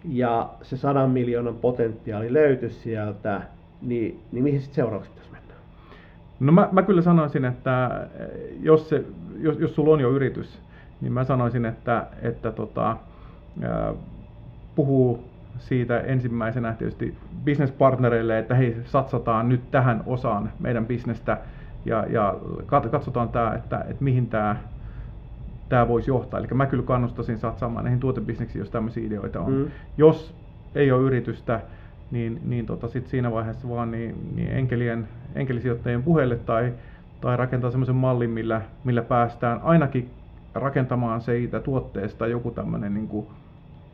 Ja 0.06 0.49
se 0.61 0.77
sadan 0.77 1.10
miljoonan 1.10 1.56
potentiaali 1.56 2.34
löytyisi 2.34 2.80
sieltä, 2.80 3.41
niin, 3.81 4.19
niin 4.31 4.43
mihin 4.43 4.61
sitten 4.61 4.76
seuraavaksi 4.76 5.11
pitäisi 5.11 5.31
mennä? 5.31 5.53
No 6.39 6.51
mä, 6.51 6.69
mä 6.72 6.81
kyllä 6.81 7.01
sanoisin, 7.01 7.45
että 7.45 8.07
jos, 8.61 8.89
se, 8.89 9.03
jos, 9.39 9.60
jos 9.60 9.76
sulla 9.76 9.93
on 9.93 9.99
jo 9.99 10.11
yritys, 10.11 10.61
niin 11.01 11.13
mä 11.13 11.23
sanoisin, 11.23 11.65
että, 11.65 12.07
että 12.21 12.51
tota, 12.51 12.97
puhuu 14.76 15.30
siitä 15.59 15.99
ensimmäisenä 15.99 16.73
tietysti 16.73 17.17
businesspartnereille, 17.45 18.39
että 18.39 18.55
hei, 18.55 18.77
satsataan 18.85 19.49
nyt 19.49 19.71
tähän 19.71 20.03
osaan 20.05 20.51
meidän 20.59 20.85
bisnestä 20.85 21.38
ja, 21.85 22.05
ja 22.09 22.35
katsotaan 22.89 23.30
tämä, 23.30 23.53
että, 23.55 23.85
että 23.89 24.03
mihin 24.03 24.27
tämä 24.27 24.55
tämä 25.69 25.88
voisi 25.88 26.11
johtaa. 26.11 26.39
Eli 26.39 26.47
mä 26.53 26.65
kyllä 26.65 26.84
kannustaisin 26.84 27.38
satsaamaan 27.38 27.85
näihin 27.85 27.99
tuotebisneksiin, 27.99 28.59
jos 28.59 28.69
tämmöisiä 28.69 29.07
ideoita 29.07 29.39
on. 29.39 29.51
Mm. 29.51 29.71
Jos 29.97 30.35
ei 30.76 30.91
ole 30.91 31.01
yritystä, 31.01 31.61
niin, 32.11 32.41
niin 32.45 32.65
tota 32.65 32.88
sit 32.88 33.07
siinä 33.07 33.31
vaiheessa 33.31 33.69
vaan 33.69 33.91
niin, 33.91 34.35
niin 34.35 34.51
enkelien, 34.51 35.07
enkelisijoittajien 35.35 36.03
puheille 36.03 36.35
tai, 36.35 36.73
tai 37.21 37.38
rakentaa 37.38 37.71
semmoisen 37.71 37.95
mallin, 37.95 38.30
millä, 38.30 38.61
millä 38.84 39.01
päästään 39.01 39.59
ainakin 39.63 40.09
rakentamaan 40.55 41.21
siitä 41.21 41.59
tuotteesta 41.59 42.27
joku 42.27 42.51
tämmöinen 42.51 42.93
niin 42.93 43.07
kuin 43.07 43.27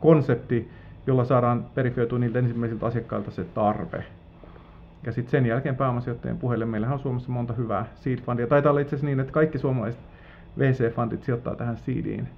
konsepti, 0.00 0.70
jolla 1.06 1.24
saadaan 1.24 1.66
verifioitua 1.76 2.18
niiltä 2.18 2.38
ensimmäisiltä 2.38 2.86
asiakkailta 2.86 3.30
se 3.30 3.44
tarve. 3.44 4.04
Ja 5.06 5.12
sitten 5.12 5.30
sen 5.30 5.46
jälkeen 5.46 5.76
pääomasijoittajien 5.76 6.38
puheille 6.38 6.64
meillähän 6.64 6.94
on 6.94 7.00
Suomessa 7.00 7.32
monta 7.32 7.52
hyvää 7.52 7.86
seed 7.94 8.18
fundia. 8.18 8.46
Taitaa 8.46 8.70
olla 8.70 8.80
itse 8.80 8.96
asiassa 8.96 9.06
niin, 9.06 9.20
että 9.20 9.32
kaikki 9.32 9.58
suomalaiset 9.58 10.00
VC-fundit 10.58 11.22
sijoittaa 11.24 11.56
tähän 11.56 11.76
seediin. 11.76 12.28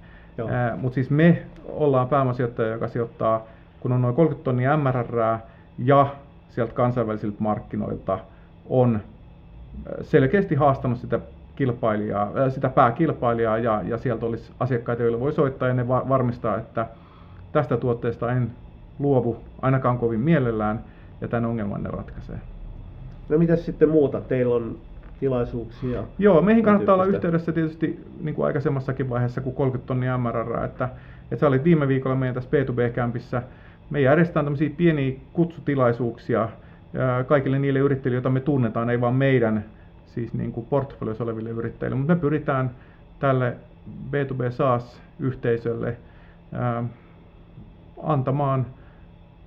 Mutta 0.77 0.93
siis 0.93 1.09
me 1.09 1.43
ollaan 1.65 2.07
pääomasijoittaja, 2.07 2.69
joka 2.73 2.87
sijoittaa, 2.87 3.43
kun 3.79 3.91
on 3.91 4.01
noin 4.01 4.15
30 4.15 4.43
tonnia 4.43 4.77
MRR 4.77 5.37
ja 5.77 6.15
sieltä 6.49 6.73
kansainvälisiltä 6.73 7.37
markkinoilta 7.39 8.19
on 8.69 8.99
selkeästi 10.01 10.55
haastanut 10.55 10.97
sitä 10.97 11.19
kilpailijaa, 11.59 12.31
äh, 12.37 12.51
sitä 12.53 12.69
pääkilpailijaa 12.69 13.57
ja, 13.57 13.81
ja 13.85 13.97
sieltä 13.97 14.25
olisi 14.25 14.51
asiakkaita, 14.59 15.03
joille 15.03 15.19
voi 15.19 15.33
soittaa 15.33 15.67
ja 15.67 15.73
ne 15.73 15.87
va- 15.87 16.09
varmistaa, 16.09 16.57
että 16.57 16.87
tästä 17.51 17.77
tuotteesta 17.77 18.31
en 18.31 18.51
luovu 18.99 19.37
ainakaan 19.61 19.97
kovin 19.97 20.19
mielellään 20.19 20.83
ja 21.21 21.27
tämän 21.27 21.49
ongelman 21.49 21.83
ne 21.83 21.89
ratkaisee. 21.89 22.39
No 23.29 23.37
mitä 23.37 23.55
sitten 23.55 23.89
muuta? 23.89 24.21
Teillä 24.21 24.55
on 24.55 24.77
tilaisuuksia? 25.19 26.03
Joo, 26.19 26.41
meihin 26.41 26.63
kannattaa 26.63 26.95
olla 26.95 27.05
yhteydessä 27.05 27.51
tietysti 27.51 28.05
niin 28.21 28.35
kuin 28.35 28.45
aikaisemmassakin 28.45 29.09
vaiheessa 29.09 29.41
kuin 29.41 29.55
30 29.55 29.87
tonnia 29.87 30.17
MRR, 30.17 30.63
että, 30.63 30.89
että 31.31 31.39
sä 31.39 31.47
olit 31.47 31.63
viime 31.63 31.87
viikolla 31.87 32.15
meidän 32.15 32.35
tässä 32.35 32.49
B2B-kämpissä. 32.49 33.43
Me 33.89 34.01
järjestetään 34.01 34.45
tämmöisiä 34.45 34.69
pieniä 34.77 35.15
kutsutilaisuuksia 35.33 36.49
kaikille 37.27 37.59
niille 37.59 37.79
yrittäjille, 37.79 38.15
joita 38.15 38.29
me 38.29 38.39
tunnetaan, 38.39 38.89
ei 38.89 39.01
vaan 39.01 39.15
meidän 39.15 39.65
siis 40.19 40.33
niin 40.33 40.51
kuin 40.51 40.65
portfoliossa 40.65 41.23
oleville 41.23 41.49
yrittäjille, 41.49 41.97
mutta 41.97 42.15
me 42.15 42.19
pyritään 42.19 42.71
tälle 43.19 43.57
B2B 44.11 44.51
SaaS-yhteisölle 44.51 45.97
antamaan 48.03 48.65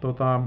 tota, 0.00 0.40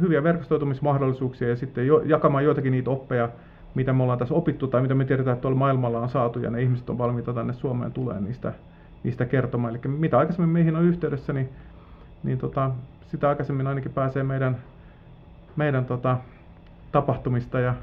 hyviä 0.00 0.22
verkostoitumismahdollisuuksia 0.22 1.48
ja 1.48 1.56
sitten 1.56 1.86
jo, 1.86 2.02
jakamaan 2.04 2.44
joitakin 2.44 2.72
niitä 2.72 2.90
oppeja, 2.90 3.28
mitä 3.74 3.92
me 3.92 4.02
ollaan 4.02 4.18
tässä 4.18 4.34
opittu 4.34 4.66
tai 4.66 4.82
mitä 4.82 4.94
me 4.94 5.04
tiedetään, 5.04 5.34
että 5.34 5.42
tuolla 5.42 5.58
maailmalla 5.58 6.00
on 6.00 6.08
saatu 6.08 6.38
ja 6.38 6.50
ne 6.50 6.62
ihmiset 6.62 6.90
on 6.90 6.98
valmiita 6.98 7.34
tänne 7.34 7.52
Suomeen 7.52 7.92
tulee 7.92 8.20
niistä, 8.20 8.52
niistä 9.02 9.24
kertomaan. 9.24 9.74
Eli 9.74 9.92
mitä 9.92 10.18
aikaisemmin 10.18 10.50
meihin 10.50 10.76
on 10.76 10.84
yhteydessä, 10.84 11.32
niin 11.32 11.48
niin 12.22 12.38
tota, 12.38 12.70
sitä 13.06 13.28
aikaisemmin 13.28 13.66
ainakin 13.66 13.92
pääsee 13.92 14.22
meidän, 14.22 14.56
meidän 15.56 15.84
tota, 15.84 16.18
tapahtumista 16.92 17.60
ja, 17.60 17.74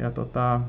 ja 0.00 0.10
tota, 0.10 0.60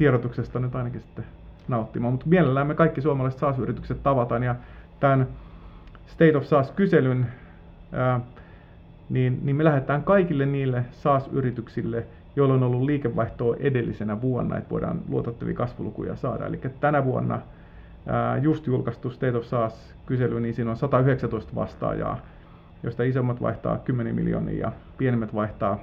tiedotuksesta 0.00 0.58
nyt 0.58 0.74
ainakin 0.74 1.00
sitten 1.00 1.24
nauttimaan. 1.68 2.12
Mutta 2.12 2.26
mielellään 2.28 2.66
me 2.66 2.74
kaikki 2.74 3.00
suomalaiset 3.00 3.40
SaaS-yritykset 3.40 4.02
tavataan 4.02 4.42
ja 4.42 4.54
tämän 5.00 5.28
State 6.06 6.36
of 6.36 6.44
SaaS-kyselyn 6.44 7.26
niin, 9.10 9.40
niin 9.42 9.56
me 9.56 9.64
lähdetään 9.64 10.02
kaikille 10.02 10.46
niille 10.46 10.84
SaaS-yrityksille, 10.92 12.06
joilla 12.36 12.54
on 12.54 12.62
ollut 12.62 12.82
liikevaihtoa 12.82 13.56
edellisenä 13.58 14.20
vuonna, 14.20 14.56
että 14.56 14.70
voidaan 14.70 15.00
luotettavia 15.08 15.54
kasvulukuja 15.54 16.16
saada. 16.16 16.46
Eli 16.46 16.60
tänä 16.80 17.04
vuonna 17.04 17.40
just 18.42 18.66
julkaistu 18.66 19.10
State 19.10 19.36
of 19.36 19.44
SaaS-kysely, 19.44 20.40
niin 20.40 20.54
siinä 20.54 20.70
on 20.70 20.76
119 20.76 21.54
vastaajaa, 21.54 22.18
joista 22.82 23.02
isommat 23.02 23.42
vaihtaa 23.42 23.78
10 23.78 24.14
miljoonia 24.14 24.60
ja 24.60 24.72
pienemmät 24.98 25.34
vaihtaa 25.34 25.78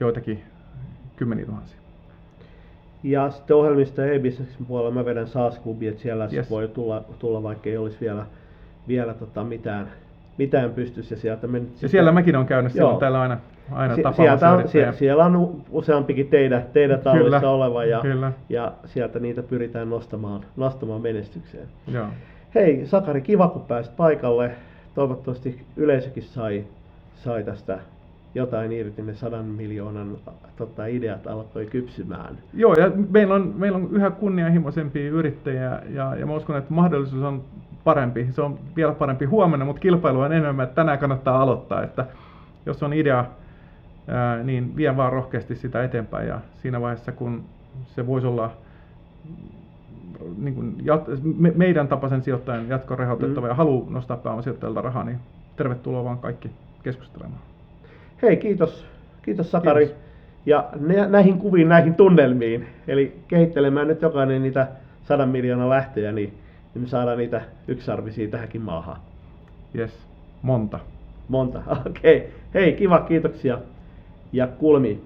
joitakin 0.00 0.42
kymmeniä 1.16 1.46
tuhansia. 1.46 1.87
Ja 3.02 3.30
sitten 3.30 3.56
ohjelmista 3.56 4.02
ja 4.02 4.12
e-businessin 4.12 4.66
puolella 4.66 4.90
mä 4.90 5.04
vedän 5.04 5.26
SaaS-klubi, 5.26 5.88
että 5.88 6.02
siellä 6.02 6.28
yes. 6.32 6.50
voi 6.50 6.68
tulla, 6.68 7.04
tulla, 7.18 7.42
vaikka 7.42 7.70
ei 7.70 7.76
olisi 7.76 7.96
vielä, 8.00 8.26
vielä 8.88 9.14
tota 9.14 9.44
mitään, 9.44 9.88
mitään 10.38 10.70
pystyssä. 10.70 11.14
Ja, 11.14 11.20
sieltä 11.20 11.46
me 11.46 11.62
ja 11.82 11.88
siellä 11.88 12.12
mäkin 12.12 12.36
on 12.36 12.46
käynyt, 12.46 12.72
siellä 12.72 12.90
on 12.90 12.98
täällä 12.98 13.20
aina, 13.20 13.38
aina 13.72 13.94
si- 13.94 14.02
sieltä 14.16 14.50
on, 14.50 14.68
sie- 14.68 14.92
siellä 14.92 15.24
on 15.24 15.62
useampikin 15.70 16.28
teidän, 16.28 16.64
teidän 16.72 17.00
tallissa 17.00 17.50
oleva 17.50 17.84
ja, 17.84 18.00
kyllä. 18.00 18.32
ja 18.48 18.72
sieltä 18.84 19.18
niitä 19.18 19.42
pyritään 19.42 19.90
nostamaan, 19.90 20.40
nostamaan 20.56 21.00
menestykseen. 21.00 21.66
Joo. 21.92 22.06
Hei 22.54 22.86
Sakari, 22.86 23.20
kiva 23.20 23.48
kun 23.48 23.62
pääsit 23.62 23.96
paikalle. 23.96 24.50
Toivottavasti 24.94 25.62
yleisökin 25.76 26.22
sai, 26.22 26.64
sai 27.14 27.44
tästä 27.44 27.78
jotain 28.34 28.72
irti, 28.72 29.02
ne 29.02 29.14
sadan 29.14 29.44
miljoonan 29.44 30.16
tota, 30.56 30.86
ideat 30.86 31.26
alkoi 31.26 31.66
kypsymään. 31.66 32.38
Joo, 32.54 32.74
ja 32.74 32.90
meillä 33.10 33.34
on, 33.34 33.54
meillä 33.56 33.78
on 33.78 33.88
yhä 33.92 34.10
kunnianhimoisempia 34.10 35.10
yrittäjiä, 35.10 35.82
ja, 35.88 36.14
ja 36.16 36.26
mä 36.26 36.34
uskon, 36.34 36.56
että 36.56 36.74
mahdollisuus 36.74 37.22
on 37.22 37.44
parempi. 37.84 38.28
Se 38.30 38.42
on 38.42 38.58
vielä 38.76 38.92
parempi 38.92 39.24
huomenna, 39.24 39.64
mutta 39.64 39.80
kilpailu 39.80 40.20
on 40.20 40.32
enemmän, 40.32 40.64
että 40.64 40.74
tänään 40.74 40.98
kannattaa 40.98 41.42
aloittaa. 41.42 41.82
Että 41.82 42.06
jos 42.66 42.82
on 42.82 42.92
idea, 42.92 43.24
ää, 44.08 44.42
niin 44.42 44.76
vie 44.76 44.96
vaan 44.96 45.12
rohkeasti 45.12 45.56
sitä 45.56 45.84
eteenpäin, 45.84 46.28
ja 46.28 46.40
siinä 46.62 46.80
vaiheessa, 46.80 47.12
kun 47.12 47.44
se 47.94 48.06
voisi 48.06 48.26
olla 48.26 48.50
niin 50.38 50.54
kuin 50.54 50.76
jat, 50.82 51.04
me, 51.38 51.52
meidän 51.56 51.88
tapaisen 51.88 52.22
sijoittajan 52.22 52.68
jatkorehautettava 52.68 53.46
mm. 53.46 53.50
ja 53.50 53.54
halu 53.54 53.86
nostaa 53.90 54.16
pääomasijoittajalta 54.16 54.82
rahaa, 54.82 55.04
niin 55.04 55.18
tervetuloa 55.56 56.04
vaan 56.04 56.18
kaikki 56.18 56.50
keskustelemaan. 56.82 57.47
Hei, 58.22 58.36
kiitos, 58.36 58.86
kiitos 59.22 59.50
Sakari. 59.50 59.86
Kiitos. 59.86 60.02
Ja 60.46 60.68
näihin 61.08 61.38
kuviin, 61.38 61.68
näihin 61.68 61.94
tunnelmiin, 61.94 62.66
eli 62.88 63.16
kehittelemään 63.28 63.88
nyt 63.88 64.02
jokainen 64.02 64.42
niitä 64.42 64.66
sadan 65.04 65.28
miljoonaa 65.28 65.70
lähtöjä, 65.70 66.12
niin, 66.12 66.34
niin 66.74 66.82
me 66.82 66.88
saadaan 66.88 67.18
niitä 67.18 67.42
yksarvisia 67.68 68.28
tähänkin 68.28 68.62
maahan. 68.62 68.96
Yes, 69.78 70.06
monta. 70.42 70.78
Monta, 71.28 71.62
okei. 71.86 72.16
Okay. 72.16 72.30
Hei, 72.54 72.72
kiva, 72.72 73.00
kiitoksia 73.00 73.58
ja 74.32 74.46
kuulemiin. 74.46 75.02